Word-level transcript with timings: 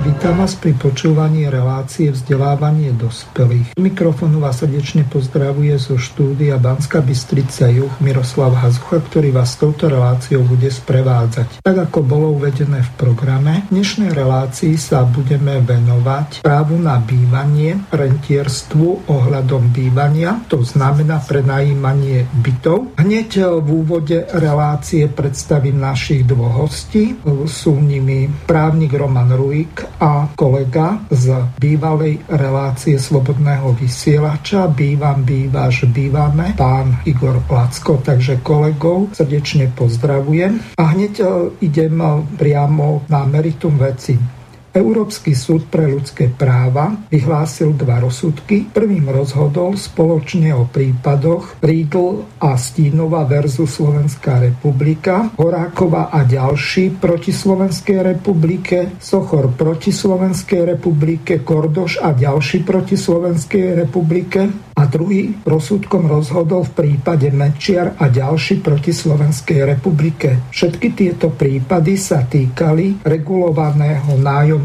Vítam 0.00 0.40
vás 0.40 0.56
pri 0.56 0.72
počúvaní 0.80 1.44
relácie 1.52 2.08
vzdelávanie 2.08 2.96
dospelých. 2.96 3.76
Mikrofónu 3.76 4.40
vás 4.40 4.64
srdečne 4.64 5.04
pozdravuje 5.04 5.76
zo 5.76 6.00
štúdia 6.00 6.56
Banska 6.56 7.04
Bystrica 7.04 7.68
Juh 7.68 7.92
Miroslav 8.00 8.56
Hazucha, 8.64 9.04
ktorý 9.04 9.28
vás 9.28 9.60
touto 9.60 9.92
reláciou 9.92 10.40
bude 10.48 10.72
sprevádzať. 10.72 11.60
Tak 11.60 11.76
ako 11.92 12.00
bolo 12.00 12.32
uvedené 12.32 12.80
v 12.80 12.90
programe, 12.96 13.68
v 13.68 13.76
dnešnej 13.76 14.16
relácii 14.16 14.80
sa 14.80 15.04
budeme 15.04 15.60
venovať 15.60 16.40
právu 16.48 16.80
na 16.80 16.96
bývanie, 16.96 17.84
rentierstvu 17.92 19.04
ohľadom 19.04 19.68
bývania, 19.68 20.40
to 20.48 20.64
znamená 20.64 21.20
prenajímanie 21.28 22.24
bytov. 22.40 22.96
Hneď 22.96 23.60
v 23.60 23.68
úvode 23.68 24.24
relácie 24.32 25.12
predstavím 25.12 25.76
našich 25.76 26.24
dvoch 26.24 26.64
hostí. 26.64 27.20
Sú 27.44 27.76
nimi 27.76 28.32
právnik 28.48 28.96
Roman 28.96 29.36
Ruik 29.36 29.92
a 30.00 30.32
kolega 30.32 31.04
z 31.12 31.36
bývalej 31.60 32.24
relácie 32.32 32.96
Slobodného 32.96 33.76
vysielača. 33.76 34.64
Bývam, 34.72 35.20
bývaš, 35.20 35.84
bývame, 35.92 36.56
pán 36.56 37.04
Igor 37.04 37.44
Lacko. 37.44 38.00
Takže 38.00 38.40
kolegov 38.40 39.12
srdečne 39.12 39.68
pozdravujem. 39.76 40.80
A 40.80 40.82
hneď 40.96 41.14
e, 41.20 41.24
idem 41.60 42.00
e, 42.00 42.08
priamo 42.40 43.04
na 43.12 43.28
meritum 43.28 43.76
veci. 43.76 44.39
Európsky 44.70 45.34
súd 45.34 45.66
pre 45.66 45.90
ľudské 45.90 46.30
práva 46.30 46.94
vyhlásil 47.10 47.74
dva 47.74 47.98
rozsudky. 47.98 48.70
Prvým 48.70 49.10
rozhodol 49.10 49.74
spoločne 49.74 50.54
o 50.54 50.70
prípadoch 50.70 51.58
Riedl 51.58 52.22
a 52.38 52.54
Stínova 52.54 53.26
versus 53.26 53.74
Slovenská 53.74 54.38
republika, 54.38 55.34
Horákova 55.34 56.14
a 56.14 56.22
ďalší 56.22 57.02
proti 57.02 57.34
Slovenskej 57.34 58.14
republike, 58.14 58.94
Sochor 59.02 59.50
proti 59.58 59.90
Slovenskej 59.90 60.78
republike, 60.78 61.42
Kordoš 61.42 61.98
a 61.98 62.14
ďalší 62.14 62.62
proti 62.62 62.94
Slovenskej 62.94 63.74
republike, 63.74 64.70
a 64.80 64.88
druhý 64.88 65.36
rozsudkom 65.44 66.08
rozhodol 66.08 66.64
v 66.64 66.72
prípade 66.72 67.28
Mečiar 67.28 68.00
a 68.00 68.08
ďalší 68.08 68.64
proti 68.64 68.96
Slovenskej 68.96 69.76
republike. 69.76 70.48
Všetky 70.48 70.96
tieto 70.96 71.28
prípady 71.28 72.00
sa 72.00 72.24
týkali 72.24 73.04
regulovaného 73.04 74.16
nájomného. 74.16 74.59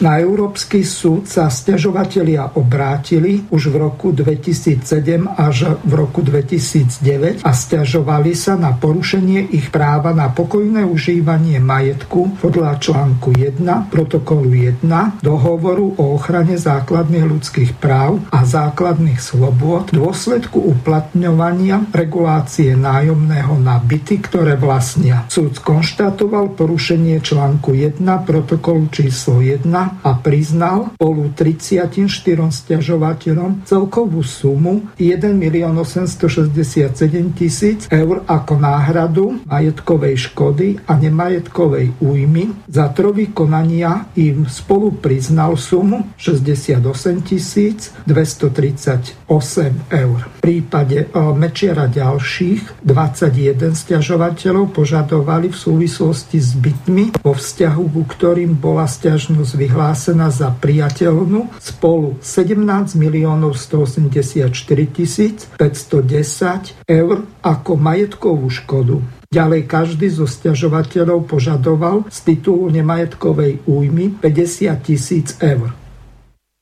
Na 0.00 0.12
Európsky 0.16 0.86
súd 0.86 1.28
sa 1.28 1.52
stiažovatelia 1.52 2.56
obrátili 2.56 3.44
už 3.52 3.74
v 3.74 3.76
roku 3.76 4.08
2007 4.14 4.86
až 5.26 5.76
v 5.82 5.92
roku 5.92 6.24
2009 6.24 7.44
a 7.44 7.50
stiažovali 7.52 8.32
sa 8.32 8.54
na 8.56 8.72
porušenie 8.72 9.52
ich 9.52 9.68
práva 9.68 10.16
na 10.16 10.32
pokojné 10.32 10.86
užívanie 10.86 11.58
majetku 11.60 12.40
podľa 12.40 12.78
článku 12.80 13.34
1 13.34 13.60
protokolu 13.92 14.54
1 14.54 14.86
dohovoru 15.20 15.98
o 15.98 16.14
ochrane 16.14 16.54
základných 16.54 17.26
ľudských 17.26 17.76
práv 17.82 18.22
a 18.30 18.46
základných 18.46 19.18
slobôd 19.18 19.90
v 19.90 20.00
dôsledku 20.00 20.62
uplatňovania 20.62 21.90
regulácie 21.90 22.78
nájomného 22.78 23.58
na 23.58 23.82
byty, 23.82 24.22
ktoré 24.22 24.54
vlastnia. 24.54 25.26
Súd 25.26 25.58
skonštatoval 25.58 26.54
porušenie 26.54 27.18
článku 27.18 27.74
1 27.74 27.98
protokolu 28.22 28.86
číslo 28.94 29.25
1 29.42 29.66
a 30.02 30.10
priznal 30.22 30.94
spolu 30.94 31.34
34 31.34 31.88
stiažovateľom 32.52 33.66
celkovú 33.66 34.22
sumu 34.22 34.86
1 35.00 35.34
867 35.42 37.38
tisíc 37.38 37.90
eur 37.90 38.22
ako 38.26 38.54
náhradu 38.60 39.24
majetkovej 39.46 40.30
škody 40.30 40.78
a 40.86 40.94
nemajetkovej 40.94 41.98
újmy. 41.98 42.54
Za 42.70 42.94
trovi 42.94 43.34
konania 43.34 44.06
im 44.14 44.46
spolu 44.46 44.94
priznal 44.94 45.58
sumu 45.58 46.06
68 46.18 46.84
238 48.06 49.26
8 49.26 49.94
eur. 49.94 50.18
V 50.26 50.40
prípade 50.40 50.98
e, 51.02 51.06
Mečiara 51.34 51.90
ďalších 51.90 52.82
21 52.86 53.74
stiažovateľov 53.74 54.70
požadovali 54.70 55.50
v 55.50 55.56
súvislosti 55.56 56.38
s 56.38 56.54
bytmi 56.54 57.22
vo 57.22 57.34
vzťahu, 57.34 57.84
ku 57.90 58.02
ktorým 58.06 58.54
bola 58.58 58.86
stiažnosť 59.16 59.56
vyhlásená 59.56 60.28
za 60.28 60.52
priateľnú 60.52 61.48
spolu 61.56 62.20
17 62.20 63.00
miliónov 63.00 63.56
184 63.56 64.52
tisíc 64.92 65.48
510 65.56 66.84
eur 66.84 67.24
ako 67.40 67.72
majetkovú 67.80 68.44
škodu. 68.52 69.00
Ďalej 69.32 69.72
každý 69.72 70.12
zo 70.12 70.28
stiažovateľov 70.28 71.32
požadoval 71.32 72.04
z 72.12 72.18
titulu 72.28 72.68
nemajetkovej 72.68 73.64
újmy 73.64 74.20
50 74.20 74.84
tisíc 74.84 75.32
eur. 75.40 75.72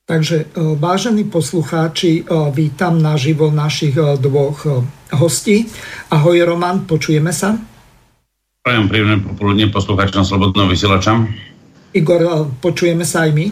Takže 0.07 0.47
e, 0.47 0.79
vážení 0.79 1.27
poslucháči, 1.27 2.23
e, 2.23 2.55
vítam 2.55 3.03
naživo 3.03 3.51
našich 3.51 3.99
e, 3.99 4.15
dvoch 4.15 4.87
hostí. 5.11 5.67
Ahoj 6.15 6.39
Roman, 6.47 6.87
počujeme 6.87 7.35
sa? 7.35 7.59
Prajem 8.63 8.87
príjemné 8.87 9.19
popoludne 9.27 9.67
poslucháčom 9.75 10.23
Slobodného 10.23 10.71
vysielača. 10.71 11.19
Igor, 11.95 12.51
počujeme 12.59 13.07
sa 13.07 13.23
aj 13.25 13.31
my? 13.31 13.47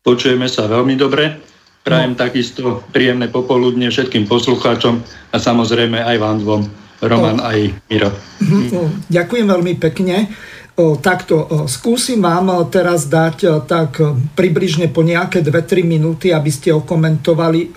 Počujeme 0.00 0.48
sa 0.48 0.64
veľmi 0.64 0.96
dobre. 0.96 1.44
Prajem 1.84 2.16
no. 2.16 2.20
takisto 2.20 2.80
príjemné 2.88 3.28
popoludne 3.28 3.92
všetkým 3.92 4.24
poslucháčom 4.24 5.04
a 5.04 5.36
samozrejme 5.36 6.00
aj 6.00 6.16
vám 6.16 6.36
dvom, 6.40 6.62
Roman 7.04 7.36
no. 7.36 7.44
aj 7.44 7.58
Miro. 7.92 8.08
Mhm. 8.40 9.12
Ďakujem 9.12 9.46
veľmi 9.46 9.74
pekne. 9.76 10.32
Takto 10.74 11.68
skúsim 11.70 12.18
vám 12.18 12.50
teraz 12.66 13.06
dať 13.06 13.68
tak 13.68 14.00
približne 14.34 14.90
po 14.90 15.06
nejaké 15.06 15.38
2-3 15.44 15.86
minúty, 15.86 16.34
aby 16.34 16.50
ste 16.50 16.74
okomentovali 16.74 17.70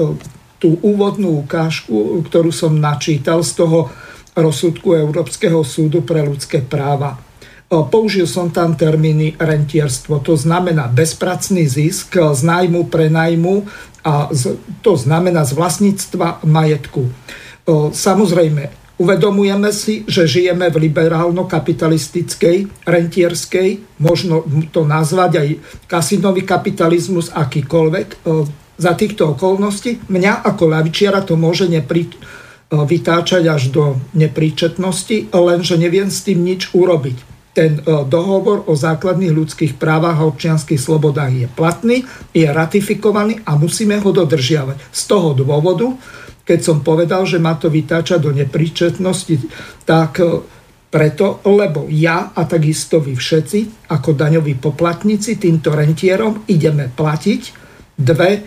tú 0.58 0.70
úvodnú 0.82 1.46
ukážku, 1.46 2.26
ktorú 2.26 2.50
som 2.50 2.74
načítal 2.74 3.46
z 3.46 3.62
toho 3.62 3.94
rozsudku 4.34 4.98
Európskeho 4.98 5.62
súdu 5.62 6.02
pre 6.02 6.26
ľudské 6.26 6.66
práva. 6.66 7.27
Použil 7.68 8.32
som 8.32 8.48
tam 8.48 8.80
termíny 8.80 9.36
rentierstvo, 9.36 10.24
to 10.24 10.40
znamená 10.40 10.88
bezpracný 10.88 11.68
zisk 11.68 12.16
z 12.16 12.42
nájmu 12.48 12.88
pre 12.88 13.12
nájmu 13.12 13.68
a 14.08 14.32
to 14.80 14.96
znamená 14.96 15.44
z 15.44 15.52
vlastníctva 15.52 16.48
majetku. 16.48 17.12
Samozrejme, 17.92 18.88
Uvedomujeme 18.98 19.70
si, 19.70 20.02
že 20.10 20.26
žijeme 20.26 20.74
v 20.74 20.90
liberálno-kapitalistickej, 20.90 22.82
rentierskej, 22.82 24.02
možno 24.02 24.42
to 24.74 24.90
nazvať 24.90 25.32
aj 25.38 25.50
kasinový 25.86 26.42
kapitalizmus 26.42 27.30
akýkoľvek. 27.30 28.26
Za 28.82 28.94
týchto 28.98 29.38
okolností 29.38 30.02
mňa 30.10 30.42
ako 30.50 30.74
lavičiara 30.74 31.22
to 31.22 31.38
môže 31.38 31.70
nepri, 31.70 32.10
vytáčať 32.74 33.44
až 33.46 33.70
do 33.70 34.02
nepríčetnosti, 34.18 35.30
lenže 35.30 35.78
neviem 35.78 36.10
s 36.10 36.26
tým 36.26 36.42
nič 36.42 36.74
urobiť. 36.74 37.37
Ten 37.58 37.82
e, 37.82 38.06
dohovor 38.06 38.70
o 38.70 38.78
základných 38.78 39.34
ľudských 39.34 39.74
právach 39.82 40.22
a 40.22 40.30
občianských 40.30 40.78
slobodách 40.78 41.34
je 41.34 41.48
platný, 41.50 42.06
je 42.30 42.46
ratifikovaný 42.46 43.42
a 43.50 43.58
musíme 43.58 43.98
ho 43.98 44.14
dodržiavať. 44.14 44.94
Z 44.94 45.02
toho 45.10 45.34
dôvodu 45.34 45.98
keď 46.48 46.60
som 46.64 46.80
povedal, 46.80 47.28
že 47.28 47.44
ma 47.44 47.60
to 47.60 47.68
vytáča 47.68 48.24
do 48.24 48.32
nepríčetnosti, 48.32 49.36
tak 49.84 50.24
e, 50.24 50.40
preto, 50.88 51.44
lebo 51.44 51.92
ja 51.92 52.32
a 52.32 52.48
takisto 52.48 53.04
vy 53.04 53.20
všetci, 53.20 53.92
ako 53.92 54.16
daňoví 54.16 54.56
poplatníci, 54.56 55.36
týmto 55.36 55.76
rentierom 55.76 56.48
ideme 56.48 56.88
platiť 56.88 57.42
dve, 58.00 58.32
e, 58.32 58.42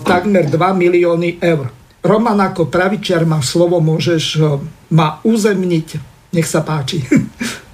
takmer 0.00 0.48
2 0.48 0.56
milióny 0.56 1.36
eur. 1.44 1.68
Roman, 2.00 2.40
ako 2.40 2.72
pravičiar 2.72 3.28
má 3.28 3.44
slovo, 3.44 3.84
môžeš 3.84 4.40
ma 4.96 5.20
uzemniť. 5.20 5.88
Nech 6.32 6.48
sa 6.48 6.64
páči. 6.64 7.04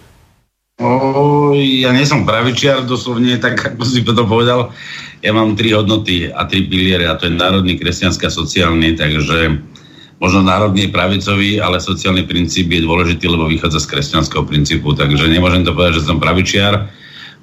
O, 0.83 1.55
ja 1.55 1.95
nie 1.95 2.03
som 2.03 2.27
pravičiar, 2.27 2.83
doslovne, 2.83 3.39
tak 3.39 3.79
ako 3.79 3.83
si 3.87 4.03
to 4.03 4.27
povedal 4.27 4.75
ja 5.23 5.31
mám 5.31 5.55
tri 5.55 5.71
hodnoty 5.71 6.35
a 6.35 6.45
tri 6.51 6.67
piliere 6.67 7.07
a 7.07 7.15
to 7.15 7.31
je 7.31 7.39
národný, 7.39 7.79
kresťanský 7.79 8.27
a 8.27 8.35
sociálny, 8.35 8.99
takže 8.99 9.55
možno 10.19 10.43
národný 10.43 10.91
je 10.91 10.95
pravicový, 10.95 11.51
ale 11.63 11.79
sociálny 11.79 12.27
princíp 12.27 12.75
je 12.75 12.83
dôležitý, 12.83 13.31
lebo 13.31 13.47
vychádza 13.47 13.87
z 13.87 13.91
kresťanského 13.95 14.43
princípu. 14.43 14.99
Takže 14.99 15.31
nemôžem 15.31 15.63
to 15.63 15.79
povedať, 15.79 16.03
že 16.03 16.11
som 16.11 16.19
pravičiar. 16.19 16.91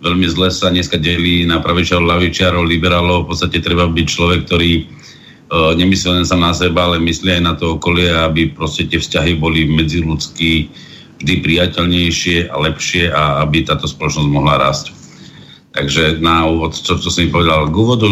Veľmi 0.03 0.27
zle 0.27 0.51
sa 0.51 0.71
dneska 0.71 0.99
delí 0.99 1.47
na 1.47 1.63
pravičiarov, 1.63 2.03
lavičiarov, 2.03 2.67
liberálov. 2.67 3.27
V 3.27 3.35
podstate 3.35 3.63
treba 3.63 3.87
byť 3.87 4.07
človek, 4.07 4.39
ktorý 4.47 4.71
uh, 4.83 5.71
nemyslí 5.75 6.19
len 6.19 6.27
sa 6.27 6.35
na 6.35 6.51
seba, 6.51 6.87
ale 6.87 6.99
myslí 6.99 7.39
aj 7.39 7.43
na 7.43 7.55
to 7.55 7.79
okolie, 7.79 8.11
aby 8.11 8.51
proste 8.51 8.91
tie 8.91 8.99
vzťahy 8.99 9.39
boli 9.39 9.67
medziludský 9.71 10.67
vždy 11.19 11.35
priateľnejšie 11.43 12.47
a 12.47 12.55
lepšie 12.59 13.11
a 13.11 13.43
aby 13.43 13.67
táto 13.67 13.85
spoločnosť 13.85 14.29
mohla 14.31 14.55
rásť. 14.59 14.95
Takže 15.75 16.17
na 16.23 16.49
úvod, 16.49 16.73
čo, 16.73 16.97
čo 16.97 17.11
som 17.11 17.29
povedal, 17.29 17.69
k 17.69 17.75
úvodu 17.75 18.09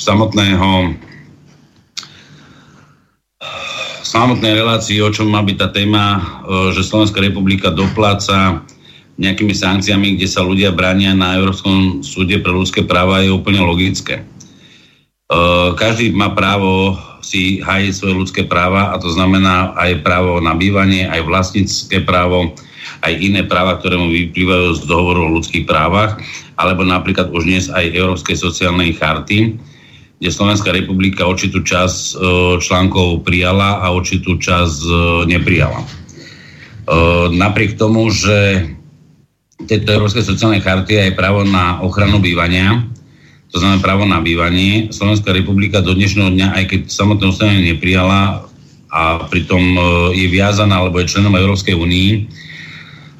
samotného 0.00 0.96
samotnej 4.14 4.54
relácii, 4.54 5.02
o 5.02 5.10
čom 5.10 5.26
má 5.26 5.42
byť 5.42 5.56
tá 5.58 5.68
téma, 5.74 6.04
e, 6.14 6.20
že 6.70 6.86
Slovenská 6.86 7.18
republika 7.18 7.74
dopláca 7.74 8.62
nejakými 9.18 9.50
sankciami, 9.50 10.14
kde 10.14 10.30
sa 10.30 10.46
ľudia 10.46 10.70
bránia 10.70 11.18
na 11.18 11.34
Európskom 11.34 12.06
súde 12.06 12.38
pre 12.38 12.54
ľudské 12.54 12.86
práva, 12.86 13.26
je 13.26 13.34
úplne 13.34 13.66
logické. 13.66 14.22
E, 14.22 14.24
každý 15.74 16.14
má 16.14 16.30
právo 16.30 16.94
si 17.24 17.64
hájiť 17.64 17.92
svoje 17.96 18.14
ľudské 18.14 18.42
práva 18.44 18.92
a 18.92 19.00
to 19.00 19.08
znamená 19.08 19.72
aj 19.80 20.04
právo 20.04 20.36
na 20.44 20.52
bývanie, 20.52 21.08
aj 21.08 21.24
vlastnícke 21.24 22.04
právo, 22.04 22.52
aj 23.00 23.12
iné 23.16 23.40
práva, 23.48 23.80
ktoré 23.80 23.96
mu 23.96 24.12
vyplývajú 24.12 24.76
z 24.76 24.80
dohovoru 24.84 25.24
o 25.24 25.34
ľudských 25.40 25.64
právach, 25.64 26.20
alebo 26.60 26.84
napríklad 26.84 27.32
už 27.32 27.48
dnes 27.48 27.64
aj 27.72 27.96
Európskej 27.96 28.36
sociálnej 28.36 28.92
charty 29.00 29.56
kde 30.24 30.30
Slovenská 30.32 30.72
republika 30.72 31.28
určitú 31.28 31.60
časť 31.60 32.00
e, 32.00 32.14
článkov 32.62 33.28
prijala 33.28 33.84
a 33.84 33.92
určitú 33.92 34.40
časť 34.40 34.78
e, 34.80 34.92
neprijala. 35.28 35.84
E, 35.84 35.88
napriek 37.34 37.76
tomu, 37.76 38.08
že 38.08 38.64
tieto 39.68 39.92
Európske 39.92 40.24
sociálne 40.24 40.64
charty 40.64 40.96
je 40.96 41.18
právo 41.18 41.44
na 41.44 41.76
ochranu 41.84 42.24
bývania, 42.24 42.88
to 43.54 43.62
znamená 43.62 43.78
právo 43.78 44.02
na 44.02 44.18
bývanie. 44.18 44.90
Slovenská 44.90 45.30
republika 45.30 45.78
do 45.78 45.94
dnešného 45.94 46.34
dňa, 46.34 46.48
aj 46.58 46.64
keď 46.74 46.80
samotné 46.90 47.30
ustanovenie 47.30 47.70
neprijala 47.70 48.50
a 48.90 49.30
pritom 49.30 49.62
je 50.10 50.26
viazaná 50.26 50.82
alebo 50.82 50.98
je 50.98 51.14
členom 51.14 51.30
Európskej 51.38 51.78
únii 51.78 52.26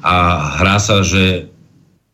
a 0.03 0.15
hrá 0.59 0.75
sa, 0.75 1.07
že 1.07 1.47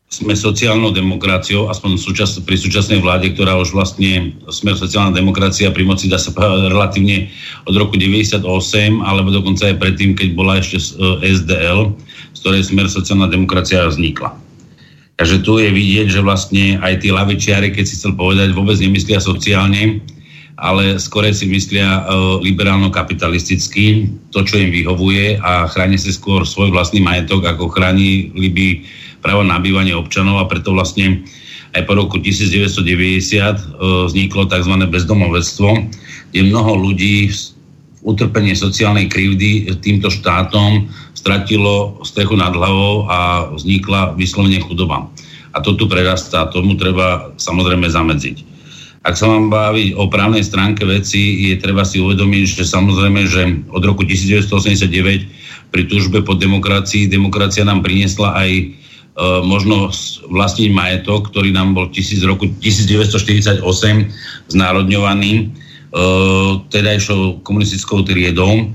sme 0.06 0.38
sociálnou 0.38 0.94
demokraciou, 0.94 1.66
aspoň 1.72 1.98
súčas, 1.98 2.36
pri 2.46 2.54
súčasnej 2.54 3.02
vláde, 3.02 3.32
ktorá 3.34 3.58
už 3.58 3.74
vlastne 3.74 4.36
smer 4.52 4.76
sociálna 4.76 5.10
demokracia 5.16 5.72
pri 5.72 5.82
moci 5.88 6.06
dá 6.06 6.20
sa 6.20 6.30
povedať 6.30 6.68
relatívne 6.68 7.32
od 7.64 7.74
roku 7.74 7.98
98, 7.98 8.44
alebo 9.02 9.34
dokonca 9.34 9.72
aj 9.72 9.80
predtým, 9.82 10.12
keď 10.14 10.28
bola 10.36 10.60
ešte 10.60 10.78
SDL, 11.26 11.96
z 12.36 12.38
ktorej 12.38 12.70
smer 12.70 12.86
sociálna 12.92 13.26
demokracia 13.26 13.88
vznikla. 13.88 14.36
Takže 15.20 15.44
tu 15.44 15.60
je 15.60 15.68
vidieť, 15.68 16.08
že 16.08 16.24
vlastne 16.24 16.80
aj 16.80 17.04
tí 17.04 17.12
lavičiari, 17.12 17.70
keď 17.70 17.84
si 17.84 17.94
chcel 18.00 18.16
povedať, 18.16 18.56
vôbec 18.56 18.80
nemyslia 18.80 19.20
sociálne, 19.20 20.00
ale 20.56 20.96
skore 21.00 21.32
si 21.34 21.48
myslia 21.48 22.04
uh, 22.04 22.38
liberálno-kapitalisticky, 22.40 24.08
to, 24.32 24.40
čo 24.44 24.62
im 24.62 24.72
vyhovuje 24.72 25.40
a 25.40 25.68
chráni 25.68 26.00
si 26.00 26.12
skôr 26.12 26.46
svoj 26.46 26.72
vlastný 26.72 27.04
majetok, 27.04 27.44
ako 27.44 27.72
chráni 27.72 28.32
by 28.32 28.84
právo 29.22 29.46
na 29.46 29.62
bývanie 29.62 29.94
občanov 29.94 30.42
a 30.42 30.50
preto 30.50 30.74
vlastne 30.74 31.22
aj 31.72 31.88
po 31.88 31.96
roku 31.96 32.20
1990 32.20 32.84
e, 32.84 33.56
vzniklo 34.10 34.44
tzv. 34.44 34.74
bezdomovectvo, 34.92 35.70
kde 36.34 36.40
mnoho 36.52 36.76
ľudí 36.76 37.32
utrpenie 38.02 38.52
sociálnej 38.52 39.06
krivdy 39.08 39.70
týmto 39.80 40.10
štátom 40.10 40.90
stratilo 41.22 42.02
strechu 42.02 42.34
nad 42.34 42.50
hlavou 42.50 43.06
a 43.06 43.46
vznikla 43.54 44.18
vyslovene 44.18 44.58
chudoba. 44.58 45.06
A 45.54 45.62
to 45.62 45.78
tu 45.78 45.86
prerastá, 45.86 46.50
tomu 46.50 46.74
treba 46.74 47.30
samozrejme 47.38 47.86
zamedziť. 47.86 48.50
Ak 49.06 49.14
sa 49.14 49.30
mám 49.30 49.50
baviť 49.50 49.94
o 49.98 50.10
právnej 50.10 50.42
stránke 50.42 50.82
veci, 50.82 51.46
je 51.50 51.58
treba 51.58 51.86
si 51.86 52.02
uvedomiť, 52.02 52.42
že 52.58 52.64
samozrejme, 52.66 53.20
že 53.30 53.42
od 53.70 53.82
roku 53.86 54.02
1989 54.02 55.70
pri 55.70 55.82
túžbe 55.86 56.22
po 56.26 56.34
demokracii 56.34 57.06
demokracia 57.10 57.62
nám 57.62 57.82
priniesla 57.86 58.34
aj 58.34 58.50
E, 59.12 59.24
možno 59.44 59.92
vlastniť 60.32 60.72
majetok, 60.72 61.28
ktorý 61.28 61.52
nám 61.52 61.76
bol 61.76 61.92
tisíc 61.92 62.24
roku 62.24 62.48
1948 62.64 63.60
znárodňovaný 64.48 65.32
e, 65.36 65.44
tedajšou 66.72 67.44
komunistickou 67.44 68.08
triedou. 68.08 68.72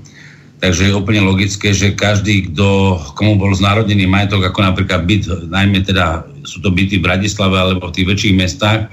Takže 0.58 0.90
je 0.90 0.98
úplne 0.98 1.22
logické, 1.22 1.70
že 1.70 1.94
každý, 1.94 2.50
kto, 2.50 2.98
komu 3.14 3.38
bol 3.38 3.54
znárodnený 3.54 4.10
majetok, 4.10 4.50
ako 4.50 4.66
napríklad 4.66 5.06
byt, 5.06 5.30
najmä 5.54 5.86
teda 5.86 6.26
sú 6.50 6.66
to 6.66 6.74
byty 6.74 6.98
v 6.98 7.06
Bratislave 7.06 7.54
alebo 7.54 7.94
v 7.94 7.94
tých 7.94 8.08
väčších 8.10 8.34
mestách, 8.34 8.90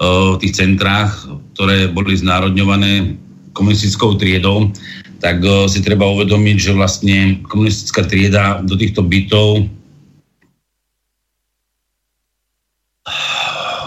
v 0.00 0.40
tých 0.40 0.56
centrách, 0.56 1.12
ktoré 1.52 1.92
boli 1.92 2.16
znárodňované 2.16 3.12
komunistickou 3.52 4.16
triedou, 4.16 4.72
tak 5.20 5.44
si 5.68 5.84
treba 5.84 6.08
uvedomiť, 6.08 6.56
že 6.56 6.72
vlastne 6.72 7.44
komunistická 7.44 8.08
trieda 8.08 8.64
do 8.64 8.72
týchto 8.72 9.04
bytov 9.04 9.68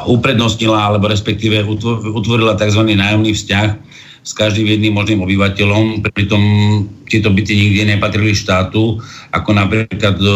uprednostnila 0.05 0.93
alebo 0.93 1.09
respektíve 1.09 1.65
utvorila 2.05 2.53
tzv. 2.53 2.85
nájomný 2.85 3.33
vzťah 3.33 3.69
s 4.23 4.31
každým 4.31 4.65
jedným 4.71 4.95
možným 4.95 5.19
obyvateľom, 5.27 6.07
pritom 6.15 6.41
tieto 7.11 7.27
byty 7.27 7.51
nikdy 7.53 7.91
nepatrili 7.91 8.31
štátu, 8.31 9.03
ako 9.35 9.49
napríklad 9.51 10.15
e, 10.17 10.27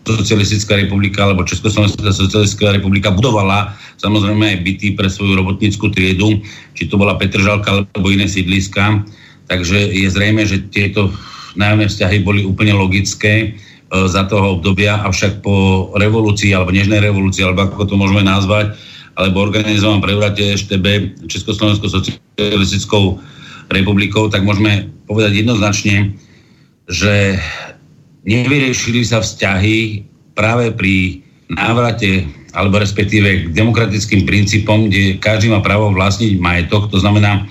Socialistická 0.00 0.80
republika 0.80 1.28
alebo 1.28 1.44
Československá 1.44 2.10
socialistická 2.10 2.72
republika 2.72 3.12
budovala 3.12 3.76
samozrejme 4.00 4.56
aj 4.56 4.58
byty 4.64 4.86
pre 4.96 5.12
svoju 5.12 5.36
robotníckú 5.36 5.92
triedu, 5.92 6.40
či 6.72 6.88
to 6.88 6.96
bola 6.96 7.20
Petržalka 7.20 7.84
alebo 7.84 8.08
iné 8.08 8.24
sídliska. 8.24 9.04
Takže 9.46 9.76
je 9.76 10.08
zrejme, 10.08 10.40
že 10.48 10.66
tieto 10.72 11.12
nájomné 11.58 11.92
vzťahy 11.92 12.24
boli 12.24 12.46
úplne 12.46 12.72
logické 12.72 13.34
e, 13.34 13.48
za 14.08 14.24
toho 14.24 14.58
obdobia, 14.58 15.02
avšak 15.04 15.44
po 15.44 15.90
revolúcii 15.98 16.56
alebo 16.56 16.72
nežnej 16.72 17.02
revolúcii, 17.04 17.44
alebo 17.44 17.68
ako 17.68 17.90
to 17.90 17.94
môžeme 18.00 18.24
nazvať, 18.24 18.78
alebo 19.20 19.44
organizovanom 19.44 20.00
prevrate 20.00 20.56
ŠTB 20.56 21.20
Československou 21.28 21.92
socialistickou 21.92 23.20
republikou, 23.68 24.32
tak 24.32 24.42
môžeme 24.42 24.88
povedať 25.04 25.44
jednoznačne, 25.44 26.16
že 26.88 27.36
nevyriešili 28.24 29.04
sa 29.04 29.20
vzťahy 29.20 30.08
práve 30.32 30.72
pri 30.72 31.20
návrate 31.52 32.24
alebo 32.50 32.82
respektíve 32.82 33.46
k 33.46 33.54
demokratickým 33.54 34.26
princípom, 34.26 34.90
kde 34.90 35.22
každý 35.22 35.54
má 35.54 35.62
právo 35.62 35.94
vlastniť 35.94 36.42
majetok, 36.42 36.90
to 36.90 36.98
znamená, 36.98 37.46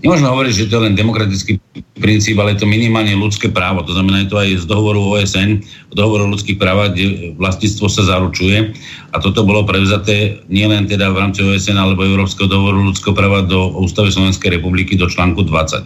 Nemôžeme 0.00 0.32
hovoriť, 0.32 0.52
že 0.56 0.68
to 0.72 0.80
je 0.80 0.84
len 0.88 0.96
demokratický 0.96 1.52
princíp, 2.00 2.40
ale 2.40 2.56
je 2.56 2.64
to 2.64 2.72
minimálne 2.72 3.12
ľudské 3.20 3.52
právo. 3.52 3.84
To 3.84 3.92
znamená, 3.92 4.24
je 4.24 4.32
to 4.32 4.40
aj 4.40 4.48
z 4.56 4.64
dohovoru 4.64 4.96
OSN, 4.96 5.60
dohovoru 5.92 6.24
o 6.24 6.32
ľudských 6.32 6.56
právach, 6.56 6.96
kde 6.96 7.36
vlastníctvo 7.36 7.84
sa 7.92 8.08
zaručuje. 8.08 8.72
A 9.12 9.20
toto 9.20 9.44
bolo 9.44 9.68
prevzaté 9.68 10.40
nielen 10.48 10.88
teda 10.88 11.12
v 11.12 11.20
rámci 11.20 11.44
OSN 11.44 11.76
alebo 11.76 12.08
Európskeho 12.08 12.48
dohovoru 12.48 12.80
ľudského 12.80 13.12
práva 13.12 13.44
do 13.44 13.76
Ústavy 13.76 14.08
Slovenskej 14.08 14.56
republiky 14.56 14.96
do 14.96 15.04
článku 15.04 15.44
20. 15.44 15.84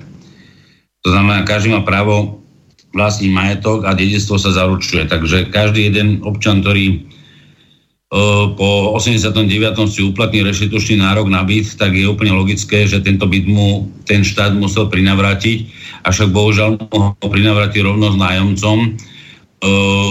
To 1.05 1.09
znamená, 1.11 1.43
každý 1.43 1.75
má 1.75 1.83
právo 1.83 2.39
vlastniť 2.95 3.31
majetok 3.35 3.83
a 3.83 3.99
dedictvo 3.99 4.39
sa 4.39 4.55
zaručuje. 4.55 5.11
Takže 5.11 5.51
každý 5.51 5.91
jeden 5.91 6.23
občan, 6.23 6.63
ktorý 6.63 7.03
po 8.55 8.95
89. 8.95 9.51
si 9.91 10.01
uplatní 10.07 10.47
reštitučný 10.47 11.03
nárok 11.03 11.27
na 11.27 11.43
byt, 11.43 11.75
tak 11.75 11.99
je 11.99 12.07
úplne 12.07 12.31
logické, 12.37 12.87
že 12.87 13.03
tento 13.03 13.27
byt 13.27 13.47
mu 13.51 13.91
ten 14.07 14.23
štát 14.23 14.55
musel 14.55 14.87
prinavrátiť, 14.87 15.67
avšak 16.07 16.31
bohužiaľ 16.31 16.79
mu 16.79 16.97
ho 17.11 17.27
prinavráti 17.27 17.83
rovno 17.83 18.15
s 18.15 18.17
nájomcom 18.21 18.95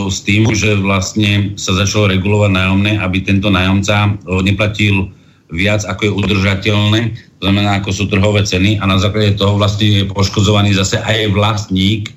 s 0.09 0.17
tým, 0.25 0.49
že 0.51 0.75
vlastne 0.81 1.53
sa 1.55 1.77
začalo 1.77 2.09
regulovať 2.09 2.51
nájomné, 2.51 2.91
aby 2.97 3.21
tento 3.21 3.53
nájomca 3.53 4.17
neplatil 4.41 5.13
viac, 5.53 5.85
ako 5.85 6.01
je 6.09 6.15
udržateľné, 6.17 6.99
to 7.37 7.41
znamená, 7.45 7.77
ako 7.77 7.93
sú 7.93 8.09
trhové 8.09 8.41
ceny 8.41 8.81
a 8.81 8.89
na 8.89 8.97
základe 8.97 9.37
toho 9.37 9.55
vlastne 9.55 10.01
je 10.01 10.09
poškodzovaný 10.09 10.73
zase 10.73 10.97
aj 10.97 11.29
vlastník 11.31 12.09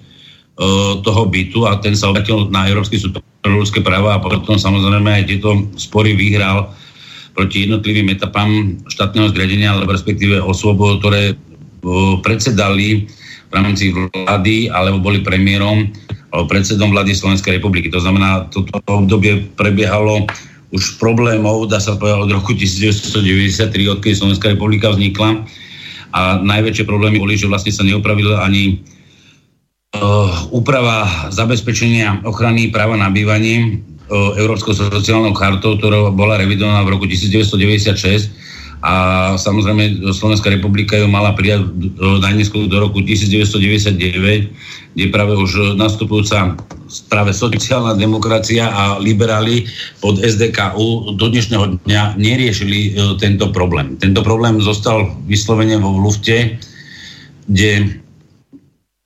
toho 1.04 1.22
bytu 1.28 1.68
a 1.68 1.76
ten 1.76 1.92
sa 1.92 2.08
obratil 2.08 2.48
na 2.48 2.64
Európsky 2.64 2.96
súd 2.96 3.20
ľudské 3.54 3.80
práva 3.84 4.18
a 4.18 4.22
potom 4.22 4.58
samozrejme 4.58 5.22
aj 5.22 5.24
tieto 5.30 5.70
spory 5.78 6.18
vyhral 6.18 6.74
proti 7.36 7.68
jednotlivým 7.68 8.10
etapám 8.10 8.80
štátneho 8.88 9.28
zriadenia, 9.30 9.76
alebo 9.76 9.92
respektíve 9.92 10.40
osôb, 10.40 10.80
ktoré 10.80 11.36
predsedali 12.24 13.06
v 13.46 13.52
rámci 13.52 13.94
vlády 13.94 14.72
alebo 14.72 14.98
boli 14.98 15.22
premiérom 15.22 15.86
alebo 16.34 16.50
predsedom 16.50 16.90
vlády 16.90 17.14
Slovenskej 17.14 17.62
republiky. 17.62 17.92
To 17.94 18.02
znamená, 18.02 18.50
toto 18.50 18.80
obdobie 18.90 19.46
prebiehalo 19.54 20.26
už 20.74 20.98
problémov, 20.98 21.70
dá 21.70 21.78
sa 21.78 21.94
povedať, 21.94 22.26
od 22.26 22.30
roku 22.34 22.50
1993, 22.58 23.70
odkedy 23.70 24.14
Slovenská 24.18 24.50
republika 24.50 24.90
vznikla. 24.90 25.46
A 26.10 26.42
najväčšie 26.42 26.88
problémy 26.88 27.22
boli, 27.22 27.38
že 27.38 27.46
vlastne 27.46 27.70
sa 27.70 27.86
neupravil 27.86 28.34
ani 28.34 28.82
úprava 30.52 31.30
zabezpečenia 31.30 32.22
ochrany 32.26 32.68
práva 32.72 32.96
na 32.96 33.10
bývanie 33.12 33.82
Európskou 34.12 34.70
sociálnou 34.70 35.34
chartou, 35.34 35.74
ktorá 35.74 36.14
bola 36.14 36.38
revidovaná 36.38 36.86
v 36.86 36.94
roku 36.94 37.10
1996 37.10 38.30
a 38.86 38.94
samozrejme 39.34 40.14
Slovenská 40.14 40.46
republika 40.52 40.94
ju 40.94 41.10
mala 41.10 41.34
prijať 41.34 41.66
najneskôr 41.98 42.70
do 42.70 42.78
roku 42.78 43.02
1999, 43.02 44.94
kde 44.94 45.04
práve 45.10 45.34
už 45.34 45.74
nastupujúca 45.74 46.54
práve 47.10 47.34
sociálna 47.34 47.98
demokracia 47.98 48.70
a 48.70 49.02
liberáli 49.02 49.66
pod 49.98 50.22
SDKU 50.22 51.18
do 51.18 51.26
dnešného 51.26 51.82
dňa 51.82 52.14
neriešili 52.14 52.94
tento 53.18 53.50
problém. 53.50 53.98
Tento 53.98 54.22
problém 54.22 54.62
zostal 54.62 55.18
vyslovene 55.26 55.82
vo 55.82 55.98
lufte, 55.98 56.54
kde 57.50 57.98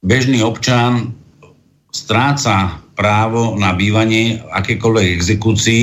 bežný 0.00 0.40
občan 0.40 1.12
stráca 1.92 2.80
právo 2.96 3.56
na 3.56 3.72
bývanie 3.72 4.40
akékoľvek 4.52 5.06
exekúcii. 5.16 5.82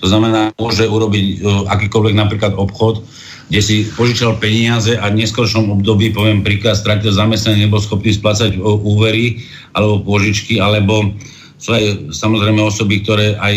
To 0.00 0.06
znamená, 0.08 0.52
môže 0.58 0.84
urobiť 0.88 1.26
uh, 1.40 1.68
akýkoľvek 1.70 2.14
napríklad 2.16 2.52
obchod, 2.58 3.04
kde 3.48 3.60
si 3.60 3.76
požičal 3.92 4.40
peniaze 4.40 4.96
a 4.96 5.12
v 5.12 5.22
neskôršom 5.22 5.70
období, 5.80 6.10
poviem 6.10 6.42
príklad, 6.42 6.74
stratil 6.74 7.12
zamestnanie, 7.12 7.68
nebo 7.68 7.78
schopný 7.78 8.10
splácať 8.16 8.58
uh, 8.58 8.64
úvery 8.64 9.44
alebo 9.76 10.02
požičky, 10.02 10.58
alebo 10.58 11.14
sú 11.62 11.78
aj 11.78 12.10
samozrejme 12.10 12.58
osoby, 12.58 13.06
ktoré 13.06 13.38
aj 13.38 13.54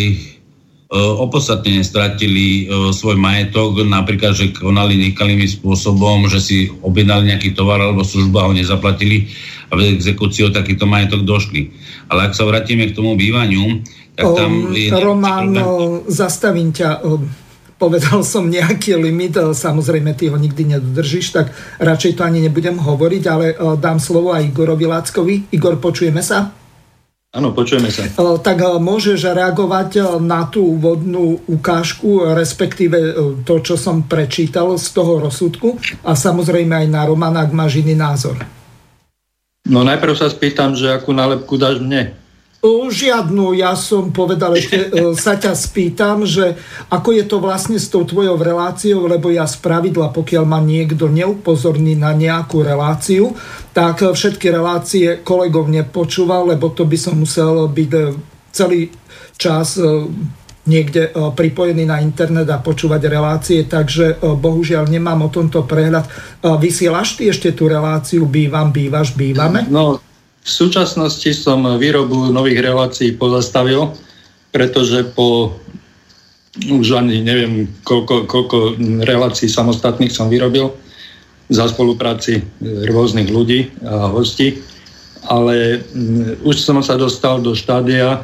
opodstatne 0.96 1.84
stratili 1.84 2.66
uh, 2.66 2.96
svoj 2.96 3.20
majetok, 3.20 3.84
napríklad, 3.84 4.32
že 4.32 4.56
konali 4.56 4.96
nekalými 5.12 5.44
spôsobom, 5.44 6.32
že 6.32 6.40
si 6.40 6.58
objednali 6.80 7.36
nejaký 7.36 7.52
tovar 7.52 7.84
alebo 7.84 8.08
službu 8.08 8.36
a 8.40 8.48
ho 8.48 8.54
nezaplatili 8.56 9.28
a 9.68 9.76
v 9.76 9.98
exekúcii 9.98 10.48
o 10.48 10.56
takýto 10.56 10.88
majetok 10.88 11.28
došli. 11.28 11.74
Ale 12.08 12.30
ak 12.30 12.38
sa 12.38 12.46
vrátime 12.48 12.88
k 12.90 12.96
tomu 12.96 13.18
bývaniu, 13.20 13.82
tak 14.16 14.32
tam 14.32 14.72
je 14.72 14.94
Román, 14.96 15.52
zastavím 16.08 16.72
ťa. 16.72 17.04
Povedal 17.76 18.24
som 18.24 18.48
nejaký 18.48 18.96
limit, 18.96 19.36
samozrejme 19.36 20.16
ty 20.16 20.32
ho 20.32 20.40
nikdy 20.40 20.80
nedodržíš, 20.80 21.36
tak 21.36 21.52
radšej 21.84 22.16
to 22.16 22.24
ani 22.24 22.40
nebudem 22.48 22.80
hovoriť, 22.80 23.24
ale 23.28 23.52
dám 23.76 24.00
slovo 24.00 24.32
aj 24.32 24.48
Igorovi 24.48 24.88
Láckovi. 24.88 25.52
Igor, 25.52 25.76
počujeme 25.84 26.24
sa? 26.24 26.56
Áno, 27.36 27.52
počujeme 27.52 27.92
sa. 27.92 28.08
Tak 28.40 28.80
môžeš 28.80 29.36
reagovať 29.36 30.24
na 30.24 30.48
tú 30.48 30.80
úvodnú 30.80 31.44
ukážku, 31.52 32.32
respektíve 32.32 33.12
to, 33.44 33.60
čo 33.60 33.76
som 33.76 34.08
prečítal 34.08 34.80
z 34.80 34.88
toho 34.96 35.20
rozsudku 35.20 35.76
a 36.08 36.16
samozrejme 36.16 36.72
aj 36.72 36.88
na 36.88 37.04
Romana, 37.04 37.44
ak 37.44 37.52
máš 37.52 37.84
iný 37.84 37.92
názor. 37.92 38.40
No 39.68 39.84
najprv 39.84 40.16
sa 40.16 40.32
spýtam, 40.32 40.80
že 40.80 40.88
akú 40.96 41.12
nálepku 41.12 41.60
dáš 41.60 41.84
mne? 41.84 42.16
Žiadnu, 42.90 43.54
ja 43.54 43.78
som 43.78 44.10
povedal, 44.10 44.58
ešte 44.58 44.78
e, 44.90 44.90
sa 45.14 45.38
ťa 45.38 45.54
spýtam, 45.54 46.26
že 46.26 46.58
ako 46.90 47.10
je 47.14 47.24
to 47.26 47.38
vlastne 47.38 47.78
s 47.78 47.92
tou 47.92 48.02
tvojou 48.08 48.40
reláciou, 48.40 49.06
lebo 49.06 49.30
ja 49.30 49.46
z 49.46 49.62
pravidla, 49.62 50.10
pokiaľ 50.10 50.44
ma 50.44 50.60
niekto 50.62 51.06
neupozorní 51.12 51.94
na 51.94 52.16
nejakú 52.18 52.66
reláciu, 52.66 53.38
tak 53.76 54.02
všetky 54.02 54.50
relácie 54.50 55.22
kolegov 55.22 55.70
nepočúval, 55.70 56.50
lebo 56.56 56.72
to 56.74 56.88
by 56.88 56.98
som 56.98 57.22
musel 57.22 57.70
byť 57.70 57.92
e, 57.94 58.00
celý 58.56 58.90
čas 59.36 59.78
e, 59.78 59.86
niekde 60.66 61.14
pripojený 61.14 61.86
na 61.86 62.02
internet 62.02 62.50
a 62.50 62.58
počúvať 62.58 63.06
relácie, 63.06 63.70
takže 63.70 64.18
bohužiaľ 64.18 64.90
nemám 64.90 65.22
o 65.22 65.30
tomto 65.30 65.62
prehľad. 65.62 66.10
Vysielaš 66.42 67.22
ty 67.22 67.30
ešte 67.30 67.54
tú 67.54 67.70
reláciu 67.70 68.26
Bývam, 68.26 68.74
bývaš, 68.74 69.14
bývame? 69.14 69.70
No, 69.70 70.02
v 70.46 70.50
súčasnosti 70.50 71.34
som 71.34 71.66
výrobu 71.82 72.30
nových 72.30 72.62
relácií 72.62 73.18
pozastavil, 73.18 73.90
pretože 74.54 75.02
po 75.18 75.58
už 76.56 76.96
ani 76.96 77.20
neviem, 77.20 77.68
koľko, 77.84 78.30
koľko 78.30 78.58
relácií 79.04 79.52
samostatných 79.52 80.14
som 80.14 80.32
vyrobil 80.32 80.72
za 81.52 81.68
spolupráci 81.68 82.46
rôznych 82.64 83.28
ľudí 83.28 83.74
a 83.84 84.14
hostí. 84.14 84.62
Ale 85.26 85.82
mm, 85.82 86.46
už 86.46 86.56
som 86.62 86.80
sa 86.86 86.96
dostal 86.96 87.42
do 87.42 87.58
štádia, 87.58 88.22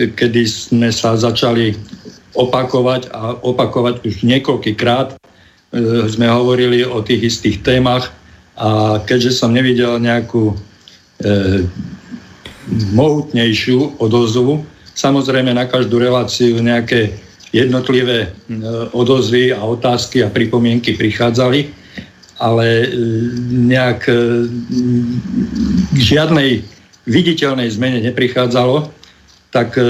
kedy 0.00 0.48
sme 0.48 0.88
sa 0.88 1.14
začali 1.14 1.76
opakovať 2.32 3.12
a 3.12 3.36
opakovať 3.44 4.02
už 4.08 4.24
niekoľkýkrát. 4.24 5.12
E, 5.12 5.16
sme 6.08 6.26
hovorili 6.32 6.82
o 6.88 7.04
tých 7.04 7.36
istých 7.36 7.60
témach 7.60 8.10
a 8.56 8.98
keďže 9.04 9.38
som 9.38 9.52
nevidel 9.52 10.00
nejakú 10.00 10.56
mohutnejšiu 12.94 13.98
odozvu. 13.98 14.62
Samozrejme 14.94 15.54
na 15.54 15.66
každú 15.66 15.98
reláciu 15.98 16.58
nejaké 16.58 17.14
jednotlivé 17.54 18.28
e, 18.28 18.60
odozvy 18.92 19.56
a 19.56 19.62
otázky 19.64 20.20
a 20.20 20.28
pripomienky 20.28 20.98
prichádzali, 20.98 21.72
ale 22.36 22.66
e, 22.66 22.86
nejak 23.72 24.00
k 25.94 25.98
žiadnej 25.98 26.60
viditeľnej 27.08 27.72
zmene 27.72 28.04
neprichádzalo, 28.04 28.92
tak 29.48 29.80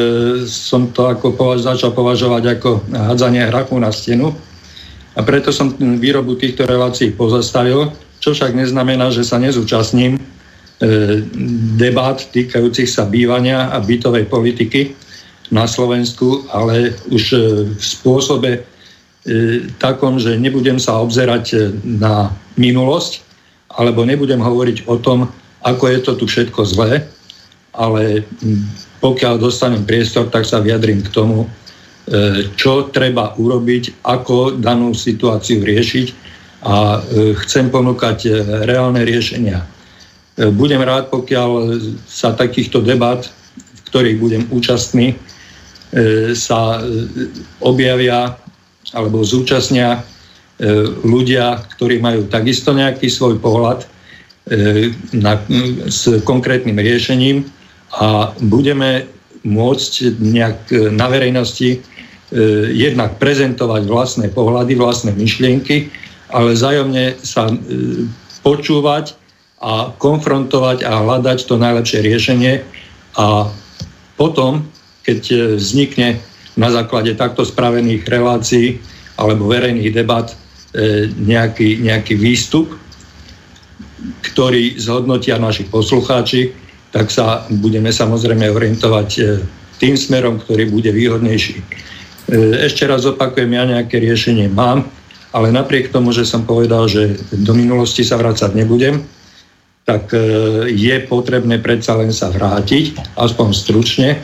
som 0.47 0.87
to 0.95 1.11
ako 1.11 1.35
považ- 1.35 1.67
začal 1.67 1.91
považovať 1.91 2.45
ako 2.55 2.79
hádzanie 2.95 3.43
hrachu 3.43 3.75
na 3.83 3.91
stenu. 3.91 4.31
A 5.19 5.27
preto 5.27 5.51
som 5.51 5.75
výrobu 5.75 6.39
týchto 6.39 6.63
relácií 6.63 7.11
pozastavil, 7.11 7.91
čo 8.23 8.39
však 8.39 8.55
neznamená, 8.55 9.11
že 9.11 9.27
sa 9.27 9.35
nezúčastním 9.43 10.23
debát 11.75 12.23
týkajúcich 12.31 12.87
sa 12.87 13.03
bývania 13.03 13.67
a 13.75 13.83
bytovej 13.83 14.31
politiky 14.31 14.95
na 15.51 15.67
Slovensku, 15.67 16.47
ale 16.55 16.95
už 17.11 17.25
e, 17.35 17.39
v 17.75 17.83
spôsobe 17.83 18.51
e, 18.55 18.61
takom, 19.83 20.23
že 20.23 20.39
nebudem 20.39 20.79
sa 20.79 21.03
obzerať 21.03 21.75
na 21.83 22.31
minulosť, 22.55 23.27
alebo 23.75 24.07
nebudem 24.07 24.39
hovoriť 24.39 24.87
o 24.87 25.01
tom, 25.03 25.27
ako 25.67 25.85
je 25.91 25.99
to 25.99 26.13
tu 26.15 26.25
všetko 26.31 26.61
zlé, 26.63 27.03
ale 27.75 28.23
pokiaľ 29.03 29.39
dostanem 29.39 29.83
priestor, 29.83 30.31
tak 30.31 30.47
sa 30.47 30.63
vyjadrím 30.63 31.03
k 31.03 31.11
tomu, 31.15 31.47
čo 32.57 32.89
treba 32.91 33.37
urobiť, 33.37 34.03
ako 34.03 34.59
danú 34.59 34.97
situáciu 34.97 35.61
riešiť 35.61 36.07
a 36.65 37.05
chcem 37.45 37.71
ponúkať 37.71 38.33
reálne 38.67 39.05
riešenia 39.05 39.78
budem 40.39 40.79
rád, 40.87 41.11
pokiaľ 41.11 41.83
sa 42.07 42.31
takýchto 42.31 42.79
debat, 42.87 43.27
v 43.59 43.81
ktorých 43.91 44.17
budem 44.23 44.43
účastný, 44.55 45.15
e, 45.15 45.17
sa 46.39 46.79
e, 46.79 46.83
objavia 47.59 48.39
alebo 48.95 49.27
zúčastnia 49.27 49.99
e, 49.99 50.01
ľudia, 51.03 51.67
ktorí 51.75 51.99
majú 51.99 52.31
takisto 52.31 52.71
nejaký 52.71 53.11
svoj 53.11 53.43
pohľad 53.43 53.85
na, 55.13 55.37
s 55.93 56.09
konkrétnym 56.25 56.81
riešením 56.81 57.45
a 58.01 58.33
budeme 58.41 59.05
môcť 59.45 59.93
nejak 60.17 60.73
na 60.89 61.05
verejnosti 61.13 61.85
jednak 62.73 63.21
prezentovať 63.21 63.85
vlastné 63.85 64.33
pohľady, 64.33 64.73
vlastné 64.73 65.13
myšlienky, 65.13 65.93
ale 66.33 66.57
zájomne 66.57 67.21
sa 67.21 67.53
počúvať 68.41 69.13
a 69.59 69.91
konfrontovať 69.99 70.87
a 70.87 71.03
hľadať 71.03 71.39
to 71.47 71.59
najlepšie 71.59 71.99
riešenie 72.03 72.63
a 73.19 73.51
potom, 74.15 74.67
keď 75.03 75.21
e, 75.31 75.37
vznikne 75.59 76.23
na 76.59 76.71
základe 76.71 77.15
takto 77.15 77.47
spravených 77.47 78.07
relácií 78.07 78.79
alebo 79.19 79.51
verejných 79.51 79.95
debat 79.95 80.31
e, 80.31 80.35
nejaký, 81.11 81.83
nejaký 81.83 82.15
výstup, 82.19 82.71
ktorý 84.31 84.79
zhodnotia 84.79 85.43
naši 85.43 85.67
poslucháči, 85.67 86.55
tak 86.95 87.11
sa 87.11 87.47
budeme 87.51 87.91
samozrejme 87.91 88.47
orientovať 88.51 89.09
e, 89.19 89.23
tým 89.79 89.95
smerom, 89.95 90.43
ktorý 90.43 90.71
bude 90.71 90.91
výhodnejší. 90.91 91.63
Ešte 92.67 92.85
raz 92.85 93.07
opakujem, 93.09 93.57
ja 93.57 93.65
nejaké 93.65 94.03
riešenie 94.03 94.53
mám, 94.53 94.85
ale 95.33 95.55
napriek 95.55 95.89
tomu, 95.89 96.11
že 96.11 96.29
som 96.29 96.45
povedal, 96.45 96.91
že 96.91 97.17
do 97.31 97.55
minulosti 97.55 98.05
sa 98.05 98.19
vrácať 98.21 98.53
nebudem, 98.59 99.01
tak 99.89 100.13
e, 100.13 100.21
je 100.69 100.97
potrebné 101.09 101.57
predsa 101.65 101.97
len 101.97 102.13
sa 102.13 102.29
vrátiť, 102.29 103.17
aspoň 103.17 103.49
stručne. 103.57 104.21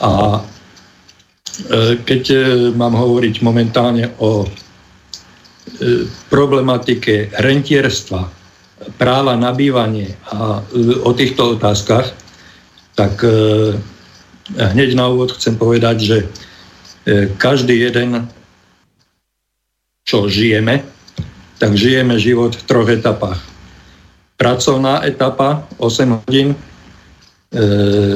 A 0.00 0.40
e, 0.40 2.00
keď 2.00 2.22
e, 2.32 2.38
mám 2.72 2.96
hovoriť 2.96 3.44
momentálne 3.44 4.16
o 4.16 4.48
problematike 6.30 7.36
rentierstva, 7.36 8.22
práva 8.96 9.34
na 9.34 9.50
bývanie 9.50 10.14
a 10.30 10.62
o 11.02 11.10
týchto 11.10 11.58
otázkach, 11.58 12.14
tak 12.94 13.18
hneď 14.54 14.94
na 14.94 15.10
úvod 15.10 15.34
chcem 15.34 15.58
povedať, 15.58 15.96
že 16.06 16.16
každý 17.36 17.82
jeden, 17.82 18.30
čo 20.06 20.30
žijeme, 20.30 20.86
tak 21.58 21.74
žijeme 21.74 22.14
život 22.14 22.54
v 22.54 22.62
troch 22.62 22.86
etapách 22.86 23.55
pracovná 24.36 25.04
etapa 25.04 25.64
8 25.80 26.22
hodín, 26.24 26.56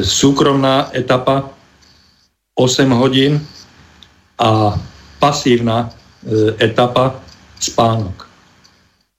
súkromná 0.05 0.93
etapa 0.93 1.49
8 2.55 2.93
hodín 2.93 3.41
a 4.41 4.77
pasívna 5.21 5.89
e, 5.89 6.57
etapa 6.61 7.21
spánok. 7.61 8.29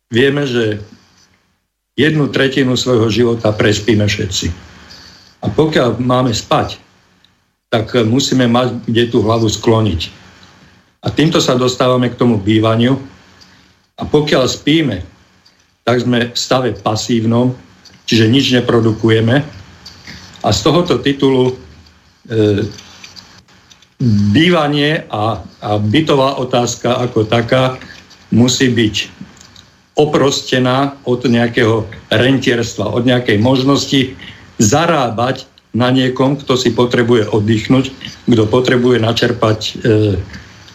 Vieme, 0.10 0.46
že 0.50 0.81
jednu 1.98 2.29
tretinu 2.29 2.77
svojho 2.77 3.10
života 3.10 3.53
prespíme 3.53 4.05
všetci. 4.05 4.50
A 5.41 5.50
pokiaľ 5.50 6.01
máme 6.01 6.34
spať, 6.34 6.77
tak 7.72 7.93
musíme 8.05 8.46
mať 8.50 8.84
kde 8.86 9.03
tú 9.10 9.24
hlavu 9.24 9.48
skloniť. 9.48 10.12
A 11.01 11.08
týmto 11.10 11.41
sa 11.41 11.58
dostávame 11.58 12.12
k 12.13 12.20
tomu 12.20 12.38
bývaniu. 12.38 13.00
A 13.98 14.03
pokiaľ 14.05 14.43
spíme, 14.46 15.01
tak 15.83 16.01
sme 16.01 16.29
v 16.29 16.38
stave 16.38 16.71
pasívnom, 16.77 17.57
čiže 18.05 18.29
nič 18.29 18.45
neprodukujeme. 18.53 19.41
A 20.41 20.47
z 20.50 20.59
tohoto 20.65 20.97
titulu 21.01 21.53
e, 21.53 21.53
bývanie 24.33 25.05
a, 25.09 25.41
a 25.61 25.69
bytová 25.77 26.41
otázka 26.41 26.97
ako 26.97 27.29
taká 27.29 27.77
musí 28.33 28.69
byť 28.73 28.95
oprostená 30.00 30.97
od 31.05 31.21
nejakého 31.27 31.85
rentierstva, 32.09 32.89
od 32.89 33.03
nejakej 33.05 33.38
možnosti 33.38 34.15
zarábať 34.57 35.45
na 35.71 35.91
niekom, 35.91 36.35
kto 36.35 36.57
si 36.57 36.73
potrebuje 36.73 37.31
oddychnúť, 37.31 37.91
kto 38.27 38.43
potrebuje 38.47 38.97
načerpať 39.00 39.59
e, 39.61 39.71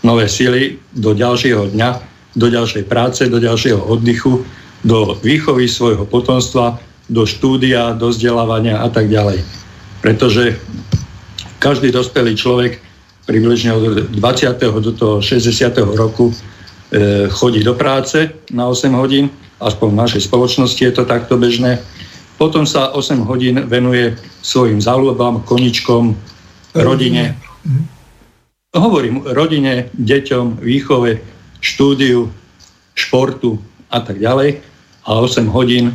nové 0.07 0.31
sily 0.31 0.79
do 0.95 1.13
ďalšieho 1.13 1.75
dňa, 1.75 1.91
do 2.37 2.47
ďalšej 2.49 2.85
práce, 2.87 3.27
do 3.29 3.41
ďalšieho 3.41 3.81
oddychu, 3.81 4.45
do 4.87 5.19
výchovy 5.19 5.67
svojho 5.67 6.07
potomstva, 6.07 6.79
do 7.11 7.27
štúdia, 7.27 7.99
do 7.99 8.15
vzdelávania 8.15 8.79
a 8.79 8.89
tak 8.91 9.11
ďalej. 9.11 9.43
Pretože 9.99 10.55
každý 11.59 11.91
dospelý 11.91 12.39
človek 12.39 12.79
približne 13.27 13.75
od 13.75 14.15
20. 14.15 14.15
do 14.63 14.93
toho 14.95 15.17
60. 15.19 15.51
roku 15.99 16.31
e, 16.31 16.35
chodí 17.27 17.67
do 17.67 17.75
práce 17.75 18.31
na 18.55 18.71
8 18.71 18.95
hodín, 18.95 19.27
aspoň 19.59 19.89
v 19.91 20.01
našej 20.07 20.23
spoločnosti 20.31 20.79
je 20.79 20.95
to 20.95 21.03
takto 21.03 21.35
bežné 21.35 21.83
potom 22.37 22.69
sa 22.69 22.93
8 22.93 23.25
hodín 23.25 23.65
venuje 23.65 24.13
svojim 24.45 24.81
záľubám, 24.81 25.41
koničkom, 25.49 26.13
rodine. 26.77 27.33
Hovorím 28.77 29.25
rodine, 29.33 29.89
deťom, 29.97 30.61
výchove, 30.61 31.17
štúdiu, 31.65 32.29
športu 32.93 33.57
a 33.89 34.05
tak 34.05 34.21
ďalej. 34.21 34.61
A 35.07 35.23
8 35.23 35.47
hodín, 35.55 35.95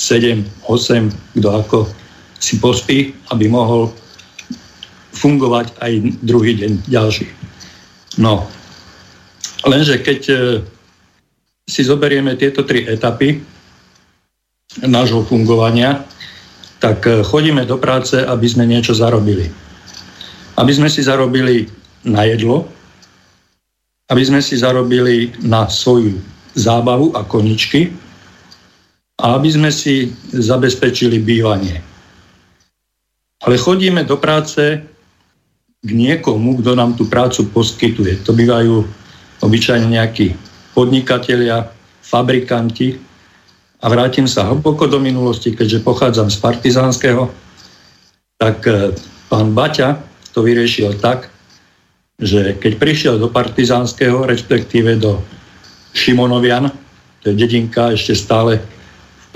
7, 0.00 0.44
8, 0.64 1.12
kto 1.36 1.48
ako 1.52 1.78
si 2.40 2.56
pospí, 2.60 3.12
aby 3.32 3.48
mohol 3.48 3.92
fungovať 5.16 5.72
aj 5.80 5.92
druhý 6.20 6.52
deň 6.60 6.72
ďalší. 6.88 7.26
No, 8.20 8.44
lenže 9.64 10.00
keď 10.00 10.20
e, 10.28 10.36
si 11.64 11.80
zoberieme 11.84 12.36
tieto 12.36 12.64
tri 12.64 12.84
etapy, 12.84 13.40
nášho 14.84 15.24
fungovania, 15.24 16.04
tak 16.80 17.08
e, 17.08 17.24
chodíme 17.24 17.64
do 17.64 17.80
práce, 17.80 18.20
aby 18.20 18.44
sme 18.44 18.68
niečo 18.68 18.92
zarobili. 18.92 19.48
Aby 20.60 20.72
sme 20.76 20.88
si 20.92 21.00
zarobili 21.00 21.68
na 22.04 22.28
jedlo, 22.28 22.68
aby 24.12 24.22
sme 24.22 24.44
si 24.44 24.60
zarobili 24.60 25.32
na 25.42 25.66
svoju 25.66 26.20
zábavu 26.56 27.16
a 27.16 27.24
koničky 27.24 27.92
a 29.16 29.24
aby 29.36 29.48
sme 29.48 29.70
si 29.72 30.12
zabezpečili 30.32 31.20
bývanie. 31.20 31.80
Ale 33.44 33.56
chodíme 33.56 34.04
do 34.04 34.16
práce 34.20 34.80
k 35.80 35.90
niekomu, 35.90 36.60
kto 36.60 36.76
nám 36.76 36.96
tú 36.96 37.08
prácu 37.08 37.48
poskytuje. 37.52 38.24
To 38.28 38.36
bývajú 38.36 38.84
obyčajne 39.40 39.88
nejakí 39.88 40.36
podnikatelia, 40.76 41.68
fabrikanti, 42.04 43.06
a 43.82 43.86
vrátim 43.92 44.24
sa 44.24 44.48
hlboko 44.48 44.88
do 44.88 44.96
minulosti, 44.96 45.52
keďže 45.52 45.84
pochádzam 45.84 46.32
z 46.32 46.38
partizánskeho, 46.40 47.28
tak 48.40 48.64
e, 48.64 48.96
pán 49.28 49.52
Baťa 49.52 50.00
to 50.32 50.40
vyriešil 50.40 50.96
tak, 50.96 51.28
že 52.16 52.56
keď 52.56 52.72
prišiel 52.80 53.14
do 53.20 53.28
partizánskeho, 53.28 54.24
respektíve 54.24 54.96
do 54.96 55.20
Šimonovian, 55.92 56.72
to 57.20 57.32
je 57.32 57.36
dedinka 57.36 57.92
ešte 57.92 58.16
stále 58.16 58.64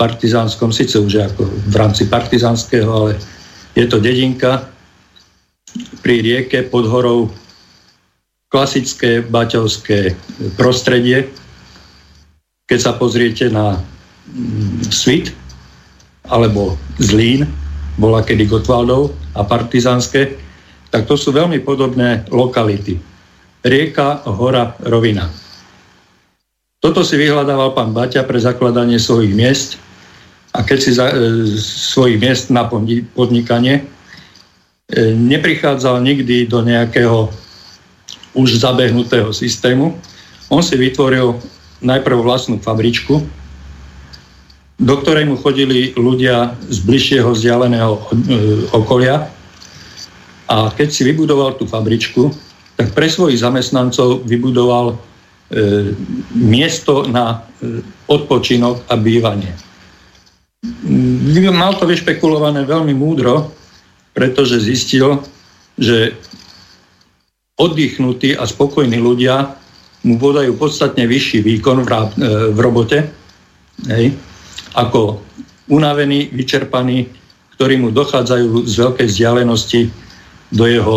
partizánskom, 0.01 0.73
síce 0.73 0.97
už 0.97 1.29
ako 1.29 1.45
v 1.45 1.75
rámci 1.77 2.09
partizánskeho, 2.09 2.89
ale 2.89 3.11
je 3.77 3.85
to 3.85 4.01
dedinka 4.01 4.65
pri 6.01 6.25
rieke 6.25 6.65
pod 6.65 6.89
horou, 6.89 7.29
klasické 8.49 9.21
baťovské 9.21 10.17
prostredie. 10.57 11.29
Keď 12.65 12.79
sa 12.81 12.97
pozriete 12.97 13.53
na 13.53 13.77
Svit 14.89 15.31
alebo 16.25 16.81
Zlín, 16.97 17.45
bola 18.01 18.25
kedy 18.25 18.49
Gotwaldov 18.49 19.13
a 19.37 19.45
partizánske, 19.45 20.35
tak 20.89 21.05
to 21.05 21.15
sú 21.15 21.31
veľmi 21.31 21.61
podobné 21.61 22.25
lokality. 22.33 22.97
Rieka, 23.61 24.25
hora, 24.25 24.73
rovina. 24.81 25.29
Toto 26.81 27.05
si 27.05 27.13
vyhľadával 27.13 27.77
pán 27.77 27.93
Baťa 27.93 28.25
pre 28.25 28.41
zakladanie 28.41 28.97
svojich 28.97 29.37
miest 29.37 29.77
a 30.51 30.59
keď 30.63 30.77
si 30.79 30.91
za, 30.91 31.07
e, 31.11 31.15
svojich 31.59 32.19
miest 32.19 32.51
na 32.51 32.67
podnikanie, 33.15 33.81
e, 33.81 33.83
neprichádzal 35.15 36.03
nikdy 36.03 36.47
do 36.47 36.59
nejakého 36.59 37.31
už 38.35 38.59
zabehnutého 38.59 39.31
systému. 39.31 39.95
On 40.51 40.63
si 40.63 40.75
vytvoril 40.75 41.39
najprv 41.83 42.17
vlastnú 42.19 42.59
fabričku, 42.59 43.23
do 44.81 44.95
ktorej 44.97 45.29
mu 45.29 45.37
chodili 45.37 45.93
ľudia 45.93 46.57
z 46.67 46.77
bližšieho 46.83 47.31
vzdialeného 47.31 47.93
e, 47.95 48.01
okolia. 48.73 49.29
A 50.51 50.67
keď 50.73 50.89
si 50.91 51.07
vybudoval 51.07 51.55
tú 51.55 51.63
fabričku, 51.63 52.33
tak 52.75 52.91
pre 52.97 53.07
svojich 53.07 53.39
zamestnancov 53.39 54.25
vybudoval 54.25 54.91
e, 54.91 54.95
miesto 56.33 57.05
na 57.07 57.45
e, 57.61 57.79
odpočinok 58.09 58.89
a 58.89 58.97
bývanie. 58.97 59.53
Mal 61.51 61.73
to 61.77 61.85
vyšpekulované 61.85 62.65
veľmi 62.65 62.93
múdro, 62.93 63.53
pretože 64.13 64.61
zistil, 64.61 65.21
že 65.77 66.13
oddychnutí 67.57 68.33
a 68.37 68.45
spokojní 68.45 68.97
ľudia 68.97 69.57
mu 70.01 70.17
podajú 70.17 70.57
podstatne 70.57 71.05
vyšší 71.05 71.45
výkon 71.45 71.85
v, 71.85 71.89
e, 71.89 72.07
v 72.53 72.59
robote. 72.59 73.05
Hej 73.85 74.17
ako 74.75 75.19
unavený, 75.67 76.31
vyčerpaný, 76.31 77.07
ktorí 77.55 77.79
mu 77.79 77.91
dochádzajú 77.91 78.67
z 78.67 78.73
veľkej 78.79 79.07
vzdialenosti 79.07 79.81
do 80.51 80.65
jeho 80.67 80.95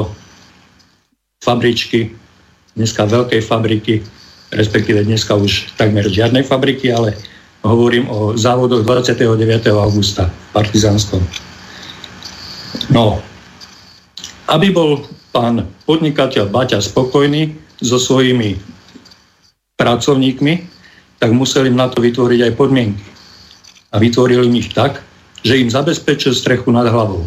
fabričky, 1.42 2.14
dneska 2.74 3.07
veľkej 3.07 3.42
fabriky, 3.44 3.94
respektíve 4.55 5.05
dneska 5.05 5.35
už 5.35 5.74
takmer 5.79 6.07
žiadnej 6.07 6.42
fabriky, 6.46 6.90
ale 6.90 7.14
hovorím 7.64 8.07
o 8.12 8.37
závodoch 8.37 8.85
29. 8.85 9.72
augusta 9.72 10.29
Partizánskom. 10.53 11.24
No, 12.92 13.24
aby 14.53 14.68
bol 14.70 15.09
pán 15.33 15.64
podnikateľ 15.88 16.53
Baťa 16.53 16.85
spokojný 16.85 17.57
so 17.81 17.96
svojimi 17.96 18.61
pracovníkmi, 19.81 20.55
tak 21.18 21.33
museli 21.33 21.72
na 21.72 21.88
to 21.88 22.05
vytvoriť 22.05 22.40
aj 22.46 22.53
podmienky 22.55 23.07
a 23.90 23.96
vytvoril 23.96 24.44
im 24.44 24.61
ich 24.61 24.70
tak, 24.74 25.00
že 25.40 25.57
im 25.59 25.70
zabezpečil 25.70 26.35
strechu 26.35 26.68
nad 26.74 26.90
hlavou. 26.90 27.24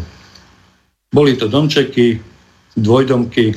Boli 1.08 1.34
to 1.34 1.48
domčeky, 1.48 2.20
dvojdomky, 2.76 3.56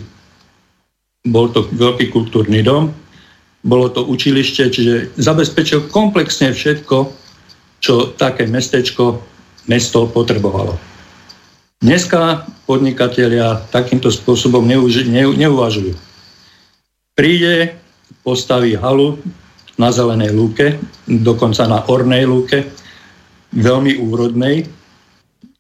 bol 1.28 1.52
to 1.52 1.67
veľký 1.76 2.10
kultúrny 2.10 2.63
dom, 2.63 2.89
bolo 3.62 3.93
to 3.93 4.02
učilište, 4.06 4.74
čiže 4.74 4.93
zabezpečil 5.21 5.89
komplexne 5.93 6.50
všetko, 6.54 7.13
čo 7.82 8.13
také 8.17 8.50
mestečko, 8.50 9.21
mesto 9.69 10.10
potrebovalo. 10.10 10.78
Dneska 11.82 12.45
podnikatelia 12.69 13.65
takýmto 13.74 14.13
spôsobom 14.13 14.62
neuž- 14.65 15.10
ne- 15.10 15.34
neuvažujú. 15.34 15.97
Príde, 17.17 17.78
postaví 18.21 18.78
halu 18.78 19.17
na 19.82 19.89
zelenej 19.89 20.30
lúke, 20.34 20.78
dokonca 21.10 21.65
na 21.65 21.82
ornej 21.89 22.26
lúke, 22.30 22.69
veľmi 23.54 23.97
úrodnej. 23.97 24.69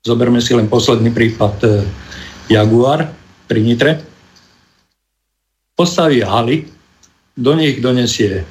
Zoberme 0.05 0.41
si 0.41 0.53
len 0.53 0.69
posledný 0.69 1.09
prípad 1.13 1.53
e, 1.61 1.67
Jaguar 2.49 3.09
pri 3.45 3.59
Nitre. 3.61 3.91
Postaví 5.73 6.21
haly, 6.21 6.69
do 7.37 7.53
nich 7.55 7.79
donesie 7.79 8.43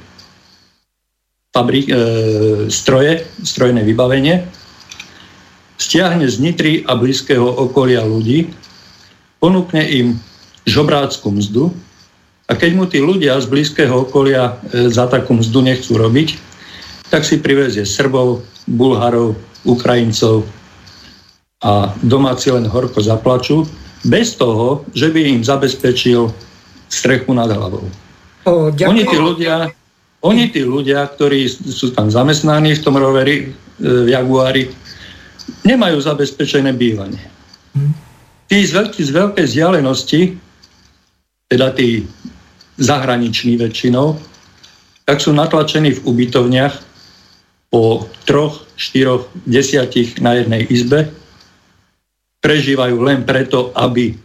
fabrik, 1.51 1.89
e, 1.91 1.95
stroje, 2.71 3.27
strojné 3.43 3.83
vybavenie, 3.83 4.47
stiahne 5.75 6.23
z 6.29 6.39
Nitry 6.39 6.73
a 6.87 6.95
blízkeho 6.95 7.43
okolia 7.43 8.07
ľudí, 8.07 8.47
ponúkne 9.43 9.83
im 9.83 10.07
žobrácku 10.63 11.27
mzdu 11.33 11.75
a 12.47 12.55
keď 12.55 12.71
mu 12.77 12.85
tí 12.87 13.03
ľudia 13.03 13.35
z 13.43 13.51
blízkeho 13.51 14.07
okolia 14.07 14.55
e, 14.71 14.87
za 14.87 15.11
takú 15.11 15.35
mzdu 15.35 15.59
nechcú 15.59 15.99
robiť, 15.99 16.39
tak 17.11 17.27
si 17.27 17.43
privezie 17.43 17.83
Srbov, 17.83 18.47
Bulharov, 18.71 19.35
Ukrajincov 19.67 20.47
a 21.61 21.91
domáci 21.99 22.49
len 22.49 22.65
horko 22.65 23.03
zaplačú, 23.03 23.67
bez 24.01 24.33
toho, 24.39 24.81
že 24.95 25.13
by 25.13 25.19
im 25.37 25.41
zabezpečil 25.45 26.33
strechu 26.89 27.35
nad 27.37 27.51
hlavou. 27.51 27.85
O, 28.45 28.73
oni, 28.73 29.03
tí 29.05 29.17
ľudia, 29.17 29.69
oni 30.25 30.49
tí 30.49 30.65
ľudia, 30.65 31.05
ktorí 31.13 31.45
sú 31.49 31.93
tam 31.93 32.09
zamestnaní 32.09 32.73
v 32.77 32.83
tom 32.83 32.97
roveri, 32.97 33.45
e, 33.45 34.05
v 34.05 34.07
Jaguári, 34.09 34.69
nemajú 35.61 36.01
zabezpečené 36.01 36.73
bývanie. 36.73 37.21
Hm. 37.77 37.93
Tí 38.49 38.57
z, 38.65 38.71
veľký, 38.73 39.01
z 39.01 39.11
veľkej 39.13 39.45
vzdialenosti, 39.45 40.21
teda 41.51 41.71
tí 41.77 42.05
zahraniční 42.81 43.61
väčšinou, 43.61 44.17
tak 45.05 45.21
sú 45.21 45.35
natlačení 45.35 45.97
v 45.97 46.03
ubytovniach 46.07 46.75
po 47.71 48.09
troch, 48.27 48.67
štyroch, 48.75 49.29
desiatich 49.47 50.19
na 50.19 50.41
jednej 50.41 50.67
izbe. 50.67 51.07
Prežívajú 52.41 52.97
len 53.05 53.23
preto, 53.23 53.71
aby, 53.77 54.17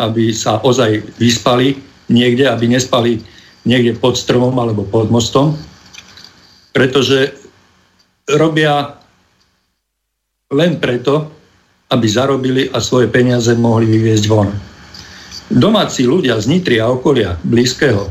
aby 0.00 0.32
sa 0.32 0.58
ozaj 0.64 1.04
vyspali 1.20 1.87
niekde, 2.08 2.48
aby 2.48 2.68
nespali 2.68 3.20
niekde 3.64 3.96
pod 3.96 4.16
stromom 4.16 4.56
alebo 4.56 4.84
pod 4.84 5.12
mostom, 5.12 5.56
pretože 6.72 7.36
robia 8.28 8.96
len 10.52 10.80
preto, 10.80 11.28
aby 11.88 12.06
zarobili 12.08 12.68
a 12.68 12.80
svoje 12.80 13.08
peniaze 13.08 13.52
mohli 13.56 13.88
vyviezť 13.88 14.24
von 14.28 14.48
domáci 15.48 16.04
ľudia 16.04 16.36
z 16.36 16.46
Nitry 16.52 16.76
a 16.78 16.92
okolia 16.92 17.40
blízkeho, 17.40 18.04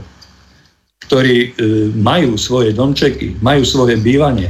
ktorí 1.06 1.36
e, 1.38 1.50
majú 1.94 2.34
svoje 2.36 2.74
domčeky, 2.74 3.38
majú 3.40 3.62
svoje 3.62 3.96
bývanie, 4.02 4.50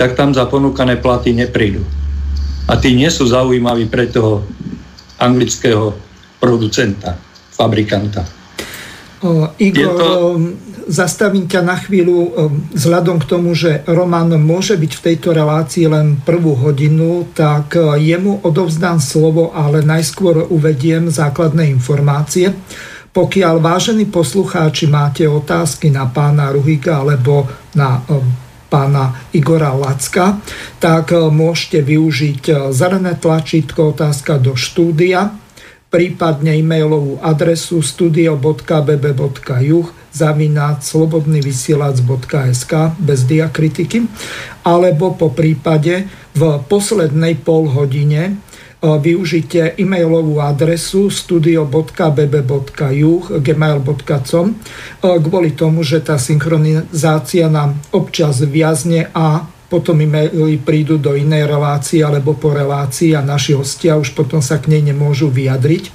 tak 0.00 0.16
tam 0.16 0.32
za 0.32 0.48
ponúkané 0.48 0.96
platy 0.98 1.36
neprídu. 1.36 1.84
A 2.68 2.76
tí 2.76 2.96
nie 2.96 3.08
sú 3.12 3.28
zaujímaví 3.28 3.88
pre 3.88 4.08
toho 4.08 4.44
anglického 5.20 5.96
producenta, 6.40 7.16
fabrikanta. 7.52 8.24
O, 9.18 9.50
Igor, 9.58 9.98
to... 9.98 10.38
zastavím 10.86 11.50
ťa 11.50 11.60
na 11.66 11.74
chvíľu 11.74 12.18
vzhľadom 12.70 13.18
k 13.18 13.28
tomu, 13.28 13.50
že 13.50 13.82
Roman 13.90 14.30
môže 14.38 14.78
byť 14.78 14.92
v 14.94 15.04
tejto 15.10 15.34
relácii 15.34 15.90
len 15.90 16.22
prvú 16.22 16.54
hodinu, 16.54 17.26
tak 17.34 17.74
e, 17.74 17.98
jemu 17.98 18.46
odovzdám 18.46 19.02
slovo, 19.02 19.50
ale 19.50 19.82
najskôr 19.82 20.46
uvediem 20.46 21.10
základné 21.10 21.66
informácie. 21.66 22.54
Pokiaľ 23.10 23.58
vážení 23.58 24.06
poslucháči 24.06 24.86
máte 24.86 25.26
otázky 25.26 25.90
na 25.90 26.06
pána 26.06 26.54
Ruhika 26.54 27.02
alebo 27.02 27.50
na 27.74 27.98
pána 28.70 29.18
Igora 29.34 29.74
Lacka, 29.74 30.38
tak 30.78 31.10
e, 31.10 31.26
môžete 31.26 31.82
využiť 31.82 32.70
zelené 32.70 33.18
tlačítko 33.18 33.98
otázka 33.98 34.38
do 34.38 34.54
štúdia 34.54 35.47
prípadne 35.88 36.60
e-mailovú 36.60 37.16
adresu 37.24 37.80
studio.bb.juh 37.80 39.88
zavináť 40.12 40.84
slobodnyvysielac.sk 40.84 42.72
bez 43.00 43.24
diakritiky 43.24 44.04
alebo 44.68 45.16
po 45.16 45.32
prípade 45.32 46.04
v 46.36 46.42
poslednej 46.68 47.40
pol 47.40 47.72
hodine 47.72 48.22
e, 48.28 48.32
využite 48.84 49.80
e-mailovú 49.80 50.44
adresu 50.44 51.08
studio.bb.juh 51.08 53.24
gmail.com 53.40 54.46
e, 54.52 54.54
kvôli 55.24 55.56
tomu, 55.56 55.80
že 55.80 56.04
tá 56.04 56.20
synchronizácia 56.20 57.48
nám 57.48 57.80
občas 57.96 58.44
viazne 58.44 59.08
a 59.16 59.56
potom 59.68 60.00
e-maily 60.00 60.56
prídu 60.56 60.96
do 60.96 61.12
inej 61.12 61.44
relácie 61.44 62.00
alebo 62.00 62.32
po 62.32 62.56
relácii 62.56 63.12
a 63.12 63.20
naši 63.20 63.52
hostia 63.52 64.00
už 64.00 64.16
potom 64.16 64.40
sa 64.40 64.56
k 64.56 64.72
nej 64.72 64.82
nemôžu 64.82 65.28
vyjadriť. 65.28 65.84
E, 65.88 65.92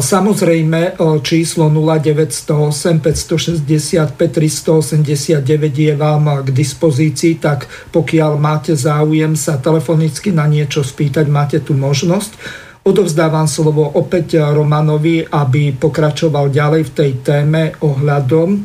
samozrejme, 0.00 0.80
e, 0.96 1.20
číslo 1.20 1.68
0908 1.68 3.02
565 3.02 4.14
389 4.14 5.42
je 5.74 5.94
vám 5.98 6.46
k 6.46 6.48
dispozícii, 6.54 7.42
tak 7.42 7.66
pokiaľ 7.90 8.38
máte 8.38 8.72
záujem 8.78 9.34
sa 9.34 9.58
telefonicky 9.58 10.30
na 10.30 10.46
niečo 10.46 10.86
spýtať, 10.86 11.26
máte 11.28 11.58
tu 11.60 11.74
možnosť. 11.74 12.64
Odovzdávam 12.86 13.50
slovo 13.50 13.82
opäť 13.98 14.38
Romanovi, 14.38 15.26
aby 15.26 15.74
pokračoval 15.74 16.54
ďalej 16.54 16.82
v 16.86 16.94
tej 16.94 17.10
téme 17.26 17.62
ohľadom 17.82 18.48
e, 18.54 18.58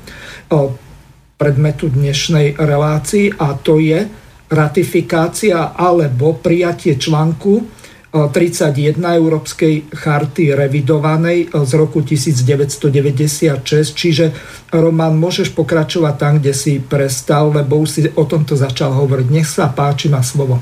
predmetu 1.42 1.90
dnešnej 1.90 2.54
relácii 2.62 3.34
a 3.42 3.58
to 3.58 3.82
je 3.82 4.06
ratifikácia 4.54 5.74
alebo 5.74 6.38
prijatie 6.38 7.02
článku 7.02 7.66
31 8.14 9.02
e, 9.02 9.18
Európskej 9.18 9.90
charty 9.90 10.54
revidovanej 10.54 11.50
e, 11.50 11.66
z 11.66 11.72
roku 11.74 12.06
1996. 12.06 13.58
Čiže 13.98 14.26
Roman, 14.70 15.18
môžeš 15.18 15.50
pokračovať 15.58 16.14
tam, 16.22 16.38
kde 16.38 16.54
si 16.54 16.78
prestal, 16.78 17.50
lebo 17.50 17.82
už 17.82 17.90
si 17.90 18.02
o 18.14 18.24
tomto 18.30 18.54
začal 18.54 18.94
hovoriť. 18.94 19.28
Nech 19.34 19.50
sa 19.50 19.74
páči, 19.74 20.14
na 20.14 20.22
slovo. 20.22 20.62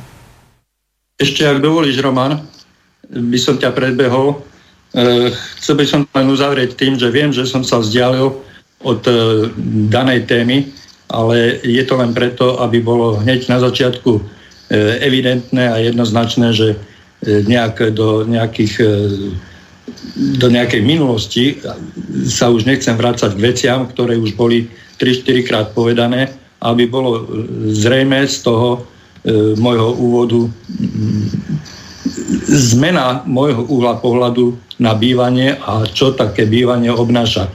Ešte, 1.20 1.44
ak 1.44 1.60
dovolíš, 1.60 2.00
Roman, 2.00 2.40
by 3.12 3.40
som 3.42 3.60
ťa 3.60 3.76
predbehol. 3.76 4.40
E, 4.96 5.34
chcel 5.60 5.76
by 5.76 5.84
som 5.84 6.00
len 6.08 6.30
uzavrieť 6.32 6.80
tým, 6.80 6.96
že 6.96 7.12
viem, 7.12 7.36
že 7.36 7.44
som 7.44 7.68
sa 7.68 7.84
vzdialil 7.84 8.48
od 8.84 9.02
e, 9.08 9.12
danej 9.92 10.24
témy, 10.26 10.72
ale 11.10 11.60
je 11.64 11.84
to 11.84 11.98
len 12.00 12.14
preto, 12.14 12.62
aby 12.64 12.80
bolo 12.80 13.20
hneď 13.20 13.50
na 13.52 13.60
začiatku 13.60 14.12
e, 14.18 14.22
evidentné 15.04 15.64
a 15.68 15.78
jednoznačné, 15.84 16.54
že 16.56 16.68
e, 16.74 16.78
nejak 17.44 17.92
do, 17.92 18.24
nejakých, 18.24 18.74
do 20.40 20.48
nejakej 20.48 20.82
minulosti 20.86 21.60
sa 22.30 22.48
už 22.48 22.64
nechcem 22.64 22.96
vrácať 22.96 23.36
k 23.36 23.44
veciam, 23.44 23.80
ktoré 23.90 24.16
už 24.16 24.40
boli 24.40 24.72
3-4 24.96 25.48
krát 25.48 25.68
povedané, 25.76 26.32
aby 26.64 26.88
bolo 26.88 27.28
zrejme 27.72 28.28
z 28.28 28.44
toho 28.44 28.84
môjho 29.60 30.00
úvodu 30.00 30.48
zmena 32.48 33.22
môjho 33.28 33.68
uhla 33.68 34.00
pohľadu 34.00 34.56
na 34.80 34.96
bývanie 34.96 35.60
a 35.60 35.84
čo 35.92 36.16
také 36.16 36.48
bývanie 36.48 36.88
obnáša 36.88 37.52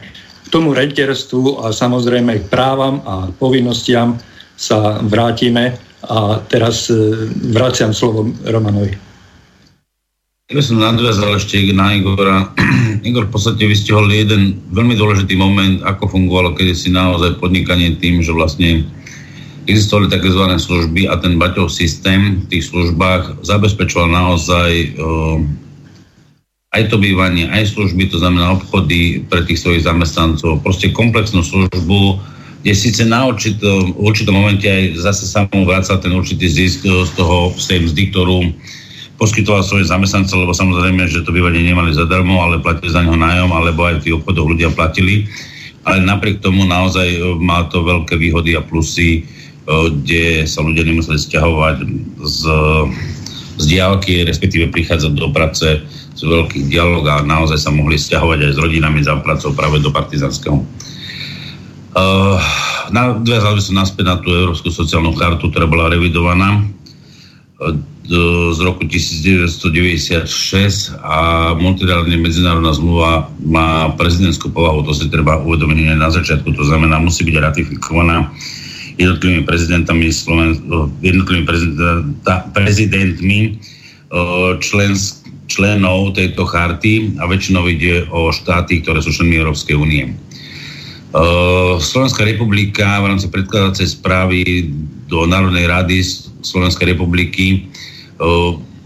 tomu 0.54 0.70
rentierstvu 0.70 1.66
a 1.66 1.74
samozrejme 1.74 2.46
k 2.46 2.46
právam 2.46 3.02
a 3.02 3.26
povinnostiam 3.34 4.14
sa 4.54 5.02
vrátime 5.02 5.74
a 6.06 6.38
teraz 6.46 6.86
e, 6.86 7.26
vraciam 7.50 7.90
slovo 7.90 8.30
Romanovi. 8.46 8.94
Ja 10.52 10.62
som 10.62 10.78
nadviazal 10.78 11.42
ešte 11.42 11.58
na 11.74 11.98
Igora. 11.98 12.54
Igor, 13.08 13.26
v 13.26 13.34
podstate 13.34 13.66
vystihol 13.66 14.06
jeden 14.14 14.62
veľmi 14.70 14.94
dôležitý 14.94 15.34
moment, 15.34 15.82
ako 15.82 16.06
fungovalo 16.14 16.54
kedysi 16.54 16.94
naozaj 16.94 17.42
podnikanie 17.42 17.98
tým, 17.98 18.22
že 18.22 18.30
vlastne 18.30 18.86
existovali 19.64 20.12
tzv. 20.12 20.44
služby 20.54 21.08
a 21.08 21.16
ten 21.18 21.40
Baťov 21.40 21.72
systém 21.72 22.44
v 22.44 22.46
tých 22.52 22.68
službách 22.70 23.42
zabezpečoval 23.42 24.12
naozaj 24.12 24.70
aj 26.74 26.90
to 26.90 26.98
bývanie, 26.98 27.46
aj 27.54 27.70
služby, 27.70 28.10
to 28.10 28.18
znamená 28.18 28.58
obchody 28.58 29.22
pre 29.30 29.46
tých 29.46 29.62
svojich 29.62 29.86
zamestnancov, 29.86 30.58
proste 30.66 30.90
komplexnú 30.90 31.46
službu, 31.46 32.18
kde 32.66 32.74
síce 32.74 33.06
na 33.06 33.30
určitom, 33.30 33.94
určitom 33.94 34.34
momente 34.34 34.66
aj 34.66 34.98
zase 34.98 35.30
sa 35.30 35.46
mu 35.54 35.62
vrácal 35.62 36.02
ten 36.02 36.10
určitý 36.10 36.50
zisk 36.50 36.82
z 36.82 37.12
toho, 37.14 37.54
z 37.54 37.64
tej 37.70 37.78
mzdy, 37.86 38.02
ktorú 38.10 38.50
poskytoval 39.14 39.62
svoje 39.62 39.86
zamestnancov, 39.86 40.42
lebo 40.42 40.56
samozrejme, 40.56 41.06
že 41.06 41.22
to 41.22 41.30
bývanie 41.30 41.62
nemali 41.62 41.94
zadarmo, 41.94 42.42
ale 42.42 42.58
platili 42.58 42.90
za 42.90 43.06
neho 43.06 43.14
nájom, 43.14 43.52
alebo 43.54 43.86
aj 43.86 44.00
v 44.00 44.04
tých 44.08 44.16
obchodoch 44.18 44.50
ľudia 44.50 44.74
platili. 44.74 45.30
Ale 45.84 46.02
napriek 46.02 46.42
tomu 46.42 46.64
naozaj 46.66 47.06
e, 47.06 47.20
má 47.38 47.68
to 47.68 47.84
veľké 47.84 48.16
výhody 48.16 48.56
a 48.58 48.64
plusy, 48.64 49.20
e, 49.20 49.22
kde 50.00 50.48
sa 50.48 50.64
ľudia 50.64 50.82
nemuseli 50.82 51.20
stiahovať 51.20 51.76
z, 52.24 52.40
z 53.60 53.64
diálky, 53.70 54.24
respektíve 54.26 54.72
prichádzať 54.74 55.12
do 55.14 55.28
práce 55.30 55.84
z 56.14 56.22
veľkých 56.22 56.70
dialog 56.70 57.02
a 57.10 57.26
naozaj 57.26 57.58
sa 57.58 57.74
mohli 57.74 57.98
stiahovať 57.98 58.38
aj 58.46 58.52
s 58.54 58.62
rodinami 58.62 59.02
za 59.02 59.18
pracou 59.18 59.50
práve 59.52 59.82
do 59.82 59.90
partizanského. 59.90 60.62
Uh, 61.94 62.42
nadviazal 62.90 63.54
by 63.54 63.62
som 63.62 63.78
naspäť 63.78 64.04
na 64.10 64.16
tú 64.18 64.34
Európsku 64.34 64.70
sociálnu 64.70 65.14
chartu, 65.14 65.50
ktorá 65.50 65.66
bola 65.70 65.90
revidovaná 65.90 66.58
uh, 66.58 67.74
z 68.04 68.60
roku 68.60 68.84
1996 68.84 70.92
a 71.00 71.16
multilaterálna 71.56 72.20
medzinárodná 72.20 72.76
zmluva 72.76 73.32
má 73.40 73.88
prezidentskú 73.96 74.52
povahu, 74.52 74.84
to 74.84 74.92
si 74.92 75.08
treba 75.08 75.40
uvedomiť 75.40 75.96
na 75.96 76.12
začiatku, 76.12 76.52
to 76.52 76.68
znamená, 76.68 77.00
musí 77.00 77.24
byť 77.24 77.36
ratifikovaná 77.40 78.28
jednotlivými 79.00 79.48
prezidentami 79.48 80.12
Sloven, 80.12 80.52
jednotlivými 81.00 81.48
prezidenta, 81.48 82.44
prezidentmi 82.52 83.56
člen, 84.60 84.92
členov 85.46 86.16
tejto 86.16 86.48
charty 86.48 87.16
a 87.20 87.28
väčšinou 87.28 87.68
ide 87.68 88.08
o 88.08 88.32
štáty, 88.32 88.80
ktoré 88.80 89.04
sú 89.04 89.12
členmi 89.12 89.36
Európskej 89.40 89.76
únie. 89.76 90.04
Slovenská 91.78 92.26
republika 92.26 92.98
v 92.98 93.14
rámci 93.14 93.30
predkladacej 93.30 93.86
správy 94.02 94.42
do 95.06 95.28
Národnej 95.30 95.70
rady 95.70 96.02
Slovenskej 96.42 96.96
republiky 96.96 97.70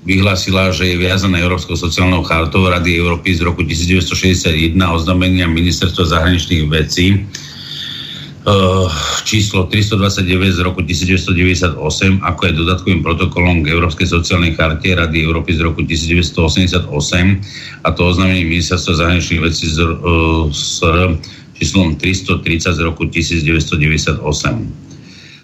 vyhlásila, 0.04 0.72
že 0.72 0.92
je 0.92 0.96
viazaná 1.00 1.40
Európskou 1.40 1.76
sociálnou 1.76 2.24
chartou 2.24 2.64
Rady 2.64 2.96
Európy 2.96 3.36
z 3.36 3.44
roku 3.44 3.64
1961 3.64 4.76
oznámenia 4.76 5.48
Ministerstva 5.48 6.04
zahraničných 6.04 6.64
vecí 6.68 7.24
číslo 9.26 9.66
329 9.66 10.56
z 10.56 10.60
roku 10.62 10.80
1998, 10.80 11.74
ako 12.22 12.40
je 12.46 12.52
dodatkovým 12.54 13.02
protokolom 13.02 13.66
k 13.66 13.74
Európskej 13.74 14.08
sociálnej 14.08 14.54
charte 14.54 14.88
Rady 14.94 15.26
Európy 15.26 15.58
z 15.58 15.60
roku 15.66 15.82
1988 15.82 16.88
a 17.82 17.88
to 17.92 18.00
oznámenie 18.08 18.46
Ministerstva 18.46 18.94
zahraničných 18.94 19.42
vecí 19.42 19.66
z, 19.68 19.78
s 20.54 20.80
číslom 21.58 21.98
330 21.98 22.78
z 22.78 22.80
roku 22.86 23.10
1998. 23.10 24.22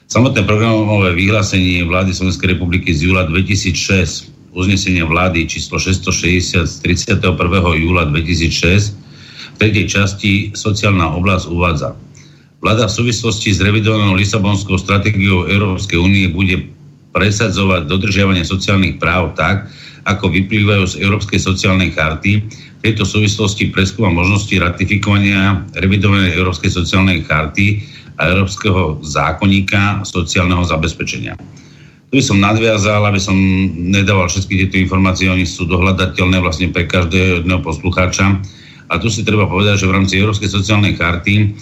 Samotné 0.05 0.47
programové 0.47 1.11
vyhlásenie 1.19 1.83
vlády 1.85 2.15
Slovenskej 2.15 2.55
republiky 2.55 2.95
z 2.95 3.11
júla 3.11 3.27
2006 3.27 4.31
uznesenia 4.55 5.03
vlády 5.03 5.51
číslo 5.51 5.83
660 5.83 6.63
z 6.63 6.75
31. 6.79 7.27
júla 7.75 8.07
2006 8.07 8.95
v 9.55 9.57
tretej 9.59 9.87
časti 9.91 10.33
sociálna 10.55 11.11
oblasť 11.19 11.45
uvádza. 11.51 11.99
Vláda 12.65 12.89
v 12.89 12.97
súvislosti 12.97 13.53
s 13.53 13.61
revidovanou 13.61 14.17
Lisabonskou 14.17 14.81
stratégiou 14.81 15.45
Európskej 15.45 16.01
únie 16.01 16.33
bude 16.33 16.65
presadzovať 17.13 17.85
dodržiavanie 17.85 18.41
sociálnych 18.41 18.97
práv 18.97 19.37
tak, 19.37 19.69
ako 20.09 20.33
vyplývajú 20.33 20.97
z 20.97 21.05
Európskej 21.05 21.45
sociálnej 21.45 21.93
charty. 21.93 22.41
V 22.41 22.81
tejto 22.81 23.05
súvislosti 23.05 23.69
preskúma 23.69 24.09
možnosti 24.09 24.57
ratifikovania 24.57 25.61
revidovanej 25.77 26.41
Európskej 26.41 26.73
sociálnej 26.73 27.21
charty 27.29 27.85
a 28.17 28.33
Európskeho 28.33 29.05
zákonníka 29.05 30.01
sociálneho 30.09 30.65
zabezpečenia. 30.65 31.37
Tu 32.09 32.13
by 32.17 32.25
som 32.25 32.41
nadviazal, 32.41 33.05
aby 33.05 33.21
som 33.21 33.37
nedával 33.77 34.25
všetky 34.33 34.65
tieto 34.65 34.81
informácie, 34.81 35.29
oni 35.29 35.45
sú 35.45 35.69
dohľadateľné 35.69 36.41
vlastne 36.41 36.73
pre 36.73 36.89
každého 36.89 37.61
poslucháča. 37.61 38.41
A 38.89 38.97
tu 38.97 39.13
si 39.13 39.21
treba 39.21 39.45
povedať, 39.45 39.85
že 39.85 39.89
v 39.93 39.97
rámci 40.01 40.17
Európskej 40.17 40.49
sociálnej 40.49 40.97
karty 40.97 41.53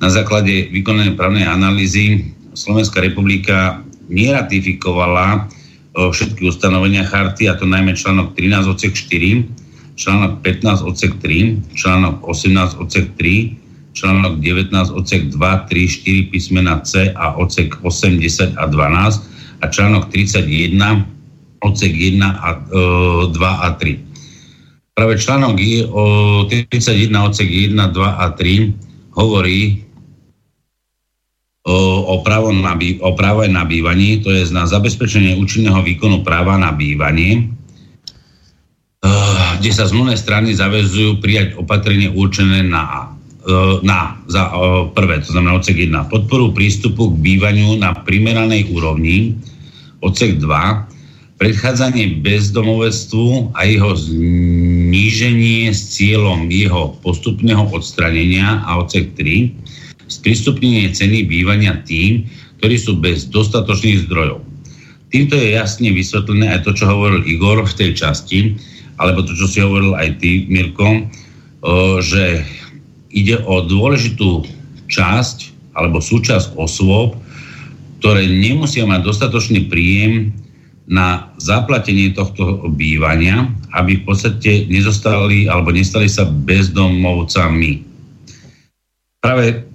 na 0.00 0.08
základe 0.12 0.68
vykonanej 0.72 1.16
právnej 1.16 1.46
analýzy 1.48 2.32
Slovenská 2.56 3.04
republika 3.04 3.84
neratifikovala 4.08 5.48
všetky 5.96 6.44
ustanovenia 6.44 7.08
charty, 7.08 7.48
a 7.48 7.56
to 7.56 7.64
najmä 7.64 7.96
článok 7.96 8.36
13 8.36 8.68
odsek 8.68 8.92
4, 8.92 9.96
článok 9.96 10.44
15 10.44 10.84
odsek 10.84 11.12
3, 11.24 11.72
článok 11.72 12.20
18 12.20 12.76
odsek 12.76 13.16
3, 13.16 13.96
článok 13.96 14.44
19 14.44 14.92
odsek 14.92 15.32
2, 15.32 15.40
3, 15.72 16.28
4 16.28 16.32
písmena 16.32 16.84
C 16.84 17.08
a 17.16 17.32
odsek 17.40 17.80
8, 17.80 18.20
10 18.20 18.60
a 18.60 18.64
12 18.68 19.64
a 19.64 19.66
článok 19.72 20.12
31 20.12 21.64
odsek 21.64 21.92
1 21.96 22.20
a 22.20 22.50
e, 22.52 22.80
2 23.32 23.40
a 23.40 23.68
3. 23.80 24.96
Práve 24.96 25.14
článok 25.16 25.56
o 25.92 26.04
31 26.48 27.08
odsek 27.24 27.48
1, 27.48 27.72
2 27.72 28.04
a 28.04 28.26
3 28.36 29.16
hovorí 29.16 29.85
o, 31.66 32.22
právo 32.22 32.54
na, 32.54 32.78
o 32.78 33.10
práve 33.18 33.50
na 33.50 33.66
bývanie, 33.66 34.22
to 34.22 34.30
je 34.30 34.46
na 34.54 34.70
zabezpečenie 34.70 35.34
účinného 35.34 35.82
výkonu 35.82 36.22
práva 36.22 36.54
na 36.54 36.70
bývanie, 36.70 37.50
e, 39.02 39.10
kde 39.58 39.70
sa 39.74 39.90
zmluvné 39.90 40.14
strany 40.14 40.54
zavezujú 40.54 41.18
prijať 41.18 41.58
opatrenie 41.58 42.14
určené 42.14 42.62
na 42.62 43.10
e, 43.42 43.82
na, 43.82 44.14
za 44.30 44.46
prvé, 44.94 45.26
to 45.26 45.34
znamená 45.34 45.58
odsek 45.58 45.74
1, 45.90 45.90
podporu 46.06 46.54
prístupu 46.54 47.10
k 47.10 47.20
bývaniu 47.34 47.74
na 47.82 47.98
primeranej 47.98 48.70
úrovni, 48.70 49.34
odsek 50.06 50.38
2, 50.38 50.94
predchádzanie 51.36 52.24
bezdomovectvu 52.24 53.52
a 53.52 53.68
jeho 53.68 53.92
zníženie 53.92 55.68
s 55.68 55.98
cieľom 55.98 56.48
jeho 56.48 56.96
postupného 57.04 57.68
odstranenia 57.74 58.64
a 58.64 58.80
odsek 58.80 59.12
3, 59.18 59.52
sprístupnenie 60.06 60.90
ceny 60.94 61.26
bývania 61.26 61.82
tým, 61.82 62.26
ktorí 62.62 62.76
sú 62.78 62.98
bez 62.98 63.28
dostatočných 63.28 64.06
zdrojov. 64.08 64.40
Týmto 65.12 65.38
je 65.38 65.54
jasne 65.54 65.94
vysvetlené 65.94 66.50
aj 66.56 66.66
to, 66.66 66.74
čo 66.74 66.90
hovoril 66.90 67.22
Igor 67.26 67.62
v 67.62 67.76
tej 67.78 67.90
časti, 67.94 68.58
alebo 68.98 69.22
to, 69.22 69.36
čo 69.36 69.46
si 69.46 69.58
hovoril 69.62 69.94
aj 69.94 70.18
ty, 70.18 70.48
Mirko, 70.50 71.06
že 72.02 72.42
ide 73.14 73.38
o 73.44 73.64
dôležitú 73.64 74.44
časť 74.90 75.52
alebo 75.76 76.00
súčasť 76.00 76.56
osôb, 76.56 77.18
ktoré 78.00 78.24
nemusia 78.28 78.88
mať 78.88 79.04
dostatočný 79.04 79.68
príjem 79.68 80.32
na 80.86 81.34
zaplatenie 81.42 82.14
tohto 82.14 82.70
bývania, 82.72 83.50
aby 83.74 84.00
v 84.00 84.06
podstate 84.06 84.70
nezostali 84.70 85.50
alebo 85.50 85.74
nestali 85.74 86.06
sa 86.06 86.24
bezdomovcami. 86.24 87.82
Práve 89.18 89.66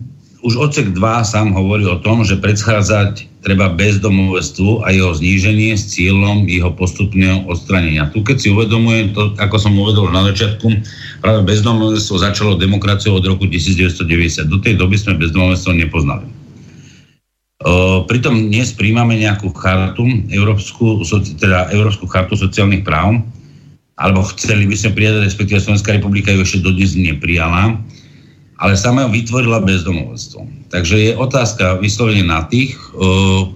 už 0.42 0.54
odsek 0.58 0.94
2 0.94 1.02
sám 1.22 1.54
hovorí 1.54 1.86
o 1.86 2.02
tom, 2.02 2.26
že 2.26 2.38
predchádzať 2.38 3.30
treba 3.42 3.74
bezdomovstvu 3.74 4.86
a 4.86 4.94
jeho 4.94 5.14
zníženie 5.18 5.74
s 5.74 5.98
cieľom 5.98 6.46
jeho 6.46 6.70
postupného 6.74 7.46
odstranenia. 7.50 8.10
Tu 8.14 8.22
keď 8.22 8.38
si 8.38 8.48
uvedomujem 8.54 9.18
to, 9.18 9.34
ako 9.42 9.58
som 9.58 9.74
uvedol 9.74 10.14
na 10.14 10.26
začiatku, 10.30 10.68
práve 11.26 11.42
bezdomovstvo 11.46 12.22
začalo 12.22 12.58
demokraciou 12.58 13.18
od 13.18 13.26
roku 13.26 13.50
1990. 13.50 14.46
Do 14.46 14.62
tej 14.62 14.78
doby 14.78 14.98
sme 14.98 15.18
bezdomovstvo 15.18 15.74
nepoznali. 15.74 16.30
Pritom 18.10 18.50
dnes 18.50 18.74
príjmame 18.74 19.22
nejakú 19.22 19.54
chartu, 19.54 20.06
Európsku, 20.34 21.06
teda 21.38 21.70
Európsku 21.70 22.10
chartu 22.10 22.34
sociálnych 22.34 22.82
práv, 22.82 23.22
alebo 24.02 24.26
chceli 24.34 24.66
by 24.66 24.74
sme 24.74 24.98
prijať, 24.98 25.22
respektíve 25.22 25.62
Slovenská 25.62 25.94
republika 25.94 26.34
ju 26.34 26.42
ešte 26.42 26.66
dodnes 26.66 26.98
neprijala, 26.98 27.78
ale 28.62 28.78
sama 28.78 29.10
vytvorila 29.10 29.66
bezdomovstvo. 29.66 30.46
Takže 30.70 30.96
je 30.96 31.12
otázka 31.18 31.82
vyslovene 31.82 32.22
na 32.22 32.46
tých 32.46 32.78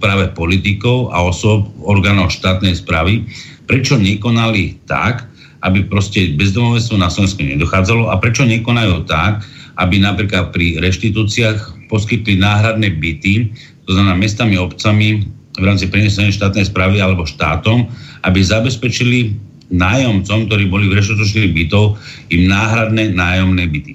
práve 0.02 0.34
politikov 0.34 1.14
a 1.14 1.22
osob 1.22 1.70
orgánov 1.86 2.34
štátnej 2.34 2.74
správy, 2.74 3.22
prečo 3.70 3.94
nekonali 3.94 4.82
tak, 4.90 5.30
aby 5.62 5.86
proste 5.86 6.34
bezdomovstvo 6.34 6.98
na 6.98 7.06
Slovensku 7.06 7.46
nedochádzalo 7.46 8.10
a 8.10 8.18
prečo 8.18 8.42
nekonajú 8.42 9.06
tak, 9.06 9.46
aby 9.78 10.02
napríklad 10.02 10.50
pri 10.50 10.82
reštitúciách 10.82 11.88
poskytli 11.88 12.36
náhradné 12.42 12.98
byty 12.98 13.54
to 13.86 13.94
znamená 13.94 14.18
mestami, 14.18 14.58
obcami 14.58 15.22
v 15.56 15.64
rámci 15.64 15.86
prenesenej 15.88 16.34
štátnej 16.34 16.66
správy 16.68 16.98
alebo 16.98 17.24
štátom, 17.24 17.86
aby 18.26 18.42
zabezpečili 18.42 19.38
nájomcom, 19.70 20.50
ktorí 20.50 20.66
boli 20.66 20.90
v 20.90 20.98
reštočných 20.98 21.54
bytov, 21.54 21.96
im 22.34 22.50
náhradné 22.50 23.14
nájomné 23.14 23.64
byty. 23.70 23.94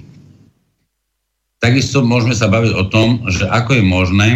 Takisto 1.62 2.02
môžeme 2.02 2.34
sa 2.34 2.50
baviť 2.50 2.72
o 2.74 2.84
tom, 2.90 3.22
že 3.30 3.46
ako 3.46 3.78
je 3.78 3.84
možné, 3.86 4.28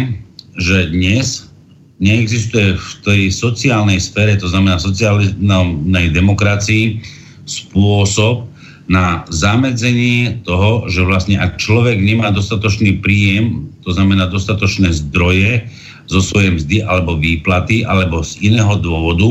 že 0.55 0.87
dnes 0.95 1.51
neexistuje 1.99 2.79
v 2.79 2.89
tej 3.03 3.21
sociálnej 3.35 3.99
sfére, 3.99 4.39
to 4.39 4.47
znamená 4.47 4.79
sociálnej 4.79 6.07
demokracii, 6.15 7.03
spôsob 7.43 8.47
na 8.87 9.27
zamedzenie 9.27 10.39
toho, 10.47 10.87
že 10.87 11.03
vlastne 11.03 11.35
ak 11.35 11.59
človek 11.59 11.99
nemá 11.99 12.31
dostatočný 12.31 13.03
príjem 13.03 13.67
to 13.87 13.95
znamená 13.95 14.27
dostatočné 14.27 14.91
zdroje 14.91 15.63
zo 16.07 16.23
svojej 16.23 16.55
mzdy 16.55 16.77
alebo 16.87 17.19
výplaty 17.19 17.83
alebo 17.83 18.23
z 18.23 18.39
iného 18.41 18.79
dôvodu. 18.79 19.27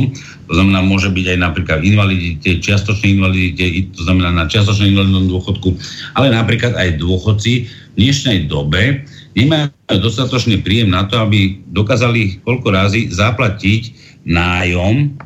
To 0.46 0.52
znamená, 0.52 0.84
môže 0.84 1.10
byť 1.10 1.26
aj 1.34 1.38
napríklad 1.40 1.78
invalidite, 1.82 2.60
čiastočnej 2.62 3.16
invalidite, 3.18 3.64
to 3.96 4.04
znamená 4.04 4.30
na 4.30 4.44
čiastočnej 4.46 4.94
invalidnom 4.94 5.26
dôchodku, 5.26 5.74
ale 6.14 6.30
napríklad 6.30 6.76
aj 6.76 7.00
dôchodci 7.02 7.66
v 7.66 7.96
dnešnej 7.98 8.46
dobe 8.46 9.02
nemajú 9.34 9.72
dostatočný 10.00 10.60
príjem 10.62 10.92
na 10.92 11.08
to, 11.08 11.18
aby 11.20 11.60
dokázali 11.72 12.40
koľko 12.44 12.68
razy 12.72 13.08
zaplatiť 13.10 13.92
nájom 14.28 15.16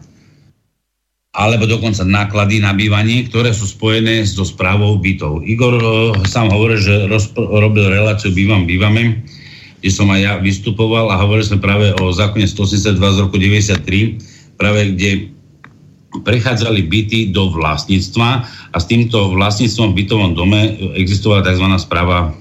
alebo 1.31 1.63
dokonca 1.63 2.03
náklady 2.03 2.59
na 2.59 2.75
bývanie, 2.75 3.31
ktoré 3.31 3.55
sú 3.55 3.63
spojené 3.71 4.27
so 4.27 4.43
správou 4.43 4.99
bytov. 4.99 5.47
Igor 5.47 5.79
uh, 5.79 6.11
sám 6.27 6.51
hovorí, 6.51 6.75
že 6.83 7.07
rozp- 7.07 7.39
robil 7.39 7.87
reláciu 7.87 8.35
Bývam, 8.35 8.67
bývame, 8.67 9.23
kde 9.81 9.91
som 9.91 10.09
aj 10.13 10.21
ja 10.21 10.33
vystupoval 10.39 11.09
a 11.09 11.21
hovorili 11.21 11.49
sme 11.51 11.65
práve 11.65 11.93
o 11.99 12.13
zákone 12.13 12.45
182 12.45 13.01
z 13.01 13.19
roku 13.19 13.37
93, 13.41 14.57
práve 14.61 14.93
kde 14.95 15.11
prechádzali 16.11 16.85
byty 16.85 17.19
do 17.33 17.49
vlastníctva 17.55 18.29
a 18.71 18.77
s 18.77 18.87
týmto 18.87 19.33
vlastníctvom 19.33 19.95
v 19.95 19.99
bytovom 20.05 20.31
dome 20.37 20.61
existovala 20.99 21.47
tzv. 21.47 21.67
správa 21.79 22.35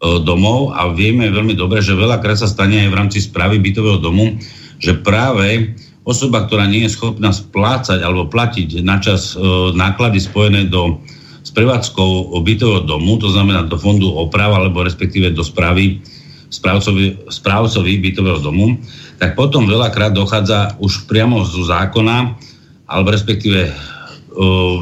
domov 0.00 0.72
a 0.72 0.88
vieme 0.96 1.28
veľmi 1.28 1.52
dobre, 1.52 1.84
že 1.84 1.92
veľakrát 1.92 2.40
sa 2.40 2.48
stane 2.48 2.88
aj 2.88 2.88
v 2.88 2.98
rámci 2.98 3.18
správy 3.20 3.60
bytového 3.60 4.00
domu, 4.00 4.40
že 4.80 4.96
práve 4.96 5.76
osoba, 6.08 6.48
ktorá 6.48 6.64
nie 6.64 6.88
je 6.88 6.96
schopná 6.96 7.30
splácať 7.36 8.00
alebo 8.00 8.24
platiť 8.32 8.80
na 8.80 8.96
čas 8.96 9.36
e, 9.36 9.44
náklady 9.76 10.16
spojené 10.16 10.72
do 10.72 11.04
s 11.40 11.52
prevádzkou 11.52 12.36
bytového 12.44 12.84
domu, 12.84 13.16
to 13.16 13.32
znamená 13.32 13.64
do 13.64 13.76
fondu 13.80 14.12
oprav 14.12 14.52
alebo 14.56 14.84
respektíve 14.84 15.32
do 15.32 15.40
správy 15.40 16.00
správcovi, 16.50 17.30
správcovi 17.30 18.02
bytového 18.02 18.42
domu, 18.42 18.76
tak 19.22 19.38
potom 19.38 19.70
veľakrát 19.70 20.12
dochádza 20.12 20.74
už 20.82 21.06
priamo 21.06 21.46
zo 21.46 21.62
zákona 21.62 22.34
alebo 22.90 23.14
respektíve 23.14 23.70
e, 23.70 23.72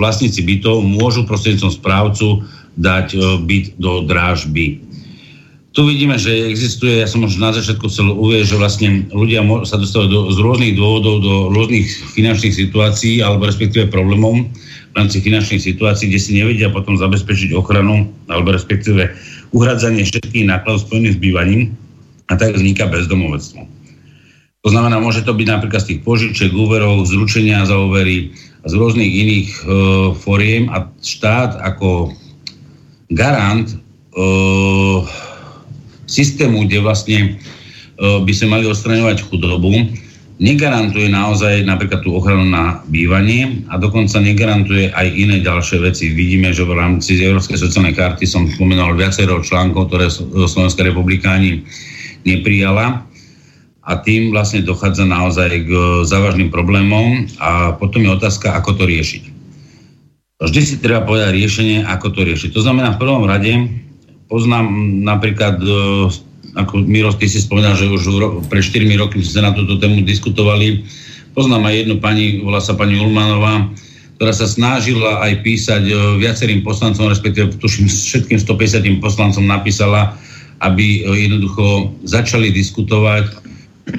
vlastníci 0.00 0.40
bytov 0.42 0.80
môžu 0.80 1.28
prostredníctvom 1.28 1.76
správcu 1.76 2.42
dať 2.80 3.06
e, 3.12 3.18
byt 3.44 3.76
do 3.76 4.08
drážby. 4.08 4.88
Tu 5.76 5.86
vidíme, 5.86 6.18
že 6.18 6.48
existuje, 6.48 6.98
ja 6.98 7.06
som 7.06 7.22
už 7.22 7.38
na 7.38 7.54
začiatku 7.54 7.86
chcel 7.86 8.10
uvieť, 8.10 8.50
že 8.50 8.56
vlastne 8.58 8.88
ľudia 9.14 9.44
sa 9.62 9.78
dostávajú 9.78 10.08
do, 10.10 10.20
z 10.34 10.38
rôznych 10.42 10.74
dôvodov 10.74 11.22
do 11.22 11.34
rôznych 11.54 11.86
finančných 12.18 12.50
situácií 12.50 13.22
alebo 13.22 13.46
respektíve 13.46 13.86
problémov 13.86 14.48
v 14.90 14.94
rámci 14.96 15.22
finančných 15.22 15.62
situácií, 15.62 16.10
kde 16.10 16.18
si 16.18 16.34
nevedia 16.34 16.72
potom 16.72 16.98
zabezpečiť 16.98 17.54
ochranu 17.54 18.10
alebo 18.26 18.56
respektíve 18.56 19.12
uhradzanie 19.52 20.04
všetkých 20.04 20.48
nákladov 20.48 20.84
spojených 20.84 21.16
s 21.16 21.22
bývaním 21.22 21.62
a 22.28 22.36
tak 22.36 22.56
vzniká 22.56 22.88
bezdomovectvo. 22.88 23.64
To 24.66 24.68
znamená, 24.74 24.98
môže 25.00 25.24
to 25.24 25.32
byť 25.32 25.48
napríklad 25.48 25.80
z 25.80 25.88
tých 25.94 26.00
požičiek, 26.04 26.52
úverov, 26.52 27.06
zručenia 27.06 27.64
za 27.64 27.78
úvery 27.78 28.34
a 28.60 28.66
z 28.66 28.74
rôznych 28.74 29.08
iných 29.08 29.48
e, 29.48 29.62
foriem 30.18 30.66
a 30.68 30.90
štát 30.98 31.62
ako 31.62 32.12
garant 33.14 33.70
e, 33.70 33.76
systému, 36.10 36.66
kde 36.66 36.82
vlastne 36.82 37.18
e, 37.22 37.28
by 37.96 38.32
sme 38.34 38.58
mali 38.58 38.64
odstraňovať 38.66 39.24
chudobu, 39.30 39.72
negarantuje 40.38 41.10
naozaj 41.10 41.66
napríklad 41.66 42.06
tú 42.06 42.14
ochranu 42.14 42.46
na 42.46 42.78
bývanie 42.86 43.66
a 43.66 43.78
dokonca 43.78 44.22
negarantuje 44.22 44.94
aj 44.94 45.06
iné 45.10 45.42
ďalšie 45.42 45.82
veci. 45.82 46.14
Vidíme, 46.14 46.54
že 46.54 46.62
v 46.62 46.78
rámci 46.78 47.18
Európskej 47.18 47.58
sociálnej 47.58 47.98
karty 47.98 48.22
som 48.22 48.46
spomenul 48.46 48.94
viacero 48.94 49.42
článkov, 49.42 49.90
ktoré 49.90 50.06
Slovenská 50.46 50.86
republika 50.86 51.34
ani 51.34 51.66
neprijala 52.22 53.02
a 53.82 53.92
tým 53.98 54.30
vlastne 54.30 54.62
dochádza 54.62 55.08
naozaj 55.08 55.64
k 55.66 55.70
závažným 56.06 56.54
problémom 56.54 57.26
a 57.42 57.74
potom 57.74 58.06
je 58.06 58.14
otázka, 58.14 58.54
ako 58.54 58.78
to 58.78 58.84
riešiť. 58.86 59.24
Vždy 60.38 60.60
si 60.62 60.78
treba 60.78 61.02
povedať 61.02 61.34
riešenie, 61.34 61.82
ako 61.82 62.14
to 62.14 62.20
riešiť. 62.22 62.54
To 62.54 62.62
znamená 62.62 62.94
v 62.94 63.02
prvom 63.02 63.26
rade 63.26 63.58
poznám 64.30 64.70
napríklad, 65.02 65.58
e, 65.58 65.70
ako 66.56 66.84
Miro, 66.84 67.12
ty 67.12 67.28
si 67.28 67.42
spomínal, 67.42 67.76
že 67.76 67.88
už 67.88 68.08
pre 68.48 68.64
4 68.64 68.84
roky 68.96 69.20
sme 69.20 69.44
na 69.44 69.52
túto 69.52 69.76
tému 69.76 70.04
diskutovali. 70.04 70.84
Poznám 71.36 71.68
aj 71.68 71.74
jednu 71.84 71.96
pani, 72.00 72.40
volá 72.40 72.62
sa 72.62 72.72
pani 72.72 72.96
Ulmanová, 72.96 73.68
ktorá 74.16 74.32
sa 74.34 74.48
snažila 74.48 75.22
aj 75.22 75.32
písať 75.44 75.82
e, 75.86 75.94
viacerým 76.18 76.66
poslancom, 76.66 77.06
respektíve 77.06 77.54
tuším 77.62 77.86
všetkým 77.86 78.38
150 78.40 78.98
poslancom 78.98 79.44
napísala, 79.46 80.18
aby 80.64 81.06
e, 81.06 81.28
jednoducho 81.28 81.94
začali 82.02 82.50
diskutovať 82.50 83.30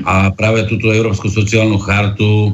a 0.03 0.29
práve 0.35 0.67
túto 0.67 0.91
Európsku 0.91 1.31
sociálnu 1.31 1.79
chartu 1.79 2.53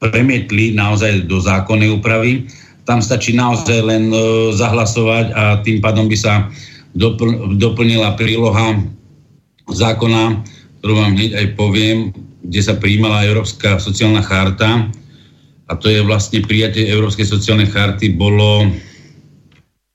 premietli 0.00 0.74
naozaj 0.74 1.28
do 1.28 1.38
zákonnej 1.38 1.94
úpravy 1.94 2.48
tam 2.84 3.00
stačí 3.00 3.32
naozaj 3.32 3.80
len 3.80 4.12
e, 4.12 4.16
zahlasovať 4.52 5.26
a 5.32 5.42
tým 5.64 5.80
pádom 5.80 6.06
by 6.06 6.16
sa 6.16 6.48
dopl- 6.94 7.58
doplnila 7.58 8.14
príloha 8.14 8.80
zákona, 9.68 10.40
ktorú 10.80 10.94
vám 10.94 11.12
hneď 11.18 11.30
aj 11.36 11.46
poviem, 11.58 12.14
kde 12.44 12.60
sa 12.60 12.74
prijímala 12.76 13.26
Európska 13.26 13.80
sociálna 13.80 14.20
charta 14.22 14.88
a 15.68 15.72
to 15.74 15.88
je 15.88 16.04
vlastne 16.04 16.44
prijatie 16.44 16.88
Európskej 16.92 17.24
sociálnej 17.24 17.72
charty 17.72 18.12
bolo 18.14 18.68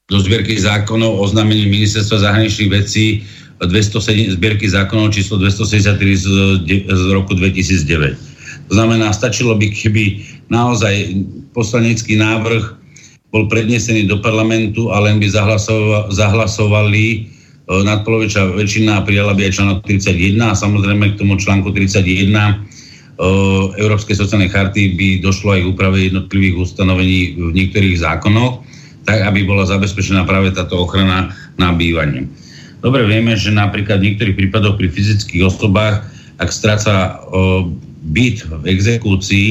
do 0.10 0.18
zbierky 0.18 0.58
zákonov 0.58 1.22
oznámení 1.22 1.70
Ministerstva 1.70 2.26
zahraničných 2.26 2.74
vecí 2.74 3.22
207, 3.62 4.40
zbierky 4.40 4.66
zákonov 4.66 5.14
číslo 5.14 5.38
273 5.38 6.02
z, 6.18 6.26
z 6.90 7.04
roku 7.14 7.38
2009. 7.38 8.18
To 8.70 8.74
znamená, 8.74 9.14
stačilo 9.14 9.54
by, 9.54 9.70
keby 9.70 10.26
naozaj 10.50 11.22
poslanecký 11.54 12.18
návrh 12.18 12.79
bol 13.30 13.46
prednesený 13.46 14.10
do 14.10 14.18
parlamentu 14.26 14.90
a 14.90 14.98
len 15.06 15.22
by 15.22 15.30
zahlasovali 16.10 17.06
e, 17.14 17.18
nadpolovičná 17.70 18.58
väčšina 18.58 19.02
a 19.02 19.06
prijala 19.06 19.38
by 19.38 19.50
aj 19.50 19.54
článok 19.54 19.80
31 19.86 20.50
a 20.50 20.58
samozrejme 20.58 21.14
k 21.14 21.20
tomu 21.22 21.38
článku 21.38 21.70
31 21.70 22.34
e, 22.34 22.54
Európskej 23.78 24.18
sociálnej 24.18 24.50
charty 24.50 24.98
by 24.98 25.08
došlo 25.22 25.54
aj 25.54 25.62
k 25.62 25.70
úprave 25.70 25.98
jednotlivých 26.10 26.58
ustanovení 26.58 27.38
v 27.38 27.54
niektorých 27.54 28.02
zákonoch, 28.02 28.66
tak 29.06 29.22
aby 29.22 29.46
bola 29.46 29.70
zabezpečená 29.70 30.26
práve 30.26 30.50
táto 30.50 30.82
ochrana 30.82 31.30
na 31.62 31.70
bývanie. 31.70 32.26
Dobre 32.82 33.06
vieme, 33.06 33.38
že 33.38 33.54
napríklad 33.54 34.02
v 34.02 34.14
niektorých 34.14 34.38
prípadoch 34.40 34.80
pri 34.80 34.90
fyzických 34.90 35.44
osobách, 35.46 36.08
ak 36.40 36.48
stráca 36.48 37.20
byt 38.08 38.48
v 38.48 38.64
exekúcii, 38.72 39.50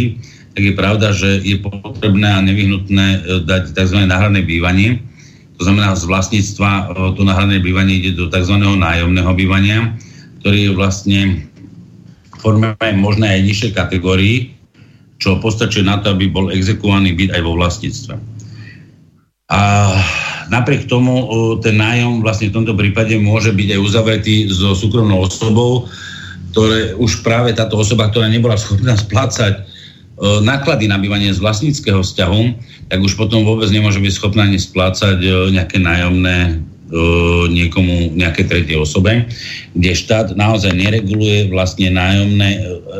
tak 0.58 0.66
je 0.66 0.74
pravda, 0.74 1.14
že 1.14 1.38
je 1.46 1.54
potrebné 1.62 2.26
a 2.34 2.42
nevyhnutné 2.42 3.06
e, 3.14 3.18
dať 3.46 3.78
tzv. 3.78 4.10
náhradné 4.10 4.42
bývanie. 4.42 4.98
To 5.54 5.62
znamená, 5.62 5.94
z 5.94 6.10
vlastníctva 6.10 6.70
e, 6.74 6.82
to 7.14 7.22
náhradné 7.22 7.62
bývanie 7.62 8.02
ide 8.02 8.18
do 8.18 8.26
tzv. 8.26 8.58
nájomného 8.58 9.30
bývania, 9.38 9.94
ktorý 10.42 10.58
je 10.66 10.72
vlastne 10.74 11.20
forme 12.42 12.74
možné 12.98 13.38
aj 13.38 13.46
nižšej 13.46 13.70
kategórii, 13.70 14.50
čo 15.22 15.38
postačuje 15.38 15.86
na 15.86 16.02
to, 16.02 16.10
aby 16.10 16.26
bol 16.26 16.50
exekuovaný 16.50 17.14
byt 17.14 17.38
aj 17.38 17.42
vo 17.46 17.54
vlastníctve. 17.54 18.18
A 19.54 19.94
napriek 20.50 20.90
tomu 20.90 21.22
e, 21.22 21.26
ten 21.62 21.78
nájom 21.78 22.18
vlastne 22.18 22.50
v 22.50 22.56
tomto 22.58 22.74
prípade 22.74 23.14
môže 23.14 23.54
byť 23.54 23.78
aj 23.78 23.80
uzavretý 23.86 24.50
so 24.50 24.74
súkromnou 24.74 25.22
osobou, 25.22 25.86
ktoré 26.50 26.98
už 26.98 27.22
práve 27.22 27.54
táto 27.54 27.78
osoba, 27.78 28.10
ktorá 28.10 28.26
nebola 28.26 28.58
schopná 28.58 28.98
splácať 28.98 29.77
náklady 30.42 30.90
na 30.90 30.98
bývanie 30.98 31.30
z 31.30 31.38
vlastníckého 31.38 32.02
vzťahu, 32.02 32.42
tak 32.90 32.98
už 32.98 33.14
potom 33.14 33.46
vôbec 33.46 33.70
nemôže 33.70 34.02
byť 34.02 34.12
schopná 34.14 34.50
ani 34.50 34.58
splácať 34.58 35.18
e, 35.22 35.28
nejaké 35.54 35.78
nájomné 35.78 36.38
e, 36.50 36.54
niekomu, 37.52 38.16
nejaké 38.18 38.48
tretie 38.50 38.74
osobe, 38.74 39.28
kde 39.78 39.90
štát 39.94 40.34
naozaj 40.34 40.74
nereguluje 40.74 41.52
vlastne 41.52 41.94
nájomné, 41.94 42.48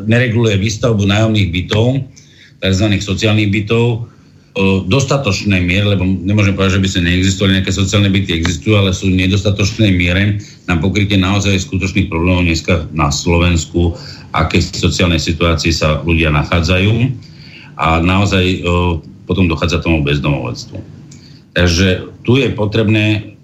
nereguluje 0.07 0.61
výstavbu 0.62 1.02
nájomných 1.09 1.50
bytov, 1.50 2.07
tzv. 2.62 2.87
sociálnych 3.02 3.50
bytov, 3.50 4.07
dostatočnej 4.90 5.62
miere, 5.62 5.94
lebo 5.94 6.02
nemôžem 6.02 6.56
povedať, 6.58 6.81
že 6.81 6.83
by 6.83 6.88
sa 6.90 7.00
neexistovali 7.06 7.52
nejaké 7.60 7.73
sociálne 7.73 8.10
byty, 8.10 8.31
existujú, 8.35 8.75
ale 8.75 8.90
sú 8.90 9.06
v 9.06 9.21
nedostatočnej 9.23 9.94
miere 9.94 10.42
na 10.66 10.75
pokrytie 10.75 11.14
naozaj 11.14 11.62
skutočných 11.62 12.10
problémov 12.10 12.42
dneska 12.42 12.90
na 12.90 13.14
Slovensku 13.14 13.94
aké 14.33 14.60
sociálnej 14.60 15.20
situácii 15.20 15.72
sa 15.72 16.00
ľudia 16.04 16.29
nachádzajú. 16.35 16.92
A 17.79 18.02
naozaj 18.02 18.44
o, 18.62 19.00
potom 19.24 19.46
dochádza 19.46 19.81
tomu 19.81 20.02
bezdomovectvu. 20.02 20.83
Takže 21.54 22.10
tu 22.26 22.37
je 22.37 22.48
potrebné 22.52 23.37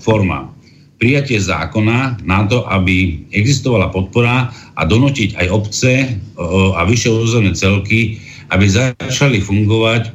forma. 0.00 0.50
Prijatie 0.98 1.36
zákona 1.36 2.22
na 2.24 2.48
to, 2.48 2.64
aby 2.70 3.26
existovala 3.34 3.92
podpora 3.92 4.48
a 4.74 4.82
donútiť 4.88 5.36
aj 5.36 5.46
obce 5.52 5.92
o, 6.34 6.72
a 6.74 6.82
vyššie 6.88 7.10
územné 7.12 7.52
celky, 7.52 8.18
aby 8.50 8.64
začali 8.64 9.38
fungovať 9.44 10.10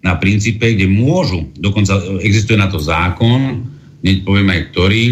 na 0.00 0.16
princípe, 0.16 0.64
kde 0.64 0.88
môžu, 0.88 1.44
dokonca 1.60 2.00
existuje 2.24 2.56
na 2.56 2.72
to 2.72 2.80
zákon, 2.80 3.68
hneď 4.00 4.24
poviem 4.24 4.48
aj 4.48 4.60
ktorý, 4.72 5.04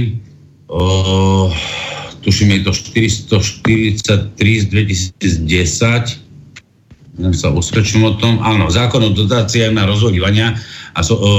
tuším 2.28 2.60
je 2.60 2.60
to 2.68 2.72
443 2.76 4.36
z 4.36 4.64
2010, 5.16 6.28
Neviem 7.18 7.34
sa 7.34 7.50
usvedčím 7.50 8.06
o 8.06 8.14
tom. 8.14 8.38
Áno, 8.46 8.70
zákon 8.70 9.02
o 9.02 9.10
dotáciách 9.10 9.74
na 9.74 9.90
rozvoj 9.90 10.14
bývania 10.14 10.54
a 10.94 11.02
so, 11.02 11.18
o, 11.18 11.32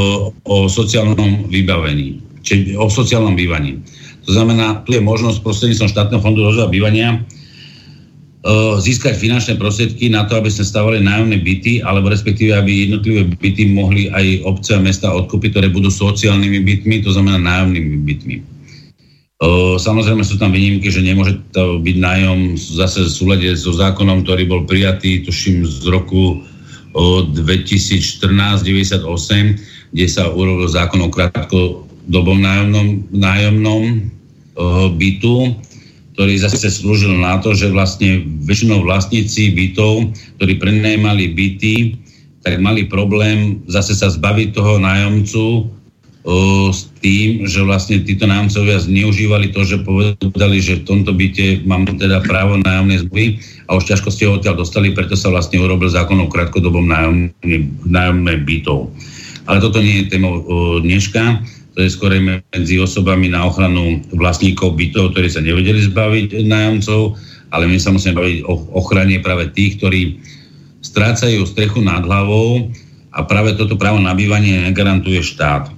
o 0.44 0.68
sociálnom 0.68 1.48
vybavení, 1.48 2.20
či 2.44 2.76
o 2.76 2.92
sociálnom 2.92 3.32
bývaní. 3.32 3.80
To 4.28 4.36
znamená, 4.36 4.84
tu 4.84 4.92
je 4.92 5.00
možnosť 5.00 5.40
prostredníctvom 5.40 5.88
štátneho 5.88 6.20
fondu 6.20 6.44
rozvoja 6.44 6.68
bývania 6.68 7.24
získať 8.80 9.20
finančné 9.20 9.60
prostriedky 9.60 10.08
na 10.08 10.24
to, 10.24 10.40
aby 10.40 10.48
sme 10.48 10.64
stavali 10.64 10.98
nájomné 11.04 11.44
byty, 11.44 11.84
alebo 11.84 12.08
respektíve, 12.08 12.56
aby 12.56 12.88
jednotlivé 12.88 13.28
byty 13.36 13.68
mohli 13.68 14.08
aj 14.08 14.48
obce 14.48 14.72
a 14.76 14.84
mesta 14.84 15.12
odkúpiť, 15.12 15.60
ktoré 15.60 15.68
budú 15.68 15.92
sociálnymi 15.92 16.60
bytmi, 16.64 17.04
to 17.04 17.12
znamená 17.12 17.36
nájomnými 17.36 18.00
bytmi. 18.08 18.36
Samozrejme 19.80 20.20
sú 20.28 20.36
tam 20.36 20.52
výnimky, 20.52 20.92
že 20.92 21.00
nemôže 21.00 21.40
to 21.56 21.80
byť 21.80 21.96
nájom 21.96 22.60
zase 22.60 23.08
v 23.08 23.12
súlade 23.12 23.48
so 23.56 23.72
zákonom, 23.72 24.28
ktorý 24.28 24.52
bol 24.52 24.68
prijatý, 24.68 25.24
tuším, 25.24 25.64
z 25.64 25.88
roku 25.88 26.44
2014-98, 26.92 29.00
kde 29.96 30.06
sa 30.12 30.28
urobil 30.28 30.68
zákon 30.68 31.00
o 31.00 31.08
krátko 31.08 31.88
dobom 32.12 32.44
nájomnom, 32.44 33.08
nájomnom 33.16 34.12
bytu, 35.00 35.56
ktorý 36.20 36.36
zase 36.36 36.68
slúžil 36.68 37.16
na 37.16 37.40
to, 37.40 37.56
že 37.56 37.72
vlastne 37.72 38.28
väčšinou 38.44 38.84
vlastníci 38.84 39.56
bytov, 39.56 40.12
ktorí 40.36 40.60
prenajímali 40.60 41.32
byty, 41.32 41.96
tak 42.44 42.60
mali 42.60 42.92
problém 42.92 43.64
zase 43.72 43.96
sa 43.96 44.12
zbaviť 44.12 44.52
toho 44.52 44.84
nájomcu 44.84 45.72
s 46.70 46.94
tým, 47.02 47.50
že 47.50 47.66
vlastne 47.66 48.06
títo 48.06 48.30
nájomcovia 48.30 48.86
zneužívali 48.86 49.50
to, 49.50 49.66
že 49.66 49.82
povedali, 49.82 50.62
že 50.62 50.82
v 50.82 50.86
tomto 50.86 51.12
byte 51.18 51.66
mám 51.66 51.90
teda 51.90 52.22
právo 52.22 52.62
nájomnej 52.62 53.02
zmluvy 53.08 53.26
a 53.66 53.78
už 53.78 53.90
ťažko 53.90 54.10
ste 54.14 54.30
ho 54.30 54.38
odtiaľ 54.38 54.62
dostali, 54.62 54.94
preto 54.94 55.18
sa 55.18 55.34
vlastne 55.34 55.58
urobil 55.58 55.90
zákon 55.90 56.22
o 56.22 56.30
krátkodobom 56.30 56.86
nájomnej 57.86 58.38
bytov. 58.46 58.94
Ale 59.50 59.58
toto 59.58 59.82
nie 59.82 60.06
je 60.06 60.14
témou 60.14 60.46
dneška 60.86 61.42
to 61.80 61.88
je 61.88 61.96
skôr 61.96 62.12
medzi 62.20 62.76
osobami 62.76 63.32
na 63.32 63.48
ochranu 63.48 64.04
vlastníkov 64.12 64.76
bytov, 64.76 65.16
ktorí 65.16 65.32
sa 65.32 65.40
nevedeli 65.40 65.88
zbaviť 65.88 66.44
nájomcov, 66.44 67.16
ale 67.56 67.72
my 67.72 67.80
sa 67.80 67.96
musíme 67.96 68.20
baviť 68.20 68.44
o 68.52 68.54
ochrane 68.76 69.24
práve 69.24 69.48
tých, 69.56 69.80
ktorí 69.80 70.20
strácajú 70.84 71.48
strechu 71.48 71.80
nad 71.80 72.04
hlavou 72.04 72.68
a 73.16 73.24
práve 73.24 73.56
toto 73.56 73.80
právo 73.80 73.96
na 73.96 74.12
bývanie 74.12 74.60
negarantuje 74.68 75.24
štát. 75.24 75.72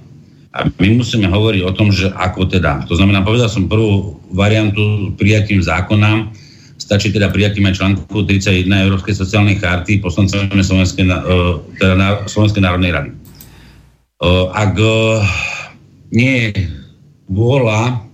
A 0.52 0.68
my 0.68 0.88
musíme 1.00 1.32
hovoriť 1.32 1.62
o 1.64 1.72
tom, 1.72 1.88
že 1.88 2.12
ako 2.12 2.44
teda. 2.44 2.84
To 2.84 2.92
znamená, 2.92 3.24
povedal 3.24 3.48
som 3.48 3.72
prvú 3.72 4.20
variantu 4.36 5.16
prijatím 5.16 5.64
zákona, 5.64 6.28
stačí 6.76 7.08
teda 7.08 7.32
prijatím 7.32 7.72
aj 7.72 7.80
článku 7.80 8.04
31 8.28 8.68
Európskej 8.68 9.16
sociálnej 9.16 9.56
charty 9.56 10.04
poslancami 10.04 10.60
Slovenskej, 10.60 11.08
e, 11.08 11.12
teda 11.80 12.28
Slovenskej 12.28 12.62
národnej 12.68 12.92
rady. 12.92 13.10
E, 13.12 13.16
ak 14.52 14.76
nie 16.12 16.52
je 16.52 16.68
vôľa 17.32 18.04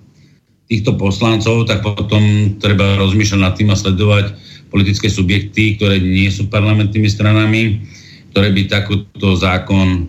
týchto 0.71 0.95
poslancov, 0.95 1.67
tak 1.67 1.83
potom 1.83 2.55
treba 2.63 3.01
rozmýšľať 3.03 3.41
nad 3.41 3.57
tým 3.59 3.75
a 3.75 3.77
sledovať 3.77 4.37
politické 4.71 5.09
subjekty, 5.11 5.81
ktoré 5.81 5.99
nie 5.99 6.29
sú 6.29 6.47
parlamentnými 6.47 7.09
stranami, 7.09 7.83
ktoré 8.31 8.53
by 8.53 8.63
takúto 8.69 9.35
zákon 9.35 10.07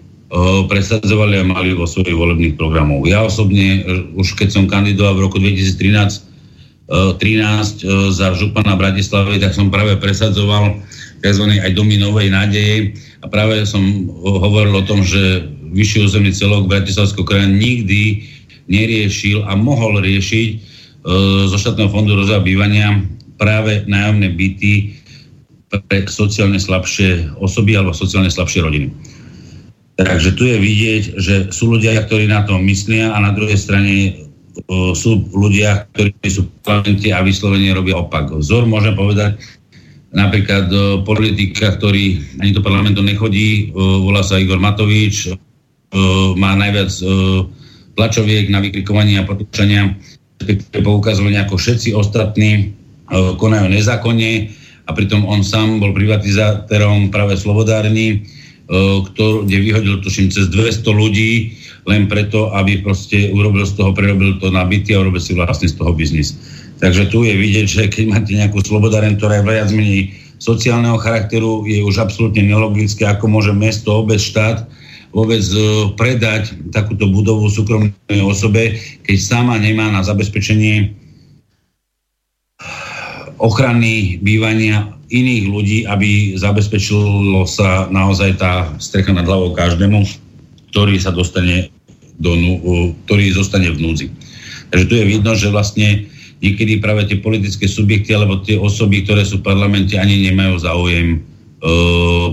presadzovali 0.70 1.42
a 1.42 1.50
mali 1.50 1.74
vo 1.74 1.90
svojich 1.90 2.14
volebných 2.14 2.54
programov. 2.54 3.10
Ja 3.10 3.26
osobne, 3.26 3.82
už 4.14 4.38
keď 4.38 4.50
som 4.54 4.70
kandidoval 4.70 5.18
v 5.18 5.24
roku 5.26 5.38
2013 5.42 6.30
13 6.90 7.86
za 8.10 8.34
župana 8.34 8.74
Bratislavy, 8.74 9.38
tak 9.38 9.54
som 9.54 9.70
práve 9.70 9.94
presadzoval 10.02 10.82
tzv. 11.22 11.46
aj 11.46 11.78
domy 11.78 12.02
novej 12.02 12.34
nádeje 12.34 12.98
a 13.22 13.30
práve 13.30 13.62
som 13.70 14.10
hovoril 14.18 14.74
o 14.74 14.88
tom, 14.90 15.06
že 15.06 15.46
vyšší 15.70 16.10
územný 16.10 16.34
celok 16.34 16.66
Bratislavského 16.66 17.30
kraja 17.30 17.46
nikdy 17.46 18.26
neriešil 18.66 19.46
a 19.46 19.54
mohol 19.54 20.02
riešiť 20.02 20.50
e, 20.50 20.58
zo 21.46 21.58
štátneho 21.62 21.94
fondu 21.94 22.18
rozvoja 22.18 22.42
bývania 22.42 23.06
práve 23.38 23.86
nájomné 23.86 24.34
byty 24.34 24.98
pre 25.70 26.10
sociálne 26.10 26.58
slabšie 26.58 27.38
osoby 27.38 27.78
alebo 27.78 27.94
sociálne 27.94 28.34
slabšie 28.34 28.66
rodiny. 28.66 28.88
Takže 30.00 30.40
tu 30.40 30.48
je 30.48 30.56
vidieť, 30.56 31.04
že 31.20 31.36
sú 31.52 31.76
ľudia, 31.76 31.92
ktorí 32.08 32.32
na 32.32 32.48
to 32.48 32.56
myslia 32.64 33.12
a 33.12 33.20
na 33.20 33.36
druhej 33.36 33.60
strane 33.60 34.16
sú 34.96 35.28
ľudia, 35.36 35.92
ktorí 35.92 36.16
sú 36.24 36.48
v 36.48 37.12
a 37.12 37.20
vyslovene 37.20 37.76
robia 37.76 38.00
opak. 38.00 38.32
Vzor 38.32 38.64
môžem 38.64 38.96
povedať 38.96 39.36
napríklad 40.16 40.72
politika, 41.04 41.76
ktorý 41.76 42.16
ani 42.40 42.56
do 42.56 42.64
parlamentu 42.64 43.04
nechodí, 43.04 43.76
volá 43.76 44.24
sa 44.24 44.40
Igor 44.40 44.58
Matovič, 44.64 45.36
má 46.40 46.56
najviac 46.56 46.92
tlačoviek 48.00 48.48
na 48.48 48.64
vykrikovanie 48.64 49.20
a 49.20 49.28
potúčania, 49.28 50.00
poukazovanie 50.80 51.44
ako 51.44 51.60
všetci 51.60 51.92
ostatní 51.92 52.72
konajú 53.12 53.68
nezákonne 53.68 54.32
a 54.88 54.90
pritom 54.96 55.28
on 55.28 55.44
sám 55.44 55.84
bol 55.84 55.92
privatizátorom 55.92 57.12
práve 57.12 57.38
Slovodárny, 57.38 58.24
uh, 58.24 58.39
ktorú, 58.70 59.50
kde 59.50 59.58
vyhodil 59.66 59.96
tuším 60.06 60.30
cez 60.30 60.48
200 60.54 60.86
ľudí 60.86 61.58
len 61.90 62.06
preto, 62.06 62.54
aby 62.54 62.86
proste 62.86 63.34
urobil 63.34 63.66
z 63.66 63.74
toho, 63.82 63.90
prerobil 63.98 64.38
to 64.38 64.54
na 64.54 64.62
byty 64.62 64.94
a 64.94 65.02
urobil 65.02 65.18
si 65.18 65.34
vlastne 65.34 65.66
z 65.66 65.76
toho 65.76 65.90
biznis. 65.90 66.38
Takže 66.78 67.10
tu 67.10 67.26
je 67.26 67.34
vidieť, 67.34 67.66
že 67.66 67.84
keď 67.90 68.04
máte 68.14 68.32
nejakú 68.38 68.62
slobodáren, 68.62 69.18
ktorá 69.18 69.42
je 69.42 69.48
viac 69.50 69.70
menej 69.74 70.14
sociálneho 70.40 71.02
charakteru, 71.02 71.68
je 71.68 71.84
už 71.84 72.00
absolútne 72.00 72.46
nelogické, 72.46 73.10
ako 73.10 73.28
môže 73.28 73.52
mesto, 73.52 73.92
obec, 74.06 74.22
štát 74.22 74.70
vôbec 75.10 75.42
e, 75.42 75.90
predať 75.98 76.54
takúto 76.70 77.10
budovu 77.10 77.50
súkromnej 77.50 78.22
osobe, 78.22 78.78
keď 79.02 79.18
sama 79.18 79.58
nemá 79.58 79.90
na 79.90 80.06
zabezpečenie 80.06 80.94
ochrany 83.42 84.22
bývania 84.22 84.99
iných 85.10 85.46
ľudí, 85.50 85.78
aby 85.90 86.38
zabezpečilo 86.38 87.46
sa 87.50 87.90
naozaj 87.90 88.38
tá 88.38 88.70
strecha 88.78 89.10
nad 89.10 89.26
hlavou 89.26 89.58
každému, 89.58 90.06
ktorý 90.70 91.02
sa 91.02 91.10
dostane 91.10 91.74
do, 92.22 92.38
ktorý 93.06 93.34
zostane 93.34 93.74
v 93.74 93.82
núdzi. 93.82 94.08
Takže 94.70 94.86
tu 94.86 94.94
je 95.02 95.06
vidno, 95.10 95.34
že 95.34 95.50
vlastne 95.50 96.06
niekedy 96.40 96.78
práve 96.78 97.10
tie 97.10 97.18
politické 97.18 97.66
subjekty 97.66 98.14
alebo 98.14 98.46
tie 98.46 98.56
osoby, 98.62 99.02
ktoré 99.02 99.26
sú 99.26 99.42
v 99.42 99.48
parlamente, 99.50 99.98
ani 99.98 100.30
nemajú 100.30 100.62
záujem 100.62 101.26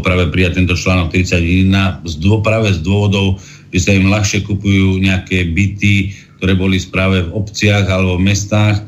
práve 0.07 0.31
prijať 0.31 0.62
tento 0.62 0.79
článok 0.79 1.11
31 1.11 2.07
z 2.07 2.14
dô, 2.22 2.39
práve 2.47 2.70
z 2.70 2.79
dôvodov, 2.85 3.43
že 3.74 3.83
sa 3.83 3.91
im 3.91 4.07
ľahšie 4.07 4.47
kupujú 4.47 5.03
nejaké 5.03 5.51
byty, 5.51 6.14
ktoré 6.39 6.55
boli 6.55 6.79
správe 6.79 7.27
v 7.27 7.35
obciach 7.35 7.91
alebo 7.91 8.20
v 8.20 8.31
mestách, 8.31 8.87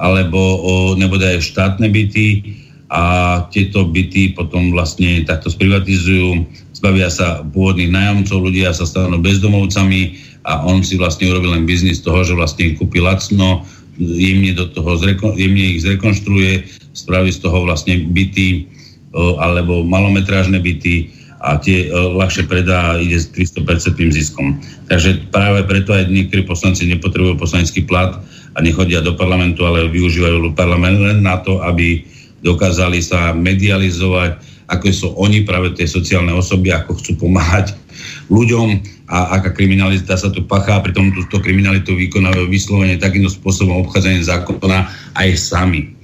alebo 0.00 0.38
o, 0.38 0.72
nebude 0.96 1.24
aj 1.28 1.44
štátne 1.44 1.92
byty 1.92 2.56
a 2.86 3.02
tieto 3.50 3.82
byty 3.88 4.38
potom 4.38 4.70
vlastne 4.70 5.26
takto 5.26 5.50
sprivatizujú, 5.50 6.46
zbavia 6.76 7.10
sa 7.10 7.42
pôvodných 7.42 7.90
nájomcov, 7.90 8.46
ľudia 8.46 8.70
sa 8.70 8.86
stanú 8.86 9.18
bezdomovcami 9.18 10.22
a 10.46 10.62
on 10.62 10.86
si 10.86 10.94
vlastne 10.94 11.26
urobil 11.26 11.50
len 11.56 11.66
biznis 11.66 11.98
toho, 11.98 12.22
že 12.22 12.38
vlastne 12.38 12.78
kúpi 12.78 13.02
lacno, 13.02 13.66
jemne, 13.98 14.54
do 14.54 14.70
toho 14.70 14.94
zreko, 15.00 15.34
jemne 15.34 15.74
ich 15.74 15.82
zrekonštruuje, 15.82 16.62
spraví 16.94 17.32
z 17.34 17.42
toho 17.42 17.66
vlastne 17.66 18.06
byty, 18.14 18.70
alebo 19.16 19.82
malometrážne 19.82 20.60
byty 20.60 21.10
a 21.40 21.56
tie 21.56 21.88
ľahšie 21.90 22.46
predá 22.46 22.94
a 22.94 23.00
ide 23.00 23.16
s 23.16 23.32
300% 23.32 23.96
ziskom. 24.12 24.60
Takže 24.86 25.32
práve 25.32 25.64
preto 25.64 25.96
aj 25.96 26.12
niektorí 26.12 26.44
poslanci 26.44 26.86
nepotrebujú 26.86 27.40
poslanecký 27.40 27.88
plat 27.88 28.20
a 28.54 28.58
nechodia 28.60 29.00
do 29.00 29.16
parlamentu, 29.16 29.64
ale 29.64 29.88
využívajú 29.88 30.52
parlament 30.52 31.00
len 31.00 31.18
na 31.24 31.40
to, 31.40 31.64
aby 31.64 32.04
dokázali 32.46 33.02
sa 33.02 33.34
medializovať, 33.34 34.38
ako 34.70 34.84
sú 34.94 35.06
oni 35.18 35.42
práve 35.42 35.74
tie 35.74 35.90
sociálne 35.90 36.30
osoby, 36.30 36.70
ako 36.70 37.02
chcú 37.02 37.26
pomáhať 37.26 37.74
ľuďom 38.30 38.82
a 39.10 39.38
aká 39.38 39.54
kriminalita 39.54 40.18
sa 40.18 40.30
tu 40.30 40.46
pachá, 40.46 40.82
pritom 40.82 41.14
túto 41.14 41.42
kriminalitu 41.42 41.94
vykonávajú 41.94 42.46
vyslovene 42.50 42.98
takýmto 42.98 43.30
spôsobom 43.30 43.86
obchádzania 43.86 44.26
zákona 44.26 44.90
aj 45.18 45.28
sami. 45.38 45.94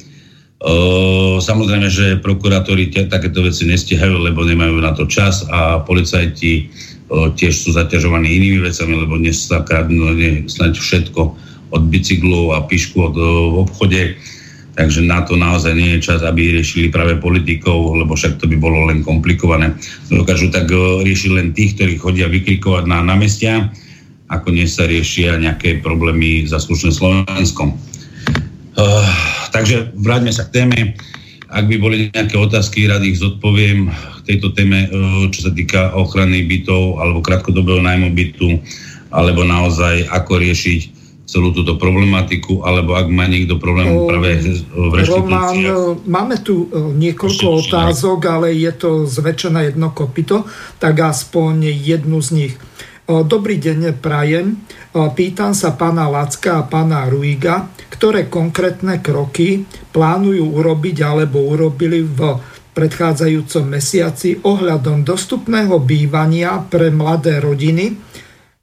Samozrejme, 1.42 1.90
že 1.90 2.22
prokurátori 2.22 2.86
takéto 2.94 3.42
veci 3.42 3.66
nestihajú, 3.66 4.22
lebo 4.22 4.46
nemajú 4.46 4.78
na 4.78 4.94
to 4.94 5.10
čas 5.10 5.42
a 5.50 5.82
policajti 5.82 6.70
tiež 7.10 7.66
sú 7.66 7.74
zaťažovaní 7.74 8.30
inými 8.30 8.62
vecami, 8.70 8.94
lebo 8.94 9.18
dnes 9.18 9.42
sa 9.42 9.66
kradnú 9.66 10.14
snáď 10.46 10.78
všetko 10.78 11.20
od 11.74 11.82
bicyklu 11.90 12.54
a 12.54 12.62
pišku 12.62 12.94
od, 12.94 13.16
v 13.18 13.56
obchode. 13.66 14.14
Takže 14.72 15.04
na 15.04 15.20
to 15.28 15.36
naozaj 15.36 15.76
nie 15.76 15.96
je 15.96 16.08
čas, 16.08 16.24
aby 16.24 16.56
riešili 16.56 16.88
práve 16.88 17.20
politikov, 17.20 17.92
lebo 17.92 18.16
však 18.16 18.40
to 18.40 18.48
by 18.48 18.56
bolo 18.56 18.88
len 18.88 19.04
komplikované. 19.04 19.76
Dokážu 20.08 20.48
tak 20.48 20.72
riešiť 21.04 21.30
len 21.36 21.52
tých, 21.52 21.76
ktorí 21.76 22.00
chodia 22.00 22.24
vykrikovať 22.32 22.88
na 22.88 23.04
námestia, 23.04 23.68
ako 24.32 24.48
dnes 24.48 24.72
sa 24.72 24.88
riešia 24.88 25.36
nejaké 25.36 25.84
problémy 25.84 26.48
za 26.48 26.56
slušné 26.56 26.88
Slovenskom. 26.88 27.76
Uh, 28.72 29.04
takže 29.52 29.92
vráťme 30.00 30.32
sa 30.32 30.48
k 30.48 30.64
téme. 30.64 30.96
Ak 31.52 31.68
by 31.68 31.76
boli 31.76 32.08
nejaké 32.08 32.40
otázky, 32.40 32.88
rád 32.88 33.04
ich 33.04 33.20
zodpoviem 33.20 33.92
k 33.92 34.20
tejto 34.24 34.56
téme, 34.56 34.88
uh, 34.88 35.28
čo 35.28 35.44
sa 35.44 35.52
týka 35.52 35.92
ochrany 35.92 36.48
bytov 36.48 36.96
alebo 36.96 37.20
krátkodobého 37.20 37.84
nájmu 37.84 38.16
bytu, 38.16 38.56
alebo 39.12 39.44
naozaj 39.44 40.08
ako 40.08 40.40
riešiť 40.40 41.01
celú 41.32 41.56
túto 41.56 41.80
problematiku, 41.80 42.60
alebo 42.60 42.92
ak 42.92 43.08
má 43.08 43.24
niekto 43.24 43.56
problém 43.56 43.88
uh, 43.88 44.04
práve 44.04 44.36
v 44.68 44.92
Román, 45.08 45.56
máme 46.04 46.44
tu 46.44 46.68
niekoľko 46.76 47.64
otázok, 47.64 48.20
ale 48.28 48.52
je 48.52 48.72
to 48.76 49.08
zväčšené 49.08 49.72
jedno 49.72 49.96
kopito, 49.96 50.44
tak 50.76 51.00
aspoň 51.00 51.72
jednu 51.72 52.20
z 52.20 52.30
nich. 52.36 52.54
Dobrý 53.08 53.58
deň, 53.58 53.98
Prajem. 53.98 54.62
Pýtam 54.92 55.56
sa 55.56 55.74
pána 55.74 56.06
Lacka 56.06 56.62
a 56.62 56.68
pána 56.68 57.08
Ruiga, 57.10 57.66
ktoré 57.90 58.30
konkrétne 58.30 59.00
kroky 59.02 59.64
plánujú 59.90 60.52
urobiť 60.60 60.96
alebo 61.02 61.42
urobili 61.48 62.04
v 62.04 62.38
predchádzajúcom 62.72 63.64
mesiaci 63.68 64.40
ohľadom 64.46 65.04
dostupného 65.04 65.76
bývania 65.82 66.56
pre 66.62 66.88
mladé 66.88 67.42
rodiny, 67.42 67.92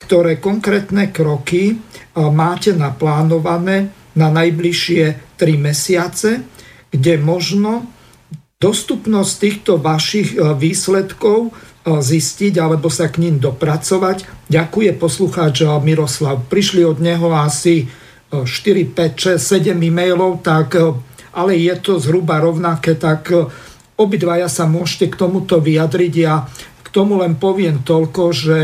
ktoré 0.10 0.42
konkrétne 0.42 1.14
kroky 1.14 1.78
máte 2.18 2.74
naplánované 2.74 3.94
na 4.18 4.34
najbližšie 4.34 5.38
3 5.38 5.54
mesiace, 5.62 6.42
kde 6.90 7.22
možno 7.22 7.86
dostupnosť 8.58 9.32
týchto 9.38 9.78
vašich 9.78 10.34
výsledkov 10.58 11.54
zistiť 11.86 12.58
alebo 12.58 12.90
sa 12.90 13.14
k 13.14 13.22
ním 13.22 13.38
dopracovať. 13.38 14.50
Ďakuje 14.50 14.98
poslucháč 14.98 15.62
Miroslav. 15.86 16.42
Prišli 16.50 16.82
od 16.82 16.98
neho 16.98 17.30
asi 17.30 17.86
4, 18.34 18.50
5, 18.98 19.38
6, 19.38 19.70
7 19.70 19.78
e-mailov, 19.78 20.42
tak, 20.42 20.74
ale 21.38 21.52
je 21.54 21.78
to 21.78 22.02
zhruba 22.02 22.42
rovnaké, 22.42 22.98
tak 22.98 23.30
obidvaja 23.94 24.50
sa 24.50 24.66
môžete 24.66 25.14
k 25.14 25.22
tomuto 25.22 25.62
vyjadriť. 25.62 26.14
Ja 26.18 26.50
k 26.82 26.88
tomu 26.90 27.22
len 27.22 27.38
poviem 27.38 27.86
toľko, 27.86 28.24
že 28.34 28.58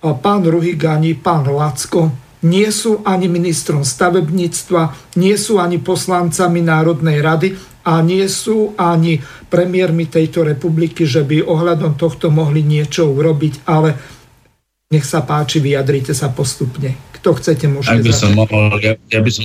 pán 0.00 0.46
Ruhig 0.46 0.78
ani 0.86 1.14
pán 1.18 1.46
Lacko 1.46 2.14
nie 2.46 2.70
sú 2.70 3.02
ani 3.02 3.26
ministrom 3.26 3.82
stavebníctva, 3.82 5.14
nie 5.18 5.34
sú 5.34 5.58
ani 5.58 5.82
poslancami 5.82 6.62
Národnej 6.62 7.18
rady 7.18 7.58
a 7.82 7.98
nie 7.98 8.22
sú 8.30 8.78
ani 8.78 9.18
premiérmi 9.50 10.06
tejto 10.06 10.46
republiky, 10.46 11.02
že 11.02 11.26
by 11.26 11.42
ohľadom 11.42 11.98
tohto 11.98 12.30
mohli 12.30 12.62
niečo 12.62 13.10
urobiť, 13.10 13.66
ale 13.66 13.98
nech 14.94 15.02
sa 15.02 15.26
páči, 15.26 15.58
vyjadrite 15.58 16.14
sa 16.14 16.30
postupne. 16.30 16.94
Kto 17.18 17.34
chcete, 17.34 17.66
môžete 17.66 17.98
ak 17.98 18.06
by 18.06 18.14
som 18.14 18.30
mohol, 18.38 18.62
ja, 18.78 18.94
ja 19.10 19.20
by 19.20 19.30
som, 19.34 19.44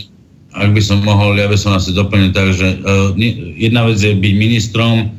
Ak 0.54 0.70
by 0.70 0.82
som 0.86 1.01
mohol, 1.01 1.34
ja 1.34 1.49
by 1.49 1.58
som 1.58 1.74
asi 1.74 1.97
doplnil 1.97 2.30
tak, 2.30 2.54
že 2.54 2.78
uh, 2.78 3.10
jedna 3.58 3.89
vec 3.89 3.97
je 3.97 4.14
byť 4.14 4.34
ministrom, 4.38 5.10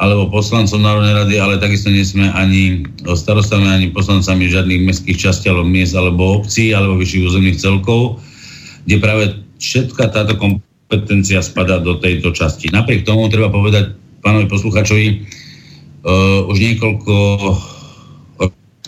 alebo 0.00 0.32
poslancom 0.32 0.80
Národnej 0.80 1.14
rady, 1.14 1.34
ale 1.36 1.60
takisto 1.60 1.92
nie 1.92 2.02
sme 2.02 2.32
ani 2.32 2.88
starostami, 3.12 3.68
ani 3.68 3.86
poslancami 3.92 4.48
žiadnych 4.48 4.88
mestských 4.88 5.20
častí 5.20 5.52
alebo 5.52 5.68
miest, 5.68 5.92
alebo 5.92 6.40
obcí, 6.40 6.72
alebo 6.72 6.96
vyšších 6.96 7.26
územných 7.28 7.60
celkov, 7.60 8.16
kde 8.88 8.96
práve 8.98 9.24
všetka 9.60 10.10
táto 10.10 10.40
kompetencia 10.40 11.44
spadá 11.44 11.78
do 11.78 12.00
tejto 12.00 12.32
časti. 12.32 12.72
Napriek 12.72 13.04
tomu 13.04 13.28
treba 13.28 13.52
povedať 13.52 13.92
pánovi 14.24 14.48
posluchačovi, 14.48 15.06
uh, 15.12 16.50
už 16.50 16.56
niekoľko 16.56 17.14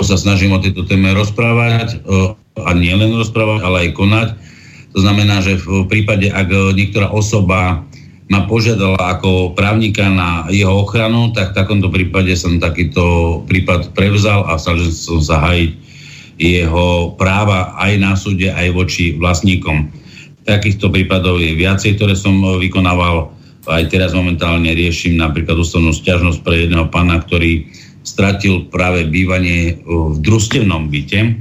sa 0.02 0.18
snažím 0.18 0.50
o 0.52 0.58
tejto 0.58 0.84
téme 0.90 1.14
rozprávať 1.14 2.02
uh, 2.02 2.34
a 2.58 2.74
nie 2.74 2.90
len 2.90 3.14
rozprávať, 3.14 3.60
ale 3.62 3.76
aj 3.86 3.90
konať. 3.94 4.28
To 4.94 4.98
znamená, 5.02 5.42
že 5.42 5.58
v 5.58 5.86
prípade, 5.90 6.30
ak 6.30 6.50
niektorá 6.74 7.10
osoba 7.10 7.82
ma 8.32 8.48
požiadala 8.48 8.96
ako 8.96 9.52
právnika 9.52 10.08
na 10.08 10.48
jeho 10.48 10.80
ochranu, 10.80 11.36
tak 11.36 11.52
v 11.52 11.58
takomto 11.60 11.92
prípade 11.92 12.32
som 12.40 12.56
takýto 12.56 13.44
prípad 13.44 13.92
prevzal 13.92 14.48
a 14.48 14.56
snažil 14.56 14.88
som 14.92 15.20
sa 15.20 15.44
hajiť 15.44 15.72
jeho 16.40 17.14
práva 17.14 17.76
aj 17.78 17.92
na 18.00 18.12
súde, 18.16 18.48
aj 18.50 18.68
voči 18.74 19.14
vlastníkom. 19.14 19.92
Takýchto 20.44 20.90
prípadov 20.90 21.38
je 21.40 21.52
viacej, 21.54 22.00
ktoré 22.00 22.16
som 22.16 22.36
vykonával. 22.58 23.30
Aj 23.64 23.84
teraz 23.88 24.12
momentálne 24.12 24.72
riešim 24.76 25.16
napríklad 25.16 25.56
ústavnú 25.56 25.92
stiažnosť 25.92 26.44
pre 26.44 26.68
jedného 26.68 26.88
pána, 26.92 27.22
ktorý 27.22 27.64
stratil 28.04 28.68
práve 28.68 29.08
bývanie 29.08 29.80
v 29.84 30.20
družstevnom 30.20 30.92
byte. 30.92 31.40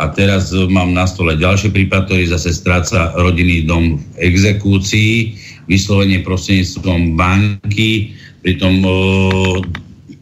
A 0.00 0.08
teraz 0.08 0.48
mám 0.72 0.96
na 0.96 1.04
stole 1.04 1.36
ďalší 1.36 1.76
prípad, 1.76 2.08
ktorý 2.08 2.32
zase 2.32 2.56
stráca 2.56 3.12
rodinný 3.20 3.68
dom 3.68 4.00
v 4.00 4.04
exekúcii 4.16 5.36
vyslovene 5.70 6.26
prostredníctvom 6.26 7.14
banky, 7.14 8.18
pritom 8.42 8.82
o, 8.82 8.94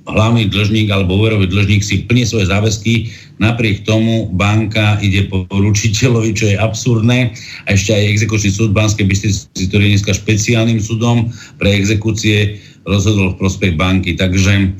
hlavný 0.04 0.52
dlžník 0.52 0.92
alebo 0.92 1.16
úverový 1.16 1.48
dlžník 1.48 1.80
si 1.80 2.04
plní 2.04 2.28
svoje 2.28 2.52
záväzky, 2.52 3.08
napriek 3.40 3.88
tomu 3.88 4.28
banka 4.36 5.00
ide 5.00 5.24
po 5.32 5.48
ručiteľovi, 5.48 6.36
čo 6.36 6.52
je 6.52 6.56
absurdné. 6.60 7.32
A 7.64 7.68
ešte 7.72 7.96
aj 7.96 8.12
exekučný 8.12 8.50
súd 8.52 8.76
Banskej 8.76 9.08
Bystrici, 9.08 9.64
ktorý 9.72 9.88
je 9.88 9.92
dneska 9.96 10.12
špeciálnym 10.12 10.80
súdom 10.84 11.32
pre 11.56 11.72
exekúcie, 11.72 12.60
rozhodol 12.84 13.36
v 13.36 13.40
prospech 13.40 13.72
banky. 13.76 14.16
Takže 14.16 14.72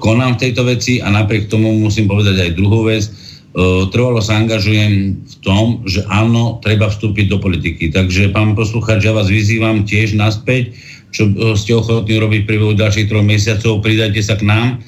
konám 0.00 0.36
v 0.36 0.42
tejto 0.48 0.68
veci 0.68 1.00
a 1.00 1.08
napriek 1.08 1.48
tomu 1.48 1.72
musím 1.80 2.04
povedať 2.04 2.36
aj 2.36 2.56
druhú 2.56 2.88
vec 2.88 3.08
trvalo 3.90 4.22
sa 4.22 4.38
angažujem 4.38 5.18
v 5.18 5.34
tom, 5.42 5.82
že 5.86 6.06
áno, 6.06 6.62
treba 6.62 6.86
vstúpiť 6.86 7.26
do 7.26 7.42
politiky. 7.42 7.90
Takže, 7.90 8.30
pán 8.30 8.54
poslucháč, 8.54 9.02
ja 9.02 9.12
vás 9.14 9.26
vyzývam 9.26 9.82
tiež 9.82 10.14
naspäť, 10.14 10.74
čo 11.10 11.26
ste 11.58 11.74
ochotní 11.74 12.22
robiť 12.22 12.46
priebehu 12.46 12.78
ďalších 12.78 13.10
troch 13.10 13.26
mesiacov, 13.26 13.82
pridajte 13.82 14.22
sa 14.22 14.38
k 14.38 14.46
nám 14.46 14.78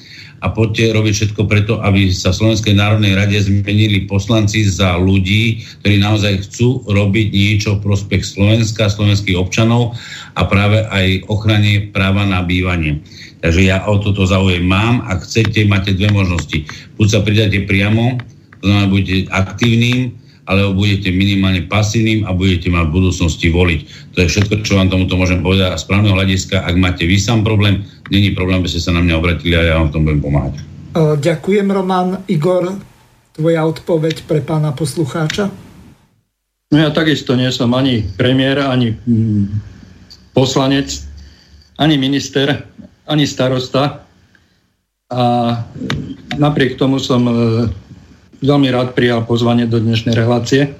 a 0.43 0.51
poďte 0.51 0.95
robiť 0.95 1.13
všetko 1.15 1.41
preto, 1.47 1.73
aby 1.83 2.11
sa 2.11 2.35
v 2.35 2.39
Slovenskej 2.43 2.75
národnej 2.75 3.15
rade 3.15 3.39
zmenili 3.39 4.07
poslanci 4.07 4.67
za 4.67 4.99
ľudí, 4.99 5.63
ktorí 5.83 6.03
naozaj 6.03 6.47
chcú 6.47 6.83
robiť 6.87 7.27
niečo 7.31 7.79
v 7.79 7.83
prospech 7.87 8.23
Slovenska, 8.27 8.91
slovenských 8.91 9.39
občanov 9.39 9.95
a 10.35 10.43
práve 10.43 10.83
aj 10.87 11.27
ochrane 11.31 11.91
práva 11.91 12.27
na 12.27 12.43
bývanie. 12.43 12.99
Takže 13.39 13.61
ja 13.67 13.83
o 13.87 13.99
toto 13.99 14.23
záujem 14.27 14.63
mám. 14.63 15.03
Ak 15.07 15.27
chcete, 15.27 15.63
máte 15.67 15.95
dve 15.95 16.11
možnosti. 16.11 16.63
Buď 16.95 17.07
sa 17.07 17.19
pridáte 17.23 17.63
priamo 17.63 18.19
to 18.63 18.71
znamená, 18.71 18.87
budete 18.87 19.27
aktívnym, 19.27 20.15
alebo 20.47 20.71
budete 20.79 21.11
minimálne 21.11 21.67
pasívnym 21.67 22.23
a 22.23 22.31
budete 22.31 22.71
mať 22.71 22.87
v 22.87 22.95
budúcnosti 22.95 23.47
voliť. 23.51 23.79
To 24.15 24.17
je 24.23 24.31
všetko, 24.31 24.63
čo 24.63 24.79
vám 24.79 24.87
tomuto 24.87 25.19
môžem 25.19 25.43
povedať. 25.43 25.75
A 25.75 25.79
z 25.79 25.83
právneho 25.83 26.15
hľadiska, 26.15 26.63
ak 26.63 26.75
máte 26.79 27.03
vy 27.03 27.19
sám 27.19 27.43
problém, 27.43 27.83
není 28.07 28.31
problém, 28.31 28.63
aby 28.63 28.71
ste 28.71 28.79
sa 28.79 28.95
na 28.95 29.03
mňa 29.03 29.19
obratili 29.19 29.55
a 29.59 29.67
ja 29.67 29.73
vám 29.83 29.91
v 29.91 29.93
tom 29.99 30.03
budem 30.07 30.23
pomáhať. 30.23 30.53
Ďakujem, 30.95 31.67
Roman. 31.67 32.23
Igor, 32.31 32.79
tvoja 33.35 33.67
odpoveď 33.67 34.23
pre 34.23 34.39
pána 34.39 34.71
poslucháča? 34.71 35.51
No 36.71 36.75
ja 36.79 36.89
takisto 36.95 37.35
nie 37.35 37.51
som 37.51 37.75
ani 37.75 38.07
premiér, 38.15 38.63
ani 38.63 38.95
mm, 38.95 39.45
poslanec, 40.31 41.03
ani 41.75 41.99
minister, 41.99 42.63
ani 43.03 43.27
starosta. 43.27 44.07
A 45.13 45.21
napriek 46.39 46.79
tomu 46.79 46.97
som 46.97 47.21
e, 47.27 47.33
veľmi 48.43 48.69
rád 48.69 48.91
prijal 48.91 49.23
pozvanie 49.23 49.63
do 49.65 49.79
dnešnej 49.79 50.13
relácie, 50.13 50.75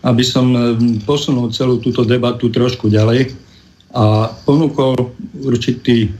aby 0.00 0.24
som 0.24 0.46
e, 0.56 0.60
posunul 1.04 1.52
celú 1.52 1.76
túto 1.78 2.02
debatu 2.02 2.48
trošku 2.48 2.88
ďalej 2.88 3.36
a 3.92 4.32
ponúkol 4.48 5.12
určitý 5.44 6.10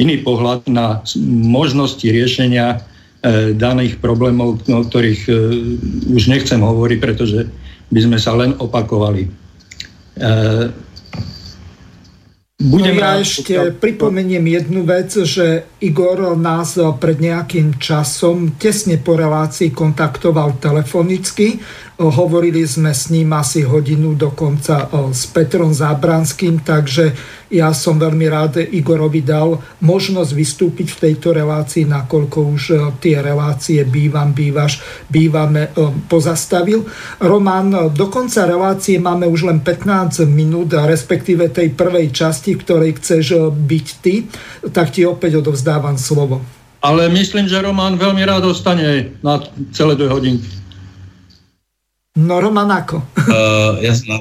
iný 0.00 0.24
pohľad 0.24 0.66
na 0.72 1.04
možnosti 1.44 2.02
riešenia 2.02 2.76
e, 2.76 3.52
daných 3.52 4.00
problémov, 4.00 4.64
o 4.64 4.80
ktorých 4.82 5.22
e, 5.28 5.32
už 6.16 6.32
nechcem 6.32 6.64
hovoriť, 6.64 6.98
pretože 6.98 7.46
by 7.92 8.00
sme 8.00 8.16
sa 8.16 8.32
len 8.32 8.56
opakovali. 8.56 9.28
Budem 12.62 12.94
no 12.94 13.02
ja 13.02 13.18
ešte 13.18 13.58
pokiaľ... 13.58 13.82
pripomeniem 13.82 14.44
jednu 14.46 14.86
vec, 14.86 15.10
že 15.26 15.66
Igor 15.82 16.38
nás 16.38 16.78
pred 17.02 17.18
nejakým 17.18 17.82
časom 17.82 18.54
tesne 18.54 19.02
po 19.02 19.18
relácii 19.18 19.74
kontaktoval 19.74 20.62
telefonicky 20.62 21.58
Hovorili 22.02 22.66
sme 22.66 22.90
s 22.90 23.14
ním 23.14 23.30
asi 23.30 23.62
hodinu 23.62 24.18
dokonca 24.18 24.90
s 25.14 25.30
Petrom 25.30 25.70
Zábranským, 25.70 26.66
takže 26.66 27.14
ja 27.46 27.70
som 27.70 27.94
veľmi 27.94 28.26
rád 28.26 28.58
Igorovi 28.58 29.22
dal 29.22 29.62
možnosť 29.78 30.30
vystúpiť 30.34 30.88
v 30.98 31.00
tejto 31.08 31.30
relácii, 31.30 31.86
nakoľko 31.86 32.38
už 32.58 32.62
tie 32.98 33.22
relácie 33.22 33.86
bývam, 33.86 34.34
bývaš, 34.34 34.82
bývame 35.06 35.70
pozastavil. 36.10 36.82
Roman, 37.22 37.94
do 37.94 38.10
konca 38.10 38.50
relácie 38.50 38.98
máme 38.98 39.30
už 39.30 39.46
len 39.46 39.62
15 39.62 40.26
minút, 40.26 40.74
respektíve 40.74 41.54
tej 41.54 41.70
prvej 41.70 42.10
časti, 42.10 42.58
ktorej 42.58 42.98
chceš 42.98 43.52
byť 43.52 43.86
ty, 44.02 44.26
tak 44.74 44.90
ti 44.90 45.06
opäť 45.06 45.38
odovzdávam 45.38 45.94
slovo. 45.94 46.42
Ale 46.82 47.06
myslím, 47.14 47.46
že 47.46 47.62
Roman 47.62 47.94
veľmi 47.94 48.26
rád 48.26 48.42
ostane 48.50 49.14
na 49.22 49.38
celé 49.70 49.94
dve 49.94 50.10
hodinky. 50.10 50.61
No 52.12 52.44
Roman 52.44 52.68
ako? 52.68 53.00
uh, 53.16 53.80
ja, 53.86 53.96
som 53.96 54.06
na, 54.08 54.18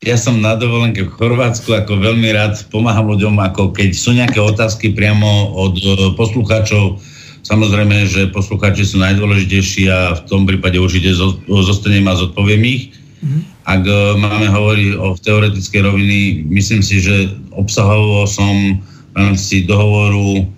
ja 0.00 0.16
som 0.16 0.34
na 0.40 0.56
dovolenke 0.56 1.04
v 1.04 1.12
Chorvátsku, 1.12 1.68
ako 1.76 2.00
veľmi 2.00 2.32
rád 2.32 2.56
pomáham 2.72 3.12
ľuďom, 3.12 3.36
ako 3.36 3.76
keď 3.76 3.90
sú 3.92 4.16
nejaké 4.16 4.40
otázky 4.40 4.96
priamo 4.96 5.52
od 5.52 5.76
uh, 5.76 5.92
poslucháčov, 6.16 6.96
samozrejme, 7.44 8.08
že 8.08 8.32
poslucháči 8.32 8.88
sú 8.88 8.96
najdôležitejší 9.04 9.92
a 9.92 10.16
v 10.16 10.24
tom 10.24 10.48
prípade 10.48 10.80
určite 10.80 11.12
zostanem 11.44 12.08
a 12.08 12.16
zodpoviem 12.16 12.64
ich. 12.64 12.84
Mm-hmm. 13.20 13.42
Ak 13.68 13.82
uh, 13.84 14.16
máme 14.16 14.48
hovoriť 14.48 14.88
o 14.96 15.12
teoretickej 15.20 15.80
roviny, 15.84 16.48
myslím 16.48 16.80
si, 16.80 17.04
že 17.04 17.28
obsahovo 17.52 18.24
som 18.24 18.80
v 19.12 19.16
rámci 19.20 19.68
dohovoru 19.68 20.48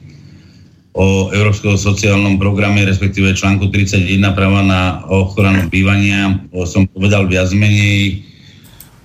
o 0.96 1.30
Európskom 1.30 1.76
sociálnom 1.76 2.40
programe, 2.40 2.86
respektíve 2.86 3.36
článku 3.36 3.68
31 3.70 4.08
práva 4.32 4.64
na 4.64 4.82
ochranu 5.08 5.68
bývania. 5.68 6.40
Som 6.64 6.88
povedal 6.90 7.28
viac 7.28 7.52
menej, 7.52 8.24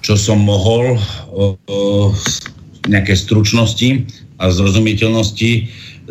čo 0.03 0.15
som 0.15 0.41
mohol 0.41 0.97
o, 1.31 1.59
o 1.69 1.79
nejaké 2.87 3.15
stručnosti 3.15 4.07
a 4.39 4.51
zrozumiteľnosti, 4.51 5.51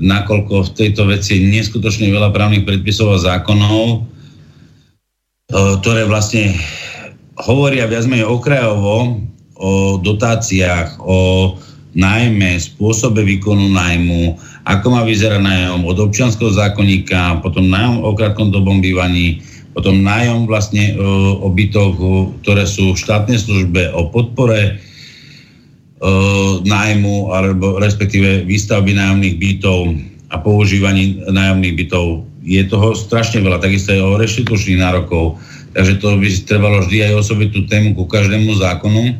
nakoľko 0.00 0.72
v 0.72 0.74
tejto 0.76 1.04
veci 1.04 1.36
je 1.36 1.50
neskutočne 1.52 2.08
veľa 2.08 2.32
právnych 2.32 2.64
predpisov 2.64 3.16
a 3.16 3.22
zákonov 3.22 4.08
ktoré 5.52 6.08
vlastne 6.08 6.56
hovoria 7.36 7.84
viac 7.84 8.08
menej 8.08 8.28
okrajovo 8.28 9.20
o 9.60 10.00
dotáciách, 10.00 10.98
o 11.04 11.52
najmä 11.92 12.56
spôsobe 12.56 13.20
výkonu 13.20 13.68
najmu, 13.72 14.36
ako 14.64 14.86
má 14.92 15.02
vyzerať 15.04 15.44
nájom 15.44 15.84
od 15.84 15.96
občianského 16.00 16.52
zákonníka, 16.54 17.44
potom 17.44 17.68
nájom 17.68 18.00
o 18.00 18.16
krátkodobom 18.16 18.80
bývaní, 18.80 19.44
potom 19.76 20.04
nájom 20.04 20.48
vlastne 20.48 20.96
o 21.40 21.48
bytoch, 21.52 21.96
ktoré 22.44 22.64
sú 22.64 22.92
v 22.92 23.00
štátnej 23.00 23.40
službe, 23.40 23.92
o 23.92 24.08
podpore 24.08 24.80
nájmu 26.66 27.30
alebo 27.30 27.78
respektíve 27.78 28.42
výstavby 28.42 28.96
nájomných 28.96 29.36
bytov 29.38 29.94
a 30.32 30.36
používaní 30.40 31.22
nájomných 31.30 31.76
bytov. 31.78 32.26
Je 32.42 32.58
toho 32.66 32.96
strašne 32.98 33.38
veľa, 33.38 33.62
takisto 33.62 33.94
aj 33.94 34.00
o 34.02 34.18
reštitučných 34.18 34.82
nárokov. 34.82 35.38
Takže 35.72 36.02
to 36.02 36.18
by 36.18 36.28
trebalo 36.42 36.82
vždy 36.82 37.06
aj 37.06 37.22
osobitú 37.22 37.64
tému 37.70 37.94
ku 37.94 38.04
každému 38.04 38.50
zákonu 38.58 39.14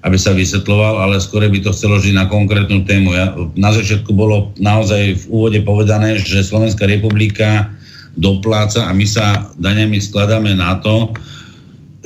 aby 0.00 0.16
sa 0.16 0.32
vysvetloval, 0.32 0.96
ale 1.04 1.20
skôr 1.20 1.44
by 1.44 1.60
to 1.60 1.76
chcelo 1.76 2.00
žiť 2.00 2.16
na 2.16 2.24
konkrétnu 2.24 2.88
tému. 2.88 3.12
Ja, 3.12 3.36
na 3.52 3.70
začiatku 3.72 4.16
bolo 4.16 4.48
naozaj 4.56 5.20
v 5.20 5.24
úvode 5.28 5.60
povedané, 5.60 6.16
že 6.16 6.40
Slovenská 6.40 6.88
republika 6.88 7.68
dopláca 8.16 8.88
a 8.88 8.96
my 8.96 9.04
sa 9.04 9.52
daňami 9.60 10.00
skladáme 10.00 10.56
na 10.56 10.80
to, 10.80 11.12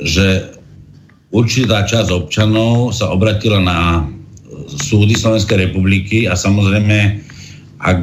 že 0.03 0.51
určitá 1.31 1.87
časť 1.87 2.11
občanov 2.11 2.91
sa 2.91 3.15
obratila 3.15 3.63
na 3.63 4.03
súdy 4.67 5.15
Slovenskej 5.15 5.71
republiky 5.71 6.27
a 6.27 6.35
samozrejme 6.35 7.23
ak 7.85 8.01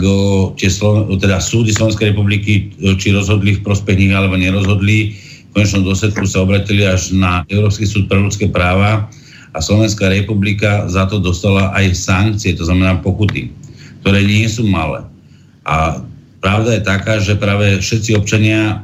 tie 0.57 0.71
teda 1.19 1.37
súdy 1.43 1.73
Slovenskej 1.75 2.13
republiky 2.15 2.71
či 2.97 3.09
rozhodli 3.11 3.59
v 3.59 3.65
prospech 3.65 3.99
nich 3.99 4.13
alebo 4.15 4.39
nerozhodli, 4.39 5.17
v 5.49 5.51
konečnom 5.53 5.85
dôsledku 5.85 6.25
sa 6.25 6.45
obratili 6.45 6.87
až 6.87 7.13
na 7.13 7.45
Európsky 7.51 7.85
súd 7.85 8.09
pre 8.09 8.17
ľudské 8.17 8.49
práva, 8.49 9.11
a 9.53 9.59
Slovenská 9.61 10.09
republika 10.09 10.89
za 10.89 11.05
to 11.05 11.21
dostala 11.21 11.73
aj 11.77 11.93
sankcie, 11.93 12.57
to 12.57 12.65
znamená 12.65 13.05
pokuty, 13.05 13.53
ktoré 14.01 14.25
nie 14.25 14.49
sú 14.49 14.65
malé. 14.65 15.05
A 15.69 16.01
pravda 16.41 16.81
je 16.81 16.83
taká, 16.83 17.21
že 17.21 17.37
práve 17.37 17.79
všetci 17.79 18.17
občania 18.17 18.83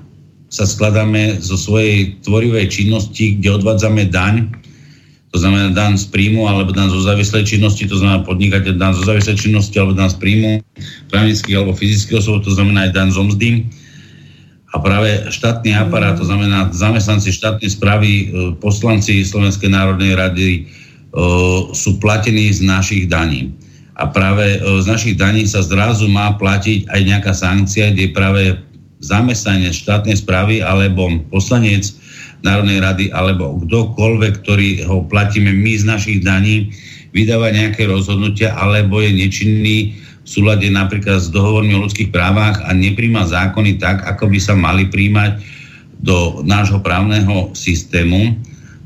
sa 0.49 0.65
skladáme 0.65 1.41
zo 1.41 1.57
svojej 1.57 2.17
tvorivej 2.25 2.69
činnosti, 2.73 3.37
kde 3.41 3.61
odvádzame 3.61 4.09
daň, 4.09 4.49
to 5.29 5.37
znamená 5.37 5.77
daň 5.77 6.01
z 6.01 6.09
príjmu 6.09 6.49
alebo 6.49 6.73
daň 6.73 6.89
zo 6.89 7.05
závislej 7.05 7.45
činnosti, 7.45 7.85
to 7.85 8.01
znamená 8.01 8.25
podnikateľ 8.25 8.81
daň 8.81 8.93
zo 8.97 9.05
závislej 9.05 9.37
činnosti 9.37 9.77
alebo 9.77 9.93
daň 9.93 10.09
z 10.09 10.19
príjmu 10.21 10.53
právnických 11.13 11.57
alebo 11.57 11.77
fyzických 11.77 12.17
osôb, 12.17 12.41
to 12.45 12.53
znamená 12.53 12.89
aj 12.89 12.97
daň 12.97 13.09
zo 13.13 13.23
mzdy 13.29 13.69
a 14.69 14.77
práve 14.77 15.33
štátny 15.33 15.73
aparát, 15.73 16.21
to 16.21 16.29
znamená 16.29 16.69
zamestnanci 16.77 17.33
štátnej 17.33 17.73
správy, 17.73 18.11
e, 18.11 18.25
poslanci 18.61 19.25
Slovenskej 19.25 19.73
národnej 19.73 20.13
rady 20.13 20.49
e, 20.53 20.61
sú 21.73 21.97
platení 21.97 22.53
z 22.53 22.69
našich 22.69 23.09
daní. 23.09 23.49
A 23.97 24.13
práve 24.13 24.61
e, 24.61 24.85
z 24.85 24.87
našich 24.87 25.17
daní 25.17 25.49
sa 25.49 25.65
zrazu 25.65 26.05
má 26.13 26.37
platiť 26.37 26.85
aj 26.93 27.01
nejaká 27.01 27.33
sankcia, 27.33 27.97
kde 27.97 28.13
práve 28.13 28.61
zamestnanie 29.01 29.73
štátnej 29.73 30.21
správy 30.21 30.61
alebo 30.61 31.17
poslanec 31.33 31.95
Národnej 32.47 32.79
rady 32.79 33.05
alebo 33.11 33.59
kdokoľvek, 33.67 34.33
ktorý 34.47 34.87
ho 34.87 35.03
platíme 35.11 35.51
my 35.51 35.75
z 35.75 35.85
našich 35.87 36.19
daní, 36.23 36.71
vydáva 37.11 37.51
nejaké 37.51 37.89
rozhodnutia 37.89 38.55
alebo 38.55 39.03
je 39.03 39.11
nečinný 39.11 39.79
v 40.29 40.37
súlade 40.37 40.69
napríklad 40.69 41.25
s 41.25 41.33
dohovormi 41.33 41.73
o 41.73 41.89
ľudských 41.89 42.13
právach 42.13 42.61
a 42.69 42.77
nepríjma 42.77 43.25
zákony 43.25 43.81
tak, 43.81 44.05
ako 44.05 44.29
by 44.29 44.37
sa 44.37 44.53
mali 44.53 44.85
príjmať 44.93 45.41
do 46.05 46.45
nášho 46.45 46.85
právneho 46.85 47.57
systému. 47.57 48.37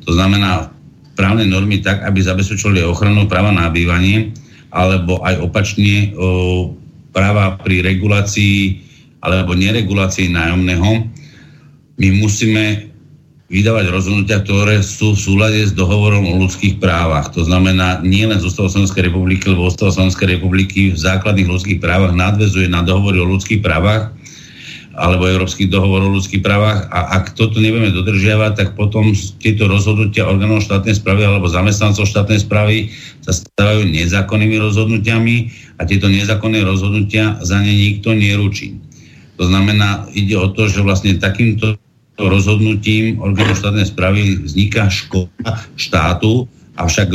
To 0.07 0.14
znamená 0.14 0.70
právne 1.18 1.43
normy 1.43 1.82
tak, 1.82 2.07
aby 2.07 2.22
zabezpečili 2.22 2.86
ochranu 2.86 3.26
práva 3.26 3.51
na 3.51 3.66
bývanie, 3.74 4.30
alebo 4.70 5.18
aj 5.26 5.43
opačne 5.43 6.14
o, 6.14 6.78
práva 7.11 7.59
pri 7.59 7.82
regulácii 7.82 8.78
alebo 9.18 9.59
neregulácii 9.59 10.30
nájomného. 10.30 11.11
My 11.99 12.09
musíme 12.22 12.91
vydávať 13.53 13.93
rozhodnutia, 13.93 14.41
ktoré 14.41 14.81
sú 14.81 15.13
v 15.13 15.21
súlade 15.21 15.61
s 15.61 15.77
dohovorom 15.77 16.25
o 16.25 16.41
ľudských 16.41 16.81
právach. 16.81 17.29
To 17.37 17.45
znamená, 17.45 18.01
nie 18.01 18.25
len 18.25 18.41
z 18.41 18.49
Ústavu 18.49 18.73
Slovenskej 18.73 19.13
republiky, 19.13 19.53
lebo 19.53 19.69
Ústav 19.69 19.93
Slovenskej 19.93 20.41
republiky 20.41 20.97
v 20.97 20.99
základných 20.99 21.53
ľudských 21.53 21.77
právach 21.77 22.17
nadvezuje 22.17 22.73
na 22.73 22.81
dohovory 22.81 23.21
o 23.21 23.29
ľudských 23.29 23.61
právach 23.61 24.09
alebo 24.93 25.25
Európsky 25.25 25.69
dohovor 25.69 26.05
o 26.05 26.13
ľudských 26.13 26.45
právach 26.45 26.85
a 26.93 27.17
ak 27.21 27.33
toto 27.33 27.61
nebudeme 27.65 27.97
dodržiavať, 27.97 28.53
tak 28.53 28.69
potom 28.77 29.17
tieto 29.41 29.65
rozhodnutia 29.65 30.29
orgánov 30.29 30.65
štátnej 30.69 31.01
správy 31.01 31.25
alebo 31.25 31.49
zamestnancov 31.49 32.05
štátnej 32.05 32.45
správy 32.45 32.93
sa 33.25 33.33
stávajú 33.33 33.89
nezákonnými 33.89 34.61
rozhodnutiami 34.61 35.37
a 35.81 35.89
tieto 35.89 36.13
nezákonné 36.13 36.61
rozhodnutia 36.61 37.41
za 37.41 37.57
ne 37.65 37.73
nikto 37.73 38.13
neručí. 38.13 38.77
To 39.41 39.49
znamená, 39.49 40.13
ide 40.13 40.37
o 40.37 40.53
to, 40.53 40.69
že 40.69 40.85
vlastne 40.85 41.17
takýmto 41.17 41.81
rozhodnutím 42.21 43.21
orgánu 43.21 43.57
štátnej 43.57 43.89
správy 43.89 44.37
vzniká 44.45 44.89
škoda 44.93 45.65
štátu, 45.77 46.49
avšak 46.77 47.09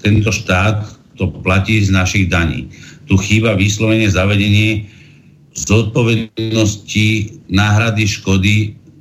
tento 0.00 0.30
štát 0.32 0.84
to 1.16 1.28
platí 1.44 1.84
z 1.84 1.92
našich 1.92 2.28
daní. 2.32 2.68
Tu 3.08 3.16
chýba 3.20 3.56
vyslovene 3.56 4.08
zavedenie 4.08 4.88
zodpovednosti 5.56 7.08
náhrady 7.50 8.04
škody 8.06 8.56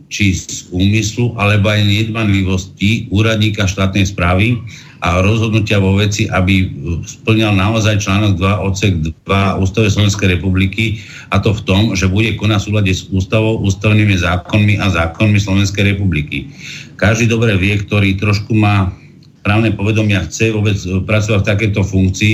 či 0.10 0.34
z 0.34 0.66
úmyslu, 0.74 1.38
alebo 1.38 1.70
aj 1.70 1.86
nedbanlivosti 1.86 3.08
úradníka 3.14 3.70
štátnej 3.70 4.10
správy, 4.10 4.58
a 5.00 5.24
rozhodnutia 5.24 5.80
vo 5.80 5.96
veci, 5.96 6.28
aby 6.28 6.68
splňal 7.08 7.56
naozaj 7.56 8.04
článok 8.04 8.36
2 8.36 8.68
odsek 8.68 8.94
2 9.24 9.62
Ústavy 9.64 9.88
Slovenskej 9.88 10.36
republiky 10.36 11.00
a 11.32 11.40
to 11.40 11.56
v 11.56 11.64
tom, 11.64 11.82
že 11.96 12.12
bude 12.12 12.36
konať 12.36 12.60
súľade 12.60 12.92
s 12.92 13.08
ústavou, 13.08 13.64
ústavnými 13.64 14.20
zákonmi 14.20 14.76
a 14.84 14.92
zákonmi 14.92 15.40
Slovenskej 15.40 15.96
republiky. 15.96 16.52
Každý 17.00 17.32
dobre 17.32 17.56
vie, 17.56 17.80
ktorý 17.80 18.20
trošku 18.20 18.52
má 18.52 18.92
právne 19.40 19.72
povedomia 19.72 20.28
chce 20.28 20.52
vôbec 20.52 20.76
pracovať 21.08 21.40
v 21.42 21.50
takéto 21.50 21.82
funkcii, 21.82 22.34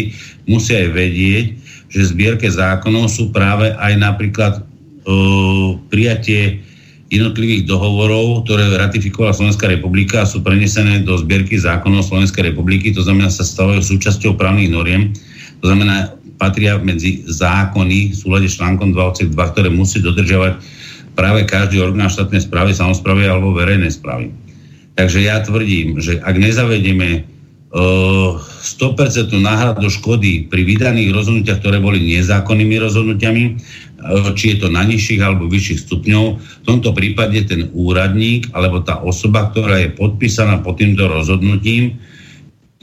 musí 0.50 0.74
aj 0.74 0.90
vedieť, 0.90 1.46
že 1.94 2.10
zbierke 2.12 2.50
zákonov 2.50 3.14
sú 3.14 3.30
práve 3.30 3.72
aj 3.78 3.94
napríklad 3.94 4.54
e, 4.58 4.62
prijatie 5.88 6.66
jednotlivých 7.14 7.70
dohovorov, 7.70 8.50
ktoré 8.50 8.66
ratifikovala 8.82 9.38
Slovenská 9.38 9.70
republika 9.70 10.26
a 10.26 10.30
sú 10.30 10.42
prenesené 10.42 11.06
do 11.06 11.14
zbierky 11.22 11.54
zákonov 11.54 12.10
Slovenskej 12.10 12.50
republiky, 12.50 12.90
to 12.90 13.06
znamená 13.06 13.30
sa 13.30 13.46
stavajú 13.46 13.82
súčasťou 13.86 14.34
právnych 14.34 14.74
noriem, 14.74 15.14
to 15.62 15.70
znamená 15.70 16.18
patria 16.42 16.82
medzi 16.82 17.24
zákony 17.30 18.12
v 18.12 18.16
súlade 18.18 18.50
s 18.50 18.58
článkom 18.58 18.92
2 18.92 19.32
2, 19.32 19.52
ktoré 19.56 19.70
musí 19.70 20.02
dodržiavať 20.02 20.60
práve 21.16 21.48
každý 21.48 21.80
orgán 21.80 22.12
štátnej 22.12 22.44
správy, 22.44 22.76
samozprávy 22.76 23.30
alebo 23.30 23.56
verejnej 23.56 23.94
správy. 23.94 24.34
Takže 25.00 25.24
ja 25.24 25.40
tvrdím, 25.44 26.00
že 26.04 26.20
ak 26.24 26.36
nezavedieme 26.36 27.24
100% 27.76 29.36
náhradu 29.36 29.92
škody 29.92 30.48
pri 30.48 30.64
vydaných 30.64 31.12
rozhodnutiach, 31.12 31.60
ktoré 31.60 31.84
boli 31.84 32.00
nezákonnými 32.20 32.80
rozhodnutiami, 32.80 33.60
či 34.38 34.56
je 34.56 34.58
to 34.66 34.68
na 34.70 34.86
nižších 34.86 35.22
alebo 35.22 35.50
vyšších 35.50 35.90
stupňov. 35.90 36.26
V 36.38 36.66
tomto 36.66 36.94
prípade 36.94 37.42
ten 37.50 37.70
úradník 37.74 38.54
alebo 38.54 38.82
tá 38.86 39.02
osoba, 39.02 39.50
ktorá 39.50 39.82
je 39.82 39.90
podpísaná 39.94 40.62
pod 40.62 40.78
týmto 40.78 41.10
rozhodnutím, 41.10 41.98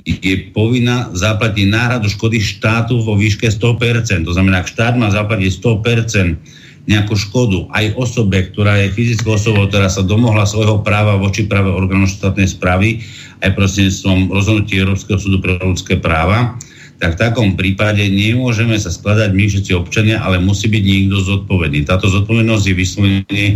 je 0.03 0.51
povinná 0.51 1.15
zaplatiť 1.15 1.67
náhradu 1.71 2.11
škody 2.11 2.43
štátu 2.43 2.99
vo 3.07 3.15
výške 3.15 3.47
100%. 3.47 4.27
To 4.27 4.35
znamená, 4.35 4.67
ak 4.67 4.71
štát 4.71 4.99
má 4.99 5.07
zaplatiť 5.15 5.51
100% 5.63 6.91
nejakú 6.91 7.15
škodu 7.15 7.71
aj 7.71 7.95
osobe, 7.95 8.51
ktorá 8.51 8.83
je 8.83 8.91
fyzickou 8.91 9.39
osobou, 9.39 9.71
ktorá 9.71 9.87
sa 9.87 10.03
domohla 10.03 10.43
svojho 10.43 10.83
práva 10.83 11.15
voči 11.15 11.47
práve 11.47 11.71
orgánu 11.71 12.11
štátnej 12.11 12.51
správy, 12.51 13.07
aj 13.39 13.55
prostredníctvom 13.55 14.35
rozhodnutí 14.35 14.83
Európskeho 14.83 15.19
súdu 15.23 15.39
pre 15.39 15.63
ľudské 15.63 15.95
práva, 16.03 16.59
tak 17.03 17.19
v 17.19 17.23
takom 17.27 17.49
prípade 17.59 18.07
nemôžeme 18.07 18.79
sa 18.79 18.87
skladať 18.87 19.35
my 19.35 19.51
všetci 19.51 19.75
občania, 19.75 20.23
ale 20.23 20.39
musí 20.39 20.71
byť 20.71 20.85
niekto 20.87 21.19
zodpovedný. 21.19 21.83
Táto 21.83 22.07
zodpovednosť 22.07 22.65
je 22.71 22.79
vyslovene 22.79 23.47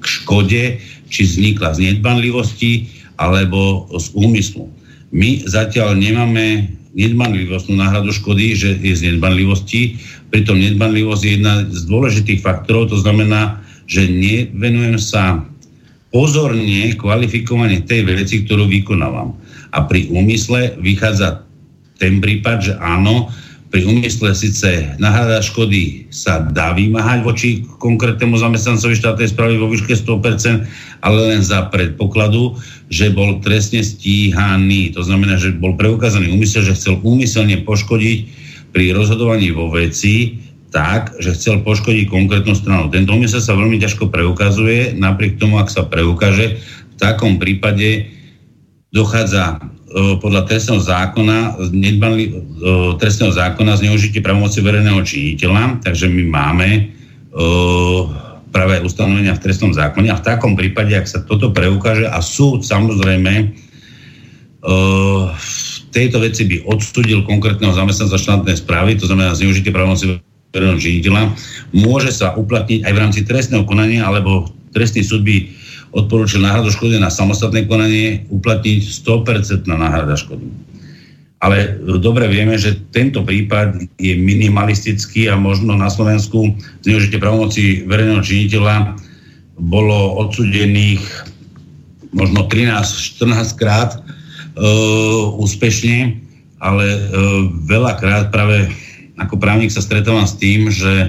k 0.00 0.04
škode, 0.08 0.80
či 1.12 1.20
vznikla 1.28 1.76
z 1.76 1.92
nedbanlivosti 1.92 2.88
alebo 3.20 3.84
z 3.92 4.08
úmyslu. 4.16 4.72
My 5.12 5.44
zatiaľ 5.44 6.00
nemáme 6.00 6.72
nedbanlivostnú 6.96 7.76
náhradu 7.76 8.08
škody, 8.08 8.56
že 8.56 8.80
je 8.80 8.96
z 8.96 9.12
nedbanlivosti, 9.12 10.00
pritom 10.32 10.56
nedbanlivosť 10.56 11.22
je 11.28 11.32
jedna 11.36 11.54
z 11.68 11.84
dôležitých 11.84 12.40
faktorov, 12.40 12.88
to 12.88 12.96
znamená, 13.04 13.60
že 13.84 14.08
nevenujem 14.08 14.96
sa 14.96 15.44
pozorne 16.08 16.96
kvalifikovanie 16.96 17.84
tej 17.84 18.08
veci, 18.08 18.48
ktorú 18.48 18.64
vykonávam. 18.64 19.36
A 19.76 19.84
pri 19.84 20.08
úmysle 20.08 20.80
vychádza 20.80 21.44
ten 21.98 22.18
prípad, 22.18 22.58
že 22.60 22.72
áno, 22.80 23.30
pri 23.74 23.90
úmysle 23.90 24.30
síce 24.38 24.94
nahrada 25.02 25.42
škody 25.42 26.06
sa 26.14 26.38
dá 26.38 26.70
vymáhať 26.78 27.26
voči 27.26 27.66
konkrétnemu 27.82 28.38
zamestnancovi 28.38 28.94
štátnej 28.94 29.34
správy 29.34 29.58
vo 29.58 29.66
výške 29.66 29.98
100%, 29.98 30.62
ale 31.02 31.18
len 31.34 31.42
za 31.42 31.66
predpokladu, 31.74 32.54
že 32.86 33.10
bol 33.10 33.42
trestne 33.42 33.82
stíhaný. 33.82 34.94
To 34.94 35.02
znamená, 35.02 35.42
že 35.42 35.58
bol 35.58 35.74
preukázaný 35.74 36.30
úmysel, 36.30 36.62
že 36.62 36.78
chcel 36.78 37.02
úmyselne 37.02 37.66
poškodiť 37.66 38.18
pri 38.70 38.94
rozhodovaní 38.94 39.50
vo 39.50 39.66
veci 39.66 40.38
tak, 40.70 41.18
že 41.18 41.34
chcel 41.34 41.66
poškodiť 41.66 42.06
konkrétnu 42.06 42.54
stranu. 42.54 42.94
Tento 42.94 43.10
úmysel 43.10 43.42
sa 43.42 43.58
veľmi 43.58 43.82
ťažko 43.82 44.06
preukazuje, 44.06 44.94
napriek 44.94 45.38
tomu, 45.42 45.58
ak 45.58 45.70
sa 45.70 45.82
preukáže, 45.82 46.62
v 46.62 46.96
takom 46.98 47.42
prípade 47.42 48.06
dochádza 48.94 49.73
podľa 49.94 50.42
trestného 50.50 50.82
zákona, 50.82 51.70
nedbali, 51.70 52.22
e, 52.26 52.32
trestného 52.98 53.30
zákona 53.30 53.78
zneužitie 53.78 54.18
pravomoci 54.18 54.58
verejného 54.58 54.98
činiteľa, 55.06 55.86
takže 55.86 56.10
my 56.10 56.22
máme 56.34 56.68
e, 56.74 56.82
práve 58.50 58.82
ustanovenia 58.82 59.38
v 59.38 59.42
trestnom 59.42 59.70
zákone. 59.70 60.10
A 60.10 60.18
v 60.18 60.26
takom 60.26 60.58
prípade, 60.58 60.98
ak 60.98 61.06
sa 61.06 61.22
toto 61.22 61.54
preukáže 61.54 62.10
a 62.10 62.18
súd 62.18 62.66
samozrejme 62.66 63.54
v 64.64 65.46
tejto 65.92 66.24
veci 66.24 66.48
by 66.48 66.64
odsudil 66.64 67.20
konkrétneho 67.28 67.76
zamestnanca 67.76 68.16
štátnej 68.16 68.56
správy, 68.56 68.96
to 68.96 69.04
znamená 69.04 69.36
zneužitie 69.36 69.68
pravomoci 69.68 70.16
verejného 70.56 70.80
činiteľa, 70.80 71.22
môže 71.76 72.10
sa 72.16 72.32
uplatniť 72.32 72.80
aj 72.88 72.92
v 72.96 73.00
rámci 73.02 73.20
trestného 73.28 73.68
konania, 73.68 74.08
alebo 74.08 74.48
trestný 74.72 75.04
súd 75.04 75.20
by 75.20 75.63
odporúčil 75.94 76.42
náhradu 76.42 76.74
škody 76.74 76.98
na 76.98 77.08
samostatné 77.08 77.70
konanie 77.70 78.26
uplatniť 78.28 78.82
100% 78.82 79.70
na 79.70 79.78
náhrada 79.78 80.18
škody. 80.18 80.50
Ale 81.38 81.78
dobre 82.02 82.26
vieme, 82.26 82.58
že 82.58 82.74
tento 82.90 83.22
prípad 83.22 83.78
je 84.00 84.16
minimalistický 84.16 85.30
a 85.30 85.38
možno 85.38 85.76
na 85.78 85.92
Slovensku 85.92 86.56
zneužitie 86.82 87.20
pravomoci 87.20 87.84
verejného 87.86 88.24
činiteľa 88.24 88.96
bolo 89.60 90.18
odsudených 90.24 91.04
možno 92.10 92.46
13-14 92.48 93.60
krát 93.60 93.90
e, 93.94 94.00
úspešne, 95.36 96.16
ale 96.58 96.86
e, 96.86 97.00
veľakrát 97.68 98.34
práve 98.34 98.70
ako 99.14 99.38
právnik 99.38 99.70
sa 99.70 99.84
stretávam 99.84 100.26
s 100.26 100.34
tým, 100.40 100.72
že 100.72 100.92
e, 100.96 101.08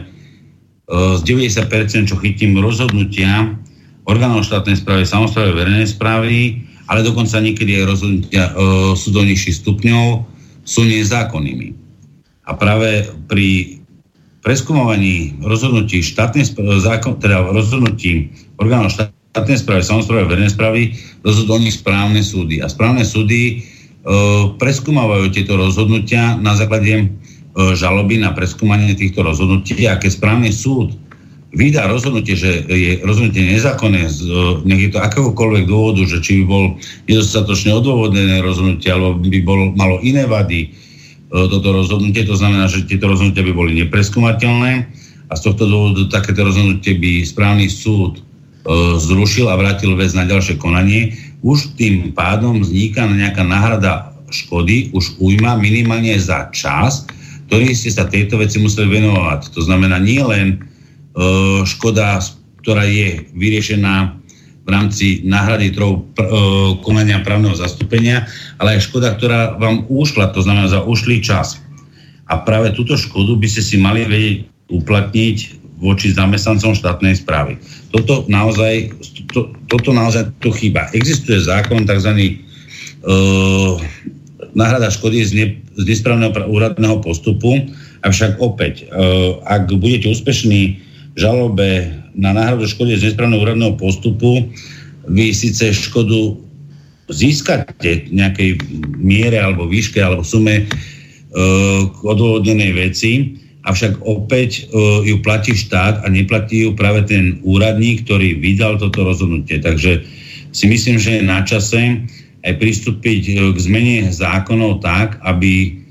z 0.90 1.22
90% 1.26 2.12
čo 2.12 2.18
chytím 2.20 2.60
rozhodnutia 2.60 3.56
orgánov 4.06 4.46
štátnej 4.46 4.78
správy, 4.78 5.04
samozprávy, 5.04 5.52
verejnej 5.58 5.90
správy, 5.90 6.62
ale 6.86 7.02
dokonca 7.02 7.42
niekedy 7.42 7.82
aj 7.82 7.90
rozhodnutia 7.90 8.44
e, 8.50 8.52
súdov 8.94 9.26
nižších 9.26 9.66
stupňov 9.66 10.06
sú 10.66 10.82
nezákonnými. 10.86 11.74
A 12.46 12.54
práve 12.54 13.10
pri 13.26 13.82
preskúmovaní 14.46 15.42
rozhodnutí 15.42 16.06
štátnej 16.06 16.46
správy, 16.46 16.78
zákon, 16.78 17.18
teda 17.18 17.50
rozhodnutí 17.50 18.30
orgánov 18.62 18.94
štátnej 18.94 19.58
správy, 19.58 19.82
samozprávy, 19.82 20.24
verejnej 20.30 20.54
správy, 20.54 20.82
rozhodujú 21.26 21.66
nich 21.66 21.78
správne 21.82 22.22
súdy. 22.22 22.62
A 22.62 22.70
správne 22.70 23.02
súdy 23.02 23.42
e, 23.50 23.54
preskúmavajú 24.62 25.34
tieto 25.34 25.58
rozhodnutia 25.58 26.38
na 26.38 26.54
základe 26.54 26.94
e, 26.94 27.06
žaloby 27.74 28.22
na 28.22 28.38
preskúmanie 28.38 28.94
týchto 28.94 29.26
rozhodnutí 29.26 29.90
a 29.90 29.98
keď 29.98 30.12
správny 30.14 30.54
súd 30.54 30.94
vydá 31.56 31.88
rozhodnutie, 31.88 32.36
že 32.36 32.68
je 32.68 33.00
rozhodnutie 33.02 33.48
nezákonné, 33.56 34.12
z, 34.12 34.28
nech 34.68 34.82
je 34.86 34.92
to 34.92 35.00
akéhokoľvek 35.00 35.66
dôvodu, 35.66 36.04
že 36.04 36.20
či 36.20 36.44
by 36.44 36.44
bol 36.46 36.64
nedostatočne 37.08 37.72
odôvodnené 37.72 38.44
rozhodnutie, 38.44 38.92
alebo 38.92 39.18
by 39.24 39.40
bol, 39.42 39.72
malo 39.74 40.04
iné 40.04 40.28
vady 40.28 40.76
toto 41.32 41.74
rozhodnutie, 41.74 42.24
to 42.24 42.38
znamená, 42.38 42.70
že 42.70 42.86
tieto 42.86 43.10
rozhodnutia 43.10 43.44
by 43.44 43.54
boli 43.56 43.72
nepreskúmateľné 43.84 44.72
a 45.28 45.34
z 45.34 45.42
tohto 45.42 45.66
dôvodu 45.66 46.08
takéto 46.12 46.46
rozhodnutie 46.46 46.96
by 46.96 47.26
správny 47.26 47.72
súd 47.72 48.22
zrušil 49.00 49.50
a 49.50 49.58
vrátil 49.58 49.96
vec 49.98 50.14
na 50.14 50.24
ďalšie 50.28 50.62
konanie, 50.62 51.18
už 51.46 51.78
tým 51.78 52.14
pádom 52.14 52.62
vzniká 52.62 53.06
nejaká 53.06 53.46
náhrada 53.46 54.16
škody, 54.34 54.90
už 54.94 55.22
ujma 55.22 55.58
minimálne 55.62 56.18
za 56.18 56.50
čas, 56.50 57.06
ktorý 57.48 57.78
ste 57.78 57.94
sa 57.94 58.10
tejto 58.10 58.42
veci 58.42 58.58
museli 58.58 58.90
venovať. 58.90 59.54
To 59.54 59.62
znamená 59.62 60.02
nie 60.02 60.18
len 60.18 60.66
škoda, 61.64 62.20
ktorá 62.60 62.84
je 62.84 63.24
vyriešená 63.32 64.26
v 64.66 64.70
rámci 64.74 65.22
náhrady 65.22 65.70
trov 65.78 66.10
pr- 66.18 66.26
eh, 66.26 66.34
konania 66.82 67.22
právneho 67.22 67.54
zastúpenia, 67.54 68.26
ale 68.58 68.76
aj 68.76 68.90
škoda, 68.90 69.14
ktorá 69.14 69.56
vám 69.62 69.86
ušla, 69.88 70.34
to 70.34 70.42
znamená 70.42 70.66
za 70.68 70.82
ušlý 70.82 71.22
čas. 71.22 71.62
A 72.26 72.42
práve 72.42 72.74
túto 72.74 72.98
škodu 72.98 73.38
by 73.38 73.46
ste 73.46 73.62
si 73.62 73.78
mali 73.78 74.02
vedieť 74.02 74.50
uplatniť 74.74 75.38
voči 75.78 76.10
zamestnancom 76.10 76.74
štátnej 76.74 77.22
správy. 77.22 77.62
Toto 77.94 78.26
naozaj, 78.26 78.98
to, 79.30 79.54
toto 79.70 79.94
naozaj 79.94 80.34
tu 80.42 80.50
chýba. 80.50 80.90
Existuje 80.98 81.38
zákon 81.38 81.86
tzv. 81.86 82.42
Uh, 83.06 83.78
náhrada 84.58 84.90
škody 84.90 85.22
z, 85.22 85.32
ne, 85.38 85.46
z 85.78 85.84
nesprávneho 85.86 86.34
úradného 86.50 86.98
postupu, 87.06 87.70
avšak 88.02 88.42
opäť, 88.42 88.90
uh, 88.90 89.38
ak 89.46 89.70
budete 89.78 90.10
úspešní 90.10 90.82
žalobe 91.16 91.92
na 92.16 92.36
náhradu 92.36 92.68
škody 92.68 93.00
z 93.00 93.12
nesprávneho 93.12 93.44
úradného 93.44 93.76
postupu 93.80 94.52
vy 95.08 95.32
síce 95.32 95.72
škodu 95.74 96.38
získate 97.10 98.10
v 98.10 98.14
nejakej 98.18 98.50
miere 98.98 99.38
alebo 99.38 99.70
výške 99.70 100.02
alebo 100.02 100.26
sume 100.26 100.56
e, 100.62 100.64
k 101.86 101.98
odôvodnenej 102.02 102.74
veci, 102.74 103.38
avšak 103.66 104.02
opäť 104.02 104.66
e, 104.66 105.06
ju 105.14 105.22
platí 105.22 105.54
štát 105.54 106.02
a 106.02 106.08
neplatí 106.10 106.66
ju 106.66 106.74
práve 106.74 107.06
ten 107.06 107.38
úradník, 107.46 108.10
ktorý 108.10 108.42
vydal 108.42 108.82
toto 108.82 109.06
rozhodnutie. 109.06 109.62
Takže 109.62 110.02
si 110.50 110.66
myslím, 110.66 110.98
že 110.98 111.22
je 111.22 111.24
na 111.26 111.46
čase 111.46 112.02
aj 112.42 112.54
pristúpiť 112.58 113.22
e, 113.30 113.34
k 113.54 113.58
zmene 113.62 113.98
zákonov 114.10 114.82
tak, 114.82 115.22
aby 115.22 115.85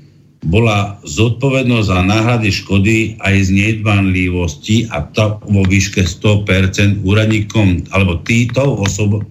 bola 0.45 1.01
zodpovednosť 1.01 1.87
za 1.89 1.99
náhrady 2.05 2.49
škody 2.53 2.97
aj 3.17 3.35
z 3.45 3.49
nedbanlivosti 3.49 4.85
a 4.93 5.01
to 5.01 5.41
vo 5.49 5.65
výške 5.65 6.05
100% 6.05 7.01
úradníkom, 7.01 7.89
alebo 7.89 8.21
týto 8.21 8.61
osob, 8.77 9.25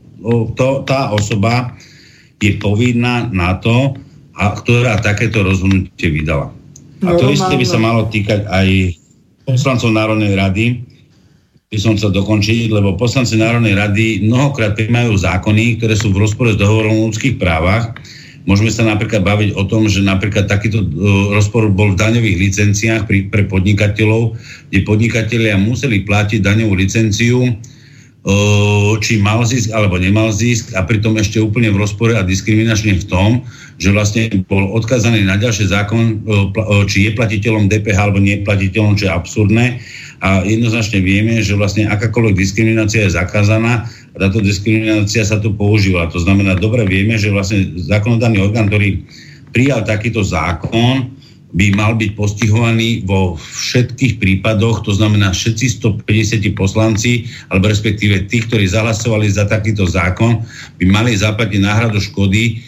to, 0.58 0.68
tá 0.82 1.14
osoba 1.14 1.78
je 2.42 2.58
povinná 2.58 3.30
na 3.30 3.54
to, 3.62 3.94
a, 4.34 4.58
ktorá 4.58 4.98
takéto 4.98 5.46
rozhodnutie 5.46 6.10
vydala. 6.10 6.50
A 7.06 7.14
to 7.14 7.30
isté 7.30 7.54
by 7.54 7.66
sa 7.66 7.78
malo 7.78 8.10
týkať 8.10 8.50
aj 8.50 8.68
poslancov 9.46 9.94
Národnej 9.94 10.34
rady, 10.34 10.82
by 11.70 11.78
som 11.78 11.94
chcel 11.98 12.14
dokončiť, 12.14 12.70
lebo 12.70 12.94
poslanci 12.94 13.34
Národnej 13.34 13.74
rady 13.74 14.06
mnohokrát 14.26 14.78
prijímajú 14.78 15.14
zákony, 15.18 15.78
ktoré 15.78 15.94
sú 15.98 16.14
v 16.14 16.22
rozpore 16.22 16.54
s 16.54 16.60
dohovorom 16.60 16.94
o 16.94 17.06
ľudských 17.10 17.38
právach 17.38 17.94
Môžeme 18.44 18.68
sa 18.68 18.84
napríklad 18.84 19.24
baviť 19.24 19.56
o 19.56 19.64
tom, 19.64 19.88
že 19.88 20.04
napríklad 20.04 20.44
takýto 20.44 20.84
uh, 20.84 20.88
rozpor 21.32 21.72
bol 21.72 21.96
v 21.96 22.00
daňových 22.00 22.36
licenciách 22.36 23.08
pri, 23.08 23.32
pre 23.32 23.48
podnikateľov, 23.48 24.36
kde 24.68 24.84
podnikatelia 24.84 25.56
museli 25.56 26.04
platiť 26.04 26.44
daňovú 26.44 26.76
licenciu, 26.76 27.40
uh, 27.40 28.92
či 29.00 29.16
mal 29.16 29.40
zisk 29.48 29.72
alebo 29.72 29.96
nemal 29.96 30.28
zisk 30.28 30.76
a 30.76 30.84
pritom 30.84 31.16
ešte 31.16 31.40
úplne 31.40 31.72
v 31.72 31.80
rozpore 31.80 32.12
a 32.12 32.20
diskriminačne 32.20 33.00
v 33.00 33.08
tom, 33.08 33.30
že 33.80 33.96
vlastne 33.96 34.28
bol 34.44 34.76
odkazaný 34.76 35.24
na 35.24 35.40
ďalší 35.40 35.72
zákon, 35.72 36.20
uh, 36.28 36.84
či 36.84 37.08
je 37.08 37.16
platiteľom 37.16 37.72
DPH 37.72 37.96
alebo 37.96 38.20
nie 38.20 38.44
je 38.44 38.46
platiteľom, 38.46 38.92
čo 39.00 39.08
je 39.08 39.16
absurdné. 39.16 39.66
A 40.20 40.44
jednoznačne 40.44 41.00
vieme, 41.00 41.40
že 41.40 41.56
vlastne 41.56 41.88
akákoľvek 41.88 42.36
diskriminácia 42.36 43.08
je 43.08 43.16
zakázaná 43.16 43.88
a 44.14 44.16
táto 44.22 44.38
diskriminácia 44.38 45.26
sa 45.26 45.42
tu 45.42 45.50
používa. 45.50 46.06
To 46.14 46.22
znamená, 46.22 46.54
dobre 46.54 46.86
vieme, 46.86 47.18
že 47.18 47.34
vlastne 47.34 47.74
zákonodárny 47.74 48.38
orgán, 48.38 48.70
ktorý 48.70 49.02
prijal 49.50 49.82
takýto 49.82 50.22
zákon, 50.22 51.10
by 51.54 51.70
mal 51.78 51.94
byť 51.94 52.18
postihovaný 52.18 53.06
vo 53.06 53.38
všetkých 53.38 54.18
prípadoch, 54.18 54.82
to 54.82 54.90
znamená 54.90 55.30
všetci 55.30 55.78
150 56.02 56.50
poslanci, 56.58 57.30
alebo 57.46 57.70
respektíve 57.70 58.26
tí, 58.26 58.42
ktorí 58.42 58.66
zahlasovali 58.66 59.30
za 59.30 59.46
takýto 59.46 59.86
zákon, 59.86 60.42
by 60.82 60.84
mali 60.90 61.14
zaplatiť 61.14 61.62
náhradu 61.62 62.02
škody 62.02 62.58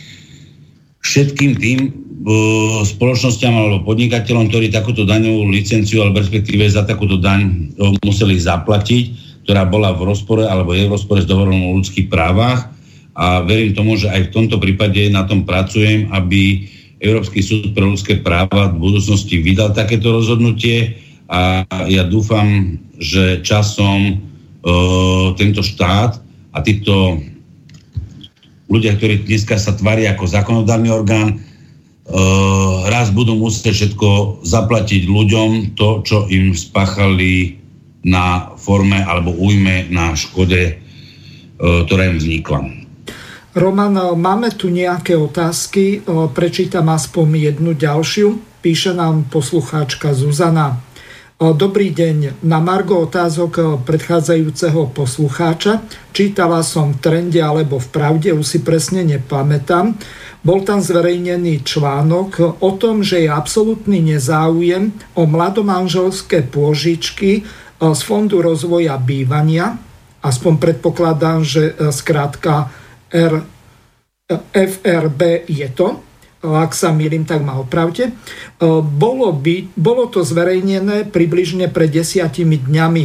všetkým 1.03 1.59
tým 1.59 1.79
uh, 1.91 2.83
spoločnosťam 2.87 3.55
alebo 3.55 3.87
podnikateľom, 3.87 4.51
ktorí 4.51 4.71
takúto 4.71 5.03
daňovú 5.03 5.51
licenciu 5.51 6.07
alebo 6.07 6.23
respektíve 6.23 6.63
za 6.71 6.87
takúto 6.87 7.19
daň 7.19 7.71
uh, 7.79 7.91
museli 8.07 8.39
zaplatiť 8.39 9.26
ktorá 9.47 9.63
bola 9.63 9.95
v 9.95 10.11
rozpore 10.11 10.43
alebo 10.43 10.75
je 10.75 10.91
v 10.91 10.95
rozpore 10.99 11.23
s 11.23 11.31
dohovorom 11.31 11.71
o 11.71 11.79
ľudských 11.79 12.11
právach. 12.11 12.67
A 13.15 13.47
verím 13.47 13.79
tomu, 13.79 13.95
že 13.95 14.11
aj 14.11 14.29
v 14.29 14.35
tomto 14.35 14.59
prípade 14.59 15.07
na 15.07 15.23
tom 15.23 15.47
pracujem, 15.47 16.11
aby 16.11 16.67
Európsky 16.99 17.47
súd 17.47 17.71
pre 17.71 17.87
ľudské 17.87 18.19
práva 18.19 18.75
v 18.75 18.83
budúcnosti 18.83 19.39
vydal 19.39 19.71
takéto 19.71 20.19
rozhodnutie. 20.19 20.99
A 21.31 21.63
ja 21.87 22.03
dúfam, 22.03 22.75
že 22.99 23.39
časom 23.47 23.99
e, 24.11 24.15
tento 25.39 25.63
štát 25.63 26.19
a 26.51 26.59
títo 26.59 27.23
ľudia, 28.67 28.99
ktorí 28.99 29.31
dneska 29.31 29.63
sa 29.63 29.79
tvária 29.79 30.11
ako 30.19 30.27
zákonodárny 30.27 30.91
orgán, 30.91 31.29
e, 31.31 31.37
raz 32.91 33.15
budú 33.15 33.39
musieť 33.39 33.71
všetko 33.79 34.43
zaplatiť 34.43 35.07
ľuďom 35.07 35.79
to, 35.79 36.03
čo 36.03 36.27
im 36.27 36.51
spáchali 36.51 37.63
na 38.07 38.55
forme 38.55 39.03
alebo 39.03 39.35
ujme 39.35 39.91
na 39.91 40.15
škode, 40.15 40.63
e, 40.63 40.75
ktorá 41.59 42.15
im 42.15 42.23
vznikla. 42.23 42.87
Roman, 43.57 44.15
máme 44.21 44.53
tu 44.53 44.69
nejaké 44.69 45.17
otázky, 45.17 46.05
prečítam 46.37 46.93
aspoň 46.93 47.51
jednu 47.51 47.73
ďalšiu. 47.73 48.61
Píše 48.61 48.93
nám 48.93 49.33
poslucháčka 49.33 50.13
Zuzana. 50.13 50.77
Dobrý 51.41 51.89
deň. 51.93 52.45
Na 52.45 52.61
Margo 52.65 53.01
otázok 53.05 53.85
predchádzajúceho 53.85 54.93
poslucháča 54.93 55.85
čítala 56.17 56.65
som 56.65 56.97
v 56.97 57.01
trende 57.01 57.41
alebo 57.41 57.77
v 57.77 57.89
pravde, 57.93 58.33
už 58.33 58.45
si 58.45 58.59
presne 58.65 59.05
nepamätám. 59.05 60.01
Bol 60.41 60.65
tam 60.65 60.81
zverejnený 60.81 61.61
článok 61.61 62.61
o 62.61 62.71
tom, 62.81 63.05
že 63.05 63.25
je 63.25 63.29
absolútny 63.29 64.01
nezáujem 64.01 64.97
o 65.13 65.29
mladomanželské 65.29 66.41
pôžičky 66.49 67.45
z 67.81 68.01
Fondu 68.05 68.41
rozvoja 68.41 68.97
bývania. 68.97 69.77
Aspoň 70.25 70.59
predpokladám, 70.59 71.45
že 71.47 71.77
skrátka 71.93 72.73
R, 73.13 73.45
FRB 74.53 75.47
je 75.47 75.69
to 75.71 76.07
ak 76.55 76.77
sa 76.77 76.95
milím, 76.95 77.27
tak 77.27 77.43
ma 77.43 77.59
opravte. 77.59 78.11
E, 78.11 78.13
bolo, 78.79 79.33
by, 79.35 79.75
bolo 79.75 80.07
to 80.07 80.23
zverejnené 80.23 81.09
približne 81.11 81.67
pred 81.73 81.91
desiatimi 81.91 82.63
dňami. 82.63 83.05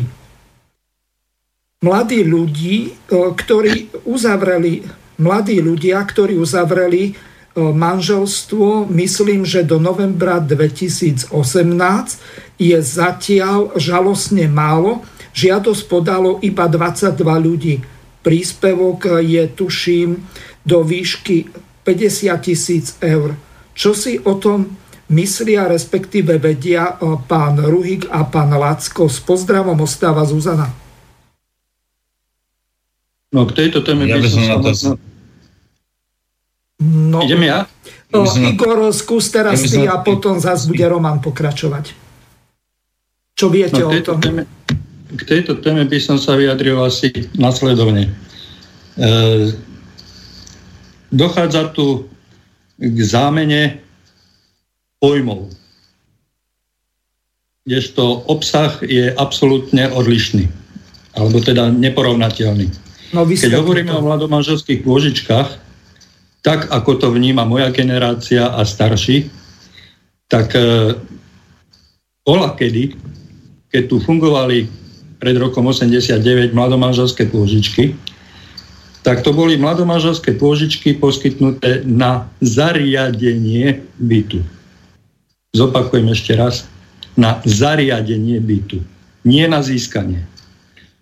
Mladí 1.82 2.22
ľudí, 2.22 2.78
e, 2.86 2.91
ktorí 3.09 4.05
uzavreli, 4.05 4.86
mladí 5.17 5.57
ľudia, 5.63 5.97
ktorí 6.05 6.38
uzavreli 6.38 7.03
e, 7.09 7.11
manželstvo, 7.56 8.88
myslím, 8.88 9.43
že 9.43 9.68
do 9.68 9.76
novembra 9.76 10.39
2018 10.39 11.36
je 12.56 12.78
zatiaľ 12.80 13.76
žalostne 13.76 14.47
málo. 14.47 15.04
Žiadosť 15.36 15.84
podalo 15.88 16.39
iba 16.43 16.68
22 16.68 17.16
ľudí. 17.20 17.76
Príspevok 18.22 19.20
je, 19.24 19.43
tuším, 19.52 20.24
do 20.64 20.86
výšky 20.86 21.49
50 21.84 22.45
tisíc 22.45 22.95
eur. 23.02 23.36
Čo 23.74 23.97
si 23.97 24.22
o 24.22 24.38
tom 24.38 24.78
myslia, 25.12 25.68
respektíve 25.68 26.38
vedia 26.38 26.95
e, 26.95 27.18
pán 27.28 27.60
Ruhik 27.60 28.08
a 28.12 28.24
pán 28.28 28.54
Lacko. 28.54 29.10
S 29.10 29.20
pozdravom 29.20 29.76
ostáva 29.82 30.24
Zuzana. 30.24 30.72
No 33.32 33.47
k 33.47 33.56
tejto 33.56 33.80
téme 33.82 34.08
ja 34.08 34.20
by 34.20 34.28
som 34.28 34.43
sa... 34.43 34.56
To... 34.60 35.11
No, 36.82 37.21
Idem 37.21 37.45
ja? 37.45 37.69
No, 38.09 38.25
Igor, 38.25 38.89
skús 38.89 39.29
teraz 39.29 39.61
ty 39.61 39.86
a 39.86 40.01
potom 40.01 40.41
zase 40.41 40.65
bude 40.65 40.82
Roman 40.89 41.21
pokračovať. 41.21 41.93
Čo 43.38 43.47
viete 43.53 43.86
no, 43.86 43.93
o 43.93 44.01
tom? 44.01 44.17
Téme, 44.17 44.43
k 45.13 45.21
tejto 45.21 45.61
téme 45.61 45.86
by 45.86 45.97
som 46.01 46.17
sa 46.17 46.34
vyjadril 46.34 46.82
asi 46.82 47.13
nasledovne. 47.38 48.09
E, 48.97 49.11
dochádza 51.13 51.69
tu 51.71 52.09
k 52.82 52.97
zámene 53.05 53.77
pojmov. 54.97 55.53
Kdežto 57.61 58.25
obsah 58.25 58.82
je 58.82 59.13
absolútne 59.13 59.86
odlišný, 59.93 60.49
alebo 61.13 61.38
teda 61.45 61.69
neporovnateľný. 61.69 62.67
No, 63.13 63.29
Keď 63.29 63.53
hovoríme 63.53 63.93
to. 63.93 64.01
o 64.01 64.07
mladomanželských 64.09 64.82
pôžičkách, 64.82 65.61
tak 66.42 66.74
ako 66.74 66.98
to 66.98 67.08
vníma 67.14 67.46
moja 67.46 67.70
generácia 67.70 68.50
a 68.50 68.66
starší, 68.66 69.30
tak 70.26 70.58
e, 70.58 70.98
bola 72.26 72.58
kedy, 72.58 72.98
keď 73.70 73.84
tu 73.88 74.02
fungovali 74.02 74.66
pred 75.22 75.38
rokom 75.38 75.70
89 75.70 76.58
mladomanželské 76.58 77.30
pôžičky, 77.30 77.94
tak 79.02 79.26
to 79.26 79.34
boli 79.34 79.58
mladomanželské 79.58 80.38
pôžičky 80.38 80.98
poskytnuté 80.98 81.86
na 81.86 82.30
zariadenie 82.42 83.82
bytu. 83.98 84.42
Zopakujem 85.58 86.10
ešte 86.14 86.38
raz. 86.38 86.70
Na 87.18 87.44
zariadenie 87.44 88.39
bytu. 88.39 88.82
Nie 89.26 89.50
na 89.50 89.60
získanie. 89.62 90.24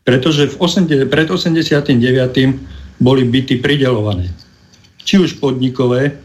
Pretože 0.07 0.49
v 0.49 0.55
80, 0.57 1.05
pred 1.11 1.27
89. 1.29 1.95
boli 2.97 3.23
byty 3.29 3.61
pridelované. 3.61 4.31
Či 5.03 5.15
už 5.19 5.39
podnikové, 5.39 6.15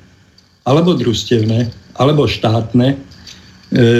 alebo 0.65 0.97
družstevné, 0.97 1.69
alebo 1.99 2.27
štátne. 2.27 2.95
E, 2.95 2.97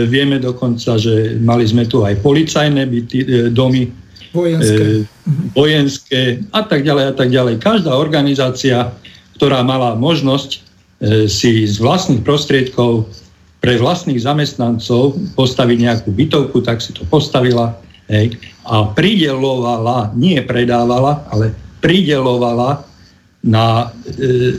vieme 0.09 0.41
dokonca, 0.41 0.97
že 0.97 1.37
mali 1.39 1.65
sme 1.69 1.85
tu 1.85 2.03
aj 2.03 2.19
policajné 2.25 2.83
byty, 2.89 3.19
e, 3.23 3.27
domy, 3.53 3.91
vojenské. 4.35 4.83
E, 4.83 5.09
vojenské 5.55 6.21
a 6.51 6.67
tak 6.67 6.83
ďalej 6.83 7.05
a 7.11 7.15
tak 7.15 7.29
ďalej. 7.31 7.55
Každá 7.63 7.95
organizácia, 7.95 8.91
ktorá 9.39 9.63
mala 9.63 9.95
možnosť 9.95 10.51
e, 10.51 10.59
si 11.31 11.65
z 11.65 11.79
vlastných 11.79 12.27
prostriedkov 12.27 13.07
pre 13.63 13.81
vlastných 13.81 14.21
zamestnancov 14.21 15.17
postaviť 15.39 15.79
nejakú 15.81 16.11
bytovku, 16.13 16.61
tak 16.61 16.85
si 16.85 16.93
to 16.93 17.07
postavila 17.09 17.73
hej, 18.13 18.37
a 18.69 18.93
pridelovala, 18.93 20.13
nie 20.13 20.37
predávala, 20.45 21.25
ale 21.33 21.57
pridelovala 21.81 22.85
na 23.45 23.93
e, 24.17 24.57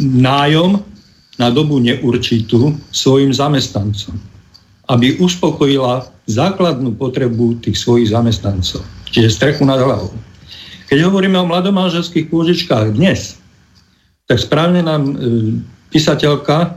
nájom 0.00 0.80
na 1.36 1.48
dobu 1.52 1.78
neurčitú 1.78 2.74
svojim 2.90 3.30
zamestnancom, 3.30 4.16
aby 4.88 5.20
uspokojila 5.20 6.08
základnú 6.26 6.96
potrebu 6.96 7.60
tých 7.62 7.78
svojich 7.78 8.10
zamestnancov, 8.10 8.82
čiže 9.12 9.36
strechu 9.36 9.62
nad 9.68 9.78
hlavou. 9.78 10.10
Keď 10.88 11.04
hovoríme 11.04 11.36
o 11.36 11.46
mladomáželských 11.46 12.32
pôžičkách 12.32 12.96
dnes, 12.96 13.36
tak 14.24 14.40
správne 14.40 14.80
nám 14.80 15.02
e, 15.04 15.14
písateľka 15.92 16.56
e, 16.64 16.68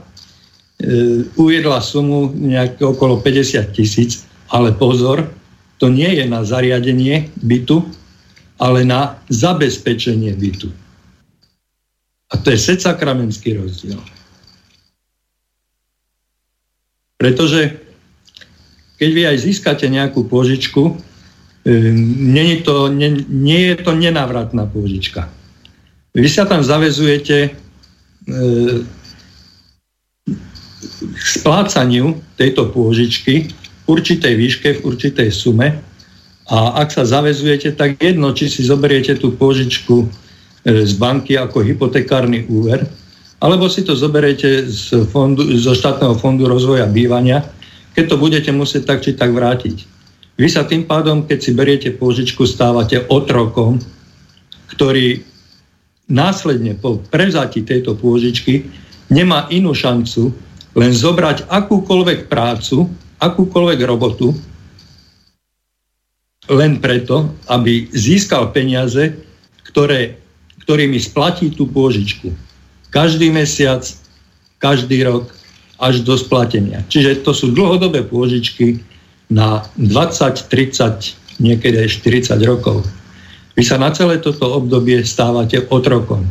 uviedla 1.39 1.79
sumu 1.79 2.32
nejaké 2.36 2.84
okolo 2.84 3.23
50 3.23 3.71
tisíc, 3.71 4.27
ale 4.51 4.75
pozor, 4.75 5.32
to 5.79 5.88
nie 5.88 6.11
je 6.19 6.27
na 6.27 6.43
zariadenie 6.43 7.32
bytu, 7.39 7.82
ale 8.61 8.86
na 8.86 9.17
zabezpečenie 9.32 10.36
bytu. 10.38 10.69
A 12.32 12.39
to 12.39 12.51
je 12.51 12.57
secakramenský 12.57 13.59
rozdiel. 13.59 13.99
Pretože 17.19 17.77
keď 18.97 19.09
vy 19.13 19.21
aj 19.27 19.38
získate 19.45 19.86
nejakú 19.91 20.25
pôžičku, 20.25 20.97
nie 21.65 22.45
je 22.57 22.57
to, 22.65 22.89
nie, 22.89 23.21
nie 23.29 23.73
je 23.73 23.75
to 23.82 23.93
nenávratná 23.93 24.65
pôžička. 24.65 25.29
Vy 26.17 26.27
sa 26.27 26.49
tam 26.49 26.65
zavezujete 26.65 27.38
e, 27.45 27.49
k 30.97 31.25
splácaniu 31.39 32.17
tejto 32.36 32.73
pôžičky 32.73 33.53
v 33.53 33.86
určitej 33.86 34.34
výške, 34.34 34.69
v 34.82 34.84
určitej 34.86 35.29
sume 35.29 35.77
a 36.51 36.57
ak 36.84 36.91
sa 36.91 37.07
zavezujete, 37.07 37.77
tak 37.77 38.01
jedno, 38.01 38.36
či 38.36 38.51
si 38.51 38.65
zoberiete 38.65 39.15
tú 39.15 39.32
pôžičku 39.32 40.09
z 40.66 40.93
banky 40.97 41.38
ako 41.38 41.66
hypotekárny 41.66 42.45
úver, 42.45 42.86
alebo 43.41 43.66
si 43.66 43.82
to 43.82 43.97
zoberiete 43.97 44.70
z 44.70 45.09
fondu, 45.09 45.41
zo 45.57 45.74
štátneho 45.74 46.14
fondu 46.22 46.45
rozvoja 46.45 46.86
bývania, 46.86 47.41
keď 47.97 48.05
to 48.14 48.16
budete 48.22 48.51
musieť 48.53 48.84
tak 48.86 48.99
či 49.01 49.18
tak 49.18 49.34
vrátiť. 49.34 49.89
Vy 50.38 50.47
sa 50.47 50.64
tým 50.64 50.86
pádom, 50.86 51.26
keď 51.26 51.39
si 51.41 51.51
beriete 51.57 51.89
pôžičku, 51.93 52.45
stávate 52.45 53.01
otrokom, 53.09 53.82
ktorý 54.70 55.26
následne 56.07 56.78
po 56.78 57.01
prevzati 57.09 57.66
tejto 57.66 57.97
pôžičky 57.97 58.70
nemá 59.12 59.49
inú 59.51 59.76
šancu 59.76 60.32
len 60.78 60.91
zobrať 60.95 61.51
akúkoľvek 61.51 62.32
prácu, 62.32 62.88
akúkoľvek 63.20 63.80
robotu, 63.84 64.32
len 66.47 66.80
preto, 66.80 67.32
aby 67.51 67.91
získal 67.91 68.51
peniaze, 68.55 69.14
ktoré, 69.68 70.20
ktorými 70.72 71.03
splatí 71.03 71.51
tú 71.51 71.67
pôžičku. 71.67 72.32
Každý 72.95 73.28
mesiac, 73.28 73.84
každý 74.55 75.03
rok, 75.03 75.28
až 75.84 75.99
do 76.07 76.15
splatenia. 76.15 76.88
Čiže 76.88 77.28
to 77.28 77.36
sú 77.36 77.51
dlhodobé 77.51 78.07
pôžičky 78.07 78.80
na 79.28 79.67
20, 79.76 80.47
30, 80.47 81.43
niekedy 81.43 81.76
aj 81.76 81.99
40 81.99 82.39
rokov. 82.47 82.88
Vy 83.59 83.67
sa 83.67 83.76
na 83.76 83.91
celé 83.91 84.24
toto 84.24 84.47
obdobie 84.47 85.03
stávate 85.03 85.59
otrokom. 85.67 86.24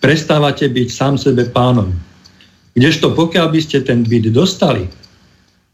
Prestávate 0.00 0.72
byť 0.72 0.88
sám 0.88 1.20
sebe 1.20 1.44
pánom. 1.52 1.92
Kdežto 2.72 3.12
pokiaľ 3.12 3.52
by 3.52 3.60
ste 3.60 3.84
ten 3.84 4.08
byt 4.08 4.32
dostali, 4.32 4.88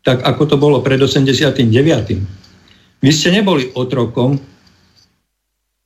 tak 0.03 0.27
ako 0.27 0.43
to 0.51 0.57
bolo 0.59 0.83
pred 0.83 0.99
89. 0.99 1.71
Vy 2.99 3.11
ste 3.15 3.31
neboli 3.31 3.71
otrokom, 3.79 4.43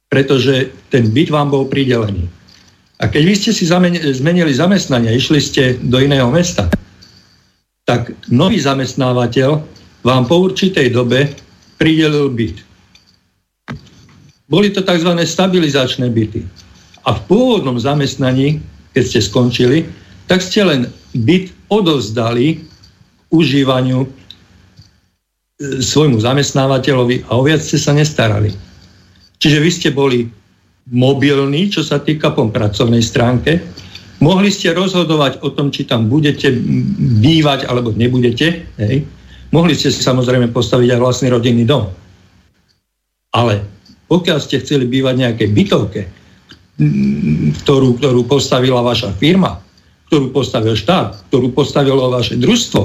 pretože 0.09 0.71
ten 0.89 1.11
byt 1.11 1.31
vám 1.31 1.51
bol 1.51 1.67
pridelený. 1.67 2.27
A 2.97 3.13
keď 3.13 3.23
vy 3.29 3.35
ste 3.37 3.51
si 3.53 3.69
zmenili 4.17 4.53
zamestnanie, 4.57 5.13
išli 5.13 5.41
ste 5.43 5.63
do 5.85 6.01
iného 6.01 6.33
mesta, 6.33 6.73
tak 7.85 8.11
nový 8.33 8.59
zamestnávateľ 8.59 9.61
vám 10.01 10.25
po 10.25 10.49
určitej 10.49 10.91
dobe 10.91 11.31
pridelil 11.77 12.33
byt. 12.33 12.57
Boli 14.47 14.71
to 14.71 14.81
tzv. 14.81 15.11
stabilizačné 15.13 16.07
byty. 16.11 16.47
A 17.07 17.15
v 17.15 17.21
pôvodnom 17.27 17.79
zamestnaní, 17.79 18.63
keď 18.95 19.05
ste 19.07 19.21
skončili, 19.23 19.79
tak 20.27 20.43
ste 20.43 20.63
len 20.67 20.81
byt 21.15 21.51
odovzdali 21.71 22.63
užívaniu 23.31 24.07
e, 24.07 24.09
svojmu 25.83 26.19
zamestnávateľovi 26.23 27.27
a 27.27 27.31
o 27.39 27.43
viac 27.43 27.63
ste 27.63 27.79
sa 27.79 27.95
nestarali. 27.95 28.55
Čiže 29.37 29.59
vy 29.61 29.71
ste 29.71 29.89
boli 29.93 30.29
mobilní, 30.91 31.69
čo 31.69 31.83
sa 31.83 31.99
týka 31.99 32.33
po 32.33 32.47
pracovnej 32.49 33.03
stránke. 33.03 33.59
Mohli 34.23 34.49
ste 34.49 34.73
rozhodovať 34.73 35.45
o 35.45 35.53
tom, 35.53 35.69
či 35.69 35.85
tam 35.85 36.09
budete 36.09 36.49
bývať 37.21 37.69
alebo 37.69 37.93
nebudete. 37.93 38.65
Hej. 38.81 39.05
Mohli 39.53 39.77
ste 39.77 39.93
si 39.93 40.01
samozrejme 40.01 40.51
postaviť 40.55 40.89
aj 40.97 41.01
vlastný 41.03 41.29
rodinný 41.29 41.69
dom. 41.69 41.91
Ale 43.35 43.61
pokiaľ 44.09 44.39
ste 44.41 44.63
chceli 44.63 44.89
bývať 44.89 45.15
nejaké 45.21 45.45
bytovke, 45.51 46.09
ktorú, 47.65 48.01
ktorú 48.01 48.21
postavila 48.25 48.81
vaša 48.81 49.13
firma, 49.17 49.61
ktorú 50.09 50.31
postavil 50.31 50.79
štát, 50.79 51.29
ktorú 51.29 51.51
postavilo 51.53 52.09
vaše 52.13 52.39
družstvo 52.39 52.83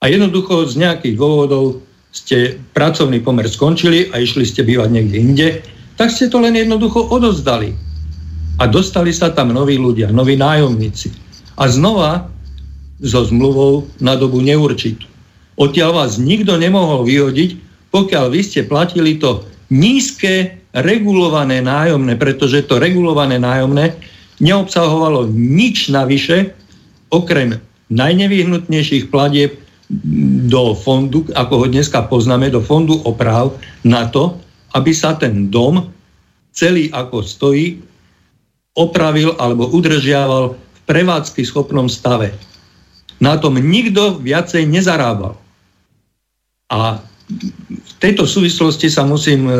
a 0.00 0.04
jednoducho 0.06 0.68
z 0.70 0.74
nejakých 0.78 1.14
dôvodov 1.18 1.82
ste 2.16 2.56
pracovný 2.72 3.20
pomer 3.20 3.44
skončili 3.44 4.08
a 4.16 4.24
išli 4.24 4.48
ste 4.48 4.64
bývať 4.64 4.88
niekde 4.88 5.16
inde, 5.20 5.48
tak 6.00 6.08
ste 6.08 6.32
to 6.32 6.40
len 6.40 6.56
jednoducho 6.56 7.12
odozdali. 7.12 7.76
A 8.56 8.64
dostali 8.64 9.12
sa 9.12 9.28
tam 9.28 9.52
noví 9.52 9.76
ľudia, 9.76 10.08
noví 10.08 10.40
nájomníci. 10.40 11.12
A 11.60 11.68
znova 11.68 12.32
so 13.04 13.20
zmluvou 13.20 13.84
na 14.00 14.16
dobu 14.16 14.40
neurčitú. 14.40 15.04
Odtiaľ 15.60 15.92
vás 15.92 16.16
nikto 16.16 16.56
nemohol 16.56 17.04
vyhodiť, 17.04 17.60
pokiaľ 17.92 18.32
vy 18.32 18.40
ste 18.40 18.64
platili 18.64 19.20
to 19.20 19.44
nízke 19.68 20.56
regulované 20.72 21.60
nájomné, 21.60 22.16
pretože 22.16 22.64
to 22.64 22.80
regulované 22.80 23.36
nájomné 23.36 23.96
neobsahovalo 24.40 25.28
nič 25.32 25.92
navyše, 25.92 26.52
okrem 27.08 27.60
najnevyhnutnejších 27.92 29.08
platieb 29.08 29.56
do 30.50 30.74
fondu, 30.74 31.26
ako 31.30 31.62
ho 31.62 31.66
dneska 31.70 32.10
poznáme, 32.10 32.50
do 32.50 32.58
fondu 32.58 32.98
oprav 33.06 33.54
na 33.86 34.10
to, 34.10 34.34
aby 34.74 34.90
sa 34.90 35.14
ten 35.14 35.46
dom 35.46 35.94
celý 36.50 36.90
ako 36.90 37.22
stojí 37.22 37.78
opravil 38.76 39.32
alebo 39.38 39.70
udržiaval 39.72 40.52
v 40.52 40.80
prevádzky 40.84 41.46
schopnom 41.46 41.88
stave. 41.88 42.34
Na 43.22 43.40
tom 43.40 43.56
nikto 43.56 44.20
viacej 44.20 44.68
nezarábal. 44.68 45.38
A 46.68 47.00
v 47.68 47.92
tejto 48.02 48.28
súvislosti 48.28 48.92
sa 48.92 49.06
musím, 49.06 49.48
e, 49.48 49.56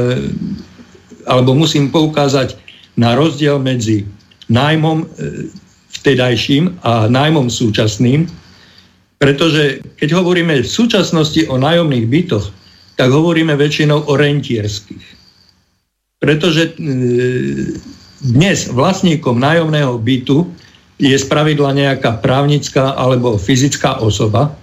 alebo 1.24 1.56
musím 1.56 1.88
poukázať 1.88 2.58
na 2.98 3.16
rozdiel 3.16 3.56
medzi 3.62 4.04
nájmom 4.52 5.02
e, 5.02 5.06
vtedajším 5.96 6.76
a 6.84 7.08
nájmom 7.08 7.48
súčasným, 7.48 8.28
pretože 9.16 9.80
keď 9.96 10.12
hovoríme 10.12 10.60
v 10.60 10.68
súčasnosti 10.68 11.48
o 11.48 11.56
nájomných 11.56 12.06
bytoch, 12.06 12.46
tak 12.96 13.08
hovoríme 13.12 13.56
väčšinou 13.56 14.08
o 14.08 14.12
rentierských. 14.16 15.04
Pretože 16.20 16.62
e, 16.68 16.72
dnes 18.24 18.68
vlastníkom 18.72 19.36
nájomného 19.36 20.00
bytu 20.00 20.48
je 20.96 21.12
spravidla 21.12 21.76
nejaká 21.76 22.24
právnická 22.24 22.96
alebo 22.96 23.36
fyzická 23.36 24.00
osoba, 24.00 24.56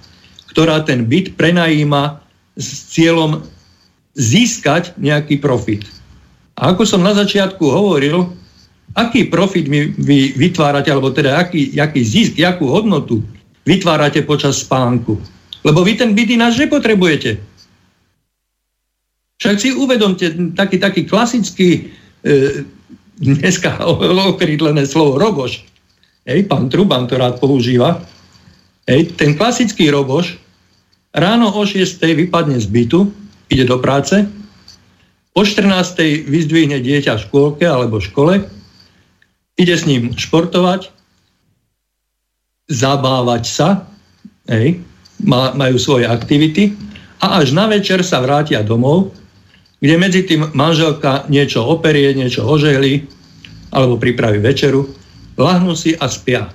ktorá 0.50 0.82
ten 0.82 1.06
byt 1.06 1.38
prenajíma 1.38 2.22
s 2.58 2.90
cieľom 2.94 3.46
získať 4.18 4.94
nejaký 4.98 5.42
profit. 5.42 5.86
A 6.58 6.74
ako 6.74 6.86
som 6.86 7.02
na 7.02 7.18
začiatku 7.18 7.66
hovoril, 7.66 8.30
aký 8.94 9.30
profit 9.30 9.66
vy, 9.66 9.94
vy 9.98 10.38
vytvárate, 10.38 10.94
alebo 10.94 11.10
teda 11.10 11.42
aký, 11.42 11.74
aký 11.82 12.02
zisk, 12.06 12.38
akú 12.46 12.70
hodnotu 12.70 13.26
vytvárate 13.66 14.22
počas 14.24 14.64
spánku. 14.64 15.20
Lebo 15.64 15.84
vy 15.84 15.96
ten 15.96 16.12
byt 16.12 16.30
ináč 16.36 16.60
nepotrebujete. 16.60 17.40
Však 19.40 19.56
si 19.60 19.76
uvedomte 19.76 20.32
taký, 20.56 20.80
taký 20.80 21.02
klasický 21.08 21.70
e, 22.24 22.64
dneska 23.20 23.80
okrídlené 24.36 24.88
slovo 24.88 25.20
roboš. 25.20 25.64
Hej, 26.24 26.48
pán 26.48 26.72
Truban 26.72 27.08
to 27.08 27.20
rád 27.20 27.40
používa. 27.40 28.00
Hej, 28.88 29.16
ten 29.20 29.36
klasický 29.36 29.92
roboš 29.92 30.40
ráno 31.14 31.54
o 31.54 31.62
6. 31.62 32.02
vypadne 32.02 32.58
z 32.58 32.68
bytu, 32.68 33.14
ide 33.48 33.70
do 33.70 33.78
práce, 33.78 34.26
o 35.34 35.42
14. 35.46 36.26
vyzdvihne 36.26 36.82
dieťa 36.82 37.18
v 37.18 37.24
škôlke 37.30 37.66
alebo 37.66 38.02
v 38.02 38.08
škole, 38.10 38.34
ide 39.58 39.76
s 39.78 39.86
ním 39.86 40.18
športovať, 40.18 40.90
zabávať 42.70 43.44
sa, 43.48 43.70
hej, 44.48 44.80
majú 45.56 45.76
svoje 45.80 46.08
aktivity 46.08 46.76
a 47.24 47.40
až 47.40 47.56
na 47.56 47.68
večer 47.72 48.04
sa 48.04 48.20
vrátia 48.20 48.60
domov 48.64 49.16
kde 49.84 50.00
medzi 50.00 50.24
tým 50.24 50.48
manželka 50.56 51.28
niečo 51.28 51.60
operie, 51.68 52.16
niečo 52.16 52.48
ožehli, 52.48 53.04
alebo 53.76 54.00
pripraví 54.00 54.40
večeru, 54.40 54.88
lahnú 55.36 55.76
si 55.76 55.92
a 56.00 56.08
spia. 56.08 56.48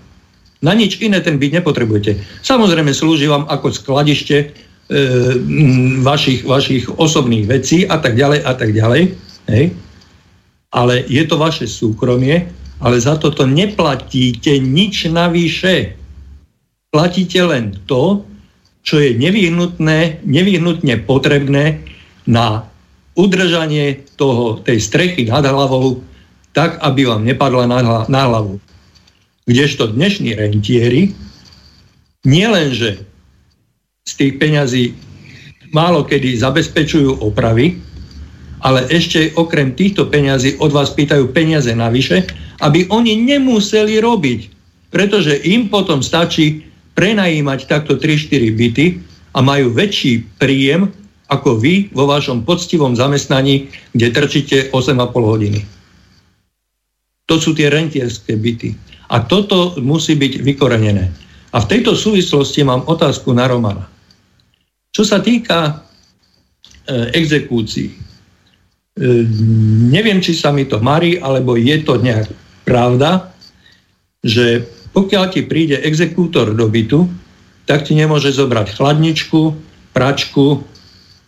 Na 0.64 0.72
nič 0.72 0.96
iné 1.04 1.20
ten 1.20 1.36
byt 1.36 1.60
nepotrebujete. 1.60 2.16
Samozrejme 2.40 2.88
slúži 2.96 3.28
vám 3.28 3.44
ako 3.52 3.68
skladište 3.68 4.36
e, 4.40 4.46
vašich, 6.00 6.48
vašich 6.48 6.88
osobných 6.88 7.44
vecí 7.44 7.84
a 7.84 8.00
tak 8.00 8.16
ďalej 8.16 8.40
a 8.48 8.52
tak 8.56 8.72
ďalej. 8.72 9.12
Hej. 9.52 9.76
Ale 10.72 11.04
je 11.04 11.22
to 11.28 11.36
vaše 11.36 11.68
súkromie, 11.68 12.48
ale 12.80 12.96
za 12.96 13.20
toto 13.20 13.44
neplatíte 13.44 14.56
nič 14.56 15.04
navyše. 15.12 15.97
Platíte 16.88 17.44
len 17.44 17.76
to, 17.84 18.24
čo 18.80 18.96
je 18.96 19.12
nevyhnutné, 19.12 20.24
nevyhnutne 20.24 21.04
potrebné 21.04 21.84
na 22.24 22.64
udržanie 23.12 24.08
toho, 24.16 24.56
tej 24.64 24.80
strechy 24.80 25.28
nad 25.28 25.44
hlavou 25.44 26.00
tak, 26.56 26.80
aby 26.80 27.04
vám 27.04 27.28
nepadla 27.28 27.68
na, 27.68 28.24
hlavu. 28.24 28.56
Kdežto 29.44 29.92
dnešní 29.92 30.32
rentieri 30.32 31.12
nielenže 32.24 33.04
z 34.08 34.12
tých 34.16 34.40
peňazí 34.40 34.96
málo 35.76 36.08
kedy 36.08 36.40
zabezpečujú 36.40 37.20
opravy, 37.20 37.76
ale 38.64 38.88
ešte 38.88 39.36
okrem 39.36 39.76
týchto 39.76 40.08
peňazí 40.08 40.56
od 40.56 40.72
vás 40.72 40.96
pýtajú 40.96 41.36
peniaze 41.36 41.68
navyše, 41.76 42.24
aby 42.64 42.88
oni 42.88 43.12
nemuseli 43.28 44.00
robiť, 44.00 44.40
pretože 44.88 45.36
im 45.44 45.68
potom 45.68 46.00
stačí 46.00 46.67
prenajímať 46.98 47.70
takto 47.70 47.94
3-4 47.94 48.58
byty 48.58 48.86
a 49.30 49.38
majú 49.38 49.70
väčší 49.70 50.26
príjem, 50.42 50.90
ako 51.30 51.62
vy 51.62 51.94
vo 51.94 52.10
vašom 52.10 52.42
poctivom 52.42 52.98
zamestnaní, 52.98 53.70
kde 53.94 54.10
trčíte 54.10 54.74
8,5 54.74 54.98
hodiny. 55.14 55.62
To 57.30 57.38
sú 57.38 57.54
tie 57.54 57.70
rentierské 57.70 58.34
byty. 58.34 58.74
A 59.14 59.22
toto 59.22 59.78
musí 59.78 60.18
byť 60.18 60.42
vykorenené. 60.42 61.14
A 61.54 61.62
v 61.62 61.70
tejto 61.70 61.94
súvislosti 61.94 62.66
mám 62.66 62.82
otázku 62.90 63.30
na 63.30 63.46
Romana. 63.46 63.86
Čo 64.90 65.06
sa 65.06 65.22
týka 65.22 65.70
e, 65.70 67.14
exekúcií, 67.14 67.94
e, 67.94 67.96
neviem, 69.92 70.18
či 70.18 70.34
sa 70.34 70.50
mi 70.50 70.66
to 70.66 70.82
marí, 70.82 71.20
alebo 71.22 71.54
je 71.54 71.78
to 71.84 72.00
nejak 72.00 72.26
pravda, 72.66 73.30
že 74.24 74.66
pokiaľ 74.98 75.24
ti 75.30 75.46
príde 75.46 75.78
exekútor 75.78 76.58
do 76.58 76.66
bytu, 76.66 77.06
tak 77.70 77.86
ti 77.86 77.94
nemôže 77.94 78.34
zobrať 78.34 78.74
chladničku, 78.74 79.54
pračku, 79.94 80.66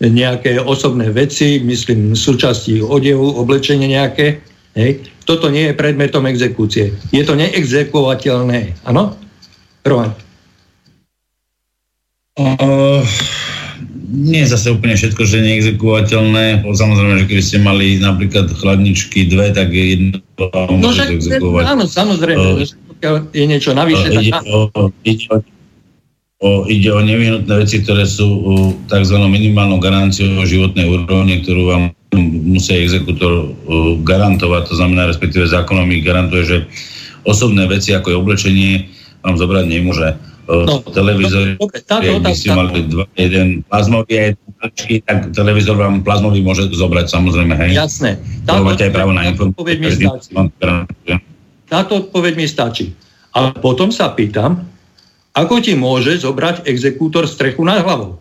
nejaké 0.03 0.59
osobné 0.59 1.15
veci, 1.15 1.63
myslím 1.63 2.19
súčasti 2.19 2.83
odevu, 2.83 3.39
oblečenie 3.39 3.87
nejaké. 3.87 4.43
Hej. 4.75 5.07
Toto 5.23 5.47
nie 5.47 5.71
je 5.71 5.79
predmetom 5.79 6.27
exekúcie. 6.27 6.91
Je 7.15 7.23
to 7.23 7.39
neexekuovateľné. 7.39 8.75
Áno? 8.91 9.15
Roman. 9.87 10.11
Uh, 12.41 13.05
nie 14.11 14.43
je 14.43 14.51
zase 14.57 14.73
úplne 14.75 14.99
všetko, 14.99 15.23
že 15.23 15.47
neexekuovateľné. 15.47 16.67
Samozrejme, 16.67 17.23
že 17.23 17.29
keby 17.29 17.43
ste 17.45 17.59
mali 17.63 17.87
napríklad 18.03 18.51
chladničky 18.51 19.31
dve, 19.31 19.55
tak 19.55 19.71
je 19.71 19.85
jedno 19.95 20.19
no, 20.81 20.91
exekuovať. 20.91 21.65
Áno, 21.71 21.85
samozrejme. 21.87 22.67
Uh, 22.67 22.90
je 23.33 23.45
niečo 23.49 23.73
navyše. 23.73 24.07
Uh, 24.13 24.21
ide, 24.21 24.33
tak... 24.33 24.43
o, 24.47 24.59
ide, 25.05 25.27
o, 25.33 25.37
o, 26.41 26.49
ide 26.69 26.91
o 26.93 27.01
nevyhnutné 27.01 27.55
veci, 27.57 27.81
ktoré 27.81 28.05
sú 28.05 28.29
tzv. 28.87 29.17
minimálnou 29.27 29.81
garanciou 29.81 30.45
životnej 30.45 30.87
úrovne, 30.89 31.41
ktorú 31.43 31.63
vám 31.69 31.85
musí 32.21 32.75
exekutor 32.75 33.55
garantovať, 34.03 34.63
to 34.67 34.75
znamená, 34.75 35.07
respektíve 35.07 35.47
zákonom 35.47 35.87
ich 35.95 36.03
garantuje, 36.03 36.43
že 36.43 36.59
osobné 37.23 37.71
veci 37.71 37.95
ako 37.95 38.11
je 38.11 38.17
oblečenie 38.17 38.73
vám 39.23 39.37
zobrať 39.37 39.65
nemôže. 39.69 40.09
no, 40.51 40.83
televízor, 40.83 41.55
dobre, 41.63 41.79
táto 41.87 42.11
by 42.19 42.35
si 42.35 42.51
mali 42.51 42.83
dva, 42.91 43.07
jeden 43.15 43.63
plazmový 43.71 44.35
tak 45.07 45.31
televízor 45.31 45.79
vám 45.79 46.03
plazmový 46.03 46.43
môže 46.43 46.67
zobrať 46.75 47.07
samozrejme, 47.07 47.55
hej? 47.55 47.79
Jasné. 47.79 48.19
Táto, 48.43 48.67
aj 48.67 48.91
právo 48.91 49.15
na 49.15 49.31
stačí. 49.95 50.35
Táto 51.71 52.03
odpoveď 52.03 52.35
mi 52.35 52.51
stačí. 52.51 52.91
Ale 53.31 53.55
potom 53.63 53.95
sa 53.95 54.11
pýtam, 54.11 54.67
ako 55.39 55.63
ti 55.63 55.79
môže 55.79 56.19
zobrať 56.19 56.67
exekútor 56.67 57.31
strechu 57.31 57.63
nad 57.63 57.87
hlavou? 57.87 58.19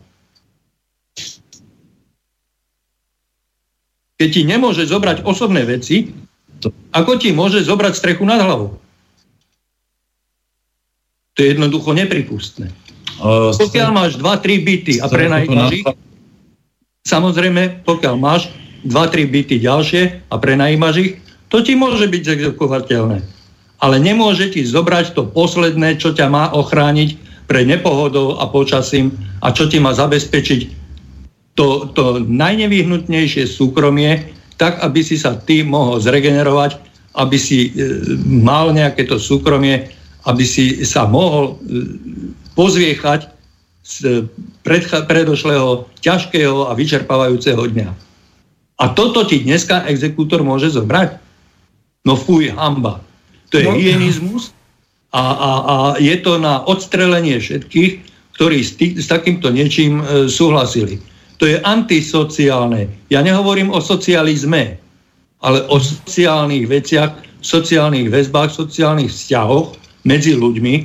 Keď 4.22 4.30
ti 4.30 4.42
nemôže 4.46 4.86
zobrať 4.86 5.26
osobné 5.26 5.66
veci, 5.66 6.14
ako 6.94 7.18
ti 7.18 7.34
môže 7.34 7.66
zobrať 7.66 7.94
strechu 7.98 8.22
nad 8.28 8.38
hlavou? 8.38 8.78
To 11.34 11.38
je 11.42 11.56
jednoducho 11.56 11.96
nepripustné. 11.96 12.70
Uh, 13.18 13.50
pokiaľ 13.56 13.90
máš 13.96 14.12
2-3 14.20 14.68
byty 14.68 14.94
a 15.02 15.08
prenajímaš 15.08 15.72
ich, 15.82 15.88
samozrejme, 17.08 17.88
pokiaľ 17.88 18.16
máš 18.20 18.52
2-3 18.86 19.26
byty 19.26 19.56
ďalšie 19.64 20.02
a 20.30 20.36
prenajímaš 20.38 20.96
ich, 21.00 21.12
to 21.50 21.64
ti 21.64 21.74
môže 21.74 22.06
byť 22.06 22.24
exekuovateľné. 22.28 23.39
Ale 23.80 23.96
nemôže 24.00 24.52
ti 24.52 24.64
zobrať 24.68 25.16
to 25.16 25.24
posledné, 25.32 25.96
čo 26.00 26.12
ťa 26.12 26.28
má 26.28 26.52
ochrániť 26.52 27.16
pred 27.48 27.66
nepohodou 27.66 28.38
a 28.38 28.46
počasím 28.52 29.16
a 29.40 29.56
čo 29.56 29.72
ti 29.72 29.80
má 29.80 29.96
zabezpečiť 29.96 30.80
to, 31.60 31.92
to 31.92 32.24
najnevyhnutnejšie 32.24 33.44
súkromie, 33.44 34.32
tak, 34.56 34.80
aby 34.80 35.04
si 35.04 35.20
sa 35.20 35.36
ty 35.36 35.64
mohol 35.64 36.00
zregenerovať, 36.00 36.80
aby 37.20 37.36
si 37.36 37.72
e, 37.76 38.00
mal 38.24 38.72
nejaké 38.72 39.04
to 39.04 39.20
súkromie, 39.20 39.92
aby 40.24 40.44
si 40.48 40.88
sa 40.88 41.04
mohol 41.04 41.60
e, 41.60 41.84
pozviechať 42.56 43.28
z 43.84 44.24
predcha- 44.64 45.04
predošlého 45.04 45.84
ťažkého 46.00 46.70
a 46.70 46.76
vyčerpávajúceho 46.76 47.60
dňa. 47.60 47.90
A 48.80 48.86
toto 48.96 49.28
ti 49.28 49.44
dneska 49.44 49.84
exekútor 49.92 50.40
môže 50.40 50.72
zobrať? 50.72 51.20
No 52.08 52.16
fuj, 52.16 52.56
hamba. 52.56 53.04
To 53.50 53.56
je 53.58 53.66
no. 53.66 53.76
hyenizmus 53.76 54.54
a, 55.10 55.24
a, 55.26 55.52
a 55.66 55.76
je 55.98 56.16
to 56.22 56.38
na 56.38 56.62
odstrelenie 56.70 57.42
všetkých, 57.42 57.92
ktorí 58.38 58.58
s, 58.62 58.72
tý, 58.78 58.94
s 58.96 59.10
takýmto 59.10 59.50
niečím 59.50 60.00
e, 60.00 60.30
súhlasili. 60.30 61.02
To 61.42 61.50
je 61.50 61.58
antisociálne. 61.60 63.10
Ja 63.10 63.26
nehovorím 63.26 63.74
o 63.74 63.80
socializme, 63.82 64.78
ale 65.40 65.66
o 65.72 65.80
sociálnych 65.80 66.68
veciach, 66.68 67.42
sociálnych 67.42 68.12
väzbách, 68.12 68.52
sociálnych 68.52 69.10
vzťahoch 69.10 69.76
medzi 70.04 70.36
ľuďmi. 70.36 70.76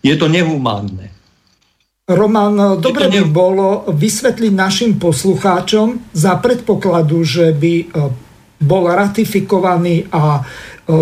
Je 0.00 0.14
to 0.16 0.26
nehumánne. 0.26 1.12
Roman, 2.10 2.80
dobre 2.82 3.06
by 3.06 3.22
bolo 3.30 3.86
vysvetliť 3.86 4.52
našim 4.52 4.92
poslucháčom 4.98 6.10
za 6.10 6.42
predpokladu, 6.42 7.22
že 7.22 7.54
by 7.54 7.74
e, 7.78 7.84
bol 8.60 8.84
ratifikovaný 8.90 10.10
a 10.10 10.42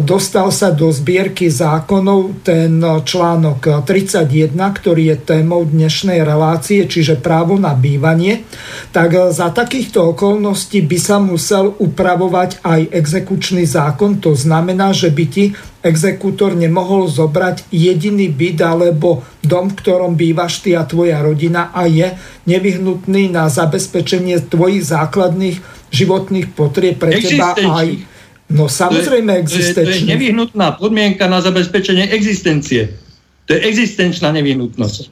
dostal 0.05 0.53
sa 0.53 0.69
do 0.75 0.93
zbierky 0.93 1.49
zákonov 1.49 2.45
ten 2.45 2.83
článok 2.83 3.85
31, 3.87 4.53
ktorý 4.53 5.15
je 5.15 5.17
témou 5.23 5.65
dnešnej 5.65 6.21
relácie, 6.21 6.85
čiže 6.85 7.17
právo 7.17 7.57
na 7.57 7.73
bývanie, 7.73 8.45
tak 8.93 9.33
za 9.33 9.49
takýchto 9.49 10.13
okolností 10.13 10.85
by 10.85 10.99
sa 11.01 11.17
musel 11.23 11.73
upravovať 11.81 12.61
aj 12.61 12.81
exekučný 12.93 13.65
zákon. 13.65 14.21
To 14.21 14.37
znamená, 14.37 14.93
že 14.93 15.09
by 15.09 15.25
ti 15.27 15.45
exekútor 15.81 16.59
nemohol 16.59 17.07
zobrať 17.09 17.71
jediný 17.71 18.29
byt 18.29 18.59
alebo 18.61 19.25
dom, 19.41 19.73
v 19.73 19.79
ktorom 19.79 20.19
bývaš 20.19 20.61
ty 20.61 20.75
a 20.75 20.85
tvoja 20.85 21.23
rodina 21.23 21.71
a 21.73 21.87
je 21.87 22.13
nevyhnutný 22.45 23.31
na 23.31 23.47
zabezpečenie 23.47 24.43
tvojich 24.51 24.85
základných 24.85 25.57
životných 25.89 26.53
potrieb 26.53 27.01
pre 27.01 27.17
teba 27.17 27.57
aj 27.57 28.18
No 28.49 28.65
samozrejme 28.65 29.45
existenčná. 29.45 29.85
To 29.85 29.93
je, 29.93 30.01
to 30.01 30.09
je 30.09 30.09
nevyhnutná 30.09 30.67
podmienka 30.81 31.29
na 31.29 31.45
zabezpečenie 31.45 32.09
existencie. 32.09 32.97
To 33.45 33.57
je 33.57 33.61
existenčná 33.61 34.33
nevyhnutnosť. 34.33 35.03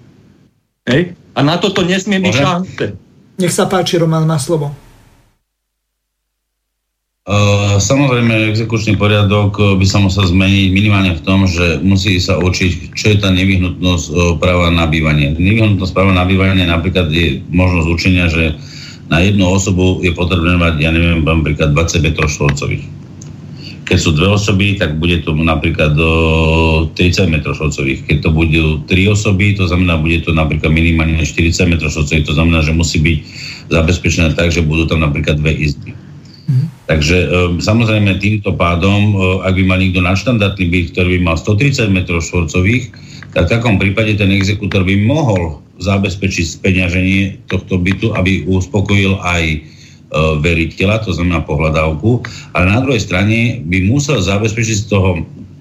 Hej? 0.88 1.12
A 1.36 1.40
na 1.44 1.60
toto 1.60 1.84
nesmie 1.84 2.16
byť 2.16 2.32
šance. 2.32 2.84
Nech 3.36 3.52
sa 3.52 3.68
páči, 3.68 4.00
Roman, 4.00 4.24
má 4.24 4.40
slovo. 4.40 4.72
Uh, 7.26 7.76
samozrejme, 7.82 8.54
exekučný 8.54 8.94
poriadok 8.96 9.76
by 9.76 9.84
sa 9.84 9.98
musel 9.98 10.30
zmeniť 10.30 10.70
minimálne 10.70 11.12
v 11.18 11.24
tom, 11.26 11.44
že 11.44 11.82
musí 11.82 12.22
sa 12.22 12.38
učiť, 12.38 12.94
čo 12.94 13.12
je 13.12 13.16
tá 13.18 13.34
nevyhnutnosť 13.34 14.06
uh, 14.14 14.16
práva 14.40 14.72
na 14.72 14.86
bývanie. 14.88 15.34
Nevyhnutnosť 15.34 15.92
práva 15.92 16.14
na 16.14 16.24
bývanie 16.24 16.64
napríklad 16.64 17.10
je 17.10 17.42
možnosť 17.50 17.88
učenia, 17.90 18.30
že 18.30 18.56
na 19.10 19.20
jednu 19.20 19.42
osobu 19.42 20.00
je 20.06 20.14
potrebné 20.14 20.54
mať, 20.54 20.80
ja 20.80 20.94
neviem, 20.94 21.26
napríklad 21.26 21.74
20 21.74 22.14
m 22.14 22.14
štvorcových 22.14 22.84
keď 23.86 23.98
sú 24.02 24.10
dve 24.18 24.34
osoby, 24.34 24.74
tak 24.74 24.98
bude 24.98 25.22
to 25.22 25.30
napríklad 25.30 25.94
do 25.94 26.10
30 26.98 27.30
m 27.30 27.38
štvorcových. 27.38 28.02
Keď 28.10 28.16
to 28.18 28.30
budú 28.34 28.82
tri 28.90 29.06
osoby, 29.06 29.54
to 29.54 29.70
znamená, 29.70 29.94
bude 29.94 30.26
to 30.26 30.34
napríklad 30.34 30.74
minimálne 30.74 31.22
40 31.22 31.70
m 31.70 31.74
štvorcových. 31.78 32.26
To 32.26 32.34
znamená, 32.34 32.66
že 32.66 32.74
musí 32.74 32.98
byť 32.98 33.18
zabezpečené 33.70 34.34
tak, 34.34 34.50
že 34.50 34.66
budú 34.66 34.90
tam 34.90 35.06
napríklad 35.06 35.38
dve 35.38 35.54
izby. 35.54 35.94
Mm. 36.50 36.66
Takže 36.90 37.16
e, 37.16 37.26
samozrejme 37.62 38.18
týmto 38.18 38.58
pádom, 38.58 39.14
e, 39.14 39.46
ak 39.46 39.54
by 39.54 39.62
mal 39.62 39.78
niekto 39.78 40.02
nadštandardný 40.02 40.66
byt, 40.66 40.86
ktorý 40.90 41.08
by 41.16 41.20
mal 41.22 41.36
130 41.38 41.86
m 41.86 41.98
štvorcových, 42.02 42.84
tak 43.38 43.46
v 43.46 43.52
takom 43.54 43.78
prípade 43.78 44.18
ten 44.18 44.34
exekútor 44.34 44.82
by 44.82 44.98
mohol 44.98 45.62
zabezpečiť 45.78 46.58
speňaženie 46.58 47.46
tohto 47.46 47.78
bytu, 47.78 48.18
aby 48.18 48.50
uspokojil 48.50 49.22
aj 49.22 49.75
veriteľa, 50.14 51.02
to 51.02 51.10
znamená 51.10 51.42
pohľadávku, 51.42 52.22
ale 52.54 52.64
na 52.70 52.78
druhej 52.78 53.02
strane 53.02 53.60
by 53.66 53.90
musel 53.90 54.22
zabezpečiť 54.22 54.76
z 54.76 54.86
toho 54.86 55.10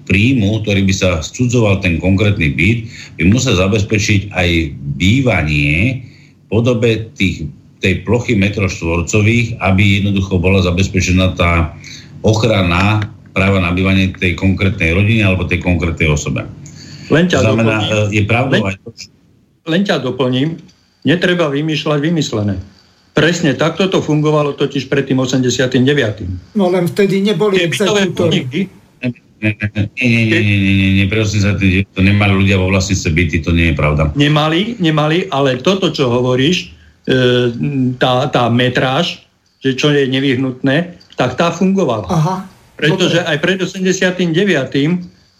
príjmu, 0.06 0.62
ktorý 0.62 0.86
by 0.86 0.94
sa 0.94 1.10
scudzoval 1.18 1.82
ten 1.82 1.98
konkrétny 1.98 2.54
byt, 2.54 2.86
by 3.18 3.24
musel 3.26 3.58
zabezpečiť 3.58 4.30
aj 4.30 4.48
bývanie 4.96 6.06
v 6.06 6.44
podobe 6.46 7.10
tých, 7.18 7.50
tej 7.82 8.06
plochy 8.06 8.38
metrov 8.38 8.70
štvorcových, 8.70 9.58
aby 9.58 10.00
jednoducho 10.00 10.38
bola 10.38 10.62
zabezpečená 10.62 11.34
tá 11.34 11.74
ochrana 12.22 13.10
práva 13.34 13.60
na 13.60 13.74
bývanie 13.74 14.14
tej 14.14 14.38
konkrétnej 14.38 14.94
rodiny 14.94 15.26
alebo 15.26 15.44
tej 15.44 15.60
konkrétnej 15.60 16.08
osobe. 16.08 16.46
Len 17.10 17.26
ťa 17.26 17.38
znamená, 17.42 17.76
doplním. 17.82 18.14
je 18.14 18.22
pravdou 18.24 18.62
len, 18.62 18.70
aj 18.70 18.76
to, 18.80 18.88
len 19.68 19.82
ťa 19.82 19.96
doplním, 20.00 20.48
netreba 21.02 21.50
vymýšľať 21.50 21.98
vymyslené. 21.98 22.56
Presne, 23.16 23.56
takto 23.56 23.88
to 23.88 24.04
fungovalo 24.04 24.52
totiž 24.52 24.92
pred 24.92 25.08
tým 25.08 25.24
89. 25.24 26.52
No 26.52 26.68
len 26.68 26.84
vtedy 26.84 27.24
neboli 27.24 27.64
exekútory. 27.64 28.44
Nie, 29.40 29.56
nie, 29.56 29.56
nie, 29.96 30.08
nie, 30.28 30.44
nie, 30.52 30.90
nie, 31.00 31.06
prosím 31.08 31.40
sa, 31.44 31.56
to 31.56 32.00
nemali 32.00 32.44
ľudia 32.44 32.60
vo 32.60 32.68
vlastníctve 32.68 33.10
byty, 33.16 33.36
to 33.40 33.56
nie 33.56 33.72
je 33.72 33.74
pravda. 33.76 34.12
Nemali, 34.16 34.76
nemali, 34.80 35.28
ale 35.32 35.60
toto, 35.60 35.92
čo 35.92 36.12
hovoríš, 36.12 36.72
e, 37.08 37.52
tá, 37.96 38.28
tá 38.32 38.48
metráž, 38.52 39.24
že 39.60 39.76
čo 39.76 39.92
je 39.92 40.08
nevyhnutné, 40.08 40.96
tak 41.16 41.40
tá 41.40 41.52
fungovala. 41.52 42.08
Aha, 42.08 42.36
Pretože 42.76 43.24
dobre. 43.24 43.28
aj 43.32 43.36
pred 43.40 43.58
89. 43.60 44.28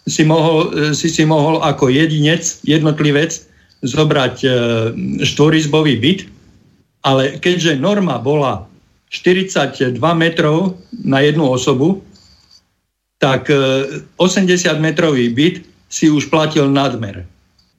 si 0.05 0.23
mohol, 0.25 0.73
e, 0.73 0.97
si 0.97 1.09
si 1.09 1.25
mohol 1.25 1.61
ako 1.61 1.89
jedinec, 1.93 2.41
jednotlivec 2.65 3.33
zobrať 3.81 4.35
e, 4.41 4.49
štvorizbový 5.25 5.97
byt, 5.97 6.36
ale 7.07 7.39
keďže 7.39 7.79
norma 7.79 8.19
bola 8.19 8.67
42 9.07 9.95
metrov 10.19 10.75
na 10.91 11.23
jednu 11.23 11.47
osobu, 11.47 12.03
tak 13.23 13.47
80 13.47 14.19
e, 14.19 14.83
metrový 14.83 15.31
byt 15.31 15.63
si 15.87 16.11
už 16.11 16.27
platil 16.27 16.67
nadmer. 16.67 17.23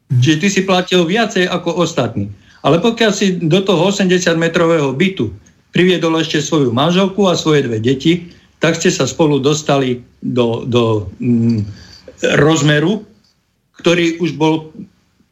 Mhm. 0.08 0.20
Čiže 0.24 0.40
ty 0.40 0.48
si 0.48 0.60
platil 0.64 1.04
viacej 1.04 1.44
ako 1.44 1.84
ostatní. 1.84 2.32
Ale 2.64 2.80
pokiaľ 2.80 3.12
si 3.12 3.36
do 3.38 3.60
toho 3.60 3.92
80 3.92 4.16
metrového 4.40 4.90
bytu 4.96 5.30
priviedol 5.70 6.16
ešte 6.18 6.40
svoju 6.40 6.72
manželku 6.72 7.28
a 7.28 7.36
svoje 7.36 7.68
dve 7.68 7.78
deti, 7.78 8.32
tak 8.58 8.74
ste 8.74 8.90
sa 8.90 9.06
spolu 9.06 9.38
dostali 9.38 10.02
do, 10.24 10.66
do 10.66 11.06
mm, 11.22 11.62
rozmeru, 12.40 13.06
ktorý 13.78 14.18
už 14.18 14.34
bol 14.34 14.74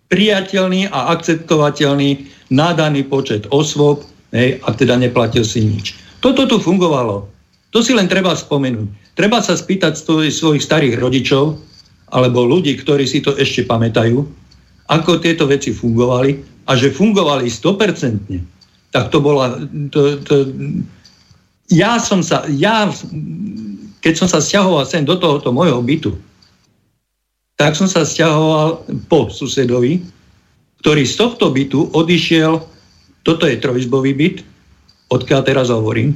priateľný 0.06 0.86
a 0.86 1.10
akceptovateľný 1.18 2.35
na 2.50 2.72
daný 2.72 3.06
počet 3.06 3.46
osôb 3.50 4.06
hej, 4.34 4.58
a 4.62 4.68
teda 4.74 4.98
neplatil 4.98 5.42
si 5.42 5.66
nič. 5.66 5.96
Toto 6.22 6.46
tu 6.46 6.58
fungovalo. 6.58 7.26
To 7.74 7.78
si 7.82 7.92
len 7.92 8.08
treba 8.08 8.32
spomenúť. 8.32 9.18
Treba 9.18 9.40
sa 9.42 9.56
spýtať 9.56 9.96
svojich 10.30 10.64
starých 10.64 11.00
rodičov 11.00 11.58
alebo 12.14 12.46
ľudí, 12.46 12.78
ktorí 12.78 13.04
si 13.04 13.18
to 13.18 13.34
ešte 13.34 13.66
pamätajú, 13.66 14.22
ako 14.86 15.18
tieto 15.18 15.50
veci 15.50 15.74
fungovali 15.74 16.38
a 16.70 16.78
že 16.78 16.94
fungovali 16.94 17.50
100%, 17.50 18.94
tak 18.94 19.10
to 19.10 19.18
bola... 19.18 19.58
To, 19.90 20.18
to, 20.22 20.34
ja 21.66 21.98
som 21.98 22.22
sa, 22.22 22.46
ja, 22.46 22.86
keď 23.98 24.14
som 24.14 24.28
sa 24.30 24.38
stiahoval 24.38 24.86
sem 24.86 25.02
do 25.02 25.18
tohoto 25.18 25.50
môjho 25.50 25.82
bytu, 25.82 26.14
tak 27.58 27.74
som 27.74 27.90
sa 27.90 28.06
stiahoval 28.06 28.86
po 29.10 29.26
susedovi 29.32 29.98
ktorý 30.86 31.02
z 31.02 31.18
tohto 31.18 31.50
bytu 31.50 31.98
odišiel, 31.98 32.62
toto 33.26 33.42
je 33.50 33.58
trojizbový 33.58 34.14
byt, 34.14 34.46
odkiaľ 35.10 35.42
teraz 35.42 35.66
hovorím, 35.66 36.14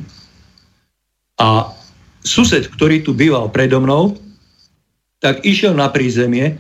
a 1.43 1.75
sused, 2.23 2.71
ktorý 2.71 3.03
tu 3.03 3.11
býval 3.11 3.51
predo 3.51 3.83
mnou, 3.83 4.15
tak 5.19 5.43
išiel 5.43 5.75
na 5.75 5.91
prízemie 5.91 6.55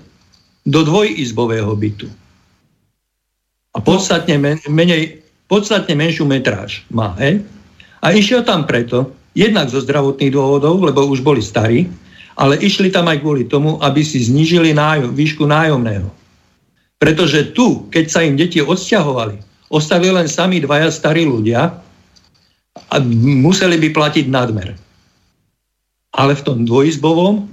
do 0.67 0.83
dvojizbového 0.83 1.71
bytu. 1.79 2.11
A 3.71 3.79
podstatne, 3.79 4.43
men, 4.43 4.59
menej, 4.67 5.23
podstatne 5.47 5.95
menšiu 5.95 6.27
metráž 6.27 6.83
má. 6.91 7.15
He? 7.15 7.47
A 8.03 8.11
išiel 8.11 8.43
tam 8.43 8.67
preto, 8.67 9.15
jednak 9.39 9.71
zo 9.71 9.79
zdravotných 9.79 10.35
dôvodov, 10.35 10.83
lebo 10.83 11.07
už 11.07 11.23
boli 11.23 11.39
starí, 11.39 11.87
ale 12.35 12.59
išli 12.59 12.91
tam 12.91 13.07
aj 13.07 13.23
kvôli 13.23 13.47
tomu, 13.47 13.79
aby 13.79 14.03
si 14.03 14.19
znížili 14.19 14.75
nájom, 14.75 15.15
výšku 15.15 15.47
nájomného. 15.47 16.20
Pretože 17.01 17.57
tu, 17.57 17.89
keď 17.89 18.05
sa 18.13 18.21
im 18.21 18.37
deti 18.37 18.61
odsťahovali, 18.61 19.41
ostali 19.73 20.13
len 20.13 20.29
sami 20.29 20.61
dvaja 20.61 20.93
starí 20.93 21.25
ľudia 21.25 21.81
a 22.93 22.97
museli 23.41 23.81
by 23.81 23.89
platiť 23.97 24.29
nadmer. 24.29 24.77
Ale 26.13 26.37
v 26.37 26.45
tom 26.45 26.69
dvojizbovom 26.69 27.49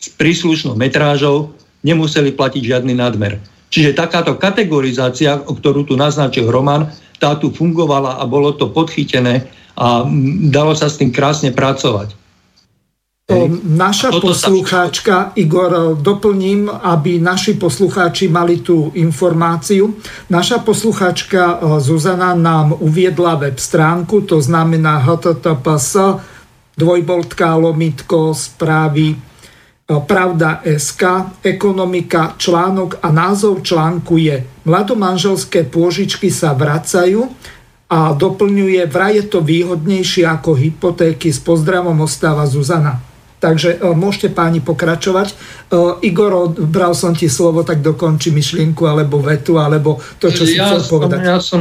s 0.00 0.08
príslušnou 0.16 0.74
metrážou 0.74 1.52
nemuseli 1.84 2.32
platiť 2.32 2.62
žiadny 2.64 2.96
nadmer. 2.96 3.36
Čiže 3.68 3.96
takáto 3.96 4.36
kategorizácia, 4.40 5.36
o 5.44 5.52
ktorú 5.52 5.84
tu 5.84 5.94
naznačil 5.96 6.48
Roman, 6.48 6.88
tá 7.20 7.36
tu 7.36 7.52
fungovala 7.52 8.20
a 8.20 8.24
bolo 8.24 8.56
to 8.56 8.72
podchytené 8.72 9.46
a 9.76 10.04
dalo 10.52 10.72
sa 10.76 10.88
s 10.88 11.00
tým 11.00 11.12
krásne 11.12 11.52
pracovať. 11.52 12.21
Naša 13.62 14.12
poslucháčka, 14.20 15.32
Igor, 15.34 15.96
doplním, 16.00 16.68
aby 16.68 17.18
naši 17.18 17.54
poslucháči 17.54 18.28
mali 18.28 18.60
tú 18.60 18.92
informáciu. 18.94 19.96
Naša 20.30 20.60
poslucháčka 20.60 21.60
Zuzana 21.80 22.34
nám 22.36 22.76
uviedla 22.78 23.40
web 23.40 23.58
stránku, 23.58 24.24
to 24.28 24.40
znamená 24.40 25.02
https 25.02 25.96
dvojboltka 26.76 27.56
lomitko 27.56 28.32
správy 28.32 29.16
Pravda 29.92 30.64
SK, 30.64 31.02
ekonomika, 31.44 32.38
článok 32.40 33.02
a 33.02 33.12
názov 33.12 33.60
článku 33.60 34.16
je 34.16 34.40
Mladomanželské 34.64 35.68
pôžičky 35.68 36.32
sa 36.32 36.56
vracajú 36.56 37.28
a 37.92 38.16
doplňuje, 38.16 38.88
vraj 38.88 39.20
je 39.20 39.24
to 39.28 39.44
výhodnejšie 39.44 40.24
ako 40.24 40.56
hypotéky. 40.56 41.28
S 41.28 41.42
pozdravom 41.44 42.00
ostáva 42.00 42.48
Zuzana. 42.48 43.11
Takže 43.42 43.82
e, 43.82 43.90
môžete 43.98 44.30
páni 44.30 44.62
pokračovať. 44.62 45.34
E, 45.34 45.34
Igor, 46.06 46.54
bral 46.54 46.94
som 46.94 47.10
ti 47.10 47.26
slovo, 47.26 47.66
tak 47.66 47.82
dokonči 47.82 48.30
myšlienku 48.30 48.86
alebo 48.86 49.18
vetu, 49.18 49.58
alebo 49.58 49.98
to, 50.22 50.30
čo 50.30 50.46
si 50.46 50.54
ja 50.54 50.70
chcel 50.70 50.80
som, 50.86 50.90
povedať. 50.94 51.18
Ja 51.26 51.38
som, 51.42 51.60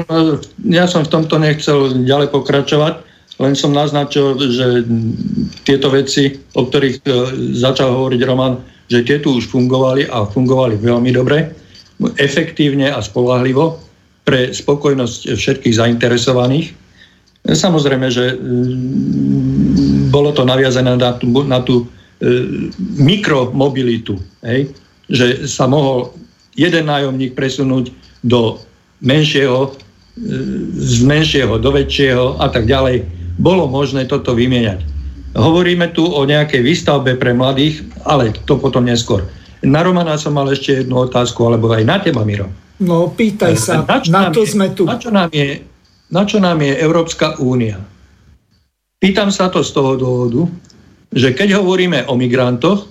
ja 0.61 0.85
som 0.85 1.01
v 1.01 1.09
tomto 1.09 1.41
nechcel 1.41 2.05
ďalej 2.05 2.29
pokračovať. 2.29 3.09
Len 3.41 3.57
som 3.57 3.73
naznačil, 3.73 4.37
že 4.53 4.85
tieto 5.65 5.89
veci, 5.89 6.37
o 6.53 6.69
ktorých 6.69 6.97
e, 7.01 7.09
začal 7.57 7.89
hovoriť 7.97 8.21
Roman, 8.29 8.61
že 8.85 9.01
tieto 9.01 9.33
už 9.33 9.49
fungovali 9.49 10.05
a 10.05 10.29
fungovali 10.29 10.77
veľmi 10.77 11.09
dobre, 11.09 11.49
efektívne 12.21 12.93
a 12.93 13.01
spolahlivo 13.01 13.81
pre 14.21 14.53
spokojnosť 14.53 15.33
všetkých 15.33 15.75
zainteresovaných. 15.81 16.77
Samozrejme, 17.41 18.07
že 18.13 18.37
mm, 18.37 20.13
bolo 20.13 20.29
to 20.29 20.45
naviazané 20.45 20.93
na 20.93 21.11
tú, 21.17 21.25
na 21.41 21.59
tú 21.65 21.75
e, 21.81 21.85
mikromobilitu, 23.01 24.21
hej? 24.45 24.69
že 25.09 25.49
sa 25.49 25.65
mohol 25.65 26.13
jeden 26.53 26.85
nájomník 26.85 27.33
presunúť 27.33 27.89
do 28.21 28.61
menšieho, 29.01 29.67
e, 29.67 29.69
z 30.77 31.01
menšieho 31.01 31.57
do 31.57 31.73
väčšieho 31.73 32.37
a 32.37 32.47
tak 32.53 32.69
ďalej 32.69 33.09
bolo 33.41 33.65
možné 33.65 34.05
toto 34.05 34.37
vymieňať. 34.37 34.85
Hovoríme 35.33 35.95
tu 35.95 36.05
o 36.05 36.21
nejakej 36.27 36.61
výstavbe 36.61 37.17
pre 37.17 37.33
mladých, 37.33 37.81
ale 38.05 38.35
to 38.45 38.59
potom 38.59 38.85
neskôr. 38.85 39.25
Na 39.63 39.81
Romana 39.81 40.19
som 40.19 40.35
mal 40.35 40.49
ešte 40.51 40.83
jednu 40.83 41.07
otázku, 41.07 41.41
alebo 41.47 41.71
aj 41.71 41.85
na 41.87 41.97
teba, 41.97 42.21
Miro. 42.27 42.51
No, 42.81 43.13
pýtaj 43.13 43.53
sa, 43.61 43.85
na, 43.85 44.01
na 44.01 44.21
to 44.33 44.41
je, 44.41 44.57
sme 44.57 44.73
tu. 44.73 44.89
Na 44.89 44.97
čo, 44.97 45.13
nám 45.13 45.29
je, 45.29 45.61
na 46.11 46.27
čo 46.27 46.43
nám 46.43 46.59
je 46.59 46.75
Európska 46.75 47.39
únia? 47.39 47.79
Pýtam 49.01 49.33
sa 49.33 49.49
to 49.49 49.65
z 49.65 49.71
toho 49.73 49.97
dôvodu, 49.97 50.45
že 51.09 51.33
keď 51.33 51.57
hovoríme 51.57 52.05
o 52.05 52.13
migrantoch, 52.13 52.85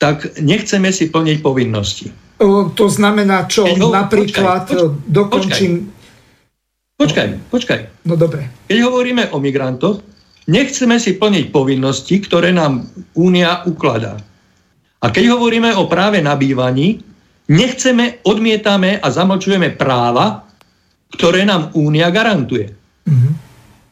tak 0.00 0.40
nechceme 0.40 0.90
si 0.90 1.12
plniť 1.12 1.38
povinnosti. 1.44 2.08
O, 2.40 2.72
to 2.72 2.90
znamená 2.90 3.46
čo? 3.46 3.68
Ho, 3.68 3.94
Napríklad 3.94 4.66
počkaj, 4.66 4.80
počkaj, 4.80 5.06
dokončím 5.06 5.72
Počkaj, 6.94 7.50
počkaj. 7.50 8.06
No 8.06 8.14
dobre. 8.14 8.46
Keď 8.70 8.78
hovoríme 8.86 9.34
o 9.34 9.42
migrantoch, 9.42 9.98
nechceme 10.46 11.02
si 11.02 11.18
plniť 11.18 11.50
povinnosti, 11.50 12.22
ktoré 12.22 12.54
nám 12.54 12.86
Únia 13.18 13.66
ukladá. 13.66 14.14
A 15.02 15.10
keď 15.10 15.34
hovoríme 15.34 15.74
o 15.74 15.90
práve 15.90 16.22
na 16.22 16.38
bývaní, 16.38 17.02
nechceme, 17.50 18.22
odmietame 18.22 19.02
a 19.02 19.10
zamlčujeme 19.10 19.74
práva, 19.74 20.46
ktoré 21.14 21.46
nám 21.46 21.70
Únia 21.78 22.10
garantuje. 22.10 22.74
Mm-hmm. 23.06 23.32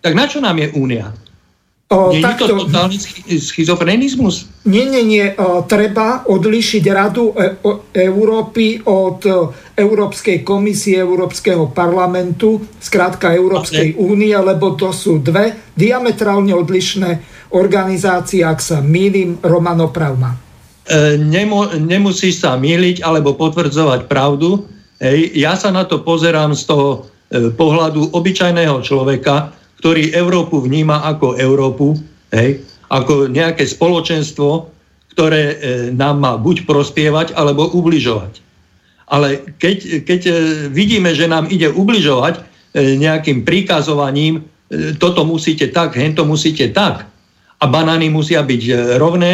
Tak 0.03 0.13
na 0.19 0.25
čo 0.27 0.43
nám 0.43 0.59
je 0.59 0.69
Únia? 0.75 1.15
O, 1.93 2.09
nie 2.09 2.25
takto, 2.25 2.49
je 2.49 2.57
to 2.57 2.57
totálny 2.67 2.97
schizofrenizmus? 3.37 4.49
Nie, 4.65 4.89
nie, 4.89 5.05
nie. 5.05 5.27
O, 5.37 5.61
treba 5.69 6.25
odlišiť 6.25 6.85
Radu 6.89 7.37
e- 7.37 7.61
o, 7.69 7.93
Európy 7.93 8.81
od 8.89 9.21
o, 9.29 9.53
Európskej 9.77 10.41
komisie, 10.41 11.05
Európskeho 11.05 11.69
parlamentu, 11.69 12.65
skrátka 12.81 13.37
Európskej 13.37 14.01
únie, 14.01 14.33
lebo 14.33 14.73
to 14.73 14.89
sú 14.89 15.21
dve 15.21 15.53
diametrálne 15.77 16.57
odlišné 16.57 17.11
organizácie, 17.53 18.41
ak 18.41 18.65
sa 18.65 18.81
mýlim, 18.81 19.45
Romano 19.45 19.93
Pravma. 19.93 20.33
E, 20.89 21.21
nemu, 21.21 21.77
nemusíš 21.77 22.41
sa 22.41 22.57
míliť 22.57 23.05
alebo 23.05 23.37
potvrdzovať 23.37 24.09
pravdu. 24.09 24.65
Ej, 24.97 25.37
ja 25.37 25.61
sa 25.61 25.69
na 25.69 25.85
to 25.85 26.01
pozerám 26.01 26.57
z 26.57 26.63
toho 26.65 26.89
e, 26.97 27.12
pohľadu 27.33 28.13
obyčajného 28.13 28.85
človeka, 28.85 29.53
ktorý 29.81 30.13
Európu 30.13 30.63
vníma 30.63 31.03
ako 31.09 31.41
Európu, 31.41 31.97
hej, 32.31 32.61
ako 32.93 33.33
nejaké 33.33 33.65
spoločenstvo, 33.65 34.69
ktoré 35.17 35.43
e, 35.43 35.57
nám 35.93 36.21
má 36.21 36.33
buď 36.37 36.65
prospievať, 36.69 37.37
alebo 37.37 37.69
ubližovať. 37.73 38.41
Ale 39.13 39.45
keď, 39.61 40.07
keď 40.09 40.21
e, 40.29 40.33
vidíme, 40.73 41.13
že 41.13 41.29
nám 41.29 41.49
ide 41.53 41.69
ubližovať 41.73 42.35
e, 42.39 42.41
nejakým 43.01 43.45
príkazovaním, 43.45 44.41
e, 44.41 44.97
toto 44.97 45.25
musíte 45.25 45.69
tak, 45.73 45.97
hento 45.97 46.25
musíte 46.25 46.73
tak, 46.73 47.09
a 47.63 47.65
banány 47.69 48.09
musia 48.09 48.41
byť 48.43 48.63
e, 48.69 48.73
rovné, 48.97 49.33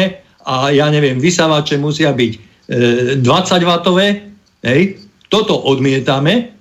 a 0.49 0.71
ja 0.73 0.87
neviem, 0.89 1.19
vysávače 1.21 1.77
musia 1.77 2.15
byť 2.15 2.31
e, 2.33 2.39
20 3.21 3.25
W, 3.63 3.99
hej, 4.65 4.81
toto 5.29 5.53
odmietame, 5.55 6.58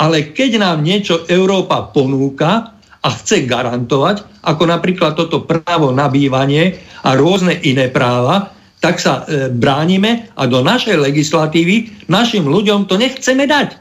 ale 0.00 0.32
keď 0.32 0.56
nám 0.56 0.80
niečo 0.80 1.28
Európa 1.28 1.92
ponúka, 1.92 2.80
a 3.00 3.08
chce 3.16 3.48
garantovať, 3.48 4.44
ako 4.44 4.68
napríklad 4.68 5.16
toto 5.16 5.48
právo 5.48 5.88
na 5.92 6.12
bývanie 6.12 6.76
a 7.00 7.16
rôzne 7.16 7.56
iné 7.64 7.88
práva, 7.88 8.52
tak 8.80 9.00
sa 9.00 9.24
e, 9.24 9.48
bránime 9.52 10.32
a 10.36 10.44
do 10.48 10.60
našej 10.60 10.96
legislatívy 11.00 12.08
našim 12.08 12.44
ľuďom 12.48 12.88
to 12.88 13.00
nechceme 13.00 13.44
dať. 13.48 13.76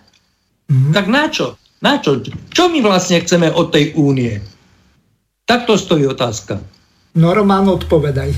Mm-hmm. 0.71 0.93
Tak 0.95 1.05
na 1.07 1.23
čo? 1.31 1.55
Na 1.79 1.99
čo? 1.99 2.19
Čo 2.51 2.67
my 2.71 2.79
vlastne 2.83 3.19
chceme 3.23 3.51
od 3.51 3.71
tej 3.71 3.95
únie? 3.95 4.39
Takto 5.47 5.79
stojí 5.79 6.07
otázka. 6.07 6.59
No 7.15 7.31
Román, 7.35 7.67
odpovedaj. 7.67 8.31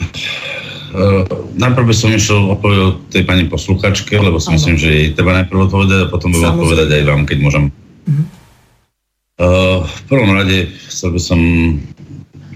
Uh, 0.88 1.28
najprv 1.60 1.84
by 1.84 1.94
som 1.94 2.08
išiel 2.08 2.48
odpovedať 2.48 3.12
tej 3.12 3.22
pani 3.28 3.44
posluchačke, 3.44 4.16
lebo 4.16 4.40
si 4.40 4.48
ano. 4.48 4.56
myslím, 4.56 4.76
že 4.80 4.88
jej 4.88 5.08
treba 5.12 5.36
najprv 5.36 5.68
odpovedať 5.68 5.98
a 6.08 6.10
potom 6.12 6.32
budem 6.32 6.48
odpovedať 6.56 6.88
aj 6.88 7.02
vám, 7.04 7.22
keď 7.28 7.38
môžem. 7.44 7.64
Mm-hmm. 8.08 8.26
Uh, 9.38 9.84
v 9.84 10.00
prvom 10.08 10.30
rade 10.32 10.72
chcel 10.88 11.12
by 11.12 11.20
som, 11.20 11.40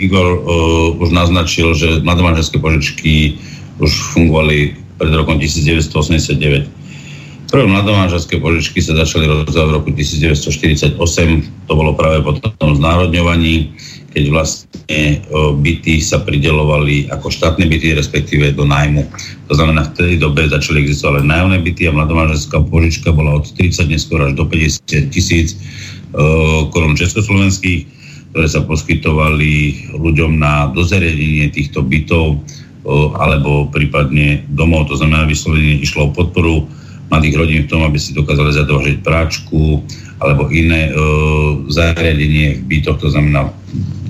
Igor 0.00 0.28
uh, 0.40 0.96
už 0.96 1.12
naznačil, 1.12 1.76
že 1.76 2.00
mladomanželské 2.00 2.56
požičky 2.56 3.36
už 3.78 3.92
fungovali 4.16 4.80
pred 4.96 5.12
rokom 5.12 5.36
1989. 5.36 6.72
Prvé 7.52 7.68
mladomanželské 7.68 8.40
požičky 8.40 8.80
sa 8.80 8.96
začali 8.96 9.28
rozdávať 9.28 9.68
v 9.68 9.76
roku 9.76 9.88
1948. 9.92 10.96
To 11.68 11.72
bolo 11.76 11.92
práve 11.92 12.24
po 12.24 12.32
tom 12.56 12.80
znárodňovaní, 12.80 13.76
keď 14.12 14.24
vlastne 14.28 15.00
uh, 15.32 15.56
byty 15.56 16.04
sa 16.04 16.20
pridelovali 16.20 17.08
ako 17.08 17.32
štátne 17.32 17.64
byty, 17.64 17.96
respektíve 17.96 18.52
do 18.52 18.68
nájmu. 18.68 19.08
To 19.48 19.56
znamená, 19.56 19.88
v 19.88 19.96
tej 19.96 20.12
dobe 20.20 20.44
začali 20.46 20.84
existovať 20.84 21.24
nájomné 21.24 21.58
byty 21.64 21.88
a 21.88 21.96
mladomanželská 21.96 22.60
požička 22.68 23.10
bola 23.10 23.40
od 23.40 23.48
30 23.48 23.88
neskôr 23.88 24.20
až 24.20 24.36
do 24.36 24.44
50 24.44 25.08
tisíc 25.08 25.56
Eh, 26.12 26.60
korun 26.68 26.92
československých, 26.92 27.88
ktoré 28.36 28.44
sa 28.44 28.60
poskytovali 28.68 29.52
ľuďom 29.96 30.36
na 30.36 30.68
dozariadenie 30.68 31.48
týchto 31.48 31.80
bytov 31.80 32.36
alebo 33.16 33.70
prípadne 33.70 34.42
domov, 34.50 34.92
to 34.92 34.98
znamená 34.98 35.24
vyslovene 35.24 35.78
išlo 35.80 36.10
o 36.10 36.12
podporu 36.12 36.66
mladých 37.08 37.38
rodín 37.38 37.60
v 37.64 37.70
tom, 37.70 37.80
aby 37.86 37.94
si 37.96 38.10
dokázali 38.12 38.50
zadlžiť 38.52 38.96
práčku 39.06 39.86
alebo 40.18 40.50
iné 40.50 40.90
e, 40.90 40.92
zariadenie 41.70 42.58
v 42.58 42.62
bytoch, 42.66 42.98
to 42.98 43.08
znamená 43.14 43.54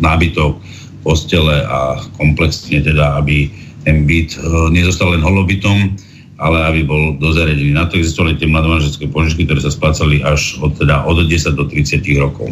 nábytok, 0.03 0.59
postele 1.03 1.67
a 1.67 1.99
komplexne 2.15 2.83
teda, 2.83 3.19
aby 3.19 3.51
ten 3.83 4.07
byt 4.07 4.39
e, 4.39 4.71
nezostal 4.71 5.15
len 5.15 5.23
holobytom, 5.23 5.99
ale 6.39 6.59
aby 6.67 6.81
bol 6.87 7.03
dozariadený. 7.19 7.75
Na 7.75 7.87
to 7.87 7.99
existovali 7.99 8.39
tie 8.39 8.51
mladomanželské 8.51 9.11
požičky, 9.11 9.47
ktoré 9.47 9.63
sa 9.63 9.71
splácali 9.71 10.23
až 10.23 10.59
od, 10.63 10.75
teda, 10.79 11.07
od 11.07 11.27
10 11.27 11.55
do 11.55 11.67
30 11.67 12.03
rokov. 12.19 12.51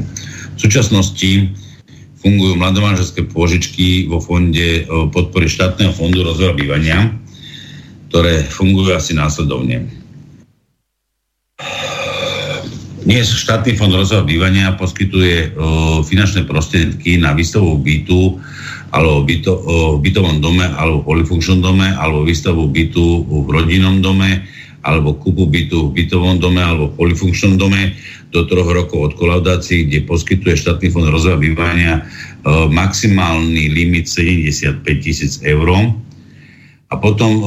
V 0.54 0.58
súčasnosti 0.58 1.50
fungujú 2.20 2.54
mladomanželské 2.58 3.26
pôžičky 3.32 4.06
vo 4.06 4.20
fonde 4.20 4.84
podpory 5.10 5.48
štátneho 5.48 5.90
fondu 5.96 6.20
rozvoja 6.20 6.52
bývania, 6.52 7.16
ktoré 8.12 8.44
fungujú 8.46 8.92
asi 8.94 9.16
následovne. 9.16 9.99
Dnes 13.10 13.26
štátny 13.26 13.74
fond 13.74 13.90
rozvoja 13.90 14.22
bývania 14.22 14.70
poskytuje 14.78 15.58
o, 15.58 15.98
finančné 16.06 16.46
prostriedky 16.46 17.18
na 17.18 17.34
výstavu 17.34 17.82
bytu 17.82 18.38
alebo 18.94 19.26
byto, 19.26 19.50
o, 19.50 19.76
bytovom 19.98 20.38
dome 20.38 20.62
alebo 20.78 21.02
polifunkčnom 21.02 21.58
dome 21.58 21.90
alebo 21.90 22.22
výstavu 22.22 22.70
bytu 22.70 23.26
v 23.26 23.48
rodinnom 23.50 23.98
dome 23.98 24.46
alebo 24.86 25.18
kúpu 25.18 25.50
bytu 25.50 25.90
v 25.90 26.06
bytovom 26.06 26.38
dome 26.38 26.62
alebo 26.62 26.94
polifunkčnom 26.94 27.58
dome 27.58 27.98
do 28.30 28.46
troch 28.46 28.70
rokov 28.70 29.10
od 29.10 29.12
kolaudácií, 29.18 29.90
kde 29.90 30.06
poskytuje 30.06 30.54
štátny 30.54 30.94
fond 30.94 31.10
rozvoja 31.10 31.34
bývania 31.34 31.98
e, 31.98 32.02
maximálny 32.70 33.74
limit 33.74 34.06
75 34.06 34.86
tisíc 35.02 35.42
eur. 35.42 35.66
A 36.90 36.98
potom 36.98 37.30
e, 37.38 37.42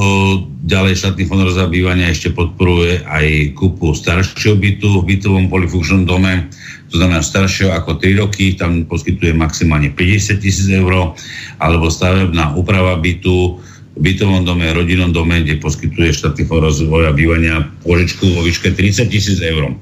ďalej 0.64 1.04
štátny 1.04 1.28
fond 1.28 1.44
rozvoja 1.44 1.68
bývania 1.68 2.08
ešte 2.08 2.32
podporuje 2.32 3.04
aj 3.04 3.52
kúpu 3.60 3.92
staršieho 3.92 4.56
bytu 4.56 5.04
v 5.04 5.08
bytovom 5.16 5.52
polifunkčnom 5.52 6.08
dome, 6.08 6.48
to 6.88 6.96
znamená 6.96 7.20
staršieho 7.20 7.76
ako 7.76 8.00
3 8.00 8.24
roky, 8.24 8.56
tam 8.56 8.88
poskytuje 8.88 9.36
maximálne 9.36 9.92
50 9.92 10.40
tisíc 10.40 10.72
eur, 10.72 11.12
alebo 11.60 11.92
stavebná 11.92 12.56
úprava 12.56 12.96
bytu 12.96 13.60
v 13.94 14.00
bytovom 14.00 14.48
dome, 14.48 14.64
rodinnom 14.72 15.12
dome, 15.12 15.44
kde 15.44 15.60
poskytuje 15.60 16.16
štátny 16.16 16.48
fond 16.48 16.64
rozvoja 16.64 17.12
bývania 17.12 17.68
požičku 17.84 18.24
vo 18.24 18.48
výške 18.48 18.72
30 18.72 19.12
tisíc 19.12 19.44
eur. 19.44 19.76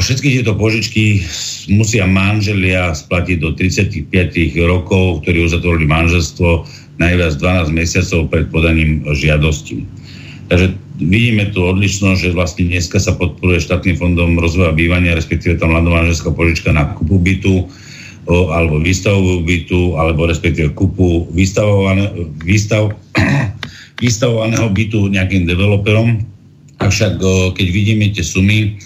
Všetky 0.00 0.40
tieto 0.40 0.58
požičky 0.58 1.22
musia 1.70 2.02
manželia 2.08 2.90
splatiť 2.90 3.36
do 3.38 3.54
35 3.54 4.10
rokov, 4.66 5.22
ktorí 5.22 5.46
uzatvorili 5.46 5.86
manželstvo 5.86 6.66
najviac 7.00 7.40
12 7.40 7.72
mesiacov 7.72 8.28
pred 8.28 8.46
podaním 8.52 9.02
žiadosti. 9.08 9.82
Takže 10.52 10.76
vidíme 11.00 11.48
tu 11.50 11.64
odlišnosť, 11.64 12.18
že 12.28 12.36
vlastne 12.36 12.68
dneska 12.68 13.00
sa 13.00 13.16
podporuje 13.16 13.64
štátnym 13.64 13.96
fondom 13.96 14.36
rozvoja 14.36 14.76
bývania, 14.76 15.16
respektíve 15.16 15.56
tá 15.56 15.64
mladomanželská 15.64 16.28
požička 16.36 16.76
na 16.76 16.92
kupu 16.92 17.16
bytu, 17.16 17.64
o, 18.28 18.52
alebo 18.52 18.76
výstavovú 18.78 19.40
bytu, 19.40 19.96
alebo 19.96 20.28
respektíve 20.28 20.76
kupu 20.76 21.24
vystavované, 21.32 22.12
výstav, 22.44 22.92
vystavovaného 24.04 24.68
bytu 24.68 25.08
nejakým 25.08 25.48
developerom. 25.48 26.20
Avšak 26.80 27.20
keď 27.56 27.66
vidíme 27.72 28.08
tie 28.12 28.24
sumy, 28.24 28.76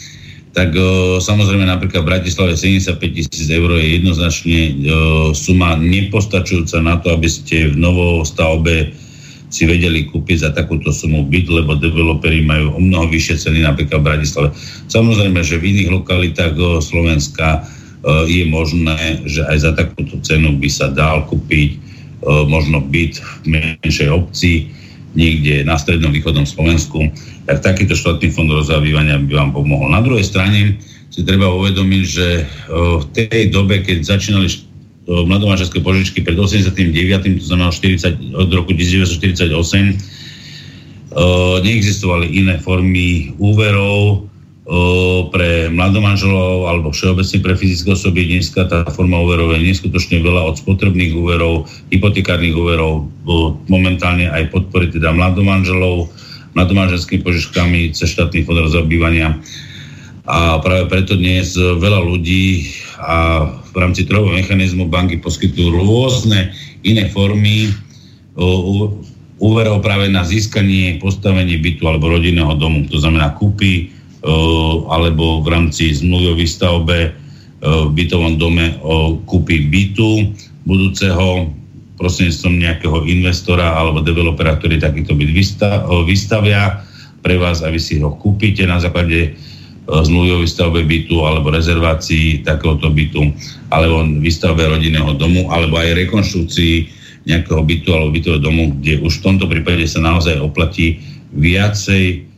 tak 0.54 0.70
o, 0.78 1.18
samozrejme 1.18 1.66
napríklad 1.66 2.06
v 2.06 2.10
Bratislave 2.14 2.54
75 2.54 3.02
tisíc 3.10 3.50
eur 3.50 3.74
je 3.74 3.98
jednoznačne 3.98 4.58
o, 4.62 4.70
suma 5.34 5.74
nepostačujúca 5.74 6.78
na 6.78 7.02
to, 7.02 7.10
aby 7.10 7.26
ste 7.26 7.74
v 7.74 7.76
novostavbe 7.76 8.94
si 9.50 9.66
vedeli 9.66 10.06
kúpiť 10.06 10.46
za 10.46 10.50
takúto 10.54 10.94
sumu 10.94 11.26
byt, 11.26 11.50
lebo 11.50 11.74
developeri 11.74 12.42
majú 12.42 12.74
o 12.74 12.80
mnoho 12.80 13.10
vyššie 13.10 13.50
ceny 13.50 13.66
napríklad 13.66 14.02
v 14.02 14.08
Bratislave. 14.14 14.48
Samozrejme, 14.90 15.42
že 15.42 15.58
v 15.58 15.74
iných 15.74 15.90
lokalitách 15.90 16.54
o, 16.54 16.78
Slovenska 16.78 17.66
o, 18.06 18.22
je 18.22 18.46
možné, 18.46 19.26
že 19.26 19.42
aj 19.50 19.58
za 19.58 19.72
takúto 19.74 20.22
cenu 20.22 20.54
by 20.54 20.70
sa 20.70 20.86
dal 20.86 21.26
kúpiť 21.26 21.70
o, 22.22 22.46
možno 22.46 22.78
byt 22.78 23.18
v 23.42 23.58
menšej 23.58 24.06
obci, 24.06 24.70
niekde 25.14 25.62
na 25.62 25.78
strednom 25.78 26.10
východnom 26.10 26.46
Slovensku, 26.46 27.06
tak 27.46 27.62
takýto 27.62 27.94
štátny 27.94 28.34
fond 28.34 28.50
rozvývania 28.50 29.22
by 29.22 29.34
vám 29.34 29.50
pomohol. 29.54 29.94
Na 29.94 30.02
druhej 30.02 30.26
strane 30.26 30.82
si 31.14 31.22
treba 31.22 31.46
uvedomiť, 31.54 32.02
že 32.02 32.42
v 32.74 33.04
tej 33.14 33.54
dobe, 33.54 33.86
keď 33.86 34.02
začínali 34.02 34.50
mladomáčarské 35.06 35.78
požičky 35.78 36.26
pred 36.26 36.34
89. 36.34 37.38
to 37.38 37.46
znamená 37.46 37.70
40, 37.70 38.34
od 38.34 38.50
roku 38.50 38.74
1948, 38.74 39.54
neexistovali 41.62 42.34
iné 42.34 42.58
formy 42.58 43.30
úverov 43.38 44.26
pre 45.28 45.68
mladomanželov 45.68 46.72
alebo 46.72 46.88
všeobecne 46.88 47.38
pre 47.44 47.52
fyzické 47.52 47.92
osoby. 47.92 48.24
Dneska 48.24 48.64
tá 48.64 48.88
forma 48.88 49.20
úverov 49.20 49.52
je 49.52 49.60
neskutočne 49.60 50.24
veľa 50.24 50.40
od 50.48 50.56
spotrebných 50.56 51.12
úverov, 51.12 51.68
hypotekárnych 51.92 52.56
úverov, 52.56 53.12
momentálne 53.68 54.32
aj 54.32 54.48
podpory 54.48 54.88
teda 54.88 55.12
mladomanželov, 55.12 56.08
mladomanželskými 56.56 57.20
požičkami 57.20 57.92
cez 57.92 58.16
štátny 58.16 58.48
fond 58.48 58.56
rozobývania. 58.56 59.36
A 60.24 60.56
práve 60.64 60.88
preto 60.88 61.12
dnes 61.20 61.52
veľa 61.60 62.00
ľudí 62.00 62.72
a 62.96 63.44
v 63.44 63.76
rámci 63.76 64.08
trhového 64.08 64.32
mechanizmu 64.32 64.88
banky 64.88 65.20
poskytujú 65.20 65.76
rôzne 65.76 66.56
iné 66.80 67.12
formy 67.12 67.68
úverov 69.36 69.84
práve 69.84 70.08
na 70.08 70.24
získanie, 70.24 70.96
postavenie 70.96 71.60
bytu 71.60 71.84
alebo 71.84 72.16
rodinného 72.16 72.56
domu. 72.56 72.88
To 72.88 72.96
znamená 72.96 73.36
kúpy 73.36 73.92
alebo 74.88 75.44
v 75.44 75.48
rámci 75.52 75.92
zmluvy 75.92 76.32
o 76.32 76.38
výstavbe 76.38 76.98
v 77.64 77.90
bytovom 77.92 78.36
dome 78.36 78.76
o 78.84 79.20
kúpy 79.24 79.68
bytu 79.68 80.32
budúceho 80.64 81.48
prostredníctvom 81.96 82.54
nejakého 82.60 82.98
investora 83.08 83.76
alebo 83.76 84.04
developera, 84.04 84.56
ktorý 84.56 84.80
takýto 84.80 85.16
byt 85.16 85.30
vystavia 86.08 86.82
pre 87.24 87.40
vás 87.40 87.64
a 87.64 87.72
vy 87.72 87.80
si 87.80 88.00
ho 88.00 88.12
kúpite 88.16 88.64
na 88.68 88.80
základe 88.80 89.36
zmluvy 89.84 90.30
o 90.32 90.42
výstavbe 90.44 90.80
bytu 90.84 91.24
alebo 91.24 91.52
rezervácii 91.52 92.44
takéhoto 92.44 92.88
bytu 92.88 93.32
alebo 93.68 94.04
výstavbe 94.20 94.64
rodinného 94.64 95.12
domu 95.16 95.52
alebo 95.52 95.76
aj 95.76 96.08
rekonštrukcii 96.08 96.74
nejakého 97.24 97.60
bytu 97.64 97.88
alebo 97.92 98.12
bytového 98.12 98.40
domu, 98.40 98.62
kde 98.80 99.00
už 99.00 99.20
v 99.20 99.24
tomto 99.24 99.48
prípade 99.48 99.84
sa 99.88 100.04
naozaj 100.04 100.40
oplatí 100.40 101.00
viacej 101.32 102.33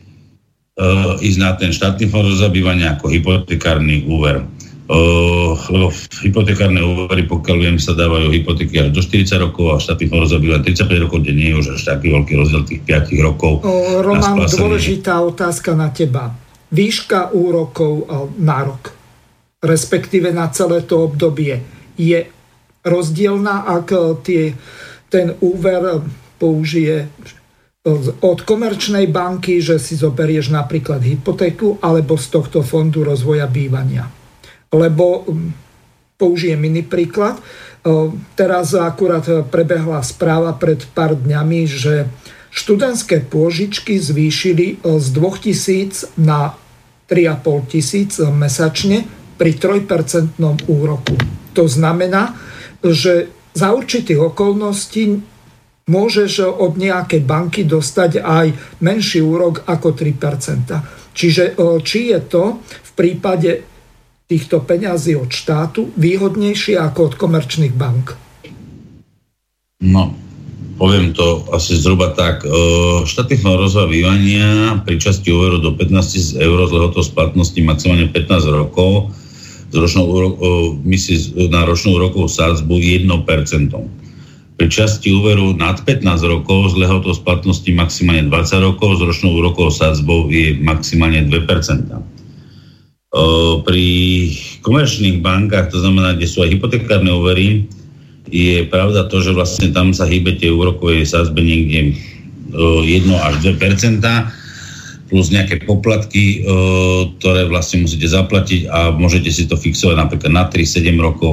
ísť 1.17 1.39
na 1.41 1.57
ten 1.57 1.73
štátny 1.73 2.05
fond 2.13 2.29
zabývania 2.37 2.97
ako 2.97 3.09
hypotekárny 3.09 4.05
úver. 4.05 4.45
Uh, 4.87 5.51
lebo 5.67 5.91
hypotekárne 6.23 6.79
úvery, 6.79 7.27
pokiaľ 7.27 7.57
viem, 7.59 7.75
sa 7.75 7.91
dávajú 7.91 8.31
hypotéky 8.31 8.87
až 8.87 8.95
do 8.95 9.03
40 9.03 9.35
rokov 9.43 9.65
a 9.75 9.83
štátny 9.83 10.07
fond 10.07 10.23
zabýva 10.23 10.63
35 10.63 11.03
rokov, 11.03 11.17
kde 11.27 11.33
nie 11.35 11.51
je 11.51 11.59
už 11.59 11.67
až 11.75 11.91
taký 11.91 12.07
veľký 12.15 12.33
rozdiel 12.39 12.63
tých 12.63 12.81
5 12.87 13.11
rokov. 13.19 13.67
Uh, 13.67 13.99
Roman, 13.99 14.47
dôležitá 14.47 15.19
otázka 15.19 15.75
na 15.75 15.91
teba. 15.91 16.31
Výška 16.71 17.35
úrokov 17.35 18.07
na 18.39 18.63
rok, 18.63 18.95
respektíve 19.59 20.31
na 20.31 20.47
celé 20.55 20.87
to 20.87 21.03
obdobie, 21.03 21.59
je 21.99 22.23
rozdielna, 22.87 23.67
ak 23.67 23.91
tie, 24.23 24.55
ten 25.11 25.35
úver 25.43 25.99
použije 26.39 27.11
od 28.21 28.39
komerčnej 28.43 29.07
banky, 29.07 29.63
že 29.63 29.79
si 29.79 29.95
zoberieš 29.95 30.51
napríklad 30.51 30.99
hypotéku, 30.99 31.79
alebo 31.79 32.19
z 32.19 32.27
tohto 32.35 32.59
fondu 32.59 33.07
rozvoja 33.07 33.47
bývania. 33.47 34.11
Lebo 34.75 35.23
mm, 35.23 35.67
použijem 36.19 36.59
iný 36.67 36.83
príklad. 36.83 37.39
Teraz 38.35 38.75
akurát 38.75 39.23
prebehla 39.47 40.03
správa 40.03 40.51
pred 40.51 40.83
pár 40.91 41.15
dňami, 41.15 41.59
že 41.63 42.11
študentské 42.51 43.23
pôžičky 43.31 43.95
zvýšili 43.95 44.83
z 44.83 45.07
2000 45.15 46.19
na 46.19 46.57
3,5 47.07 47.71
tisíc 47.71 48.19
mesačne 48.19 49.07
pri 49.39 49.55
3% 49.55 50.35
úroku. 50.67 51.15
To 51.55 51.63
znamená, 51.69 52.35
že 52.83 53.31
za 53.55 53.71
určitých 53.71 54.35
okolností 54.35 55.23
môžeš 55.87 56.43
od 56.59 56.75
nejakej 56.75 57.23
banky 57.23 57.63
dostať 57.63 58.19
aj 58.19 58.51
menší 58.83 59.23
úrok 59.23 59.63
ako 59.63 59.95
3%. 59.95 61.15
Čiže 61.15 61.55
či 61.81 62.11
je 62.11 62.19
to 62.27 62.59
v 62.59 62.91
prípade 62.93 63.63
týchto 64.27 64.59
peňazí 64.67 65.15
od 65.15 65.31
štátu 65.31 65.95
výhodnejšie 65.95 66.75
ako 66.75 66.99
od 67.09 67.13
komerčných 67.15 67.71
bank? 67.71 68.19
No, 69.79 70.11
poviem 70.75 71.15
to 71.15 71.47
asi 71.55 71.79
zhruba 71.79 72.11
tak. 72.11 72.43
Štátny 73.07 73.39
fond 73.39 73.55
rozvoja 73.55 73.87
bývania 73.87 74.83
pri 74.83 74.99
časti 74.99 75.31
úveru 75.31 75.63
do 75.63 75.71
15 75.71 76.37
000 76.37 76.43
eur 76.43 76.57
z 76.67 76.71
lehotou 76.75 77.01
splatnosti 77.01 77.57
maximálne 77.63 78.11
15 78.11 78.43
rokov 78.51 79.15
z 79.71 79.75
ročnou, 79.79 80.35
my 80.83 80.97
si 80.99 81.31
na 81.47 81.63
ročnú 81.63 81.95
úrokovú 81.95 82.27
sádzbu 82.27 82.75
1% 83.03 84.06
pri 84.57 84.67
časti 84.73 85.13
úveru 85.13 85.53
nad 85.53 85.77
15 85.85 86.01
rokov 86.25 86.73
z 86.73 86.81
lehotou 86.81 87.13
splatnosti 87.13 87.69
maximálne 87.77 88.25
20 88.25 88.65
rokov, 88.65 88.97
s 88.97 89.01
ročnou 89.05 89.37
úrokovou 89.37 89.69
sadzbou 89.69 90.33
je 90.33 90.57
maximálne 90.57 91.29
2%. 91.29 91.93
Pri 93.63 93.87
komerčných 94.65 95.21
bankách, 95.21 95.69
to 95.69 95.77
znamená, 95.77 96.17
kde 96.17 96.25
sú 96.25 96.41
aj 96.41 96.57
hypotekárne 96.57 97.13
úvery, 97.13 97.69
je 98.27 98.65
pravda 98.67 99.05
to, 99.07 99.21
že 99.21 99.31
vlastne 99.31 99.71
tam 99.71 99.93
sa 99.93 100.09
hýbe 100.09 100.35
tie 100.35 100.51
úrokové 100.51 101.05
sadzbe 101.05 101.39
niekde 101.39 101.95
1 102.51 103.07
až 103.13 103.35
2 103.45 103.61
plus 105.07 105.31
nejaké 105.31 105.63
poplatky, 105.63 106.43
e, 106.43 106.49
ktoré 107.17 107.47
vlastne 107.47 107.87
musíte 107.87 108.07
zaplatiť 108.11 108.67
a 108.67 108.91
môžete 108.91 109.31
si 109.31 109.47
to 109.47 109.55
fixovať 109.55 109.95
napríklad 109.95 110.31
na 110.35 110.43
3-7 110.51 110.93
rokov 110.99 111.31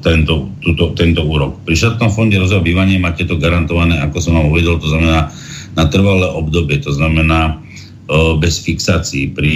tento, 0.00 0.48
túto, 0.64 0.96
tento 0.96 1.20
úrok. 1.28 1.60
Pri 1.68 1.76
štátnom 1.76 2.08
fonde 2.10 2.40
rozvoja 2.40 2.64
bývania 2.64 2.96
máte 2.96 3.28
to 3.28 3.36
garantované, 3.36 4.00
ako 4.00 4.16
som 4.24 4.40
vám 4.40 4.48
uvedol, 4.48 4.80
to 4.80 4.88
znamená 4.88 5.28
na 5.76 5.84
trvalé 5.86 6.26
obdobie, 6.32 6.80
to 6.80 6.96
znamená 6.96 7.60
e, 8.08 8.40
bez 8.40 8.64
fixácií. 8.64 9.36
Pri 9.36 9.54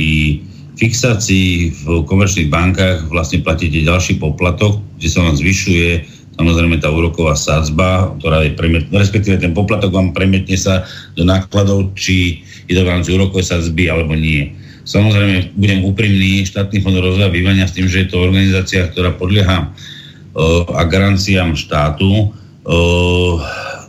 fixácii 0.77 1.73
v 1.73 1.85
komerčných 2.05 2.53
bankách 2.53 3.09
vlastne 3.09 3.41
platíte 3.41 3.81
ďalší 3.81 4.20
poplatok, 4.20 4.85
kde 5.01 5.09
sa 5.09 5.24
vám 5.24 5.41
zvyšuje 5.41 6.15
samozrejme 6.35 6.82
tá 6.82 6.91
úroková 6.91 7.39
sadzba, 7.39 8.11
ktorá 8.19 8.43
je 8.43 8.59
premiet, 8.59 8.91
respektíve 8.91 9.39
ten 9.39 9.55
poplatok 9.55 9.95
vám 9.95 10.11
premietne 10.11 10.59
sa 10.59 10.82
do 11.15 11.23
nákladov, 11.23 11.95
či 11.95 12.43
je 12.69 12.74
to 12.74 12.82
v 12.85 12.93
rámci 12.93 13.11
úrokovej 13.12 13.47
sadzby 13.47 13.89
alebo 13.89 14.16
nie. 14.16 14.53
Samozrejme, 14.85 15.57
budem 15.57 15.81
úprimný, 15.81 16.45
štátny 16.45 16.85
fond 16.85 16.97
rozvoja 17.01 17.32
bývania 17.32 17.65
s 17.65 17.73
tým, 17.73 17.89
že 17.89 18.05
je 18.05 18.09
to 18.12 18.20
organizácia, 18.20 18.85
ktorá 18.85 19.16
podlieha 19.16 19.69
uh, 19.69 20.77
a 20.77 20.85
garanciám 20.85 21.57
štátu, 21.57 22.28
uh, 22.28 23.35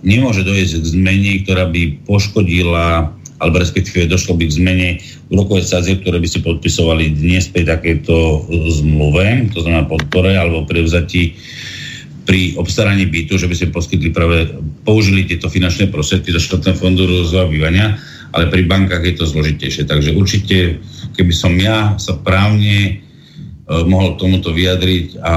nemôže 0.06 0.48
dojsť 0.48 0.74
k 0.80 0.86
zmene, 0.96 1.32
ktorá 1.44 1.68
by 1.68 2.08
poškodila 2.08 3.12
alebo 3.36 3.60
respektíve 3.60 4.08
došlo 4.08 4.40
by 4.40 4.48
k 4.48 4.58
zmene 4.58 4.88
úrokovej 5.28 5.68
sadzie, 5.68 6.00
ktoré 6.00 6.24
by 6.24 6.28
si 6.32 6.40
podpisovali 6.40 7.20
dnes 7.20 7.52
pri 7.52 7.68
takéto 7.68 8.48
zmluve, 8.48 9.52
to 9.52 9.60
znamená 9.60 9.84
podpore 9.84 10.32
alebo 10.40 10.64
prevzati 10.64 11.36
pri 12.26 12.58
obstaraní 12.58 13.06
bytu, 13.06 13.38
že 13.38 13.46
by 13.46 13.54
sme 13.54 13.76
poskytli 13.76 14.10
práve, 14.16 14.50
použili 14.88 15.28
tieto 15.28 15.52
finančné 15.52 15.92
prostriedky 15.94 16.34
zo 16.34 16.42
štátneho 16.42 16.80
fondu 16.80 17.06
rozvoja 17.06 17.46
bývania, 17.46 18.00
ale 18.36 18.52
pri 18.52 18.68
bankách 18.68 19.00
je 19.00 19.16
to 19.16 19.26
zložitejšie. 19.26 19.88
Takže 19.88 20.12
určite, 20.12 20.84
keby 21.16 21.32
som 21.32 21.56
ja 21.56 21.96
sa 21.96 22.20
právne 22.20 22.78
e, 22.84 22.92
mohol 23.88 24.20
tomuto 24.20 24.52
vyjadriť 24.52 25.24
a 25.24 25.36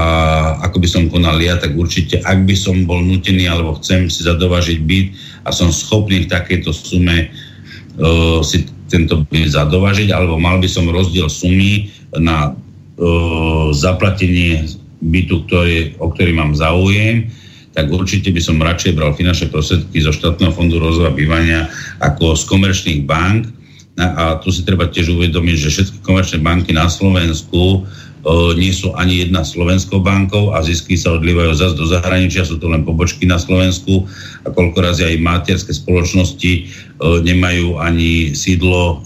ako 0.67 0.77
by 0.83 0.87
som 0.91 1.03
konal 1.07 1.39
ja, 1.39 1.55
tak 1.55 1.79
určite, 1.79 2.19
ak 2.19 2.43
by 2.43 2.55
som 2.59 2.83
bol 2.83 2.99
nutený 2.99 3.47
alebo 3.47 3.79
chcem 3.79 4.11
si 4.11 4.27
zadovažiť 4.27 4.77
byt 4.83 5.07
a 5.47 5.55
som 5.55 5.71
schopný 5.71 6.27
v 6.27 6.31
takejto 6.31 6.75
sume 6.75 7.31
uh, 7.31 8.43
si 8.43 8.67
tento 8.91 9.23
byt 9.23 9.55
zadovažiť, 9.55 10.11
alebo 10.11 10.35
mal 10.35 10.59
by 10.59 10.67
som 10.67 10.91
rozdiel 10.91 11.31
sumy 11.31 11.87
na 12.19 12.51
uh, 12.51 13.71
zaplatenie 13.71 14.67
bytu, 14.99 15.47
ktorý, 15.47 15.95
o 15.97 16.11
ktorý 16.11 16.31
mám 16.35 16.51
záujem, 16.53 17.31
tak 17.79 17.87
určite 17.95 18.35
by 18.35 18.41
som 18.43 18.59
radšej 18.59 18.91
bral 18.91 19.15
finančné 19.15 19.47
prostriedky 19.47 20.03
zo 20.03 20.11
štátneho 20.11 20.51
fondu 20.51 20.83
rozvoja 20.83 21.15
bývania 21.15 21.71
ako 22.03 22.35
z 22.35 22.43
komerčných 22.51 23.07
bank. 23.07 23.47
A 23.95 24.35
tu 24.43 24.51
si 24.51 24.67
treba 24.67 24.91
tiež 24.91 25.15
uvedomiť, 25.15 25.55
že 25.55 25.71
všetky 25.71 25.97
komerčné 26.03 26.43
banky 26.43 26.75
na 26.75 26.91
Slovensku 26.91 27.87
o, 28.23 28.51
nie 28.51 28.75
sú 28.75 28.91
ani 28.99 29.23
jedna 29.23 29.47
slovenskou 29.47 30.03
bankou 30.03 30.51
a 30.51 30.59
zisky 30.59 30.99
sa 30.99 31.15
odlievajú 31.15 31.55
zase 31.55 31.75
do 31.79 31.87
zahraničia, 31.87 32.47
sú 32.47 32.59
to 32.59 32.67
len 32.67 32.83
pobočky 32.83 33.23
na 33.23 33.39
Slovensku 33.39 34.07
a 34.43 34.51
koľko 34.51 34.77
razy 34.83 35.03
aj 35.07 35.23
materské 35.23 35.71
spoločnosti 35.71 36.51
o, 36.99 37.23
nemajú 37.23 37.79
ani 37.79 38.35
sídlo 38.35 39.03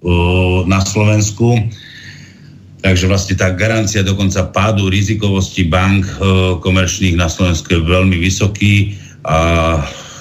o, 0.00 0.64
na 0.64 0.80
Slovensku 0.84 1.56
Takže 2.86 3.10
vlastne 3.10 3.34
tá 3.34 3.50
garancia 3.50 4.06
dokonca 4.06 4.46
pádu 4.54 4.86
rizikovosti 4.86 5.66
bank 5.66 6.06
e, 6.06 6.14
komerčných 6.62 7.18
na 7.18 7.26
Slovensku 7.26 7.66
je 7.74 7.82
veľmi 7.82 8.14
vysoký 8.14 8.94
a 9.26 9.38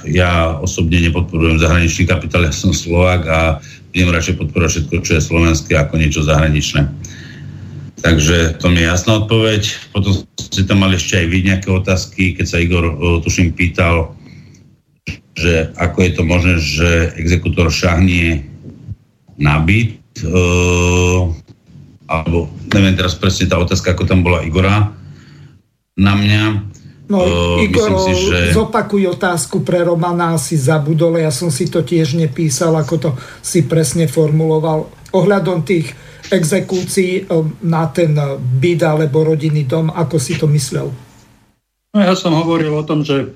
ja 0.10 0.58
osobne 0.58 0.98
nepodporujem 0.98 1.62
zahraničný 1.62 2.10
kapitál, 2.10 2.50
ja 2.50 2.50
som 2.50 2.74
Slovák 2.74 3.22
a 3.30 3.62
budem 3.94 4.10
radšej 4.10 4.42
podporovať 4.42 4.72
všetko, 4.82 4.96
čo 5.06 5.14
je 5.14 5.28
slovenské, 5.30 5.72
ako 5.78 5.94
niečo 6.02 6.26
zahraničné. 6.26 6.90
Takže 8.02 8.58
to 8.58 8.74
mi 8.74 8.82
je 8.82 8.90
jasná 8.90 9.22
odpoveď. 9.22 9.62
Potom 9.94 10.26
si 10.34 10.66
tam 10.66 10.82
mali 10.82 10.98
ešte 10.98 11.22
aj 11.22 11.28
vy 11.30 11.38
nejaké 11.46 11.70
otázky, 11.70 12.34
keď 12.34 12.46
sa 12.50 12.58
Igor, 12.58 12.90
e, 12.90 12.94
tuším, 13.22 13.54
pýtal, 13.54 14.18
že 15.38 15.70
ako 15.78 15.98
je 16.02 16.12
to 16.18 16.24
možné, 16.26 16.54
že 16.58 16.90
exekutor 17.22 17.70
šahnie 17.70 18.42
na 19.38 19.62
byt. 19.62 20.02
E, 20.18 21.45
alebo 22.06 22.50
neviem 22.70 22.94
teraz 22.94 23.18
presne 23.18 23.50
tá 23.50 23.58
otázka, 23.58 23.94
ako 23.94 24.06
tam 24.06 24.22
bola 24.22 24.46
Igora 24.46 24.94
na 25.98 26.14
mňa. 26.14 26.42
No, 27.06 27.22
uh, 27.22 27.62
Igor, 27.62 28.02
si, 28.02 28.14
že... 28.18 28.50
zopakuj 28.58 29.14
otázku 29.14 29.62
pre 29.62 29.86
Romana, 29.86 30.34
asi 30.34 30.58
zabudol, 30.58 31.22
ja 31.22 31.30
som 31.30 31.54
si 31.54 31.70
to 31.70 31.86
tiež 31.86 32.18
nepísal, 32.18 32.74
ako 32.74 32.96
to 32.98 33.10
si 33.46 33.70
presne 33.70 34.10
formuloval. 34.10 34.90
Ohľadom 35.14 35.62
tých 35.62 35.94
exekúcií 36.34 37.30
na 37.62 37.86
ten 37.94 38.18
byt 38.58 38.82
alebo 38.82 39.22
rodinný 39.22 39.70
dom, 39.70 39.94
ako 39.94 40.18
si 40.18 40.34
to 40.34 40.50
myslel? 40.50 40.90
No, 41.94 42.00
ja 42.02 42.18
som 42.18 42.34
hovoril 42.34 42.74
o 42.74 42.82
tom, 42.82 43.06
že 43.06 43.30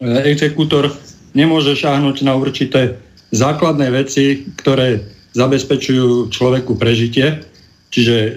exekútor 0.00 0.94
nemôže 1.34 1.74
šáhnuť 1.74 2.22
na 2.22 2.38
určité 2.38 3.02
základné 3.34 3.90
veci, 3.90 4.46
ktoré 4.62 5.02
zabezpečujú 5.34 6.30
človeku 6.32 6.78
prežitie 6.78 7.42
Čiže 7.90 8.14
e, 8.14 8.30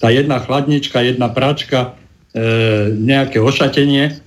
tá 0.00 0.12
jedna 0.12 0.40
chladnička, 0.40 1.02
jedna 1.02 1.28
práčka, 1.32 1.96
e, 2.32 2.92
nejaké 2.96 3.40
ošatenie, 3.40 4.18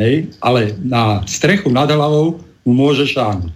hej, 0.00 0.14
ale 0.40 0.74
na 0.82 1.24
strechu 1.24 1.70
nad 1.70 1.88
hlavou 1.88 2.40
mu 2.64 2.72
môže 2.72 3.08
šáhnuť. 3.08 3.52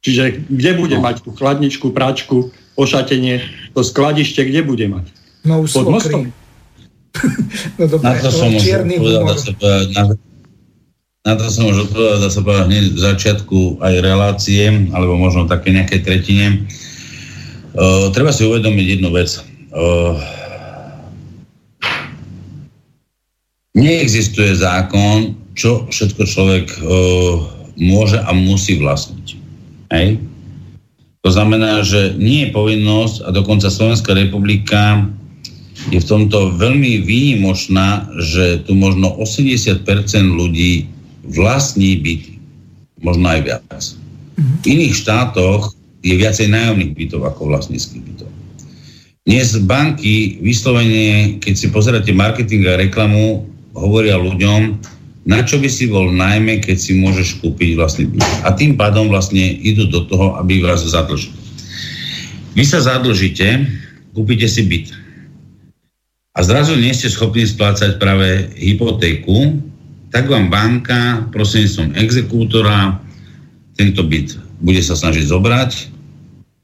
Čiže 0.00 0.48
kde 0.48 0.70
bude 0.80 0.96
no. 0.96 1.04
mať 1.04 1.20
tú 1.20 1.36
chladničku, 1.36 1.92
práčku, 1.92 2.48
ošatenie, 2.80 3.44
to 3.76 3.84
skladište, 3.84 4.40
kde 4.48 4.64
bude 4.64 4.86
mať? 4.88 5.12
No 5.44 5.64
už 5.64 5.76
Pod 5.76 5.88
mostom? 5.92 6.32
no 7.78 7.84
dobre, 7.84 8.04
na 8.08 8.16
to 8.16 8.28
som 8.32 8.48
povedať, 9.60 9.88
na, 9.92 10.02
na 11.20 11.32
to 11.36 11.44
som 11.52 11.68
už 11.68 11.92
odpovedal, 11.92 12.16
dá 12.16 12.30
sa 12.32 12.40
povedať 12.40 12.64
hneď 12.72 12.84
v 12.96 13.00
začiatku 13.00 13.58
aj 13.84 13.94
relácie, 14.00 14.64
alebo 14.88 15.20
možno 15.20 15.44
také 15.44 15.68
nejaké 15.68 16.00
tretine. 16.00 16.64
Uh, 17.70 18.10
treba 18.10 18.34
si 18.34 18.42
uvedomiť 18.42 18.86
jednu 18.98 19.14
vec. 19.14 19.30
Uh, 19.70 20.18
neexistuje 23.78 24.58
zákon, 24.58 25.38
čo 25.54 25.86
všetko 25.86 26.22
človek 26.26 26.66
uh, 26.82 27.38
môže 27.78 28.18
a 28.18 28.30
musí 28.34 28.78
vlastniť. 28.82 29.26
Hej? 29.94 30.18
To 31.20 31.30
znamená, 31.30 31.84
že 31.84 32.16
nie 32.16 32.48
je 32.48 32.54
povinnosť 32.56 33.16
a 33.24 33.28
dokonca 33.30 33.68
Slovenská 33.68 34.16
republika 34.16 35.06
je 35.88 36.00
v 36.00 36.08
tomto 36.08 36.56
veľmi 36.60 37.04
výnimočná, 37.04 38.08
že 38.20 38.64
tu 38.68 38.76
možno 38.76 39.16
80% 39.16 39.84
ľudí 40.28 40.88
vlastní 41.24 41.96
byty. 42.00 42.36
Možno 43.00 43.32
aj 43.32 43.40
viac. 43.44 43.82
V 44.36 44.64
iných 44.64 44.92
štátoch 44.96 45.72
je 46.00 46.14
viacej 46.16 46.48
nájomných 46.48 46.96
bytov 46.96 47.28
ako 47.28 47.52
vlastníckých 47.52 48.02
bytov. 48.02 48.30
Dnes 49.28 49.52
banky 49.68 50.40
vyslovene, 50.40 51.38
keď 51.44 51.54
si 51.54 51.66
pozeráte 51.68 52.10
marketing 52.16 52.64
a 52.66 52.80
reklamu, 52.80 53.44
hovoria 53.76 54.16
ľuďom, 54.16 54.80
na 55.28 55.44
čo 55.44 55.60
by 55.60 55.68
si 55.68 55.92
bol 55.92 56.08
najmä, 56.08 56.64
keď 56.64 56.76
si 56.80 56.96
môžeš 56.96 57.44
kúpiť 57.44 57.76
vlastný 57.76 58.08
byt. 58.08 58.24
A 58.48 58.56
tým 58.56 58.80
pádom 58.80 59.12
vlastne 59.12 59.60
idú 59.60 59.86
do 59.92 60.08
toho, 60.08 60.40
aby 60.40 60.64
vás 60.64 60.80
zadlžili. 60.80 61.36
Vy 62.56 62.64
sa 62.64 62.80
zadlžíte, 62.80 63.68
kúpite 64.16 64.48
si 64.48 64.64
byt. 64.64 64.96
A 66.32 66.40
zrazu 66.40 66.74
nie 66.80 66.96
ste 66.96 67.12
schopní 67.12 67.44
splácať 67.44 68.00
práve 68.00 68.48
hypotéku, 68.56 69.60
tak 70.08 70.26
vám 70.26 70.48
banka 70.48 71.28
prostredníctvom 71.30 71.94
exekútora 72.00 72.98
tento 73.76 74.02
byt 74.02 74.49
bude 74.60 74.80
sa 74.84 74.94
snažiť 74.94 75.24
zobrať, 75.28 75.70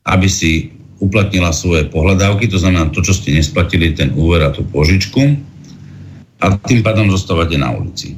aby 0.06 0.28
si 0.28 0.77
uplatnila 0.97 1.52
svoje 1.52 1.89
pohľadávky, 1.93 2.48
to 2.48 2.56
znamená 2.56 2.89
to, 2.93 3.05
čo 3.05 3.12
ste 3.12 3.36
nesplatili, 3.36 3.93
ten 3.93 4.16
úver 4.16 4.40
a 4.44 4.52
tú 4.52 4.64
požičku 4.64 5.36
a 6.40 6.56
tým 6.64 6.81
pádom 6.81 7.12
zostávate 7.12 7.56
na 7.56 7.73
ulici. 7.73 8.16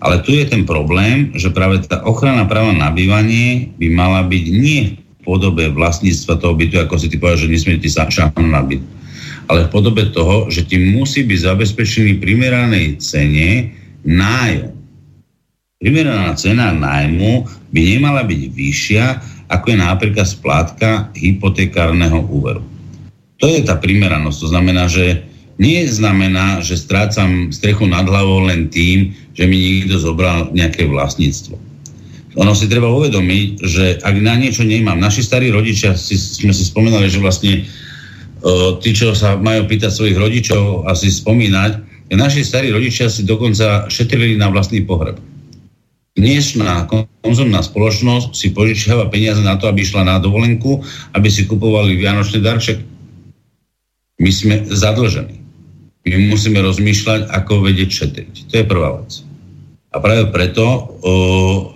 Ale 0.00 0.24
tu 0.24 0.32
je 0.32 0.48
ten 0.48 0.64
problém, 0.64 1.28
že 1.36 1.52
práve 1.52 1.84
tá 1.84 2.00
ochrana 2.08 2.48
práva 2.48 2.72
na 2.72 2.88
bývanie 2.88 3.72
by 3.76 3.86
mala 3.92 4.24
byť 4.24 4.44
nie 4.48 4.96
v 4.96 5.18
podobe 5.20 5.68
vlastníctva 5.68 6.40
toho 6.40 6.56
bytu, 6.56 6.80
ako 6.80 6.96
si 6.96 7.12
ty 7.12 7.20
povedal, 7.20 7.44
že 7.44 7.52
nesmiete 7.52 7.88
sa 7.92 8.08
šáhnuť 8.08 8.48
na 8.48 8.64
byt, 8.64 8.80
ale 9.52 9.68
v 9.68 9.72
podobe 9.72 10.08
toho, 10.08 10.48
že 10.48 10.64
ti 10.64 10.80
musí 10.80 11.20
byť 11.28 11.38
zabezpečený 11.52 12.16
primeranej 12.16 12.96
cene 12.96 13.76
nájom. 14.08 14.79
Primeraná 15.80 16.36
cena 16.36 16.76
nájmu 16.76 17.48
by 17.72 17.80
nemala 17.80 18.20
byť 18.28 18.52
vyššia, 18.52 19.04
ako 19.48 19.72
je 19.72 19.78
napríklad 19.80 20.28
splátka 20.28 21.08
hypotekárneho 21.16 22.20
úveru. 22.28 22.60
To 23.40 23.48
je 23.48 23.64
tá 23.64 23.80
primeranosť. 23.80 24.38
To 24.44 24.48
znamená, 24.52 24.92
že 24.92 25.24
nie 25.56 25.80
znamená, 25.88 26.60
že 26.60 26.76
strácam 26.76 27.48
strechu 27.48 27.88
nad 27.88 28.04
hlavou 28.04 28.44
len 28.44 28.68
tým, 28.68 29.16
že 29.32 29.48
mi 29.48 29.56
niekto 29.56 29.96
zobral 29.96 30.52
nejaké 30.52 30.84
vlastníctvo. 30.84 31.56
Ono 32.36 32.52
si 32.52 32.68
treba 32.68 32.92
uvedomiť, 32.92 33.48
že 33.64 33.84
ak 34.04 34.14
na 34.20 34.36
niečo 34.36 34.68
nemám, 34.68 35.00
naši 35.00 35.24
starí 35.24 35.48
rodičia, 35.48 35.96
si, 35.96 36.20
sme 36.20 36.52
si 36.52 36.62
spomenali, 36.68 37.08
že 37.08 37.24
vlastne 37.24 37.64
o, 38.44 38.76
tí, 38.76 38.92
čo 38.92 39.16
sa 39.16 39.40
majú 39.40 39.64
pýtať 39.64 39.90
svojich 39.96 40.20
rodičov, 40.20 40.84
asi 40.84 41.08
spomínať, 41.08 42.04
naši 42.12 42.44
starí 42.44 42.68
rodičia 42.68 43.08
si 43.08 43.24
dokonca 43.24 43.88
šetrili 43.88 44.36
na 44.36 44.52
vlastný 44.52 44.84
pohreb 44.84 45.29
dnešná 46.20 46.86
konzumná 47.24 47.64
spoločnosť 47.64 48.36
si 48.36 48.52
požičiava 48.52 49.08
peniaze 49.08 49.40
na 49.40 49.56
to, 49.56 49.66
aby 49.66 49.80
išla 49.80 50.04
na 50.04 50.20
dovolenku, 50.20 50.84
aby 51.16 51.28
si 51.32 51.48
kupovali 51.48 51.96
vianočný 51.96 52.44
darček. 52.44 52.84
My 54.20 54.28
sme 54.28 54.68
zadlžení. 54.68 55.40
My 56.04 56.16
musíme 56.28 56.60
rozmýšľať, 56.60 57.32
ako 57.32 57.64
vedieť 57.64 57.88
šetriť. 57.88 58.32
To 58.52 58.54
je 58.60 58.64
prvá 58.68 59.00
vec. 59.00 59.24
A 59.90 59.98
práve 59.98 60.30
preto 60.30 60.62
o, 60.62 60.78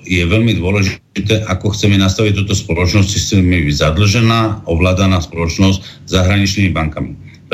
je 0.06 0.22
veľmi 0.22 0.54
dôležité, 0.54 1.50
ako 1.50 1.74
chceme 1.74 1.98
nastaviť 1.98 2.32
túto 2.38 2.54
spoločnosť, 2.54 3.08
či 3.10 3.18
chceme 3.18 3.66
byť 3.66 3.74
zadlžená, 3.74 4.70
ovládaná 4.70 5.18
spoločnosť 5.18 6.06
zahraničnými 6.06 6.70
bankami. 6.70 7.12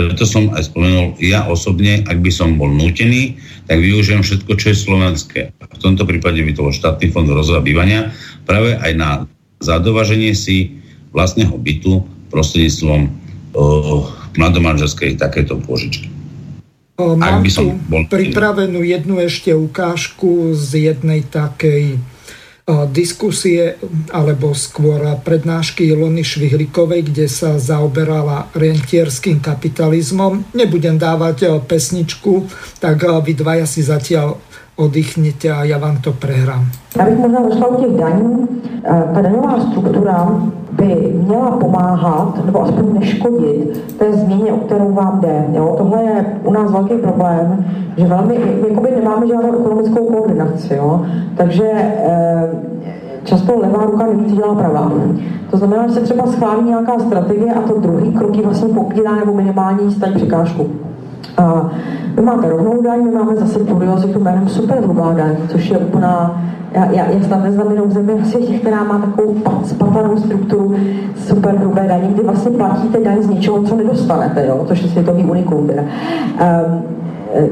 Preto 0.09 0.25
som 0.25 0.49
aj 0.57 0.73
spomenul, 0.73 1.19
ja 1.21 1.45
osobne, 1.51 2.01
ak 2.09 2.25
by 2.25 2.31
som 2.33 2.57
bol 2.57 2.73
nútený, 2.73 3.37
tak 3.69 3.85
využijem 3.85 4.25
všetko, 4.25 4.53
čo 4.57 4.73
je 4.73 4.77
slovenské. 4.77 5.41
V 5.53 5.79
tomto 5.83 6.09
prípade 6.09 6.41
by 6.41 6.53
to 6.57 6.65
bol 6.65 6.75
štátny 6.75 7.13
fond 7.13 7.29
rozvoja 7.29 7.61
bývania, 7.61 8.15
práve 8.49 8.81
aj 8.81 8.93
na 8.97 9.11
zadovaženie 9.61 10.33
si 10.33 10.81
vlastného 11.13 11.53
bytu 11.59 12.07
prostredníctvom 12.31 13.11
mladomanželskej 14.39 15.19
takéto 15.19 15.59
pôžičky. 15.59 16.09
Mám 17.01 17.45
tu 17.49 17.81
pripravenú 18.13 18.85
jednu 18.85 19.25
ešte 19.25 19.57
ukážku 19.57 20.53
z 20.53 20.93
jednej 20.93 21.25
takej 21.25 21.97
diskusie 22.93 23.77
alebo 24.11 24.55
skôr 24.55 25.01
prednášky 25.25 25.91
Ilony 25.91 26.25
Švihlikovej, 26.25 27.03
kde 27.11 27.27
sa 27.27 27.59
zaoberala 27.59 28.47
rentierským 28.55 29.41
kapitalizmom. 29.41 30.55
Nebudem 30.55 30.99
dávať 30.99 31.63
pesničku, 31.67 32.47
tak 32.79 33.03
vy 33.03 33.33
dvaja 33.35 33.67
si 33.67 33.83
zatiaľ 33.83 34.39
oddychnete 34.77 35.53
a 35.53 35.65
já 35.65 35.79
vám 35.79 36.01
to 36.01 36.13
prehrám. 36.13 36.71
Já 36.99 37.05
bych 37.05 37.19
možná 37.19 37.49
začala 37.49 37.69
u 37.69 37.85
těch 37.85 38.01
daní. 38.01 38.49
Ta 39.15 39.21
daňová 39.21 39.61
struktura 39.61 40.43
by 40.81 41.13
měla 41.27 41.51
pomáhat, 41.51 42.47
nebo 42.47 42.63
aspoň 42.63 42.85
neškodit 42.93 43.95
té 43.99 44.13
změně, 44.13 44.53
o 44.53 44.57
kterou 44.57 44.93
vám 44.93 45.21
jde. 45.21 45.45
Jo? 45.53 45.75
Tohle 45.79 46.03
je 46.03 46.27
u 46.45 46.53
nás 46.53 46.73
velký 46.73 46.95
problém, 46.95 47.65
že 47.97 48.07
velmi, 48.07 48.39
my 48.83 48.91
nemáme 48.97 49.27
žádnou 49.27 49.61
ekonomickou 49.61 50.05
koordinaci. 50.05 50.75
Jo? 50.75 51.01
Takže 51.37 51.71
eh, 51.75 52.51
často 53.25 53.59
levá 53.59 53.85
ruka 53.87 54.07
neví, 54.07 54.25
co 54.25 54.37
dělá 54.37 54.55
pravá. 54.55 54.93
To 55.51 55.57
znamená, 55.57 55.87
že 55.87 55.95
se 55.95 56.01
třeba 56.01 56.27
schválí 56.27 56.63
nějaká 56.63 56.99
strategie 56.99 57.55
a 57.55 57.61
to 57.61 57.81
druhý 57.81 58.13
krok 58.13 58.37
ji 58.37 58.43
vlastně 58.43 58.75
popírá 58.75 59.17
nebo 59.17 59.35
minimální 59.35 59.93
staň 59.93 60.15
překážku. 60.15 60.67
A 61.37 61.71
vy 62.17 62.23
máte 62.23 62.49
rovnou 62.49 62.83
daň, 62.83 63.05
my 63.05 63.11
máme 63.11 63.37
zase 63.37 63.59
kuriozitu 63.59 64.21
jménem 64.21 64.49
superhrubá 64.49 65.13
daň, 65.13 65.37
což 65.49 65.71
je 65.71 65.79
úplná 65.79 66.43
já, 66.75 66.85
já, 66.85 67.11
já 67.11 67.27
snad 67.27 67.45
neznám 67.45 67.71
jenom 67.71 67.91
zemi 67.91 68.15
na 68.19 68.25
světě, 68.25 68.59
která 68.59 68.85
má 68.85 68.99
takovou 68.99 69.37
spatanou 69.65 70.19
strukturu 70.19 70.77
superhrubé 71.17 71.87
daně, 71.89 72.09
kdy 72.09 72.23
vlastně 72.23 72.51
platíte 72.51 73.01
daň 73.01 73.23
z 73.23 73.29
něčeho, 73.29 73.63
co 73.63 73.77
nedostanete, 73.77 74.47
jo? 74.47 74.65
což 74.69 74.83
je 74.83 74.89
světový 74.89 75.25
unikum. 75.25 75.71
Um, 75.71 76.83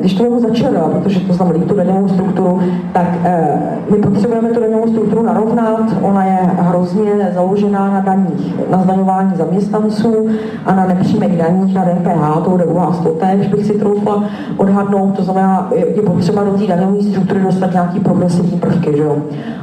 když 0.00 0.14
to 0.14 0.22
vezmu 0.22 0.40
začala, 0.40 0.88
protože 0.88 1.20
to 1.20 1.32
znamená 1.32 1.64
tu 1.64 1.74
daňovou 1.74 2.09
strukturu, 2.09 2.60
tak 2.92 3.06
eh, 3.24 3.59
my 3.90 3.96
potřebujeme 3.96 4.48
tu 4.48 4.60
daňovou 4.60 4.88
strukturu 4.88 5.22
narovnat. 5.22 5.96
Ona 6.02 6.24
je 6.24 6.38
hrozně 6.59 7.30
založená 7.34 7.90
na 7.90 8.00
daních, 8.00 8.55
na 8.70 8.82
zdaňování 8.82 9.32
zaměstnanců 9.36 10.28
a 10.66 10.74
na 10.74 10.86
nepřímých 10.86 11.36
daních, 11.36 11.74
na 11.74 11.84
DPH, 11.84 12.44
to 12.44 12.50
bude 12.50 12.64
u 12.64 12.74
vás 12.74 12.98
to 12.98 13.09
tež, 13.09 13.46
bych 13.46 13.66
si 13.66 13.78
troufla 13.78 14.24
odhadnout. 14.56 15.16
To 15.16 15.22
znamená, 15.22 15.70
je 15.74 16.02
potřeba 16.02 16.44
do 16.44 16.50
té 16.50 16.66
daňové 16.66 17.02
struktury 17.02 17.40
dostat 17.40 17.72
nějaký 17.72 18.00
progresivní 18.00 18.59
prvky. 18.59 18.96
Že 18.96 19.02
jo? 19.02 19.16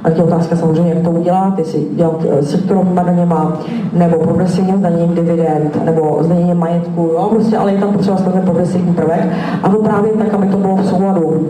A 0.05 0.09
je 0.09 0.23
otázka 0.23 0.55
samozřejmě, 0.55 0.93
jak 0.93 1.03
to 1.03 1.11
udělat, 1.11 1.59
jestli 1.59 1.87
dělat 1.91 2.25
eh, 2.29 2.43
sektorovýma 2.43 3.03
daněma, 3.03 3.57
nebo 3.93 4.17
progresivním 4.17 4.77
zdaněním 4.77 5.15
dividend, 5.15 5.85
nebo 5.85 6.17
zdaněním 6.21 6.57
majetku, 6.57 7.01
jo? 7.01 7.27
Prostě, 7.29 7.57
ale 7.57 7.73
je 7.73 7.79
tam 7.79 7.93
potřeba 7.93 8.17
ten 8.17 8.41
progresivní 8.41 8.93
prvek. 8.93 9.27
A 9.63 9.69
to 9.69 9.77
právě 9.77 10.11
tak, 10.11 10.33
aby 10.33 10.47
to 10.47 10.57
bylo 10.57 10.75
v 10.75 10.85
souladu 10.85 11.47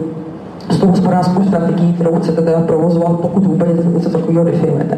s 0.69 0.77
tou 0.77 0.87
hospodářskou 0.87 1.43
strategií, 1.43 1.93
kterou 1.93 2.15
chcete 2.15 2.41
teda 2.41 2.59
provozovat, 2.59 3.19
pokud 3.19 3.43
vůbec 3.43 3.69
něco 3.93 4.09
takového 4.09 4.45
definujete. 4.45 4.97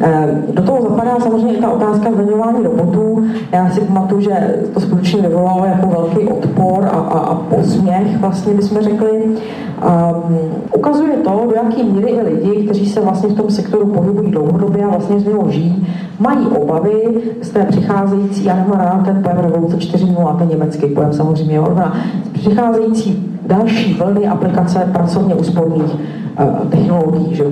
Ehm, 0.00 0.42
do 0.54 0.62
toho 0.62 0.82
zapadá 0.82 1.16
samozřejmě 1.20 1.54
i 1.54 1.60
ta 1.60 1.70
otázka 1.70 2.12
zdaňování 2.12 2.64
robotů. 2.64 3.24
Já 3.52 3.70
si 3.70 3.80
pamatuju, 3.80 4.20
že 4.20 4.54
to 4.74 4.80
skutečně 4.80 5.22
vyvolalo 5.22 5.64
jako 5.64 5.86
velký 5.86 6.28
odpor 6.28 6.84
a, 6.84 6.88
a, 6.88 7.18
a 7.18 7.34
posměch, 7.34 8.20
vlastně 8.20 8.54
bychom 8.54 8.82
řekli. 8.82 9.10
Um, 9.10 10.38
ukazuje 10.76 11.16
to, 11.16 11.46
do 11.46 11.54
jaké 11.54 11.82
míry 11.82 12.10
i 12.10 12.22
lidi, 12.22 12.64
kteří 12.64 12.86
se 12.88 13.00
vlastně 13.00 13.28
v 13.28 13.34
tom 13.34 13.50
sektoru 13.50 13.86
pohybují 13.86 14.30
dlouhodobě 14.30 14.84
a 14.84 14.88
vlastně 14.88 15.20
z 15.20 15.26
něho 15.26 15.50
žijí, 15.50 15.86
mají 16.18 16.46
obavy 16.46 17.22
z 17.42 17.50
té 17.50 17.64
přicházející, 17.64 18.44
já 18.44 18.56
nemám 18.56 18.80
rád 18.80 19.04
ten 19.04 19.22
pojem 19.22 19.38
revoluce 19.38 19.76
4.0, 19.76 20.38
ten 20.38 20.48
německý 20.48 20.86
pojem 20.86 21.12
samozřejmě, 21.12 21.60
přicházející 22.32 23.39
další 23.50 23.94
vlny 23.94 24.28
aplikace 24.28 24.90
pracovně 24.92 25.34
úsporných 25.34 25.94
uh, 25.94 26.68
technologií. 26.70 27.34
Že? 27.34 27.44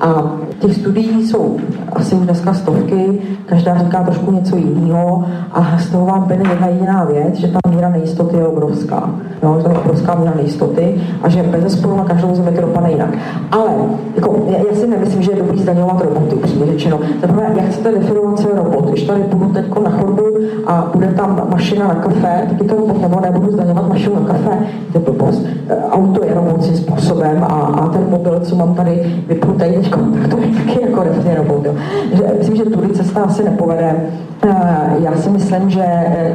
A 0.00 0.32
těch 0.58 0.74
studií 0.74 1.26
jsou 1.26 1.56
asi 1.92 2.14
už 2.14 2.24
dneska 2.24 2.54
stovky, 2.54 3.18
každá 3.46 3.78
říká 3.78 4.02
trošku 4.02 4.32
něco 4.32 4.56
jiného 4.56 5.24
a 5.52 5.78
z 5.78 5.90
toho 5.90 6.06
vám 6.06 6.24
plyne 6.24 6.50
jedna 6.50 6.66
jediná 6.66 7.04
věc, 7.04 7.34
že 7.34 7.48
ta 7.48 7.58
míra 7.70 7.88
nejistoty 7.88 8.36
je 8.36 8.46
obrovská. 8.46 9.10
Že 9.34 9.62
to 9.62 9.70
je 9.70 9.78
obrovská 9.78 10.14
míra 10.14 10.32
nejistoty 10.36 10.94
a 11.22 11.28
že 11.28 11.42
bez 11.42 11.72
sporu 11.72 11.96
na 11.96 12.04
každou 12.04 12.34
zemi 12.34 12.50
to 12.50 12.60
dopadne 12.60 12.90
jinak. 12.90 13.10
Ale 13.52 13.70
jako, 14.16 14.44
já, 14.46 14.56
já, 14.58 14.74
si 14.74 14.86
nemyslím, 14.86 15.22
že 15.22 15.30
je 15.30 15.36
dobrý 15.36 15.58
zdaňovat 15.58 16.00
roboty, 16.04 16.34
upřímně 16.34 16.66
řečeno. 16.66 17.00
Zaprvé, 17.20 17.52
jak 17.56 17.66
chcete 17.66 17.92
definovat 17.92 18.40
co 18.40 18.48
je 18.48 18.56
robot? 18.56 18.90
Když 18.90 19.02
tady 19.02 19.22
půjdu 19.22 19.52
teď 19.52 19.64
na 19.84 19.90
chodbu 19.90 20.22
a 20.66 20.90
bude 20.94 21.06
tam 21.06 21.42
mašina 21.50 21.88
na 21.88 21.94
kafe, 21.94 22.46
tak 22.48 22.60
je 22.60 22.68
to 22.68 22.76
robot, 22.76 23.02
nebo 23.02 23.20
nebudu 23.20 23.52
zdaňovat 23.52 23.88
mašinu 23.88 24.14
na 24.14 24.26
kafe, 24.26 24.58
to 24.92 24.98
je 24.98 25.04
blbost. 25.04 25.46
Auto 25.90 26.24
je 26.24 26.34
robot 26.34 26.64
svým 26.64 26.76
způsobem 26.76 27.44
a, 27.44 27.46
a 27.46 27.88
ten 27.88 28.06
mobil, 28.10 28.40
co 28.40 28.56
mám 28.56 28.74
tady 28.74 29.22
vypnutý 29.28 29.64
tak 29.90 30.28
to 30.28 30.38
je 30.38 30.48
taky 30.48 30.82
jako 30.82 31.02
refně 31.02 31.34
robot. 31.34 31.64
Jo. 31.64 31.74
Že, 32.12 32.24
myslím, 32.38 32.56
že 32.56 32.64
tudy 32.64 32.88
cesta 32.88 33.22
asi 33.22 33.44
nepovede. 33.44 33.96
E, 34.42 34.56
já 34.98 35.16
si 35.16 35.30
myslím, 35.30 35.70
že 35.70 35.84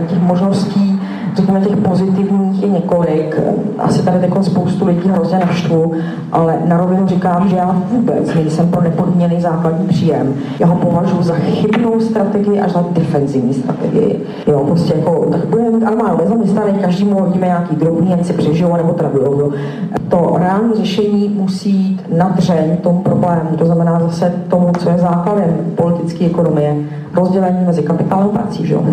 těch 0.09 0.21
možností 0.21 0.94
řekněme, 1.35 1.61
těch 1.61 1.77
pozitivních 1.77 2.61
je 2.63 2.69
několik. 2.69 3.39
Asi 3.77 4.03
tady 4.03 4.19
teď 4.19 4.31
spoustu 4.41 4.87
lidí 4.87 5.09
hrozně 5.09 5.39
naštvu, 5.39 5.93
ale 6.31 6.59
na 6.65 6.77
rovinu 6.77 7.07
říkám, 7.07 7.49
že 7.49 7.55
já 7.55 7.75
vůbec 7.91 8.35
nejsem 8.35 8.67
pro 8.67 8.81
nepodmíněný 8.81 9.41
základní 9.41 9.87
příjem. 9.87 10.33
Já 10.59 10.67
ho 10.67 10.75
považuji 10.75 11.23
za 11.23 11.33
chybnou 11.33 11.99
strategii 11.99 12.59
až 12.59 12.71
za 12.71 12.85
defenzivní 12.91 13.53
strategii. 13.53 14.25
Jo, 14.47 14.63
prostě 14.65 14.93
jako, 14.97 15.25
tak 15.31 15.45
budeme 15.45 15.69
mít 15.69 15.85
armádu 15.85 16.17
nezaměstnaný, 16.17 16.73
každému 16.81 17.19
hodíme 17.19 17.47
nějaký 17.47 17.75
drobný, 17.75 18.13
ať 18.13 18.25
si 18.25 18.33
přežijou 18.33 18.75
nebo 18.75 18.93
tradujou. 18.93 19.51
To 20.09 20.35
reální 20.39 20.73
řešení 20.75 21.35
musí 21.37 21.71
jít 21.71 22.01
na 22.17 22.29
dřeň 22.29 22.77
tomu 22.77 22.99
problému, 22.99 23.57
to 23.57 23.65
znamená 23.65 23.99
zase 23.99 24.33
tomu, 24.47 24.71
co 24.79 24.89
je 24.89 24.97
základem 24.97 25.57
politické 25.75 26.25
ekonomie, 26.25 26.75
rozdělení 27.15 27.65
mezi 27.65 27.83
kapitálem 27.83 28.27
a 28.27 28.29
prací, 28.29 28.67
že 28.67 28.73
jo? 28.73 28.83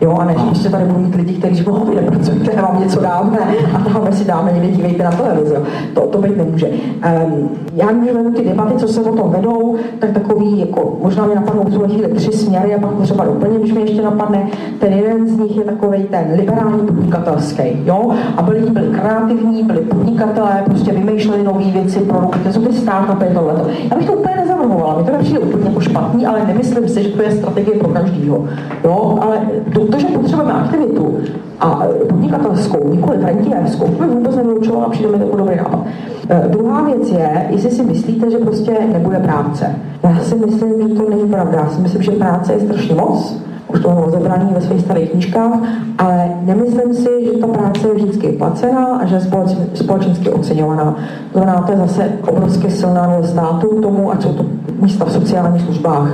jo? 0.00 0.16
A 0.20 0.24
než 0.24 0.36
ještě 0.48 0.68
tady 0.68 0.84
budou 0.84 1.00
mít 1.00 1.14
lidi, 1.14 1.34
kteří 1.34 1.54
říkají, 1.54 1.76
vy 1.88 1.94
nepracujete, 1.94 2.62
vám 2.62 2.80
něco 2.80 3.00
dáme 3.00 3.38
a 3.74 3.78
dáme 3.78 4.12
si 4.12 4.24
dáme, 4.24 4.52
někde 4.52 4.68
dívejte 4.68 5.04
na 5.04 5.10
televizi. 5.10 5.54
To, 5.94 6.00
to 6.00 6.18
být 6.18 6.36
nemůže. 6.36 6.66
Um, 6.66 7.50
já 7.74 7.92
když 7.92 8.12
vedu 8.12 8.30
ty 8.30 8.44
debaty, 8.44 8.74
co 8.76 8.88
se 8.88 9.00
o 9.00 9.16
tom 9.16 9.30
vedou, 9.30 9.76
tak 9.98 10.10
takový, 10.10 10.60
jako, 10.60 10.98
možná 11.02 11.26
mi 11.26 11.34
napadnou 11.34 11.62
v 11.64 11.72
tuhle 11.72 11.88
chvíli 11.88 12.08
tři 12.08 12.32
směry 12.32 12.74
a 12.74 12.78
pak 12.80 12.90
třeba 13.02 13.24
doplním, 13.24 13.60
když 13.60 13.72
mi 13.72 13.80
ještě 13.80 14.02
napadne. 14.02 14.46
Ten 14.78 14.92
jeden 14.92 15.28
z 15.28 15.38
nich 15.38 15.56
je 15.56 15.64
takový 15.64 16.02
ten 16.02 16.32
liberální 16.36 16.86
podnikatelský, 16.86 17.62
jo? 17.84 18.10
A 18.36 18.42
byli, 18.42 18.60
byli 18.70 18.86
kreativní, 18.86 19.62
byli 19.62 19.80
podnikatelé, 19.80 20.62
prostě 20.64 20.92
vymýšleli 20.92 21.42
nové 21.42 21.64
věci, 21.64 21.98
produkty, 21.98 22.52
co 22.52 22.60
ty 22.60 22.72
startupy, 22.72 23.24
tohle. 23.34 23.54
Já 23.90 23.96
bych 23.96 24.06
to 24.06 24.12
úplně 24.12 24.36
nezavrhovala, 24.36 24.98
mi 24.98 25.04
to 25.04 25.12
nepřijde 25.12 25.38
úplně 25.38 25.68
jako 25.68 25.80
špatný, 25.80 26.26
ale 26.26 26.46
nemyslím 26.46 26.88
si, 26.88 27.02
že 27.02 27.08
to 27.08 27.22
je 27.22 27.30
strategie 27.30 27.65
pro 27.72 27.88
každýho. 27.88 28.44
Jo? 28.84 29.18
Ale 29.20 29.40
to, 29.74 29.86
to 29.86 29.98
že 29.98 30.06
potřebujeme 30.06 30.52
aktivitu 30.52 31.18
a 31.60 31.82
podnikatelskou, 32.08 32.88
nikoli 32.88 33.16
rentierskou, 33.22 33.88
by 33.88 34.06
vůbec 34.06 34.36
nevylučovala, 34.36 34.88
přijde 34.88 35.08
mi 35.08 35.18
to 35.18 35.36
dobrý 35.36 35.56
nápad. 35.56 35.78
E, 36.28 36.48
druhá 36.48 36.82
věc 36.82 37.10
je, 37.10 37.46
jestli 37.50 37.70
si 37.70 37.82
myslíte, 37.82 38.30
že 38.30 38.38
prostě 38.38 38.72
nebude 38.92 39.18
práce. 39.18 39.74
Já 40.02 40.18
si 40.18 40.34
myslím, 40.34 40.88
že 40.88 40.94
to 40.94 41.10
není 41.10 41.28
pravda. 41.30 41.58
Já 41.58 41.68
si 41.68 41.80
myslím, 41.80 42.02
že 42.02 42.10
práce 42.10 42.52
je 42.52 42.60
strašně 42.60 42.94
moc, 42.94 43.42
už 43.68 43.82
to 43.82 43.90
rozebraný 44.04 44.50
ve 44.54 44.60
svých 44.60 44.80
starých 44.80 45.10
knížkách, 45.10 45.52
ale 45.98 46.30
nemyslím 46.42 46.94
si, 46.94 47.24
že 47.24 47.38
ta 47.40 47.46
práce 47.46 47.88
je 47.88 47.94
vždycky 47.94 48.28
placená 48.28 48.86
a 48.86 49.06
že 49.06 49.14
je 49.14 49.20
společensky 49.74 50.30
oceňovaná. 50.30 50.96
To 51.32 51.38
znamená, 51.38 51.62
to 51.62 51.72
je 51.72 51.78
zase 51.78 52.12
obrovské 52.28 52.70
silná 52.70 53.22
státu 53.22 53.80
tomu, 53.82 54.12
ať 54.12 54.22
jsou 54.22 54.32
to 54.32 54.44
místa 54.80 55.04
v 55.04 55.12
sociálních 55.12 55.62
službách, 55.62 56.08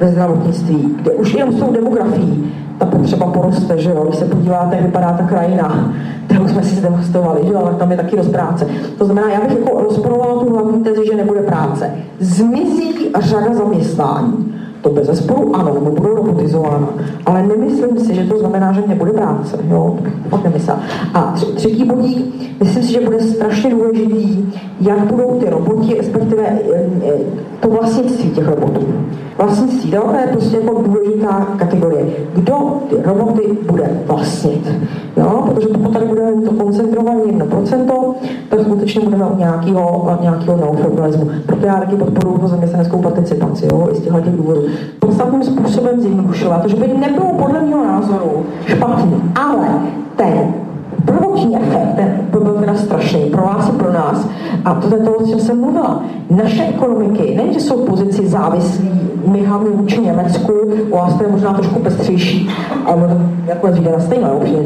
ve 0.00 0.08
zdravotnictví, 0.08 0.96
kde 1.02 1.10
už 1.10 1.34
jenom 1.34 1.52
s 1.52 1.60
tou 1.60 1.72
demografií 1.72 2.52
ta 2.78 2.86
potřeba 2.86 3.26
poroste, 3.26 3.78
že 3.78 3.90
jo, 3.90 4.04
když 4.04 4.16
se 4.16 4.24
podíváte, 4.24 4.76
jak 4.76 4.84
vypadá 4.84 5.12
ta 5.12 5.24
krajina, 5.24 5.92
kterou 6.26 6.48
jsme 6.48 6.62
si 6.62 6.74
zdevastovali, 6.74 7.40
že 7.46 7.52
jo, 7.52 7.60
ale 7.64 7.74
tam 7.74 7.90
je 7.90 7.96
taky 7.96 8.16
dost 8.16 8.28
práce. 8.28 8.66
To 8.98 9.04
znamená, 9.04 9.30
já 9.30 9.40
bych 9.40 9.58
jako 9.58 9.80
rozporovala 9.80 10.44
tu 10.44 10.52
hlavní 10.52 10.84
tezi, 10.84 11.06
že 11.06 11.16
nebude 11.16 11.40
práce. 11.40 11.90
Zmizí 12.20 12.88
řada 13.18 13.54
zaměstnání. 13.54 14.54
To 14.80 14.90
bez 14.90 15.06
zesporu 15.06 15.56
ano, 15.56 15.74
nebo 15.74 15.90
budou 15.90 16.14
robotizována. 16.14 16.88
Ale 17.26 17.42
nemyslím 17.42 17.98
si, 17.98 18.14
že 18.14 18.24
to 18.24 18.38
znamená, 18.38 18.72
že 18.72 18.82
nebude 18.86 19.12
práce. 19.12 19.58
Jo? 19.68 19.98
Fakt 20.28 20.44
nemyslel. 20.44 20.76
A 21.14 21.34
třetí 21.54 21.84
bodík, 21.84 22.34
myslím 22.60 22.82
si, 22.82 22.92
že 22.92 23.00
bude 23.00 23.20
strašně 23.20 23.70
důležitý, 23.70 24.54
jak 24.80 24.98
budou 24.98 25.40
ty 25.40 25.50
roboti, 25.50 25.94
respektive 25.94 26.42
eh, 26.46 26.58
eh, 27.06 27.12
to 27.60 27.68
vlastnictví 27.68 28.30
těch 28.30 28.48
robotů. 28.48 28.86
Vlastnictví, 29.38 29.90
to 29.90 30.14
je 30.20 30.26
prostě 30.32 30.56
jako 30.56 30.82
důležitá 30.82 31.46
kategorie. 31.56 32.06
Kdo 32.34 32.54
ty 32.90 32.96
roboty 33.04 33.58
bude 33.70 34.00
vlastnit? 34.06 34.72
Jo? 35.16 35.44
Protože 35.46 35.68
pokud 35.68 35.92
tady 35.92 36.06
bude 36.06 36.32
to 36.44 36.50
koncentrované 36.50 37.20
1%, 37.20 38.14
tak 38.48 38.60
skutečně 38.60 39.04
budeme 39.04 39.24
u 39.24 39.36
nějakého, 39.36 40.18
nějakého 40.20 40.56
neofeudalismu. 40.56 41.30
Proto 41.46 41.66
já 41.66 41.74
taky 41.74 41.96
podporuji 41.96 42.38
to 42.38 42.48
zaměstnaneckou 42.48 43.02
participaci, 43.02 43.66
jo? 43.72 43.88
i 43.92 43.94
z 43.94 44.00
těchto 44.00 44.30
důvodů. 44.30 44.62
Podstatným 44.98 45.42
způsobem 45.42 46.00
zjednodušovat, 46.00 46.68
že 46.68 46.76
by 46.76 46.88
nebylo 46.88 47.32
podle 47.38 47.62
mého 47.62 47.84
názoru 47.84 48.46
špatný, 48.66 49.22
ale 49.34 49.68
ten 50.16 50.54
prvotní 51.04 51.56
efekt 51.56 52.10
by 52.32 52.38
byl 52.38 52.52
teda 52.52 52.74
strašný 52.74 53.20
pro 53.20 53.42
vás 53.42 53.68
i 53.68 53.72
pro 53.72 53.92
nás. 53.92 54.28
A 54.64 54.74
to 54.74 54.96
je 54.96 55.02
to, 55.02 55.12
o 55.12 55.26
čem 55.26 55.40
jsem 55.40 55.60
mluvila. 55.60 56.02
Naše 56.30 56.64
ekonomiky, 56.64 57.34
nejen, 57.36 57.52
že 57.52 57.60
jsou 57.60 57.84
pozici 57.84 58.28
závislí, 58.28 58.90
my 59.26 59.46
máme 59.46 59.70
vůči 59.70 60.00
Německu, 60.00 60.52
u 60.90 60.96
vás 60.96 61.14
to 61.14 61.24
je 61.24 61.30
možná 61.32 61.52
trošku 61.52 61.78
pestřejší, 61.78 62.50
ale 62.86 63.20
jako 63.46 63.66
je 63.66 63.92
na 63.92 64.00
stejno, 64.00 64.36
upřímně 64.36 64.64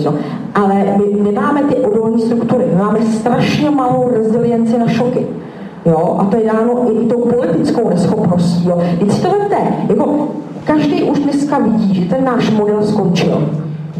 ale 0.55 0.75
my, 0.75 1.23
my 1.23 1.33
máme 1.33 1.63
ty 1.63 1.75
odolní 1.77 2.23
struktury, 2.23 2.65
my 2.73 2.79
máme 2.79 3.01
strašně 3.01 3.71
malou 3.71 4.11
rezilienci 4.17 4.79
na 4.79 4.89
šoky. 4.89 5.27
Jo? 5.87 6.17
A 6.19 6.25
to 6.25 6.37
je 6.37 6.47
dáno 6.47 6.93
i 6.93 7.07
tou 7.07 7.21
politickou 7.21 7.89
neschopností. 7.89 8.69
Jo? 8.69 8.83
Když 9.01 9.15
si 9.15 9.23
to 9.23 9.31
vemte, 9.31 9.57
jako 9.89 10.29
každý 10.65 11.03
už 11.03 11.19
dneska 11.19 11.59
vidí, 11.59 11.95
že 11.95 12.15
ten 12.15 12.25
náš 12.25 12.51
model 12.51 12.83
skončil. 12.83 13.49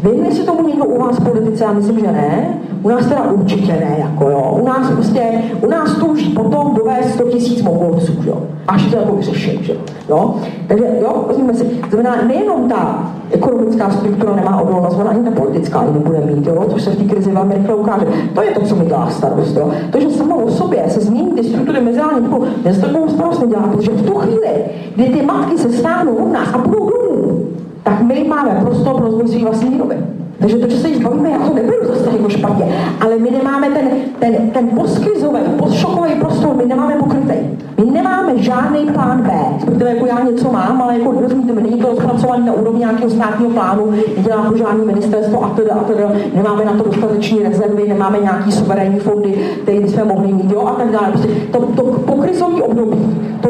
Věnuje 0.03 0.31
se 0.31 0.43
tomu 0.43 0.67
někdo 0.67 0.85
u 0.85 0.99
vás 0.99 1.19
politice? 1.19 1.63
Já 1.63 1.71
myslím, 1.71 1.99
že 1.99 2.11
ne. 2.11 2.59
U 2.83 2.89
nás 2.89 3.05
teda 3.05 3.31
určitě 3.31 3.71
ne, 3.71 3.95
jako 3.99 4.29
jo. 4.29 4.57
U 4.61 4.65
nás 4.65 4.91
prostě, 4.91 5.21
u 5.61 5.69
nás 5.69 5.95
touží 5.95 6.29
potom 6.29 6.75
dovést 6.75 7.13
100 7.13 7.23
tisíc 7.23 7.63
mogolců, 7.63 8.13
jo. 8.25 8.37
Až 8.67 8.91
to 8.91 8.97
jako 8.97 9.15
vyřešit, 9.15 9.63
že 9.63 9.73
jo. 10.09 10.35
Takže 10.67 10.85
jo, 11.01 11.25
rozumíme 11.27 11.53
si. 11.53 11.65
Znamená, 11.89 12.15
nejenom 12.27 12.69
ta 12.69 13.11
ekonomická 13.31 13.89
struktura 13.89 14.35
nemá 14.35 14.61
odolnost, 14.61 14.97
ona 14.99 15.09
ani 15.09 15.23
ta 15.23 15.31
politická 15.31 15.83
ji 15.83 15.93
nebude 15.93 16.19
mít, 16.19 16.47
jo, 16.47 16.65
což 16.69 16.81
se 16.81 16.89
v 16.89 16.97
té 16.97 17.03
krizi 17.03 17.31
velmi 17.31 17.53
rychle 17.53 17.75
ukáže. 17.75 18.05
To 18.35 18.41
je 18.41 18.51
to, 18.51 18.61
co 18.61 18.75
mi 18.75 18.85
dělá 18.85 19.09
starost. 19.09 19.57
Jo. 19.57 19.71
To, 19.91 19.99
že 19.99 20.09
samo 20.09 20.37
o 20.37 20.49
sobě 20.49 20.83
se 20.87 20.99
změní 20.99 21.31
ty 21.31 21.43
struktury 21.43 21.81
mezinárodní, 21.81 22.27
mě 22.63 22.73
takovou 22.73 23.09
starost 23.09 23.41
nedělá, 23.41 23.61
protože 23.61 23.91
v 23.91 24.05
tu 24.05 24.13
chvíli, 24.13 24.49
kdy 24.95 25.05
ty 25.05 25.21
matky 25.25 25.57
se 25.57 25.71
stáhnou 25.71 26.15
od 26.15 26.31
nás 26.31 26.53
a 26.53 26.57
budou 26.57 26.89
domů, 26.89 27.47
tak 27.83 28.01
my 28.01 28.23
máme 28.27 28.49
prostor 28.61 28.95
pro 28.95 29.05
rozvoj 29.05 29.43
vlastní 29.43 29.69
výroby. 29.69 29.97
Takže 30.39 30.57
to, 30.57 30.69
že 30.69 30.77
se 30.77 30.89
jich 30.89 31.03
bavíme, 31.03 31.29
já 31.29 31.39
to 31.39 31.53
neberu 31.53 31.87
zase 31.87 32.17
jako 32.17 32.29
špatně, 32.29 32.65
ale 33.01 33.17
my 33.17 33.31
nemáme 33.31 33.69
ten, 33.69 33.89
ten, 34.19 34.49
ten 34.49 34.67
postkrizový, 34.67 35.39
postšokový 35.57 36.15
prostor, 36.19 36.55
my 36.55 36.65
nemáme 36.65 36.95
pokrytý. 36.95 37.33
My 37.77 37.91
nemáme 37.91 38.37
žádný 38.37 38.85
plán 38.85 39.21
B, 39.21 39.31
respektive 39.55 39.89
jako 39.89 40.05
já 40.05 40.23
něco 40.23 40.51
mám, 40.51 40.81
ale 40.81 40.99
jako 40.99 41.21
rozumíte, 41.21 41.53
není 41.53 41.81
to 41.81 41.95
zpracované 41.95 42.45
na 42.45 42.53
úrovni 42.53 42.79
nějakého 42.79 43.09
státního 43.09 43.51
plánu, 43.51 43.91
nedělá 44.17 44.49
to 44.49 44.57
žádný 44.57 44.85
ministerstvo 44.85 45.43
a 45.43 45.49
teda, 45.49 45.73
a 45.73 45.83
teda, 45.83 46.11
nemáme 46.33 46.65
na 46.65 46.73
to 46.73 46.83
dostatečné 46.83 47.49
rezervy, 47.49 47.87
nemáme 47.87 48.19
nějaký 48.19 48.51
suverénní 48.51 48.99
fondy, 48.99 49.33
které 49.63 49.79
bychom 49.79 50.07
mohli 50.07 50.33
mít, 50.33 50.51
jo, 50.51 50.61
a 50.61 50.71
tak 50.71 50.91
dále. 50.91 51.11
Prostě 51.11 51.29
to, 51.51 51.59
to 51.59 51.83
pokrizový 51.83 52.61
období, 52.61 52.97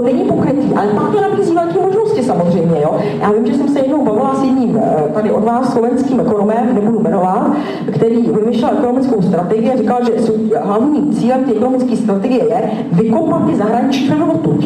není 0.04 0.24
pokrytý, 0.24 0.74
ale 0.76 0.88
to 0.88 1.22
nabízí 1.22 1.54
velké 1.54 1.80
možnosti 1.80 2.24
samozřejmě, 2.24 2.82
jo. 2.82 3.00
Já 3.22 3.32
vím, 3.32 3.46
že 3.46 3.54
jsem 3.54 3.68
se 3.68 3.80
jednou 3.80 4.06
bavila 4.06 4.36
s 4.36 4.44
jedním 4.44 4.80
eh, 4.84 5.14
tady 5.14 5.32
od 5.32 5.44
vás 5.44 5.74
slovenským 5.74 6.20
ekonomem, 6.20 6.76
nebudu 6.76 7.00
jmenovat, 7.00 7.52
který 7.92 8.22
vymýšlel 8.22 8.72
ekonomickou 8.78 9.22
strategii 9.22 9.72
a 9.72 9.78
říkal, 9.78 10.00
že 10.06 10.34
hlavním 10.62 11.14
cílem 11.14 11.44
té 11.44 11.52
ekonomické 11.52 11.96
strategie 11.96 12.44
je 12.44 12.72
vykopat 12.92 13.46
ty 13.46 13.56
zahraniční 13.56 14.24
odtud. 14.24 14.66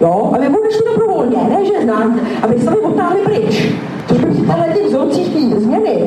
Jo? 0.00 0.30
A 0.34 0.38
vy 0.38 0.48
budeš 0.48 0.78
dobrovolně, 0.86 1.36
ne 1.48 1.64
že 1.64 1.82
znám, 1.82 2.20
aby 2.42 2.58
se 2.58 2.70
otáhli 2.70 3.20
pryč. 3.24 3.72
Což 4.08 4.24
by 4.24 4.46
tahle 4.46 4.66
těch 4.74 4.86
vzorcích 4.86 5.32
změny 5.56 6.04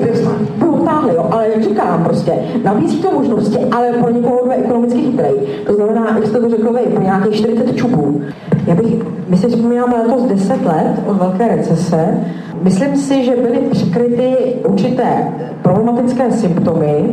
by 0.86 0.92
otáhli, 0.92 1.16
jo? 1.16 1.28
ale 1.32 1.50
jak 1.50 1.64
říkám 1.64 2.04
prostě, 2.04 2.34
nabízí 2.64 3.02
to 3.02 3.12
možnosti, 3.12 3.58
ale 3.72 3.92
pro 3.92 4.12
někoho, 4.12 4.42
kdo 4.44 4.52
je 4.52 4.58
ekonomicky 4.58 5.02
chytrý. 5.02 5.30
To 5.66 5.74
znamená, 5.74 6.16
jak 6.16 6.28
jste 6.28 6.40
to 6.40 6.50
řekl 6.50 6.74
vy, 6.74 6.80
pro 6.80 7.04
nějakých 7.04 7.36
40 7.36 7.76
čupů. 7.76 8.22
Já 8.68 8.76
bych, 8.76 8.96
my 9.30 9.38
si 9.38 9.48
vzpomínáme 9.48 9.96
letos 9.98 10.24
10 10.24 10.66
let 10.66 10.96
od 11.08 11.18
velké 11.18 11.48
recese, 11.48 12.18
Myslím 12.62 12.96
si, 12.96 13.24
že 13.24 13.36
byly 13.36 13.58
přikryty 13.72 14.36
určité 14.68 15.34
problematické 15.62 16.32
symptomy, 16.32 17.06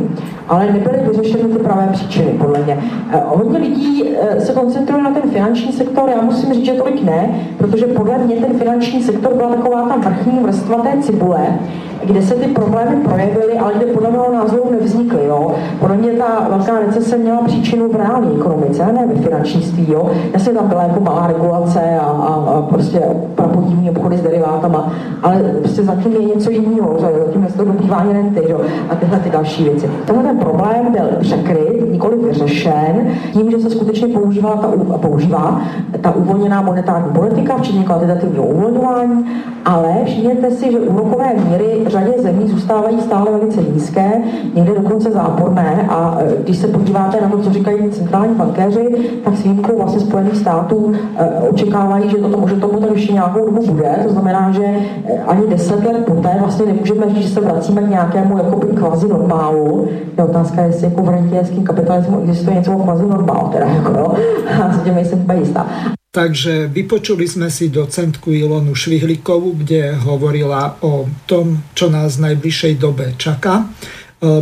ale 0.47 0.65
nebyly 0.65 0.97
vyřešeny 1.07 1.43
ty 1.43 1.59
pravé 1.59 1.89
příčiny, 1.91 2.31
podle 2.39 2.59
mě. 2.59 2.77
Eh, 3.11 3.21
hodně 3.25 3.59
lidí 3.59 4.03
eh, 4.21 4.41
se 4.41 4.53
koncentruje 4.53 5.03
na 5.03 5.11
ten 5.11 5.31
finanční 5.31 5.71
sektor, 5.71 6.09
já 6.09 6.21
musím 6.21 6.53
říct, 6.53 6.65
že 6.65 6.73
tolik 6.73 7.03
ne, 7.03 7.29
protože 7.57 7.85
podle 7.85 8.17
mě 8.17 8.35
ten 8.35 8.59
finanční 8.59 9.03
sektor 9.03 9.33
byla 9.33 9.55
taková 9.55 9.89
ta 9.89 10.09
vrchní 10.09 10.39
vrstva 10.39 10.77
té 10.77 11.01
cibule, 11.01 11.59
kde 12.05 12.21
se 12.21 12.35
ty 12.35 12.47
problémy 12.47 12.95
projevily, 12.95 13.59
ale 13.59 13.73
kde 13.73 13.85
podle 13.85 14.11
mého 14.11 14.33
názoru 14.33 14.63
nevznikly. 14.71 15.25
Jo. 15.27 15.55
Podle 15.79 15.97
mě 15.97 16.11
ta 16.11 16.47
velká 16.49 16.79
recese 16.79 17.17
měla 17.17 17.41
příčinu 17.43 17.89
v 17.89 17.95
reální 17.95 18.35
ekonomice, 18.35 18.85
ne 18.93 19.07
ve 19.07 19.21
finančnictví. 19.21 19.91
Jo. 19.91 20.11
Jasně 20.33 20.53
tam 20.53 20.67
byla 20.67 20.83
jako 20.83 20.99
malá 20.99 21.27
regulace 21.27 21.79
a, 21.99 22.05
a, 22.05 22.33
a 22.33 22.61
prostě 22.61 23.01
prapodivní 23.35 23.89
obchody 23.89 24.17
s 24.17 24.21
derivátama, 24.21 24.91
ale 25.23 25.39
prostě 25.59 25.83
zatím 25.83 26.13
je 26.13 26.23
něco 26.35 26.51
jiného, 26.51 26.97
zatím 26.99 27.43
je 27.43 27.53
to 27.53 27.65
dobývání 27.65 28.13
renty 28.13 28.41
jo, 28.49 28.61
a 28.89 28.95
tyhle 28.95 29.19
ty 29.19 29.29
další 29.29 29.63
věci. 29.63 29.89
Tenhle 30.05 30.23
ten 30.23 30.37
problém 30.37 30.91
byl 30.91 31.09
překryt, 31.19 31.91
nikoli 31.91 32.17
vyřešen, 32.17 33.07
tím, 33.33 33.51
že 33.51 33.59
se 33.59 33.69
skutečně 33.69 34.07
používala 34.07 34.55
ta, 34.55 34.97
používá 34.97 35.61
ta 36.01 36.15
uvolněná 36.15 36.61
monetární 36.61 37.13
politika, 37.13 37.57
včetně 37.57 37.83
kvantitativního 37.83 38.45
uvolňování, 38.45 39.25
ale 39.65 39.93
všimněte 40.05 40.51
si, 40.51 40.71
že 40.71 40.79
úrokové 40.79 41.33
míry 41.49 41.85
řadě 41.93 42.11
zemí 42.17 42.47
zůstávají 42.47 43.01
stále 43.01 43.31
velice 43.31 43.61
nízké, 43.73 44.21
někde 44.53 44.73
dokonce 44.75 45.11
záporné 45.11 45.85
a 45.89 46.17
e, 46.19 46.43
když 46.43 46.57
se 46.57 46.67
podíváte 46.67 47.21
na 47.21 47.29
to, 47.29 47.37
co 47.37 47.53
říkají 47.53 47.89
centrální 47.91 48.35
bankéři, 48.35 48.87
tak 49.23 49.35
s 49.35 49.43
výjimkou 49.43 49.77
vlastně 49.77 49.99
Spojených 49.99 50.37
států 50.37 50.93
e, 51.17 51.49
očekávají, 51.49 52.09
že 52.09 52.17
toto 52.17 52.37
možná 52.37 52.59
tomu 52.59 52.93
ještě 52.93 53.13
nějakou 53.13 53.45
dobu 53.45 53.67
bude. 53.67 53.95
To 54.03 54.13
znamená, 54.13 54.51
že 54.51 54.63
e, 54.65 55.23
ani 55.27 55.47
deset 55.47 55.85
let 55.85 56.05
poté 56.05 56.29
vlastně 56.39 56.65
nemůžeme 56.65 57.09
říct, 57.09 57.23
že 57.27 57.33
se 57.33 57.41
vracíme 57.41 57.81
k 57.81 57.89
nějakému 57.89 58.37
jakoby 58.37 58.67
kvazi 58.67 59.07
normálu. 59.07 59.87
Je 60.17 60.23
otázka, 60.23 60.61
jestli 60.61 60.87
jako 60.87 61.01
v 61.01 61.09
rentierském 61.09 61.63
kapitalismu 61.63 62.19
existuje 62.21 62.55
něco 62.55 62.71
kvazi 62.71 63.05
normálu, 63.07 63.47
teda 63.47 63.65
jako 63.65 63.91
jo. 63.99 64.13
A 64.63 64.73
s 64.73 64.83
tím 64.83 65.19
úplně 65.23 65.39
jistá. 65.39 65.65
Takže 66.13 66.69
vypočuli 66.69 67.25
sme 67.25 67.49
si 67.49 67.73
docentku 67.73 68.29
Ilonu 68.29 68.77
Švihlíkovú, 68.77 69.57
kde 69.65 69.97
hovorila 69.97 70.77
o 70.85 71.09
tom, 71.25 71.65
čo 71.73 71.89
nás 71.89 72.21
v 72.21 72.29
najbližšej 72.29 72.73
dobe 72.77 73.17
čaká. 73.17 73.65
E, 73.65 73.65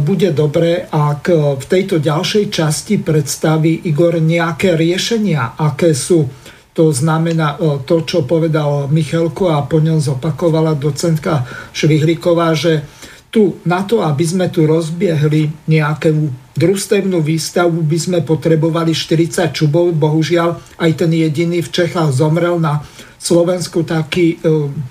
bude 0.04 0.36
dobré, 0.36 0.84
ak 0.92 1.32
v 1.32 1.66
tejto 1.72 2.04
ďalšej 2.04 2.52
časti 2.52 3.00
predstaví 3.00 3.88
Igor 3.88 4.20
nejaké 4.20 4.76
riešenia, 4.76 5.56
aké 5.56 5.96
sú. 5.96 6.28
To 6.76 6.92
znamená 6.92 7.56
e, 7.56 7.88
to, 7.88 8.04
čo 8.04 8.28
povedal 8.28 8.92
Michalko 8.92 9.56
a 9.56 9.64
po 9.64 9.80
ňom 9.80 10.04
zopakovala 10.04 10.76
docentka 10.76 11.48
Švihlíková, 11.72 12.52
že 12.52 12.84
tu 13.32 13.56
na 13.64 13.88
to, 13.88 14.04
aby 14.04 14.28
sme 14.28 14.52
tu 14.52 14.68
rozbiehli 14.68 15.72
nejakú 15.72 16.28
družstevnú 16.52 17.24
výstavu, 17.24 17.80
by 17.80 17.98
sme 17.98 18.20
potrebovali 18.28 18.92
40 18.92 19.56
čubov. 19.56 19.96
Bohužiaľ, 19.96 20.60
aj 20.78 20.92
ten 21.00 21.12
jediný 21.16 21.64
v 21.64 21.72
Čechách 21.72 22.12
zomrel 22.12 22.60
na 22.60 22.84
Slovensku 23.16 23.88
taký 23.88 24.36
e, 24.36 24.38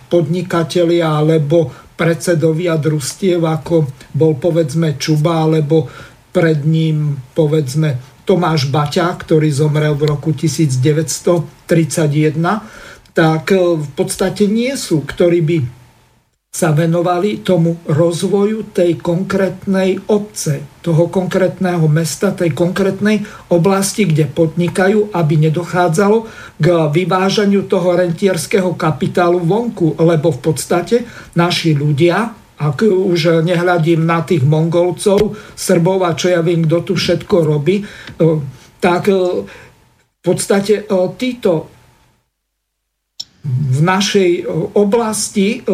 podnikatelia 0.08 1.20
alebo 1.20 1.68
predsedovia 2.00 2.80
družstiev, 2.80 3.44
ako 3.44 3.92
bol 4.16 4.40
povedzme 4.40 4.96
Čuba, 4.96 5.44
alebo 5.44 5.92
pred 6.32 6.64
ním 6.64 7.20
povedzme 7.36 8.00
Tomáš 8.24 8.72
Baťa, 8.72 9.20
ktorý 9.20 9.52
zomrel 9.52 9.92
v 10.00 10.08
roku 10.08 10.32
1931, 10.32 12.40
tak 13.12 13.52
v 13.52 13.88
podstate 13.92 14.48
nie 14.48 14.72
sú, 14.80 15.04
ktorí 15.04 15.44
by 15.44 15.79
sa 16.50 16.74
venovali 16.74 17.46
tomu 17.46 17.78
rozvoju 17.86 18.74
tej 18.74 18.98
konkrétnej 18.98 20.02
obce, 20.10 20.82
toho 20.82 21.06
konkrétneho 21.06 21.86
mesta, 21.86 22.34
tej 22.34 22.50
konkrétnej 22.50 23.22
oblasti, 23.54 24.02
kde 24.02 24.26
podnikajú, 24.26 25.14
aby 25.14 25.46
nedochádzalo 25.46 26.26
k 26.58 26.66
vyvážaniu 26.90 27.70
toho 27.70 27.94
rentierského 27.94 28.74
kapitálu 28.74 29.38
vonku, 29.46 29.94
lebo 30.02 30.34
v 30.34 30.40
podstate 30.42 30.96
naši 31.38 31.78
ľudia, 31.78 32.34
ak 32.58 32.82
už 32.82 33.46
nehľadím 33.46 34.02
na 34.02 34.26
tých 34.26 34.42
Mongolcov, 34.42 35.38
Srbov 35.54 36.02
a 36.02 36.18
čo 36.18 36.34
ja 36.34 36.42
viem, 36.42 36.66
kto 36.66 36.82
tu 36.82 36.92
všetko 36.98 37.46
robí, 37.46 37.86
tak 38.82 39.06
v 39.06 40.20
podstate 40.20 40.82
títo 41.14 41.70
v 43.46 43.78
našej 43.80 44.50
oblasti 44.76 45.64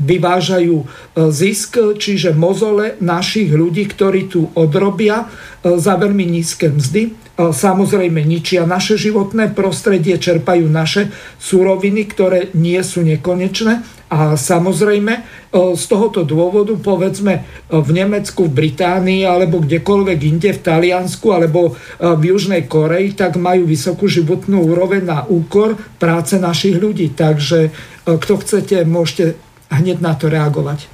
vyvážajú 0.00 0.76
e, 0.80 0.84
zisk, 1.28 1.76
čiže 2.00 2.32
mozole 2.32 2.96
našich 3.04 3.52
ľudí, 3.52 3.84
ktorí 3.84 4.32
tu 4.32 4.48
odrobia 4.56 5.28
e, 5.60 5.76
za 5.76 6.00
veľmi 6.00 6.24
nízke 6.24 6.72
mzdy. 6.72 7.02
E, 7.04 7.10
samozrejme 7.52 8.24
ničia 8.24 8.64
naše 8.64 8.96
životné 8.96 9.52
prostredie, 9.52 10.16
čerpajú 10.16 10.64
naše 10.66 11.12
súroviny, 11.36 12.08
ktoré 12.08 12.48
nie 12.56 12.80
sú 12.80 13.04
nekonečné. 13.04 14.00
A 14.10 14.34
samozrejme 14.34 15.22
z 15.54 15.84
tohoto 15.86 16.26
dôvodu, 16.26 16.74
povedzme 16.74 17.46
v 17.70 17.90
Nemecku, 17.94 18.50
v 18.50 18.58
Británii 18.58 19.22
alebo 19.22 19.62
kdekoľvek 19.62 20.18
inde, 20.26 20.50
v 20.50 20.64
Taliansku 20.66 21.30
alebo 21.30 21.78
v 22.02 22.22
Južnej 22.34 22.66
Koreji, 22.66 23.14
tak 23.14 23.38
majú 23.38 23.70
vysokú 23.70 24.10
životnú 24.10 24.66
úroveň 24.66 25.06
na 25.06 25.22
úkor 25.30 25.78
práce 26.02 26.42
našich 26.42 26.74
ľudí. 26.74 27.14
Takže 27.14 27.70
kto 28.02 28.34
chcete, 28.42 28.82
môžete 28.82 29.38
hneď 29.70 30.02
na 30.02 30.18
to 30.18 30.26
reagovať. 30.26 30.90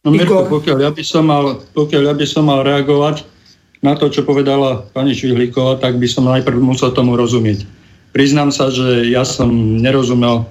No 0.00 0.14
Mirko, 0.14 0.48
pokiaľ 0.48 0.78
ja, 0.88 0.90
by 0.94 1.04
som 1.04 1.28
mal, 1.28 1.60
pokiaľ 1.76 2.02
ja 2.08 2.14
by 2.16 2.24
som 2.24 2.48
mal 2.48 2.64
reagovať 2.64 3.26
na 3.84 3.92
to, 3.96 4.08
čo 4.08 4.24
povedala 4.24 4.88
pani 4.96 5.12
Švihlíková, 5.12 5.76
tak 5.76 6.00
by 6.00 6.08
som 6.08 6.24
najprv 6.24 6.56
musel 6.56 6.92
tomu 6.96 7.20
rozumieť. 7.20 7.68
Priznám 8.16 8.48
sa, 8.48 8.72
že 8.72 9.12
ja 9.12 9.28
som 9.28 9.52
nerozumel 9.76 10.40
e, 10.40 10.44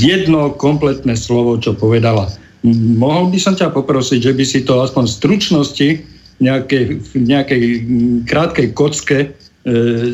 jedno 0.00 0.56
kompletné 0.56 1.16
slovo, 1.20 1.60
čo 1.60 1.76
povedala. 1.76 2.32
Mohol 2.96 3.34
by 3.34 3.38
som 3.38 3.54
ťa 3.58 3.74
poprosiť, 3.74 4.24
že 4.24 4.32
by 4.32 4.44
si 4.46 4.60
to 4.64 4.80
aspoň 4.80 5.04
v 5.04 5.16
stručnosti 5.18 5.88
v 6.38 6.40
nejakej, 6.40 6.84
v 6.96 7.12
nejakej 7.28 7.62
krátkej 8.24 8.66
kocke 8.72 9.18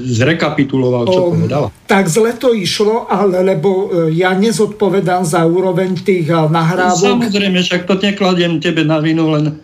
zrekapituloval, 0.05 1.09
čo 1.09 1.21
o, 1.25 1.29
povedala. 1.33 1.69
Tak 1.89 2.05
zle 2.13 2.37
to 2.37 2.53
išlo, 2.53 3.09
ale 3.09 3.41
lebo 3.41 3.89
e, 3.89 4.13
ja 4.13 4.37
nezodpovedám 4.37 5.25
za 5.25 5.41
úroveň 5.49 5.97
tých 6.05 6.29
e, 6.29 6.37
nahrávok. 6.37 7.17
Samozrejme, 7.17 7.65
však 7.65 7.89
to 7.89 7.97
nekladiem 7.97 8.61
tebe 8.61 8.85
na 8.85 9.01
vinu, 9.01 9.33
len 9.33 9.57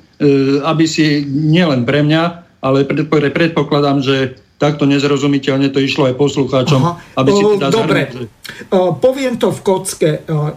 aby 0.65 0.87
si 0.87 1.27
nielen 1.27 1.83
pre 1.83 2.01
mňa, 2.01 2.23
ale 2.63 2.87
predpokladám, 3.29 3.99
že 4.01 4.39
takto 4.57 4.87
nezrozumiteľne 4.89 5.69
to 5.69 5.83
išlo 5.83 6.09
aj 6.09 6.15
poslucháčom. 6.17 6.81
Aha. 6.81 6.93
Aby 7.19 7.31
si 7.35 7.43
teda 7.59 7.69
Dobre, 7.69 8.01
zhrnul, 8.09 8.27
poviem 9.03 9.35
to 9.37 9.51
v 9.51 9.61
kocke. 9.61 10.11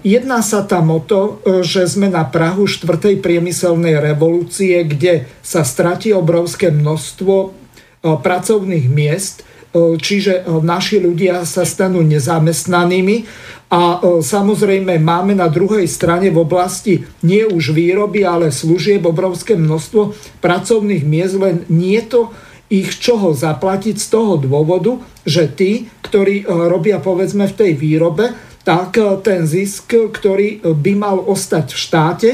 Jedná 0.06 0.40
sa 0.46 0.64
tam 0.64 0.94
o 0.94 1.02
to, 1.04 1.42
že 1.66 1.90
sme 1.90 2.08
na 2.08 2.24
Prahu 2.24 2.70
4. 2.70 3.18
priemyselnej 3.20 3.98
revolúcie, 4.00 4.86
kde 4.86 5.28
sa 5.42 5.66
stratí 5.66 6.14
obrovské 6.14 6.70
množstvo 6.72 7.67
pracovných 8.16 8.88
miest, 8.88 9.44
čiže 9.76 10.48
naši 10.64 11.04
ľudia 11.04 11.44
sa 11.44 11.68
stanú 11.68 12.00
nezamestnanými 12.00 13.28
a 13.68 14.00
samozrejme 14.24 14.96
máme 14.96 15.36
na 15.36 15.52
druhej 15.52 15.84
strane 15.92 16.32
v 16.32 16.40
oblasti 16.40 17.04
nie 17.28 17.44
už 17.44 17.76
výroby, 17.76 18.24
ale 18.24 18.56
služieb 18.56 19.04
obrovské 19.04 19.60
množstvo 19.60 20.16
pracovných 20.40 21.04
miest, 21.04 21.36
len 21.36 21.68
nie 21.68 22.00
to 22.00 22.32
ich 22.72 22.96
čoho 22.96 23.36
zaplatiť 23.36 23.96
z 24.00 24.08
toho 24.08 24.40
dôvodu, 24.40 25.04
že 25.28 25.52
tí, 25.52 25.92
ktorí 26.04 26.48
robia 26.48 27.04
povedzme 27.04 27.48
v 27.52 27.58
tej 27.60 27.72
výrobe, 27.76 28.32
tak 28.64 29.00
ten 29.24 29.48
zisk, 29.48 29.96
ktorý 30.12 30.64
by 30.64 30.94
mal 30.96 31.18
ostať 31.24 31.68
v 31.72 31.80
štáte, 31.80 32.30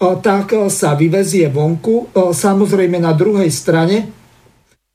tak 0.00 0.52
sa 0.72 0.96
vyvezie 0.96 1.52
vonku. 1.52 2.12
Samozrejme 2.16 3.00
na 3.00 3.12
druhej 3.12 3.52
strane 3.52 4.13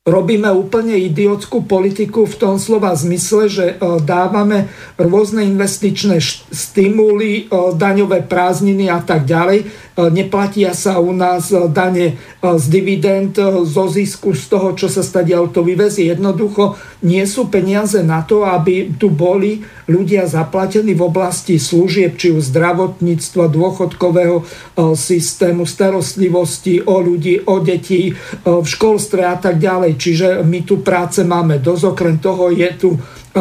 robíme 0.07 0.47
úplne 0.55 0.95
idiotskú 0.95 1.67
politiku 1.67 2.23
v 2.23 2.35
tom 2.39 2.55
slova 2.55 2.95
zmysle, 2.95 3.43
že 3.51 3.65
e, 3.67 3.75
dávame 3.99 4.71
rôzne 4.95 5.43
investičné 5.43 6.23
stimuly, 6.49 7.45
e, 7.45 7.75
daňové 7.75 8.23
prázdniny 8.23 8.87
a 8.87 9.03
tak 9.03 9.27
ďalej 9.27 9.67
neplatia 10.07 10.71
sa 10.71 11.03
u 11.03 11.11
nás 11.11 11.51
dane 11.75 12.15
z 12.39 12.65
dividend, 12.71 13.35
zo 13.67 13.85
zisku, 13.91 14.31
z 14.31 14.47
toho, 14.47 14.71
čo 14.79 14.87
sa 14.87 15.03
stadiaľ 15.03 15.51
to 15.51 15.59
vyvezie. 15.67 16.07
Jednoducho 16.07 16.79
nie 17.03 17.27
sú 17.27 17.51
peniaze 17.51 17.99
na 17.99 18.23
to, 18.23 18.47
aby 18.47 18.95
tu 18.95 19.11
boli 19.11 19.59
ľudia 19.91 20.23
zaplatení 20.29 20.95
v 20.95 21.03
oblasti 21.03 21.59
služieb, 21.59 22.15
či 22.15 22.31
už 22.31 22.55
zdravotníctva, 22.55 23.51
dôchodkového 23.51 24.47
systému, 24.95 25.67
starostlivosti 25.67 26.79
o 26.85 27.03
ľudí, 27.03 27.43
o 27.43 27.59
deti, 27.59 28.15
v 28.45 28.67
školstve 28.67 29.25
a 29.25 29.35
tak 29.35 29.59
ďalej. 29.59 29.99
Čiže 29.99 30.27
my 30.47 30.59
tu 30.63 30.79
práce 30.79 31.19
máme 31.25 31.59
dosť, 31.59 31.83
okrem 31.91 32.15
toho 32.21 32.53
je 32.53 32.69
tu 32.77 32.89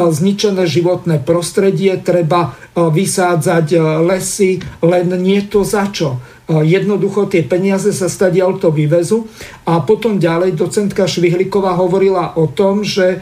zničené 0.07 0.62
životné 0.70 1.19
prostredie, 1.27 1.99
treba 1.99 2.55
vysádzať 2.79 3.66
lesy, 4.07 4.62
len 4.87 5.11
nie 5.19 5.43
to 5.51 5.66
za 5.66 5.91
čo 5.91 6.23
jednoducho 6.49 7.29
tie 7.29 7.45
peniaze 7.45 7.93
sa 7.93 8.09
stadiaľ 8.09 8.57
to 8.57 8.73
vyvezú. 8.73 9.29
A 9.69 9.85
potom 9.85 10.16
ďalej 10.16 10.57
docentka 10.57 11.05
Švihliková 11.05 11.77
hovorila 11.77 12.41
o 12.41 12.49
tom, 12.49 12.81
že 12.81 13.20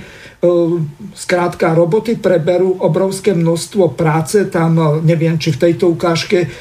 Skrátka, 1.16 1.72
roboty 1.72 2.20
preberú 2.20 2.76
obrovské 2.84 3.32
množstvo 3.32 3.96
práce, 3.96 4.44
tam 4.52 5.00
neviem, 5.00 5.40
či 5.40 5.48
v 5.48 5.60
tejto 5.64 5.96
ukážke 5.96 6.52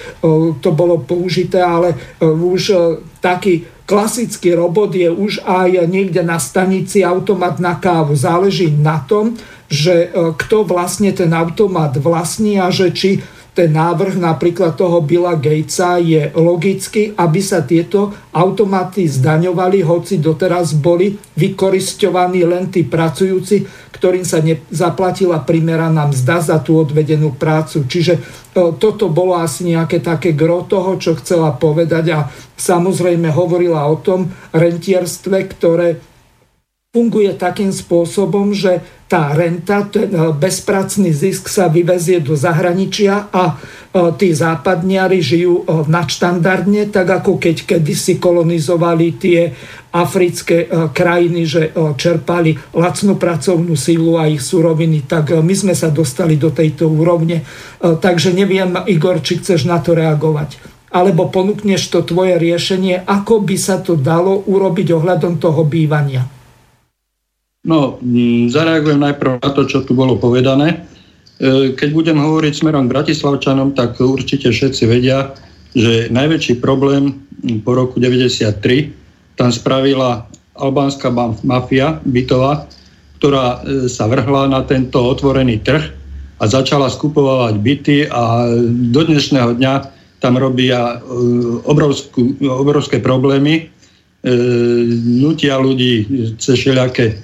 to 0.63 0.69
bolo 0.71 1.03
použité, 1.03 1.59
ale 1.59 2.17
už 2.23 2.71
taký 3.19 3.67
klasický 3.83 4.55
robot 4.55 4.95
je 4.95 5.11
už 5.11 5.43
aj 5.43 5.91
niekde 5.91 6.23
na 6.23 6.39
stanici 6.39 7.03
automat 7.03 7.59
na 7.59 7.75
kávu. 7.75 8.15
Záleží 8.15 8.71
na 8.71 9.03
tom, 9.03 9.35
že 9.65 10.13
kto 10.13 10.65
vlastne 10.67 11.09
ten 11.15 11.33
automat 11.33 11.97
vlastní 11.97 12.61
a 12.61 12.69
že 12.69 12.93
či 12.93 13.23
ten 13.55 13.71
návrh 13.71 14.19
napríklad 14.19 14.75
toho 14.75 14.99
Billa 14.99 15.39
Gatesa 15.39 15.95
je 15.95 16.27
logicky, 16.35 17.15
aby 17.15 17.39
sa 17.39 17.63
tieto 17.63 18.11
automaty 18.35 19.07
zdaňovali, 19.07 19.79
hoci 19.79 20.19
doteraz 20.19 20.75
boli 20.75 21.15
vykoristovaní 21.39 22.43
len 22.43 22.67
tí 22.67 22.83
pracujúci, 22.83 23.63
ktorým 23.95 24.27
sa 24.27 24.43
nezaplatila 24.43 25.39
primeraná 25.47 26.03
mzda 26.11 26.43
za 26.43 26.57
tú 26.59 26.83
odvedenú 26.83 27.31
prácu. 27.31 27.87
Čiže 27.87 28.19
e, 28.19 28.21
toto 28.75 29.07
bolo 29.07 29.39
asi 29.39 29.71
nejaké 29.71 30.03
také 30.03 30.35
gro 30.35 30.67
toho, 30.67 30.99
čo 30.99 31.15
chcela 31.15 31.55
povedať 31.55 32.05
a 32.11 32.27
samozrejme 32.59 33.31
hovorila 33.31 33.87
o 33.87 33.95
tom 34.03 34.35
rentierstve, 34.51 35.47
ktoré 35.55 36.03
funguje 36.95 37.35
takým 37.35 37.75
spôsobom, 37.75 38.55
že 38.55 38.79
tá 39.05 39.35
renta, 39.35 39.85
ten 39.85 40.09
e, 40.09 40.33
bezpracný 40.33 41.13
zisk 41.13 41.45
sa 41.45 41.69
vyvezie 41.69 42.23
do 42.23 42.33
zahraničia 42.33 43.29
a 43.29 43.53
e, 43.53 43.55
tí 44.17 44.33
západniari 44.33 45.21
žijú 45.21 45.61
e, 45.61 45.63
nadštandardne, 45.85 46.89
tak 46.89 47.21
ako 47.21 47.37
keď 47.37 47.75
kedysi 47.75 48.17
kolonizovali 48.17 49.13
tie 49.19 49.53
africké 49.95 50.67
krajiny, 50.91 51.47
že 51.47 51.71
čerpali 51.95 52.59
lacnú 52.75 53.15
pracovnú 53.15 53.79
sílu 53.79 54.19
a 54.19 54.27
ich 54.27 54.43
suroviny, 54.43 55.07
tak 55.07 55.31
my 55.31 55.55
sme 55.55 55.71
sa 55.71 55.87
dostali 55.87 56.35
do 56.35 56.51
tejto 56.51 56.91
úrovne. 56.91 57.47
Takže 57.79 58.35
neviem, 58.35 58.75
Igor, 58.91 59.23
či 59.23 59.39
chceš 59.39 59.63
na 59.63 59.79
to 59.79 59.95
reagovať. 59.95 60.59
Alebo 60.91 61.31
ponúkneš 61.31 61.87
to 61.87 62.03
tvoje 62.03 62.35
riešenie, 62.35 63.07
ako 63.07 63.47
by 63.47 63.55
sa 63.55 63.79
to 63.79 63.95
dalo 63.95 64.43
urobiť 64.43 64.91
ohľadom 64.91 65.39
toho 65.39 65.63
bývania. 65.63 66.34
No, 67.65 67.97
mm, 67.97 68.53
zareagujem 68.53 69.01
najprv 69.01 69.41
na 69.41 69.49
to, 69.49 69.65
čo 69.65 69.81
tu 69.81 69.97
bolo 69.97 70.21
povedané. 70.21 70.85
E, 71.41 71.73
keď 71.73 71.89
budem 71.97 72.17
hovoriť 72.21 72.53
smerom 72.61 72.85
k 72.85 72.93
Bratislavčanom, 72.93 73.73
tak 73.73 73.97
určite 73.97 74.53
všetci 74.53 74.85
vedia, 74.85 75.33
že 75.73 76.13
najväčší 76.13 76.61
problém 76.61 77.25
po 77.65 77.73
roku 77.73 77.97
93 77.97 78.93
tam 79.35 79.49
spravila 79.49 80.29
albánska 80.55 81.09
mafia 81.41 81.99
bytová, 82.05 82.69
ktorá 83.17 83.65
e, 83.65 83.89
sa 83.89 84.05
vrhla 84.05 84.45
na 84.45 84.61
tento 84.61 85.01
otvorený 85.01 85.65
trh 85.65 85.83
a 86.37 86.43
začala 86.45 86.85
skupovať 86.85 87.57
byty 87.57 87.97
a 88.13 88.45
do 88.93 89.01
dnešného 89.01 89.57
dňa 89.57 89.73
tam 90.19 90.37
robia 90.41 90.99
obrovskú, 91.63 92.35
obrovské 92.43 92.97
problémy, 92.97 93.69
nutia 95.05 95.61
ľudí 95.61 96.07
cez 96.41 96.59
všelijaké, 96.59 97.21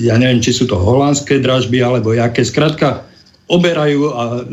ja 0.00 0.16
neviem, 0.16 0.40
či 0.40 0.56
sú 0.56 0.64
to 0.64 0.80
holandské 0.80 1.44
dražby, 1.44 1.84
alebo 1.84 2.16
jaké. 2.16 2.40
Skrátka, 2.40 3.04
oberajú, 3.52 4.12
a, 4.16 4.44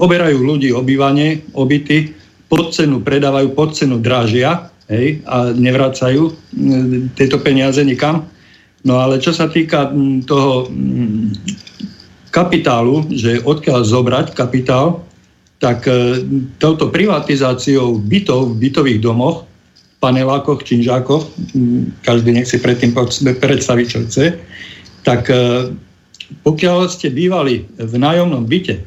oberajú 0.00 0.38
ľudí 0.40 0.72
obývanie, 0.72 1.44
obyty, 1.52 2.16
pod 2.48 2.72
cenu 2.72 3.00
predávajú, 3.04 3.52
pod 3.52 3.76
cenu 3.76 4.00
dražia 4.00 4.72
hej, 4.88 5.20
a 5.28 5.52
nevracajú 5.52 6.32
tieto 7.16 7.40
peniaze 7.40 7.80
nikam. 7.84 8.28
No 8.84 9.00
ale 9.00 9.16
čo 9.16 9.32
sa 9.32 9.48
týka 9.48 9.92
toho 10.28 10.68
kapitálu, 12.28 13.08
že 13.14 13.40
odkiaľ 13.40 13.80
zobrať 13.86 14.26
kapitál, 14.36 15.00
tak 15.62 15.88
e, 15.88 16.20
touto 16.60 16.92
privatizáciou 16.92 17.96
bytov 17.96 18.52
v 18.52 18.68
bytových 18.68 19.00
domoch, 19.00 19.48
panelákoch, 20.04 20.60
činžákoch, 20.60 21.32
každý 22.04 22.36
nech 22.36 22.44
si 22.44 22.60
predtým 22.60 22.92
predstaviť, 23.40 23.86
čo 23.88 23.98
chce, 24.04 24.36
tak 25.00 25.32
e, 25.32 25.72
pokiaľ 26.44 26.92
ste 26.92 27.08
bývali 27.08 27.64
v 27.80 27.94
nájomnom 27.96 28.44
byte, 28.44 28.84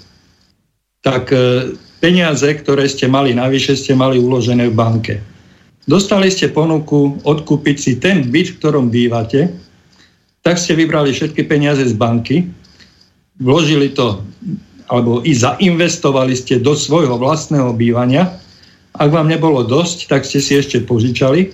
tak 1.02 1.34
e, 1.34 1.74
peniaze, 1.98 2.46
ktoré 2.46 2.86
ste 2.86 3.10
mali 3.10 3.34
navyše, 3.34 3.74
ste 3.74 3.98
mali 3.98 4.22
uložené 4.22 4.70
v 4.70 4.78
banke. 4.78 5.14
Dostali 5.90 6.30
ste 6.30 6.54
ponuku 6.54 7.18
odkúpiť 7.26 7.78
si 7.82 7.98
ten 7.98 8.30
byt, 8.30 8.54
v 8.54 8.58
ktorom 8.62 8.94
bývate, 8.94 9.50
tak 10.46 10.62
ste 10.62 10.78
vybrali 10.78 11.10
všetky 11.10 11.50
peniaze 11.50 11.82
z 11.82 11.98
banky, 11.98 12.46
vložili 13.42 13.90
to 13.90 14.22
alebo 14.88 15.20
i 15.28 15.36
zainvestovali 15.36 16.32
ste 16.32 16.64
do 16.64 16.72
svojho 16.72 17.20
vlastného 17.20 17.76
bývania. 17.76 18.40
Ak 18.98 19.14
vám 19.14 19.30
nebolo 19.30 19.62
dosť, 19.62 20.10
tak 20.10 20.26
ste 20.26 20.42
si 20.42 20.58
ešte 20.58 20.82
požičali. 20.82 21.42
E, 21.46 21.50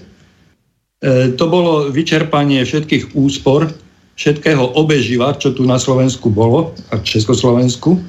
to 1.36 1.46
bolo 1.52 1.92
vyčerpanie 1.92 2.64
všetkých 2.64 3.12
úspor, 3.20 3.68
všetkého 4.16 4.80
obeživa, 4.80 5.36
čo 5.36 5.52
tu 5.52 5.68
na 5.68 5.76
Slovensku 5.76 6.32
bolo, 6.32 6.72
a 6.96 7.04
Československu, 7.04 8.00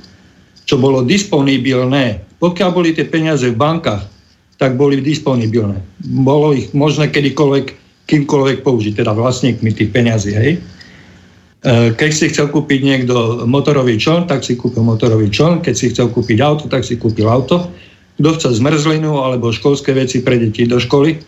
čo 0.62 0.74
bolo 0.78 1.02
disponibilné. 1.02 2.22
Pokiaľ 2.38 2.70
boli 2.70 2.94
tie 2.94 3.10
peniaze 3.10 3.50
v 3.50 3.58
bankách, 3.58 4.06
tak 4.54 4.78
boli 4.78 5.02
disponibilné. 5.02 5.82
Bolo 6.06 6.54
ich 6.54 6.70
možné 6.70 7.10
kedykoľvek, 7.10 7.66
kýmkoľvek 8.06 8.62
použiť, 8.62 9.02
teda 9.02 9.10
vlastníkmi 9.18 9.74
tých 9.74 9.90
peniazí. 9.90 10.30
Hej? 10.30 10.52
E, 10.54 11.90
keď 11.98 12.10
si 12.14 12.30
chcel 12.30 12.54
kúpiť 12.54 12.80
niekto 12.86 13.48
motorový 13.50 13.98
čln, 13.98 14.30
tak 14.30 14.46
si 14.46 14.54
kúpil 14.54 14.86
motorový 14.86 15.26
čln. 15.26 15.58
Keď 15.64 15.74
si 15.74 15.90
chcel 15.90 16.12
kúpiť 16.14 16.38
auto, 16.38 16.70
tak 16.70 16.86
si 16.86 16.94
kúpil 16.94 17.26
auto. 17.26 17.74
Kto 18.20 18.28
chce 18.38 18.48
zmrzlinu 18.62 19.18
alebo 19.18 19.50
školské 19.50 19.90
veci 19.94 20.22
pre 20.22 20.38
deti 20.38 20.66
do 20.66 20.78
školy, 20.78 21.18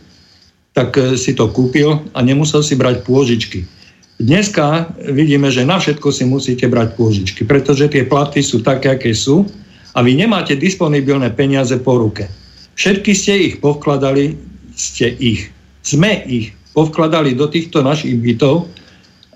tak 0.76 0.94
e, 0.98 1.18
si 1.18 1.34
to 1.34 1.50
kúpil 1.50 2.02
a 2.14 2.18
nemusel 2.22 2.62
si 2.62 2.78
brať 2.78 3.02
pôžičky. 3.02 3.66
Dneska 4.16 4.96
vidíme, 5.12 5.52
že 5.52 5.66
na 5.66 5.76
všetko 5.76 6.08
si 6.08 6.24
musíte 6.24 6.70
brať 6.70 6.96
pôžičky, 6.96 7.42
pretože 7.44 7.90
tie 7.90 8.06
platy 8.06 8.40
sú 8.40 8.64
také, 8.64 8.96
aké 8.96 9.12
sú 9.12 9.44
a 9.92 10.00
vy 10.00 10.16
nemáte 10.16 10.56
disponibilné 10.56 11.34
peniaze 11.34 11.76
po 11.82 12.00
ruke. 12.00 12.30
Všetky 12.76 13.12
ste 13.12 13.32
ich 13.52 13.54
povkladali, 13.60 14.36
ste 14.76 15.12
ich, 15.20 15.52
sme 15.84 16.24
ich 16.24 16.56
povkladali 16.72 17.36
do 17.36 17.48
týchto 17.48 17.80
našich 17.84 18.16
bytov, 18.20 18.68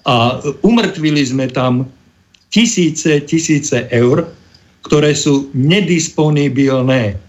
a 0.08 0.40
umrtvili 0.64 1.20
sme 1.20 1.48
tam 1.52 1.84
tisíce, 2.48 3.20
tisíce 3.28 3.84
eur, 3.92 4.24
ktoré 4.82 5.12
sú 5.12 5.52
nedisponibilné. 5.52 7.20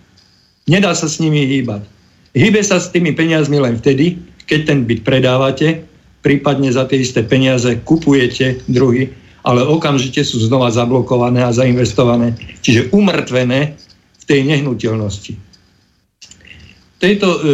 Nedá 0.71 0.95
sa 0.95 1.11
s 1.11 1.19
nimi 1.19 1.43
hýbať. 1.43 1.83
Hýbe 2.31 2.63
sa 2.63 2.79
s 2.79 2.95
tými 2.95 3.11
peniazmi 3.11 3.59
len 3.59 3.75
vtedy, 3.75 4.15
keď 4.47 4.59
ten 4.71 4.79
byt 4.87 5.03
predávate, 5.03 5.83
prípadne 6.23 6.71
za 6.71 6.87
tie 6.87 7.03
isté 7.03 7.27
peniaze 7.27 7.67
kupujete 7.83 8.63
druhý, 8.71 9.11
ale 9.43 9.67
okamžite 9.67 10.23
sú 10.23 10.39
znova 10.39 10.71
zablokované 10.71 11.43
a 11.43 11.51
zainvestované, 11.51 12.39
čiže 12.63 12.87
umrtvené 12.95 13.75
v 14.15 14.23
tej 14.23 14.47
nehnuteľnosti. 14.47 15.35
Tejto, 17.01 17.27
e, 17.27 17.49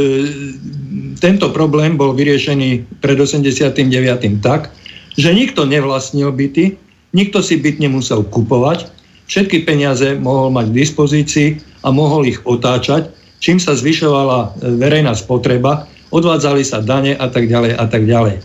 tento 1.18 1.50
problém 1.56 1.98
bol 1.98 2.14
vyriešený 2.14 3.02
pred 3.02 3.18
89. 3.18 4.44
tak, 4.44 4.70
že 5.18 5.34
nikto 5.34 5.66
nevlastnil 5.66 6.30
byty, 6.36 6.78
nikto 7.18 7.42
si 7.42 7.58
byt 7.58 7.82
nemusel 7.82 8.28
kupovať, 8.30 8.92
všetky 9.26 9.66
peniaze 9.66 10.20
mohol 10.20 10.54
mať 10.54 10.70
k 10.70 10.78
dispozícii 10.86 11.50
a 11.88 11.96
mohol 11.96 12.28
ich 12.28 12.44
otáčať, 12.44 13.08
čím 13.40 13.64
sa 13.64 13.72
zvyšovala 13.72 14.40
e, 14.44 14.76
verejná 14.76 15.16
spotreba, 15.16 15.88
odvádzali 16.12 16.68
sa 16.68 16.84
dane 16.84 17.16
a 17.16 17.28
tak 17.32 17.48
ďalej 17.48 17.80
a 17.80 17.86
tak 17.88 18.04
ďalej. 18.04 18.44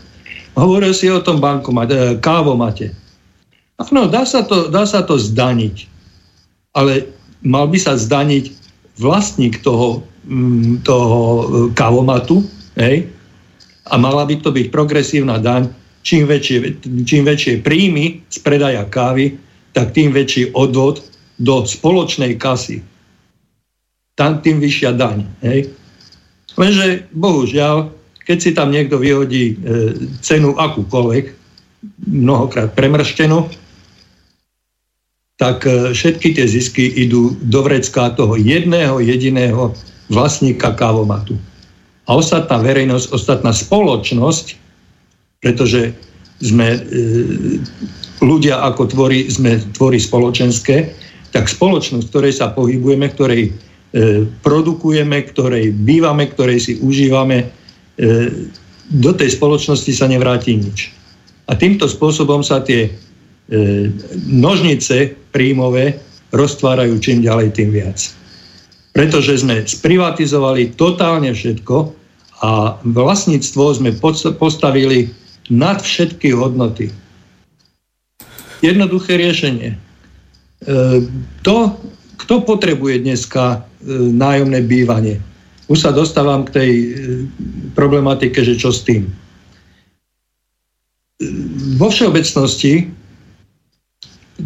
Hovoril 0.55 0.95
si 0.95 1.11
o 1.11 1.19
tom 1.19 1.43
bankomate, 1.43 2.23
kávomate. 2.23 2.95
Áno, 3.83 4.07
dá 4.07 4.23
sa, 4.23 4.47
to, 4.47 4.71
dá 4.71 4.87
sa 4.87 5.03
to 5.03 5.19
zdaniť, 5.19 5.91
ale 6.79 7.11
mal 7.43 7.67
by 7.67 7.79
sa 7.83 7.99
zdaniť 7.99 8.55
vlastník 9.03 9.59
toho, 9.67 10.07
mm, 10.31 10.87
toho 10.87 11.19
e, 11.19 11.45
kávomatu, 11.75 12.47
hej? 12.79 13.11
a 13.91 13.99
mala 13.99 14.23
by 14.23 14.39
to 14.39 14.55
byť 14.55 14.71
progresívna 14.71 15.43
daň 15.43 15.67
čím 16.03 16.27
väčšie, 16.27 16.83
čím 17.07 17.23
väčšie 17.27 17.63
príjmy 17.63 18.23
z 18.31 18.39
predaja 18.43 18.87
kávy, 18.91 19.39
tak 19.73 19.95
tým 19.97 20.13
väčší 20.13 20.53
odvod 20.53 21.01
do 21.41 21.65
spoločnej 21.65 22.37
kasy. 22.37 22.85
Tam 24.15 24.41
tým 24.45 24.61
vyššia 24.61 24.93
daň. 24.97 25.25
Hej? 25.41 25.73
Lenže, 26.59 27.09
bohužiaľ, 27.17 27.89
keď 28.29 28.39
si 28.39 28.51
tam 28.53 28.71
niekto 28.71 29.01
vyhodí 29.01 29.45
e, 29.53 29.55
cenu 30.21 30.53
akúkoľvek, 30.57 31.25
mnohokrát 32.07 32.77
premrštenú, 32.77 33.49
tak 35.41 35.65
e, 35.65 35.97
všetky 35.97 36.37
tie 36.37 36.47
zisky 36.47 36.87
idú 36.93 37.35
do 37.41 37.61
vrecka 37.65 38.13
toho 38.15 38.37
jedného 38.37 39.01
jediného 39.01 39.73
vlastníka 40.13 40.77
kávomatu. 40.77 41.41
A 42.05 42.21
ostatná 42.21 42.61
verejnosť, 42.61 43.17
ostatná 43.17 43.51
spoločnosť 43.57 44.63
pretože 45.43 45.91
sme 46.39 46.79
e, 46.79 46.81
ľudia 48.23 48.63
ako 48.63 48.83
tvorí, 48.87 49.27
sme 49.27 49.59
tvorí 49.75 49.99
spoločenské, 49.99 50.95
tak 51.35 51.51
spoločnosť, 51.51 52.07
v 52.07 52.11
ktorej 52.15 52.33
sa 52.39 52.55
pohybujeme, 52.55 53.11
ktorej 53.11 53.51
produkujeme, 54.41 55.21
ktorej 55.29 55.77
bývame, 55.77 56.33
ktorej 56.33 56.59
si 56.65 56.73
užívame, 56.81 57.45
e, 57.45 57.47
do 58.93 59.13
tej 59.17 59.37
spoločnosti 59.37 59.93
sa 59.93 60.09
nevráti 60.09 60.57
nič. 60.57 60.93
A 61.49 61.57
týmto 61.57 61.89
spôsobom 61.89 62.45
sa 62.45 62.61
tie 62.61 62.89
e, 62.89 62.91
nožnice 64.29 65.17
príjmové 65.33 66.01
roztvárajú 66.33 66.97
čím 67.01 67.25
ďalej, 67.25 67.49
tým 67.53 67.71
viac. 67.73 67.99
Pretože 68.93 69.41
sme 69.41 69.65
sprivatizovali 69.65 70.77
totálne 70.77 71.33
všetko 71.33 71.77
a 72.45 72.77
vlastníctvo 72.85 73.65
sme 73.77 73.91
postavili 74.37 75.09
nad 75.49 75.81
všetky 75.81 76.33
hodnoty. 76.33 76.93
Jednoduché 78.63 79.19
riešenie. 79.19 79.75
E, 79.75 79.79
to, 81.43 81.57
kto 82.23 82.35
potrebuje 82.47 83.03
dneska 83.03 83.45
e, 83.59 83.72
nájomné 84.13 84.63
bývanie? 84.65 85.19
Už 85.71 85.83
sa 85.83 85.91
dostávam 85.95 86.45
k 86.47 86.55
tej 86.55 86.71
e, 86.71 86.89
problematike, 87.73 88.43
že 88.43 88.59
čo 88.59 88.75
s 88.75 88.83
tým. 88.83 89.09
Vo 91.79 91.89
všeobecnosti, 91.89 92.91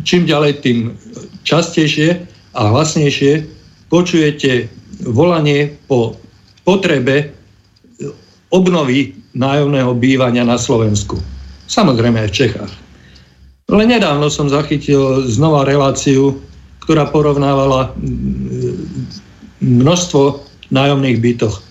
čím 0.04 0.22
ďalej, 0.28 0.52
tým 0.60 0.78
častejšie 1.42 2.20
a 2.52 2.60
hlasnejšie 2.68 3.48
počujete 3.88 4.68
volanie 5.08 5.72
po 5.88 6.20
potrebe 6.68 7.32
obnovy 8.50 9.16
nájomného 9.36 9.92
bývania 9.96 10.44
na 10.44 10.60
Slovensku. 10.60 11.20
Samozrejme 11.66 12.24
aj 12.24 12.28
v 12.30 12.36
Čechách. 12.36 12.72
Ale 13.66 13.82
nedávno 13.82 14.30
som 14.30 14.46
zachytil 14.46 15.26
znova 15.26 15.66
reláciu, 15.66 16.38
ktorá 16.86 17.10
porovnávala 17.10 17.90
množstvo 19.61 20.43
nájomných 20.73 21.19
bytoch 21.23 21.62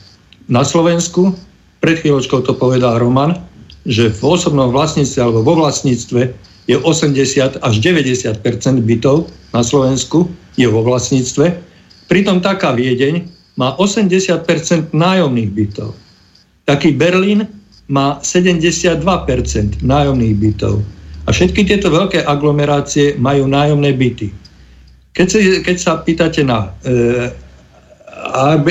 na 0.49 0.61
Slovensku. 0.61 1.33
Pred 1.81 2.01
chvíľočkou 2.01 2.41
to 2.45 2.57
povedal 2.57 2.97
Roman, 2.97 3.37
že 3.85 4.09
v 4.09 4.21
osobnom 4.25 4.73
vlastníctve 4.73 5.19
alebo 5.21 5.45
vo 5.45 5.53
vlastníctve 5.61 6.33
je 6.65 6.75
80 6.81 7.61
až 7.61 7.73
90% 7.77 8.41
bytov 8.81 9.29
na 9.53 9.61
Slovensku 9.61 10.25
je 10.57 10.65
vo 10.65 10.81
vlastníctve. 10.81 11.61
Pritom 12.09 12.41
taká 12.41 12.73
Viedeň 12.73 13.29
má 13.55 13.77
80% 13.77 14.91
nájomných 14.91 15.51
bytov. 15.53 15.93
Taký 16.65 16.97
Berlín 16.97 17.45
má 17.85 18.17
72% 18.25 19.05
nájomných 19.85 20.35
bytov. 20.41 20.81
A 21.25 21.29
všetky 21.33 21.65
tieto 21.65 21.93
veľké 21.93 22.25
aglomerácie 22.25 23.17
majú 23.21 23.45
nájomné 23.45 23.93
byty. 23.93 24.33
Keď, 25.13 25.27
si, 25.29 25.39
keď 25.61 25.77
sa 25.77 25.91
pýtate 26.01 26.41
na 26.41 26.73
e, 26.83 27.29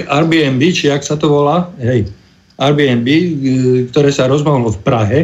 Airbnb, 0.09 0.63
či 0.73 0.89
jak 0.89 1.05
sa 1.05 1.21
to 1.21 1.29
volá, 1.29 1.69
hej, 1.81 2.09
Airbnb, 2.57 3.09
e, 3.09 3.23
ktoré 3.91 4.15
sa 4.15 4.31
rozmohlo 4.31 4.73
v 4.73 4.83
Prahe, 4.83 5.21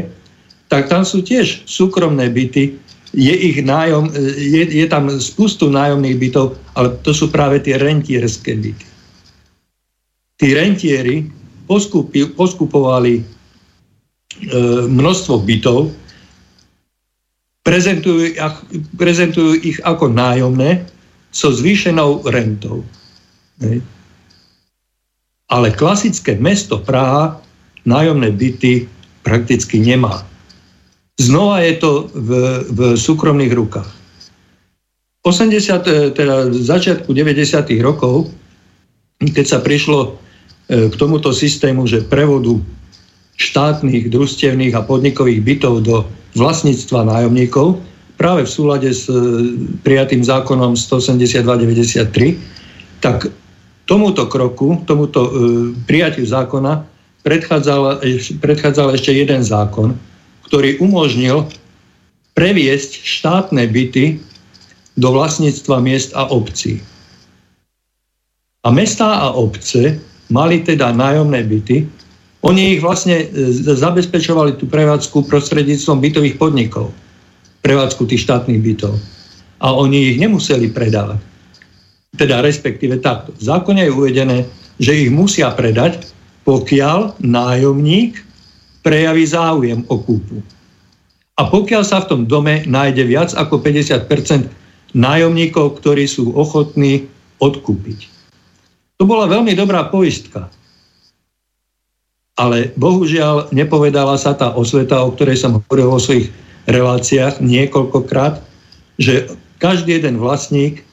tak 0.71 0.91
tam 0.91 1.03
sú 1.03 1.23
tiež 1.23 1.67
súkromné 1.67 2.31
byty, 2.31 2.77
je, 3.11 3.35
ich 3.35 3.59
nájom, 3.63 4.11
e, 4.11 4.21
je, 4.39 4.63
je 4.83 4.87
tam 4.87 5.11
spustu 5.19 5.71
nájomných 5.71 6.19
bytov, 6.19 6.59
ale 6.75 6.95
to 7.03 7.11
sú 7.15 7.31
práve 7.31 7.63
tie 7.63 7.79
rentierské 7.79 8.55
byty. 8.55 8.87
Tí 10.41 10.49
rentieri 10.57 11.27
poskupi, 11.67 12.35
poskupovali 12.35 13.15
e, 13.19 13.23
množstvo 14.91 15.35
bytov, 15.43 15.91
prezentujú, 17.63 18.35
prezentujú 18.99 19.53
ich 19.63 19.79
ako 19.87 20.11
nájomné 20.11 20.83
so 21.31 21.55
zvýšenou 21.55 22.27
rentou. 22.27 22.83
Hej. 23.63 23.85
Ale 25.51 25.75
klasické 25.75 26.39
mesto 26.39 26.79
Praha 26.79 27.43
nájomné 27.85 28.31
byty 28.31 28.87
prakticky 29.27 29.83
nemá. 29.83 30.23
Znova 31.21 31.61
je 31.67 31.75
to 31.77 32.09
v, 32.17 32.31
v 32.71 32.81
súkromných 32.97 33.53
rukách. 33.53 33.91
80, 35.21 35.53
e, 35.85 36.11
teda 36.17 36.49
začiatku 36.49 37.13
90. 37.13 37.77
rokov, 37.85 38.33
keď 39.21 39.45
sa 39.45 39.59
prišlo 39.61 39.99
e, 40.09 40.89
k 40.89 40.95
tomuto 40.97 41.37
systému, 41.37 41.85
že 41.85 42.01
prevodu 42.09 42.57
štátnych, 43.37 44.09
družstevných 44.09 44.73
a 44.73 44.85
podnikových 44.85 45.41
bytov 45.45 45.85
do 45.85 45.97
vlastníctva 46.37 47.05
nájomníkov, 47.05 47.77
práve 48.17 48.49
v 48.49 48.51
súlade 48.53 48.89
s 48.89 49.13
e, 49.13 49.17
prijatým 49.85 50.25
zákonom 50.25 50.73
182-93, 50.73 52.41
tak 53.05 53.29
tomuto 53.91 54.31
kroku, 54.31 54.87
tomuto 54.87 55.35
prijatiu 55.91 56.23
zákona 56.23 56.87
predchádzal, 57.27 57.99
predchádzal 58.39 58.95
ešte 58.95 59.11
jeden 59.11 59.43
zákon, 59.43 59.99
ktorý 60.47 60.79
umožnil 60.79 61.51
previesť 62.39 63.03
štátne 63.03 63.67
byty 63.67 64.23
do 64.95 65.09
vlastníctva 65.11 65.83
miest 65.83 66.15
a 66.15 66.31
obcí. 66.31 66.79
A 68.63 68.69
mestá 68.71 69.27
a 69.27 69.35
obce 69.35 69.99
mali 70.31 70.63
teda 70.63 70.93
nájomné 70.93 71.43
byty. 71.49 71.89
Oni 72.45 72.77
ich 72.77 72.81
vlastne 72.85 73.25
e, 73.25 73.27
zabezpečovali 73.57 74.61
tú 74.61 74.69
prevádzku 74.69 75.29
prostredníctvom 75.29 75.99
bytových 76.01 76.37
podnikov. 76.37 76.93
Prevádzku 77.65 78.05
tých 78.09 78.25
štátnych 78.29 78.61
bytov. 78.61 78.97
A 79.61 79.73
oni 79.73 80.17
ich 80.17 80.19
nemuseli 80.21 80.73
predávať. 80.73 81.30
Teda 82.17 82.43
respektíve 82.43 82.99
takto. 82.99 83.33
V 83.39 83.43
zákone 83.43 83.87
je 83.87 83.95
uvedené, 83.95 84.39
že 84.81 85.07
ich 85.07 85.11
musia 85.13 85.53
predať, 85.55 86.11
pokiaľ 86.43 87.21
nájomník 87.23 88.19
prejaví 88.81 89.25
záujem 89.29 89.85
o 89.87 89.97
kúpu. 90.01 90.41
A 91.41 91.49
pokiaľ 91.49 91.83
sa 91.85 92.05
v 92.05 92.09
tom 92.11 92.21
dome 92.29 92.65
nájde 92.69 93.05
viac 93.09 93.31
ako 93.37 93.61
50 93.65 94.05
nájomníkov, 94.93 95.81
ktorí 95.81 96.05
sú 96.05 96.35
ochotní 96.35 97.07
odkúpiť. 97.41 98.11
To 99.01 99.09
bola 99.09 99.25
veľmi 99.31 99.57
dobrá 99.57 99.89
poistka. 99.89 100.53
Ale 102.37 102.73
bohužiaľ 102.77 103.53
nepovedala 103.53 104.17
sa 104.21 104.37
tá 104.37 104.53
osveta, 104.53 105.01
o 105.01 105.13
ktorej 105.13 105.41
som 105.41 105.57
hovoril 105.57 105.89
vo 105.89 106.01
svojich 106.01 106.29
reláciách 106.69 107.41
niekoľkokrát, 107.41 108.41
že 109.01 109.29
každý 109.57 110.01
jeden 110.01 110.21
vlastník 110.21 110.85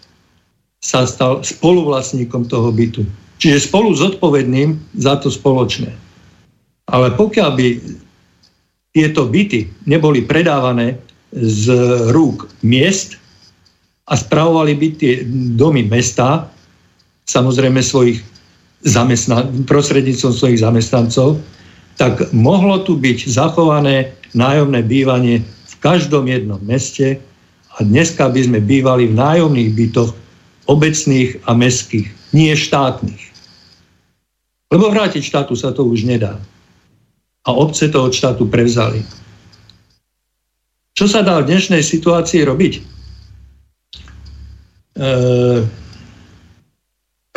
sa 0.82 1.04
stal 1.10 1.42
spoluvlastníkom 1.42 2.46
toho 2.46 2.70
bytu. 2.70 3.04
Čiže 3.38 3.70
spolu 3.70 3.94
zodpovedným 3.94 4.78
za 4.98 5.18
to 5.22 5.30
spoločné. 5.30 5.94
Ale 6.90 7.14
pokiaľ 7.14 7.50
by 7.54 7.68
tieto 8.96 9.30
byty 9.30 9.70
neboli 9.86 10.26
predávané 10.26 10.98
z 11.36 11.70
rúk 12.16 12.50
miest 12.66 13.20
a 14.08 14.16
spravovali 14.16 14.74
by 14.74 14.88
tie 14.96 15.14
domy 15.54 15.86
mesta, 15.86 16.50
samozrejme 17.28 17.84
svojich 17.84 18.24
prostredníctvom 19.68 20.34
svojich 20.34 20.64
zamestnancov, 20.64 21.42
tak 21.98 22.30
mohlo 22.32 22.86
tu 22.86 22.96
byť 22.96 23.28
zachované 23.28 24.14
nájomné 24.38 24.86
bývanie 24.86 25.42
v 25.44 25.76
každom 25.82 26.30
jednom 26.30 26.62
meste 26.64 27.18
a 27.78 27.84
dneska 27.84 28.30
by 28.30 28.48
sme 28.48 28.60
bývali 28.62 29.10
v 29.10 29.18
nájomných 29.18 29.72
bytoch 29.74 30.14
obecných 30.68 31.42
a 31.48 31.56
mestských, 31.56 32.08
nie 32.36 32.52
štátnych. 32.54 33.24
Lebo 34.68 34.92
vrátiť 34.92 35.24
štátu 35.24 35.56
sa 35.56 35.72
to 35.72 35.88
už 35.88 36.04
nedá 36.04 36.36
a 37.48 37.50
obce 37.56 37.88
to 37.88 38.04
od 38.04 38.12
štátu 38.12 38.44
prevzali. 38.52 39.00
Čo 40.92 41.08
sa 41.08 41.24
dá 41.24 41.40
v 41.40 41.48
dnešnej 41.48 41.80
situácii 41.80 42.44
robiť? 42.44 42.74
E, 44.98 45.06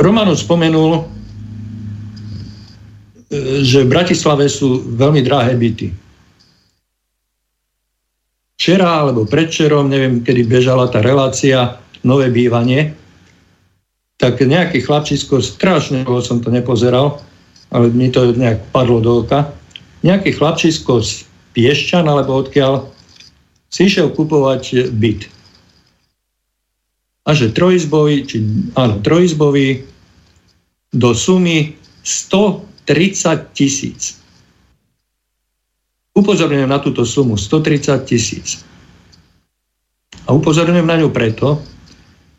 Romano 0.00 0.34
spomenul, 0.34 0.98
e, 0.98 1.02
že 3.62 3.86
v 3.86 3.92
Bratislave 3.92 4.50
sú 4.50 4.82
veľmi 4.98 5.22
drahé 5.22 5.54
byty. 5.54 5.94
Včera 8.58 9.06
alebo 9.06 9.24
predčerom, 9.24 9.88
neviem, 9.88 10.20
kedy 10.20 10.44
bežala 10.50 10.90
tá 10.90 11.00
relácia 11.00 11.78
Nové 12.00 12.32
bývanie, 12.32 12.96
tak 14.20 14.36
nejaký 14.44 14.84
chlapčisko, 14.84 15.40
strašne 15.40 16.04
dlho 16.04 16.20
som 16.20 16.44
to 16.44 16.52
nepozeral, 16.52 17.24
ale 17.72 17.88
mi 17.88 18.12
to 18.12 18.36
nejak 18.36 18.60
padlo 18.68 19.00
do 19.00 19.24
oka, 19.24 19.48
nejaký 20.04 20.36
chlapčisko 20.36 21.00
z 21.00 21.24
Piešťan 21.56 22.04
alebo 22.04 22.36
odkiaľ 22.44 22.84
si 23.72 23.88
išiel 23.88 24.12
kupovať 24.12 24.92
byt. 24.92 25.24
A 27.24 27.32
že 27.32 27.54
trojizbový, 27.54 28.28
či, 28.28 28.44
áno, 28.76 29.00
trojizbový 29.00 29.88
do 30.92 31.10
sumy 31.16 31.78
130 32.02 33.56
tisíc. 33.56 34.20
Upozorňujem 36.12 36.68
na 36.68 36.82
túto 36.82 37.06
sumu 37.06 37.38
130 37.38 38.04
tisíc. 38.04 38.66
A 40.26 40.34
upozorňujem 40.34 40.86
na 40.86 40.98
ňu 40.98 41.08
preto, 41.14 41.62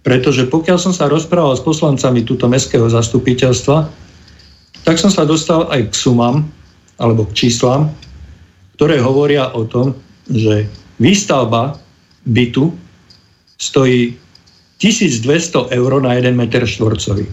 pretože 0.02 0.50
pokiaľ 0.50 0.78
som 0.82 0.94
sa 0.94 1.06
rozprával 1.06 1.54
s 1.54 1.64
poslancami 1.64 2.26
túto 2.26 2.50
mestského 2.50 2.90
zastupiteľstva, 2.90 3.86
tak 4.82 4.98
som 4.98 5.14
sa 5.14 5.30
dostal 5.30 5.70
aj 5.70 5.94
k 5.94 5.94
sumám, 5.94 6.46
alebo 6.98 7.30
k 7.30 7.46
číslam, 7.46 7.94
ktoré 8.78 8.98
hovoria 8.98 9.54
o 9.54 9.66
tom, 9.66 9.94
že 10.26 10.66
výstavba 10.98 11.78
bytu 12.26 12.74
stojí 13.62 14.18
1200 14.82 15.70
eur 15.70 15.92
na 16.02 16.18
1 16.18 16.34
meter 16.34 16.66
štvorcový. 16.66 17.30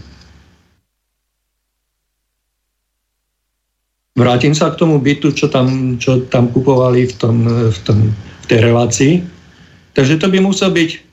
Vrátim 4.13 4.53
sa 4.53 4.69
k 4.69 4.77
tomu 4.77 5.01
bytu, 5.01 5.33
čo 5.33 5.49
tam, 5.49 5.97
čo 5.97 6.27
tam 6.29 6.53
kupovali 6.53 7.07
v, 7.07 7.13
tom, 7.17 7.35
v, 7.71 7.77
tom, 7.87 7.97
v 8.13 8.45
tej 8.45 8.59
relácii. 8.61 9.13
Takže 9.95 10.19
to 10.21 10.27
by 10.29 10.37
musel 10.43 10.69
byť 10.69 11.08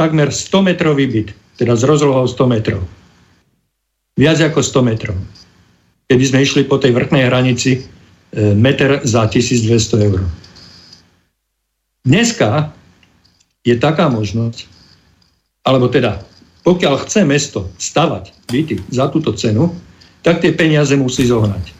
takmer 0.00 0.32
100 0.32 0.64
metrový 0.64 1.04
byt, 1.04 1.28
teda 1.60 1.76
s 1.76 1.84
rozlohou 1.84 2.24
100 2.24 2.48
metrov. 2.48 2.80
Viac 4.16 4.40
ako 4.40 4.64
100 4.64 4.88
metrov 4.88 5.16
keby 6.10 6.24
sme 6.26 6.42
išli 6.42 6.62
po 6.66 6.82
tej 6.82 6.90
vrchnej 6.90 7.30
hranici 7.30 7.78
e, 7.78 7.80
meter 8.58 8.98
za 9.06 9.30
1200 9.30 10.06
eur. 10.10 10.26
Dneska 12.02 12.74
je 13.62 13.78
taká 13.78 14.10
možnosť, 14.10 14.66
alebo 15.62 15.86
teda, 15.86 16.18
pokiaľ 16.66 17.06
chce 17.06 17.22
mesto 17.22 17.70
stavať 17.78 18.34
byty 18.50 18.82
za 18.90 19.06
túto 19.06 19.30
cenu, 19.38 19.70
tak 20.26 20.42
tie 20.42 20.50
peniaze 20.50 20.98
musí 20.98 21.30
zohnať. 21.30 21.78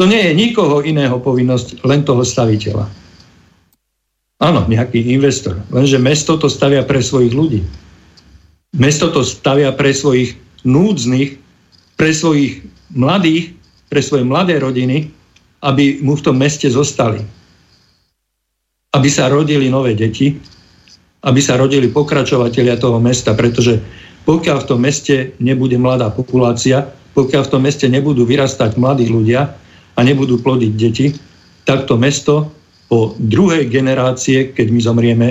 To 0.00 0.08
nie 0.08 0.24
je 0.24 0.32
nikoho 0.32 0.80
iného 0.80 1.20
povinnosť, 1.20 1.84
len 1.84 2.08
toho 2.08 2.24
staviteľa. 2.24 2.88
Áno, 4.38 4.62
nejaký 4.70 5.02
investor. 5.10 5.58
Lenže 5.74 5.98
mesto 5.98 6.38
to 6.38 6.46
stavia 6.46 6.86
pre 6.86 7.02
svojich 7.02 7.34
ľudí. 7.34 7.60
Mesto 8.78 9.10
to 9.10 9.26
stavia 9.26 9.74
pre 9.74 9.90
svojich 9.90 10.38
núdznych, 10.62 11.34
pre 11.98 12.14
svojich 12.14 12.62
mladých, 12.94 13.58
pre 13.90 13.98
svoje 13.98 14.22
mladé 14.22 14.62
rodiny, 14.62 15.10
aby 15.66 15.98
mu 16.06 16.14
v 16.14 16.22
tom 16.22 16.38
meste 16.38 16.70
zostali. 16.70 17.18
Aby 18.94 19.08
sa 19.10 19.26
rodili 19.26 19.66
nové 19.66 19.98
deti, 19.98 20.38
aby 21.26 21.40
sa 21.42 21.58
rodili 21.58 21.90
pokračovateľia 21.90 22.78
toho 22.78 23.02
mesta, 23.02 23.34
pretože 23.34 23.82
pokiaľ 24.22 24.56
v 24.62 24.68
tom 24.70 24.80
meste 24.86 25.34
nebude 25.42 25.74
mladá 25.80 26.14
populácia, 26.14 26.86
pokiaľ 27.18 27.42
v 27.42 27.52
tom 27.58 27.62
meste 27.66 27.90
nebudú 27.90 28.22
vyrastať 28.22 28.78
mladí 28.78 29.10
ľudia 29.10 29.50
a 29.98 30.00
nebudú 30.06 30.38
plodiť 30.38 30.72
deti, 30.78 31.10
tak 31.66 31.90
to 31.90 31.98
mesto 31.98 32.54
po 32.88 33.12
druhej 33.20 33.68
generácie, 33.68 34.50
keď 34.56 34.66
my 34.72 34.80
zomrieme, 34.80 35.28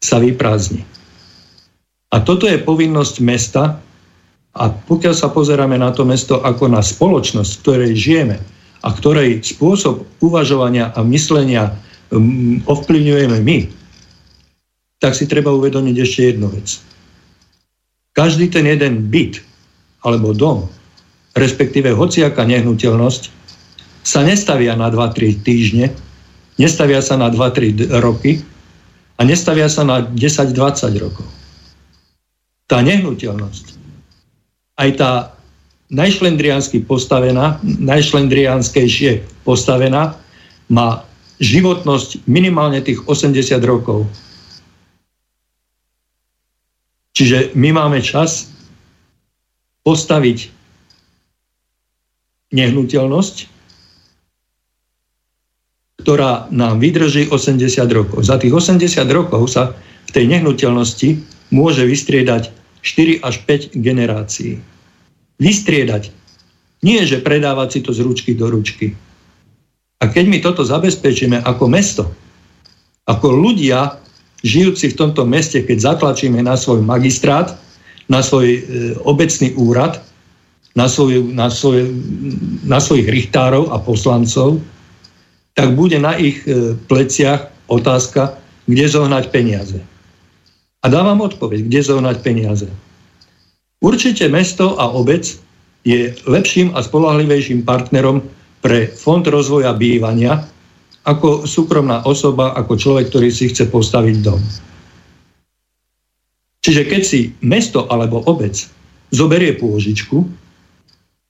sa 0.00 0.18
vyprázdni. 0.18 0.84
A 2.12 2.20
toto 2.24 2.48
je 2.48 2.60
povinnosť 2.60 3.16
mesta, 3.20 3.84
A 4.54 4.70
pokiaľ 4.70 5.14
sa 5.18 5.34
pozeráme 5.34 5.74
na 5.74 5.90
to 5.90 6.06
mesto 6.06 6.38
ako 6.38 6.70
na 6.70 6.78
spoločnosť, 6.78 7.50
v 7.50 7.62
ktorej 7.66 7.92
žijeme 7.98 8.36
a 8.86 8.88
ktorej 8.94 9.42
spôsob 9.42 10.06
uvažovania 10.22 10.94
a 10.94 11.02
myslenia 11.10 11.74
um, 12.14 12.62
ovplyvňujeme 12.62 13.42
my, 13.42 13.58
tak 15.02 15.18
si 15.18 15.26
treba 15.26 15.50
uvedomiť 15.50 15.96
ešte 15.98 16.20
jednu 16.30 16.54
vec. 16.54 16.78
Každý 18.14 18.54
ten 18.54 18.70
jeden 18.70 19.10
byt 19.10 19.42
alebo 20.06 20.30
dom, 20.30 20.70
respektíve 21.34 21.90
hociaká 21.90 22.46
nehnuteľnosť, 22.46 23.22
sa 24.06 24.22
nestavia 24.22 24.78
na 24.78 24.86
2-3 24.86 25.42
týždne, 25.42 25.90
nestavia 26.60 27.02
sa 27.02 27.18
na 27.18 27.30
2-3 27.30 28.00
roky 28.02 28.42
a 29.18 29.22
nestavia 29.22 29.66
sa 29.70 29.82
na 29.86 30.02
10-20 30.02 31.02
rokov. 31.02 31.26
Tá 32.66 32.80
nehnuteľnosť 32.80 33.64
aj 34.74 34.90
tá 34.98 35.10
najšlendriansky 35.94 36.82
postavená, 36.82 37.62
najšlendrianskejšie 37.62 39.22
postavená, 39.46 40.18
má 40.66 41.06
životnosť 41.38 42.24
minimálne 42.26 42.80
tých 42.82 43.04
80 43.06 43.60
rokov. 43.62 44.08
Čiže 47.14 47.54
my 47.54 47.70
máme 47.70 48.02
čas 48.02 48.50
postaviť 49.86 50.50
nehnuteľnosť, 52.50 53.53
ktorá 56.02 56.50
nám 56.50 56.82
vydrží 56.82 57.30
80 57.30 57.70
rokov. 57.94 58.26
Za 58.26 58.40
tých 58.42 58.50
80 58.50 58.82
rokov 59.14 59.54
sa 59.54 59.76
v 60.06 60.10
tej 60.10 60.24
nehnuteľnosti 60.26 61.22
môže 61.54 61.86
vystriedať 61.86 62.50
4 62.82 63.22
až 63.22 63.34
5 63.46 63.78
generácií. 63.78 64.58
Vystriedať. 65.38 66.10
Nie, 66.82 67.06
že 67.06 67.22
predávať 67.22 67.78
si 67.78 67.80
to 67.80 67.94
z 67.94 68.02
ručky 68.02 68.34
do 68.34 68.50
ručky. 68.50 68.92
A 70.02 70.10
keď 70.10 70.24
my 70.28 70.38
toto 70.42 70.66
zabezpečíme 70.66 71.40
ako 71.46 71.64
mesto, 71.70 72.04
ako 73.06 73.32
ľudia, 73.32 73.96
žijúci 74.44 74.92
v 74.92 74.98
tomto 74.98 75.24
meste, 75.24 75.64
keď 75.64 75.94
zatlačíme 75.94 76.44
na 76.44 76.58
svoj 76.58 76.84
magistrát, 76.84 77.56
na 78.12 78.20
svoj 78.20 78.46
e, 78.52 78.60
obecný 79.00 79.56
úrad, 79.56 80.04
na, 80.76 80.90
svoj, 80.90 81.32
na, 81.32 81.48
svoj, 81.48 81.88
na 82.66 82.76
svojich 82.76 83.08
richtárov 83.08 83.72
a 83.72 83.80
poslancov, 83.80 84.60
tak 85.54 85.74
bude 85.78 85.96
na 86.02 86.18
ich 86.18 86.42
e, 86.44 86.74
pleciach 86.74 87.50
otázka, 87.70 88.34
kde 88.66 88.84
zohnať 88.90 89.24
peniaze. 89.30 89.78
A 90.82 90.86
dávam 90.90 91.22
odpoveď, 91.24 91.70
kde 91.70 91.80
zohnať 91.80 92.16
peniaze. 92.20 92.68
Určite 93.80 94.28
mesto 94.28 94.76
a 94.76 94.90
obec 94.92 95.38
je 95.84 96.12
lepším 96.26 96.74
a 96.74 96.82
spolahlivejším 96.82 97.62
partnerom 97.62 98.24
pre 98.64 98.88
Fond 98.88 99.24
rozvoja 99.24 99.76
bývania 99.76 100.44
ako 101.04 101.44
súkromná 101.44 102.08
osoba, 102.08 102.56
ako 102.56 102.80
človek, 102.80 103.12
ktorý 103.12 103.28
si 103.28 103.52
chce 103.52 103.68
postaviť 103.68 104.16
dom. 104.24 104.40
Čiže 106.64 106.88
keď 106.88 107.02
si 107.04 107.36
mesto 107.44 107.84
alebo 107.92 108.24
obec 108.24 108.56
zoberie 109.12 109.52
pôžičku 109.60 110.16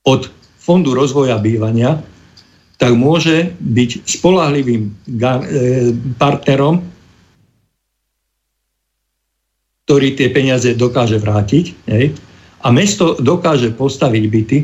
od 0.07 0.31
Fondu 0.63 0.95
rozvoja 0.95 1.43
bývania, 1.43 2.01
tak 2.85 2.93
môže 3.01 3.56
byť 3.65 3.90
spolahlivým 4.05 4.82
e, 4.85 4.93
partnerom 6.20 6.85
ktorý 9.85 10.16
tie 10.16 10.32
peniaze 10.32 10.73
dokáže 10.73 11.20
vrátiť. 11.20 11.65
Hej? 11.93 12.16
A 12.65 12.73
mesto 12.73 13.20
dokáže 13.20 13.69
postaviť 13.77 14.24
byty, 14.32 14.59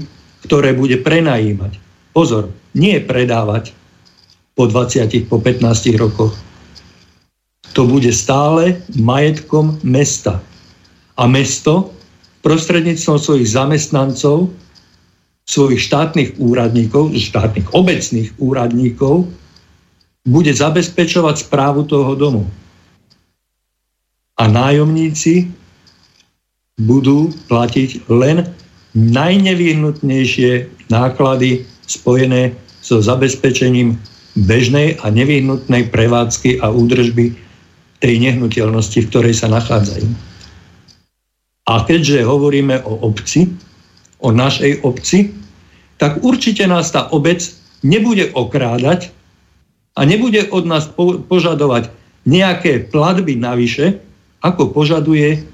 ktoré 0.49 0.73
bude 0.73 0.97
prenajímať. 0.97 1.77
Pozor, 2.17 2.49
nie 2.73 2.97
predávať 3.05 3.77
po 4.57 4.65
20, 4.65 5.29
po 5.29 5.37
15 5.37 6.01
rokoch. 6.01 6.33
To 7.77 7.85
bude 7.85 8.11
stále 8.11 8.81
majetkom 8.97 9.79
mesta. 9.85 10.41
A 11.21 11.29
mesto 11.29 11.93
prostredníctvom 12.41 13.21
svojich 13.21 13.53
zamestnancov, 13.53 14.49
svojich 15.47 15.83
štátnych 15.83 16.31
úradníkov, 16.39 17.17
štátnych 17.17 17.73
obecných 17.75 18.31
úradníkov, 18.39 19.29
bude 20.25 20.53
zabezpečovať 20.53 21.49
správu 21.49 21.89
toho 21.89 22.13
domu 22.15 22.45
a 24.41 24.45
nájomníci 24.49 25.53
budú 26.81 27.29
platiť 27.53 28.09
len 28.09 28.49
najnevyhnutnejšie 28.97 30.53
náklady 30.89 31.69
spojené 31.85 32.57
so 32.81 33.05
zabezpečením 33.05 34.01
bežnej 34.49 34.97
a 35.05 35.13
nevyhnutnej 35.13 35.93
prevádzky 35.93 36.65
a 36.65 36.73
údržby 36.73 37.37
tej 38.01 38.15
nehnuteľnosti, 38.17 39.05
v 39.05 39.09
ktorej 39.13 39.35
sa 39.37 39.53
nachádzajú. 39.53 40.09
A 41.69 41.85
keďže 41.85 42.25
hovoríme 42.25 42.81
o 42.89 43.05
obci, 43.05 43.53
o 44.21 44.29
našej 44.33 44.85
obci, 44.85 45.33
tak 46.01 46.25
určite 46.25 46.65
nás 46.65 46.93
tá 46.93 47.09
obec 47.13 47.45
nebude 47.85 48.33
okrádať 48.33 49.13
a 49.97 50.05
nebude 50.05 50.49
od 50.49 50.65
nás 50.65 50.89
požadovať 51.29 51.93
nejaké 52.25 52.89
platby 52.89 53.37
navyše, 53.37 54.01
ako 54.41 54.73
požaduje 54.73 55.45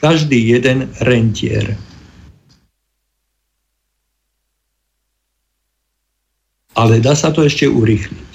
každý 0.00 0.56
jeden 0.56 0.88
rentier. 1.04 1.76
Ale 6.72 7.02
dá 7.04 7.12
sa 7.12 7.28
to 7.28 7.44
ešte 7.44 7.68
urýchliť. 7.68 8.29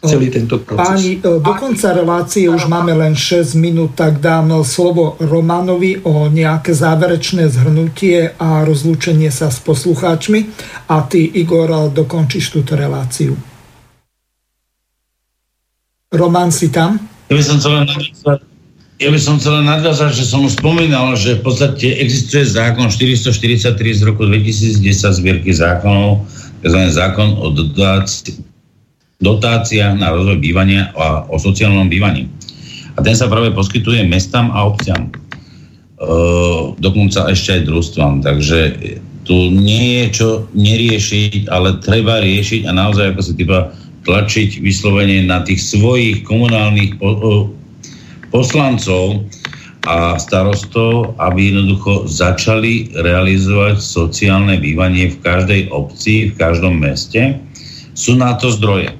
Celý 0.00 0.32
tento 0.32 0.56
proces. 0.64 0.80
Páni, 0.80 1.20
e, 1.20 1.44
do 1.44 1.52
konca 1.60 1.92
relácie 1.92 2.48
už 2.48 2.72
máme 2.72 2.96
len 2.96 3.12
6 3.12 3.52
minút, 3.60 3.92
tak 3.92 4.16
dám 4.16 4.48
slovo 4.64 5.20
Romanovi 5.20 6.00
o 6.08 6.32
nejaké 6.32 6.72
záverečné 6.72 7.52
zhrnutie 7.52 8.32
a 8.40 8.64
rozlúčenie 8.64 9.28
sa 9.28 9.52
s 9.52 9.60
poslucháčmi. 9.60 10.48
A 10.88 11.04
ty, 11.04 11.20
Igor, 11.28 11.92
dokončíš 11.92 12.48
túto 12.48 12.80
reláciu. 12.80 13.36
Roman, 16.08 16.48
si 16.48 16.72
tam? 16.72 16.96
Ja 17.28 17.36
by 17.36 17.44
som 17.44 17.56
chcel 17.60 17.72
len 17.84 17.86
ja 19.00 19.08
by 19.08 19.16
som 19.16 19.40
chcel 19.40 19.64
nadviazať, 19.64 20.12
že 20.12 20.28
som 20.28 20.44
už 20.44 20.60
spomínal, 20.60 21.16
že 21.16 21.40
v 21.40 21.48
podstate 21.48 21.88
existuje 22.04 22.44
zákon 22.44 22.92
443 22.92 23.72
z 23.72 24.02
roku 24.04 24.28
2010 24.28 24.76
zbierky 25.16 25.56
zákonov, 25.56 26.28
tzv. 26.60 26.80
zákon 26.92 27.32
o 27.40 27.48
dotácii, 27.48 28.49
dotáciách 29.20 30.00
na 30.00 30.12
rozvoj 30.16 30.40
bývania 30.40 30.90
a 30.96 31.28
o 31.28 31.36
sociálnom 31.36 31.92
bývaní. 31.92 32.28
A 32.96 33.04
ten 33.04 33.14
sa 33.14 33.28
práve 33.28 33.52
poskytuje 33.52 34.04
mestám 34.08 34.50
a 34.50 34.66
obciam. 34.66 35.08
E, 35.08 35.10
dokonca 36.80 37.28
ešte 37.28 37.60
aj 37.60 37.66
družstvám. 37.68 38.24
Takže 38.24 38.58
tu 39.28 39.52
nie 39.52 40.04
je 40.04 40.06
čo 40.10 40.28
neriešiť, 40.56 41.52
ale 41.52 41.78
treba 41.84 42.24
riešiť 42.24 42.66
a 42.66 42.72
naozaj 42.72 43.14
ako 43.14 43.22
sa 43.22 43.32
týba 43.36 43.58
tlačiť 44.08 44.64
vyslovene 44.64 45.28
na 45.28 45.44
tých 45.44 45.60
svojich 45.60 46.24
komunálnych 46.24 46.96
poslancov 48.32 49.28
a 49.84 50.16
starostov, 50.20 51.16
aby 51.20 51.52
jednoducho 51.52 52.08
začali 52.08 52.92
realizovať 52.96 53.80
sociálne 53.80 54.56
bývanie 54.60 55.12
v 55.12 55.20
každej 55.20 55.60
obci, 55.72 56.32
v 56.32 56.34
každom 56.36 56.80
meste. 56.80 57.36
Sú 57.92 58.16
na 58.16 58.36
to 58.36 58.52
zdroje. 58.52 58.92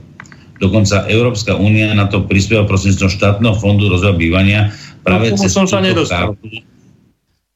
Dokonca 0.61 1.09
Európska 1.09 1.57
únia 1.57 1.97
na 1.97 2.07
to 2.07 2.29
prispieva 2.29 2.69
prostredníctvom 2.69 3.11
štátneho 3.17 3.57
fondu 3.57 3.89
rozvoja 3.89 4.13
bývania 4.13 4.71
práve 5.01 5.33
no, 5.33 5.41
cez, 5.41 5.57
som 5.57 5.65
sa 5.65 5.81
chartu, 5.81 6.61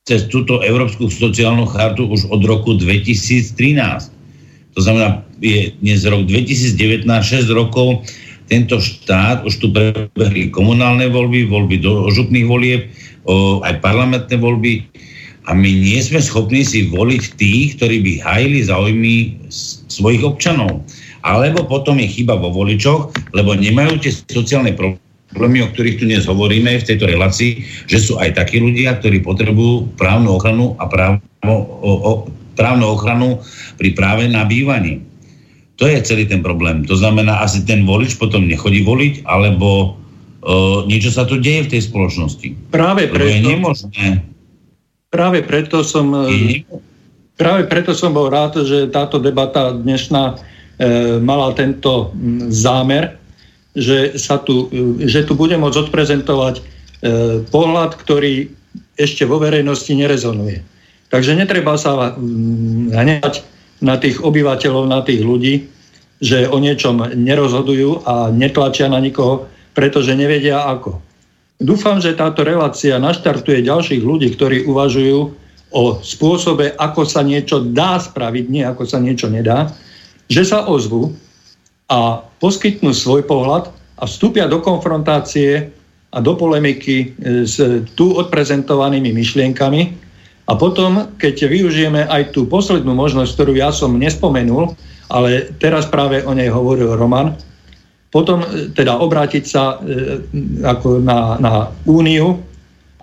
cez 0.09 0.25
túto 0.33 0.65
Európsku 0.65 1.13
sociálnu 1.13 1.69
chartu 1.69 2.09
už 2.09 2.33
od 2.33 2.41
roku 2.49 2.81
2013. 2.81 4.09
To 4.75 4.81
znamená, 4.81 5.23
je 5.39 5.77
dnes 5.85 6.01
rok 6.09 6.25
2019, 6.25 7.05
6 7.05 7.47
rokov 7.53 8.03
tento 8.49 8.81
štát, 8.81 9.45
už 9.45 9.55
tu 9.61 9.69
prebehli 9.73 10.53
komunálne 10.53 11.09
voľby, 11.09 11.49
voľby 11.49 11.81
do 11.81 12.09
župných 12.13 12.49
volieb, 12.49 12.89
o, 13.25 13.61
aj 13.65 13.81
parlamentné 13.81 14.37
voľby 14.37 14.85
a 15.45 15.53
my 15.53 15.69
nie 15.69 16.01
sme 16.01 16.21
schopní 16.21 16.65
si 16.65 16.89
voliť 16.89 17.23
tých, 17.37 17.77
ktorí 17.77 18.01
by 18.01 18.13
hajili 18.25 18.61
záujmy 18.65 19.15
svojich 19.93 20.25
občanov. 20.25 20.81
Alebo 21.25 21.65
potom 21.65 21.97
je 21.97 22.05
chyba 22.05 22.37
vo 22.37 22.53
voličoch, 22.53 23.17
lebo 23.33 23.57
nemajú 23.57 23.97
tie 23.97 24.13
sociálne 24.13 24.77
problémy, 24.77 25.65
o 25.65 25.73
ktorých 25.73 25.97
tu 25.97 26.05
dnes 26.05 26.29
hovoríme 26.29 26.69
v 26.77 26.85
tejto 26.85 27.09
relácii, 27.09 27.65
že 27.89 27.97
sú 27.97 28.21
aj 28.21 28.37
takí 28.37 28.61
ľudia, 28.61 29.01
ktorí 29.01 29.25
potrebujú 29.25 29.97
právnu 29.97 30.37
ochranu 30.37 30.77
a 30.77 30.85
právno, 30.85 31.25
o, 31.49 31.93
o, 31.97 32.13
právnu 32.61 32.93
ochranu 32.93 33.41
pri 33.81 33.97
práve 33.97 34.29
na 34.29 34.45
bývanie. 34.45 35.01
To 35.81 35.89
je 35.89 35.99
celý 36.05 36.29
ten 36.29 36.45
problém. 36.45 36.85
To 36.87 36.95
znamená, 36.95 37.41
asi 37.41 37.65
ten 37.65 37.89
volič 37.89 38.21
potom 38.21 38.45
nechodí 38.45 38.85
voliť, 38.85 39.27
alebo 39.27 39.97
uh, 40.45 40.85
niečo 40.87 41.11
sa 41.11 41.27
tu 41.27 41.41
deje 41.41 41.67
v 41.67 41.73
tej 41.73 41.83
spoločnosti. 41.89 42.71
Práve 42.71 43.11
preto, 43.11 43.33
je 43.33 43.41
nemožné. 43.43 44.07
Práve 45.11 45.43
preto 45.43 45.83
som, 45.83 46.15
e, 46.15 46.23
je, 46.31 46.55
práve 47.35 47.67
preto 47.67 47.91
som 47.91 48.15
bol 48.15 48.31
rád, 48.31 48.63
že 48.63 48.87
táto 48.87 49.19
debata 49.19 49.75
dnešná 49.75 50.54
mala 51.23 51.55
tento 51.55 52.11
zámer, 52.51 53.15
že, 53.75 54.19
sa 54.19 54.39
tu, 54.39 54.71
že 55.03 55.27
tu 55.27 55.35
bude 55.35 55.55
môcť 55.59 55.91
odprezentovať 55.91 56.55
pohľad, 57.51 57.91
ktorý 57.99 58.49
ešte 58.99 59.27
vo 59.27 59.43
verejnosti 59.43 59.91
nerezonuje. 59.91 60.63
Takže 61.11 61.39
netreba 61.39 61.79
sa 61.79 62.15
hneď 62.91 63.43
na 63.83 63.95
tých 63.99 64.23
obyvateľov, 64.23 64.91
na 64.91 65.03
tých 65.03 65.23
ľudí, 65.23 65.69
že 66.23 66.49
o 66.49 66.59
niečom 66.63 67.13
nerozhodujú 67.15 68.07
a 68.07 68.31
netlačia 68.31 68.89
na 68.89 69.03
nikoho, 69.03 69.51
pretože 69.75 70.15
nevedia 70.15 70.63
ako. 70.65 71.03
Dúfam, 71.61 72.03
že 72.03 72.19
táto 72.19 72.43
relácia 72.43 72.99
naštartuje 72.99 73.63
ďalších 73.63 74.03
ľudí, 74.03 74.35
ktorí 74.35 74.67
uvažujú 74.67 75.21
o 75.75 75.83
spôsobe, 76.03 76.75
ako 76.79 77.03
sa 77.03 77.27
niečo 77.27 77.63
dá 77.63 77.99
spraviť, 77.99 78.45
nie 78.47 78.63
ako 78.63 78.87
sa 78.87 79.03
niečo 79.03 79.27
nedá, 79.27 79.75
že 80.29 80.43
sa 80.45 80.65
ozvu 80.65 81.13
a 81.89 82.25
poskytnú 82.41 82.97
svoj 82.97 83.29
pohľad 83.29 83.69
a 84.01 84.05
vstúpia 84.09 84.49
do 84.49 84.61
konfrontácie 84.65 85.69
a 86.15 86.19
do 86.23 86.33
polemiky 86.39 87.13
s 87.45 87.59
tu 87.99 88.15
odprezentovanými 88.15 89.11
myšlienkami, 89.11 90.05
a 90.45 90.53
potom, 90.61 91.17
keď 91.17 91.49
využijeme 91.49 92.05
aj 92.05 92.37
tú 92.37 92.45
poslednú 92.45 92.93
možnosť, 92.93 93.33
ktorú 93.33 93.53
ja 93.57 93.73
som 93.73 93.97
nespomenul, 93.97 94.77
ale 95.09 95.49
teraz 95.57 95.89
práve 95.89 96.21
o 96.21 96.37
nej 96.37 96.53
hovoril 96.53 97.01
Roman, 97.01 97.33
potom 98.13 98.45
e, 98.45 98.69
teda 98.77 99.01
obrátiť 99.01 99.45
sa 99.45 99.81
e, 99.81 100.21
ako 100.65 101.01
na, 101.01 101.41
na 101.41 101.53
úniu 101.89 102.45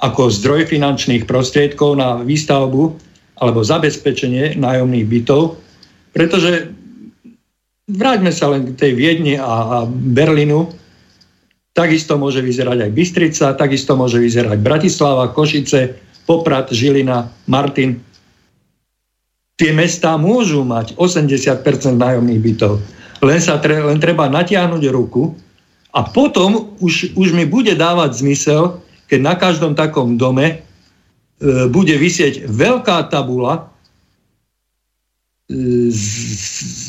ako 0.02 0.34
zdroj 0.34 0.70
finančných 0.70 1.30
prostriedkov 1.30 1.98
na 1.98 2.22
výstavbu 2.22 2.98
alebo 3.42 3.66
zabezpečenie 3.66 4.58
nájomných 4.58 5.06
bytov, 5.06 5.58
pretože 6.14 6.74
vráťme 7.96 8.32
sa 8.32 8.52
len 8.52 8.72
k 8.72 8.78
tej 8.78 8.92
Viedni 8.96 9.36
a, 9.36 9.46
a 9.46 9.78
Berlínu, 9.90 10.72
takisto 11.72 12.20
môže 12.20 12.44
vyzerať 12.44 12.88
aj 12.88 12.92
Bystrica, 12.92 13.46
takisto 13.56 13.96
môže 13.96 14.20
vyzerať 14.20 14.60
Bratislava, 14.60 15.32
Košice, 15.32 15.96
Poprad, 16.28 16.70
Žilina, 16.72 17.32
Martin. 17.48 18.00
Tie 19.56 19.72
mestá 19.72 20.18
môžu 20.18 20.66
mať 20.66 20.98
80% 20.98 21.64
nájomných 21.96 22.42
bytov. 22.42 22.82
Len, 23.22 23.38
sa 23.38 23.62
tre, 23.62 23.78
len 23.78 24.02
treba 24.02 24.26
natiahnuť 24.28 24.84
ruku 24.90 25.38
a 25.94 26.02
potom 26.08 26.74
už, 26.82 27.14
už 27.14 27.30
mi 27.38 27.46
bude 27.46 27.78
dávať 27.78 28.26
zmysel, 28.26 28.82
keď 29.06 29.20
na 29.22 29.36
každom 29.38 29.78
takom 29.78 30.18
dome 30.18 30.48
e, 30.48 30.56
bude 31.70 31.94
vysieť 31.94 32.50
veľká 32.50 33.12
tabula 33.14 33.71
s, 35.92 36.04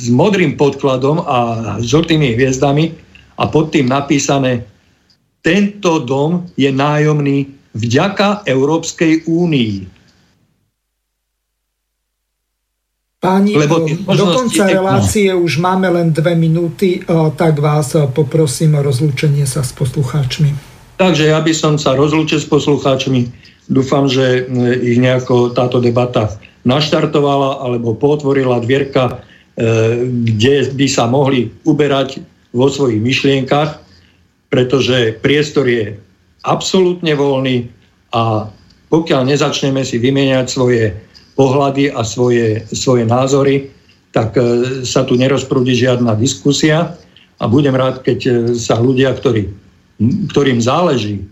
s 0.06 0.08
modrým 0.08 0.54
podkladom 0.54 1.26
a 1.26 1.38
žltými 1.82 2.38
hviezdami 2.38 2.94
a 3.38 3.50
pod 3.50 3.74
tým 3.74 3.90
napísané 3.90 4.62
tento 5.42 5.98
dom 6.06 6.46
je 6.54 6.70
nájomný 6.70 7.50
vďaka 7.74 8.46
Európskej 8.46 9.26
únii. 9.26 9.90
Páni, 13.22 13.54
Lebo 13.54 13.86
do 13.86 14.26
konca 14.34 14.66
relácie 14.66 15.30
no. 15.30 15.46
už 15.46 15.62
máme 15.62 15.86
len 15.94 16.10
dve 16.10 16.34
minúty, 16.34 17.06
tak 17.38 17.62
vás 17.62 17.94
poprosím 18.10 18.78
o 18.78 18.82
rozlúčenie 18.82 19.46
sa 19.46 19.62
s 19.62 19.70
poslucháčmi. 19.78 20.50
Takže 20.98 21.30
ja 21.30 21.38
by 21.38 21.54
som 21.54 21.78
sa 21.78 21.94
rozlúčil 21.94 22.42
s 22.42 22.50
poslucháčmi. 22.50 23.30
Dúfam, 23.70 24.10
že 24.10 24.46
ich 24.82 24.98
nejako 24.98 25.54
táto 25.54 25.78
debata 25.78 26.34
naštartovala 26.62 27.62
alebo 27.62 27.94
potvorila 27.94 28.62
dvierka, 28.62 29.04
e, 29.08 29.14
kde 30.06 30.70
by 30.74 30.86
sa 30.86 31.10
mohli 31.10 31.50
uberať 31.66 32.22
vo 32.54 32.68
svojich 32.68 33.00
myšlienkach, 33.00 33.80
pretože 34.52 35.16
priestor 35.24 35.66
je 35.66 35.96
absolútne 36.44 37.16
voľný 37.16 37.66
a 38.12 38.46
pokiaľ 38.92 39.24
nezačneme 39.24 39.80
si 39.88 39.96
vymieňať 39.96 40.46
svoje 40.52 40.92
pohľady 41.32 41.88
a 41.96 42.04
svoje, 42.04 42.60
svoje 42.68 43.08
názory, 43.08 43.72
tak 44.12 44.36
e, 44.36 44.84
sa 44.84 45.02
tu 45.08 45.16
nerozprúdi 45.16 45.72
žiadna 45.72 46.12
diskusia 46.14 46.92
a 47.40 47.44
budem 47.48 47.72
rád, 47.72 48.04
keď 48.04 48.18
e, 48.22 48.32
sa 48.60 48.76
ľudia, 48.76 49.16
ktorí, 49.16 49.48
ktorým 50.30 50.60
záleží 50.60 51.24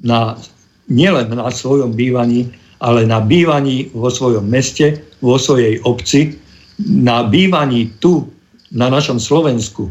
na, 0.00 0.38
nielen 0.86 1.34
na 1.34 1.50
svojom 1.50 1.92
bývaní, 1.92 2.54
ale 2.84 3.08
na 3.08 3.24
bývaní 3.24 3.88
vo 3.96 4.12
svojom 4.12 4.44
meste, 4.44 5.00
vo 5.24 5.40
svojej 5.40 5.80
obci, 5.88 6.36
na 6.84 7.24
bývaní 7.24 7.88
tu, 7.96 8.28
na 8.68 8.92
našom 8.92 9.16
Slovensku, 9.16 9.88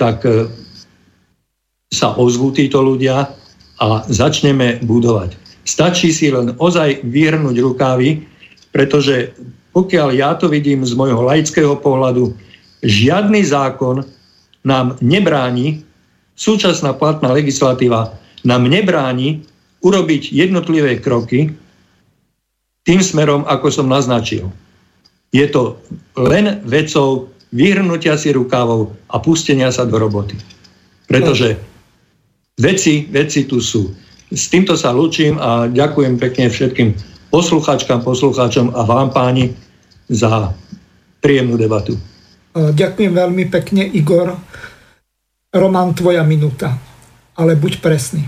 tak 0.00 0.24
e, 0.24 0.48
sa 1.92 2.16
ozvú 2.16 2.48
títo 2.48 2.80
ľudia 2.80 3.28
a 3.76 3.86
začneme 4.08 4.80
budovať. 4.88 5.36
Stačí 5.68 6.16
si 6.16 6.32
len 6.32 6.56
ozaj 6.56 7.04
vyhrnúť 7.04 7.56
rukávy, 7.60 8.24
pretože 8.72 9.36
pokiaľ 9.76 10.08
ja 10.16 10.32
to 10.38 10.48
vidím 10.48 10.86
z 10.86 10.96
môjho 10.96 11.20
laického 11.20 11.76
pohľadu, 11.76 12.32
žiadny 12.86 13.42
zákon 13.44 14.06
nám 14.64 14.96
nebráni, 15.04 15.82
súčasná 16.38 16.96
platná 16.96 17.34
legislatíva 17.34 18.14
nám 18.46 18.70
nebráni 18.70 19.42
urobiť 19.84 20.32
jednotlivé 20.32 20.98
kroky 20.98 21.52
tým 22.88 23.00
smerom, 23.04 23.44
ako 23.44 23.68
som 23.68 23.86
naznačil. 23.88 24.48
Je 25.28 25.44
to 25.52 25.76
len 26.16 26.64
vecou 26.64 27.28
vyhrnutia 27.52 28.16
si 28.16 28.32
rukávov 28.32 28.96
a 29.12 29.20
pustenia 29.20 29.68
sa 29.68 29.84
do 29.84 30.00
roboty. 30.00 30.36
Pretože 31.04 31.60
Veci, 32.54 33.10
veci 33.10 33.50
tu 33.50 33.58
sú. 33.58 33.90
S 34.30 34.46
týmto 34.46 34.78
sa 34.78 34.94
lúčim 34.94 35.34
a 35.42 35.66
ďakujem 35.66 36.22
pekne 36.22 36.46
všetkým 36.46 36.94
poslucháčkam, 37.34 38.06
poslucháčom 38.06 38.70
a 38.78 38.86
vám 38.86 39.10
páni 39.10 39.50
za 40.06 40.54
príjemnú 41.18 41.58
debatu. 41.58 41.98
Ďakujem 42.54 43.10
veľmi 43.10 43.50
pekne, 43.50 43.82
Igor. 43.90 44.38
Roman, 45.50 45.90
tvoja 45.98 46.22
minúta. 46.22 46.78
Ale 47.34 47.58
buď 47.58 47.82
presný. 47.82 48.22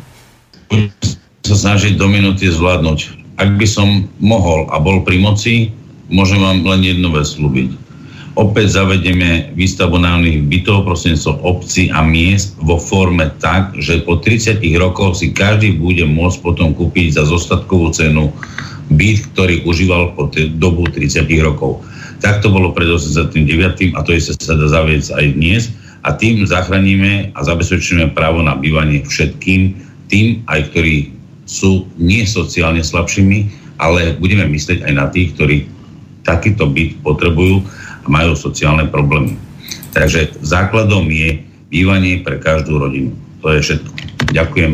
Sa 1.46 1.54
snažiť 1.54 1.94
do 1.94 2.10
minúty 2.10 2.50
zvládnuť. 2.50 3.22
Ak 3.38 3.54
by 3.54 3.66
som 3.70 4.10
mohol 4.18 4.66
a 4.74 4.82
bol 4.82 5.06
pri 5.06 5.22
moci, 5.22 5.70
môžem 6.10 6.42
vám 6.42 6.66
len 6.66 6.82
jednu 6.82 7.14
vec 7.14 7.22
slúbiť 7.22 7.86
Opäť 8.36 8.76
zavedeme 8.76 9.56
výstavbu 9.56 9.96
nájomných 9.96 10.44
bytov 10.44 10.84
prostredníctvom 10.84 11.40
obci 11.40 11.88
a 11.88 12.04
miest 12.04 12.52
vo 12.60 12.76
forme 12.76 13.32
tak, 13.40 13.72
že 13.80 14.04
po 14.04 14.20
30 14.20 14.60
rokoch 14.76 15.16
si 15.16 15.32
každý 15.32 15.80
bude 15.80 16.04
môcť 16.04 16.44
potom 16.44 16.76
kúpiť 16.76 17.16
za 17.16 17.24
zostatkovú 17.24 17.96
cenu 17.96 18.28
byt, 18.92 19.32
ktorý 19.32 19.64
užíval 19.64 20.12
po 20.12 20.28
dobu 20.60 20.84
30 20.84 21.24
rokov. 21.40 21.80
Tak 22.20 22.44
to 22.44 22.52
bolo 22.52 22.76
pred 22.76 22.92
89. 22.92 23.96
a 23.96 24.00
to 24.04 24.12
je 24.12 24.20
sa 24.36 24.52
dá 24.52 24.68
zaviesť 24.68 25.16
aj 25.16 25.26
dnes 25.32 25.62
a 26.04 26.12
tým 26.12 26.44
zachránime 26.44 27.32
a 27.32 27.40
zabezpečíme 27.40 28.12
právo 28.12 28.44
na 28.44 28.52
bývanie 28.52 29.00
všetkým, 29.08 29.80
tým 30.12 30.44
aj 30.44 30.76
ktorí 30.76 31.15
sú 31.46 31.86
nie 31.96 32.26
sociálne 32.26 32.82
slabšími, 32.82 33.38
ale 33.78 34.18
budeme 34.18 34.50
myslieť 34.50 34.82
aj 34.82 34.92
na 34.92 35.06
tých, 35.08 35.32
ktorí 35.38 35.56
takýto 36.26 36.66
byt 36.66 37.00
potrebujú 37.06 37.62
a 38.02 38.06
majú 38.10 38.34
sociálne 38.34 38.90
problémy. 38.90 39.38
Takže 39.94 40.36
základom 40.42 41.06
je 41.08 41.40
bývanie 41.70 42.20
pre 42.20 42.42
každú 42.42 42.82
rodinu. 42.82 43.14
To 43.40 43.54
je 43.54 43.62
všetko. 43.62 43.90
Ďakujem 44.34 44.72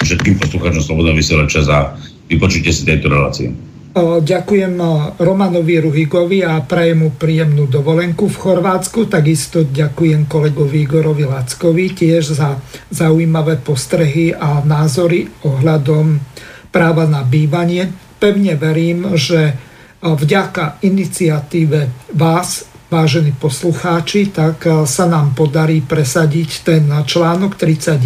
všetkým 0.00 0.34
poslucháčom 0.40 0.82
Slobodného 0.82 1.20
vysielača 1.20 1.60
za 1.60 1.94
vypočutie 2.26 2.72
si 2.72 2.88
tejto 2.88 3.12
relácie. 3.12 3.52
Ďakujem 3.98 4.78
Romanovi 5.18 5.82
Ruhigovi 5.82 6.46
a 6.46 6.62
prajem 6.62 7.02
mu 7.02 7.10
príjemnú 7.10 7.66
dovolenku 7.66 8.30
v 8.30 8.38
Chorvátsku. 8.38 9.10
Takisto 9.10 9.66
ďakujem 9.66 10.30
kolegovi 10.30 10.86
Igorovi 10.86 11.26
Lackovi 11.26 11.90
tiež 11.90 12.38
za 12.38 12.62
zaujímavé 12.94 13.58
postrehy 13.58 14.30
a 14.30 14.62
názory 14.62 15.26
ohľadom 15.42 16.22
práva 16.70 17.10
na 17.10 17.26
bývanie. 17.26 17.90
Pevne 18.22 18.54
verím, 18.54 19.18
že 19.18 19.58
vďaka 19.98 20.78
iniciatíve 20.86 22.14
vás, 22.14 22.70
vážení 22.94 23.34
poslucháči, 23.34 24.30
tak 24.30 24.70
sa 24.86 25.10
nám 25.10 25.34
podarí 25.34 25.82
presadiť 25.82 26.50
ten 26.62 26.86
článok 26.86 27.58
31 27.58 27.98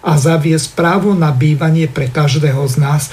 a 0.00 0.12
zaviesť 0.16 0.72
právo 0.72 1.12
na 1.12 1.28
bývanie 1.28 1.92
pre 1.92 2.08
každého 2.08 2.64
z 2.72 2.76
nás. 2.80 3.12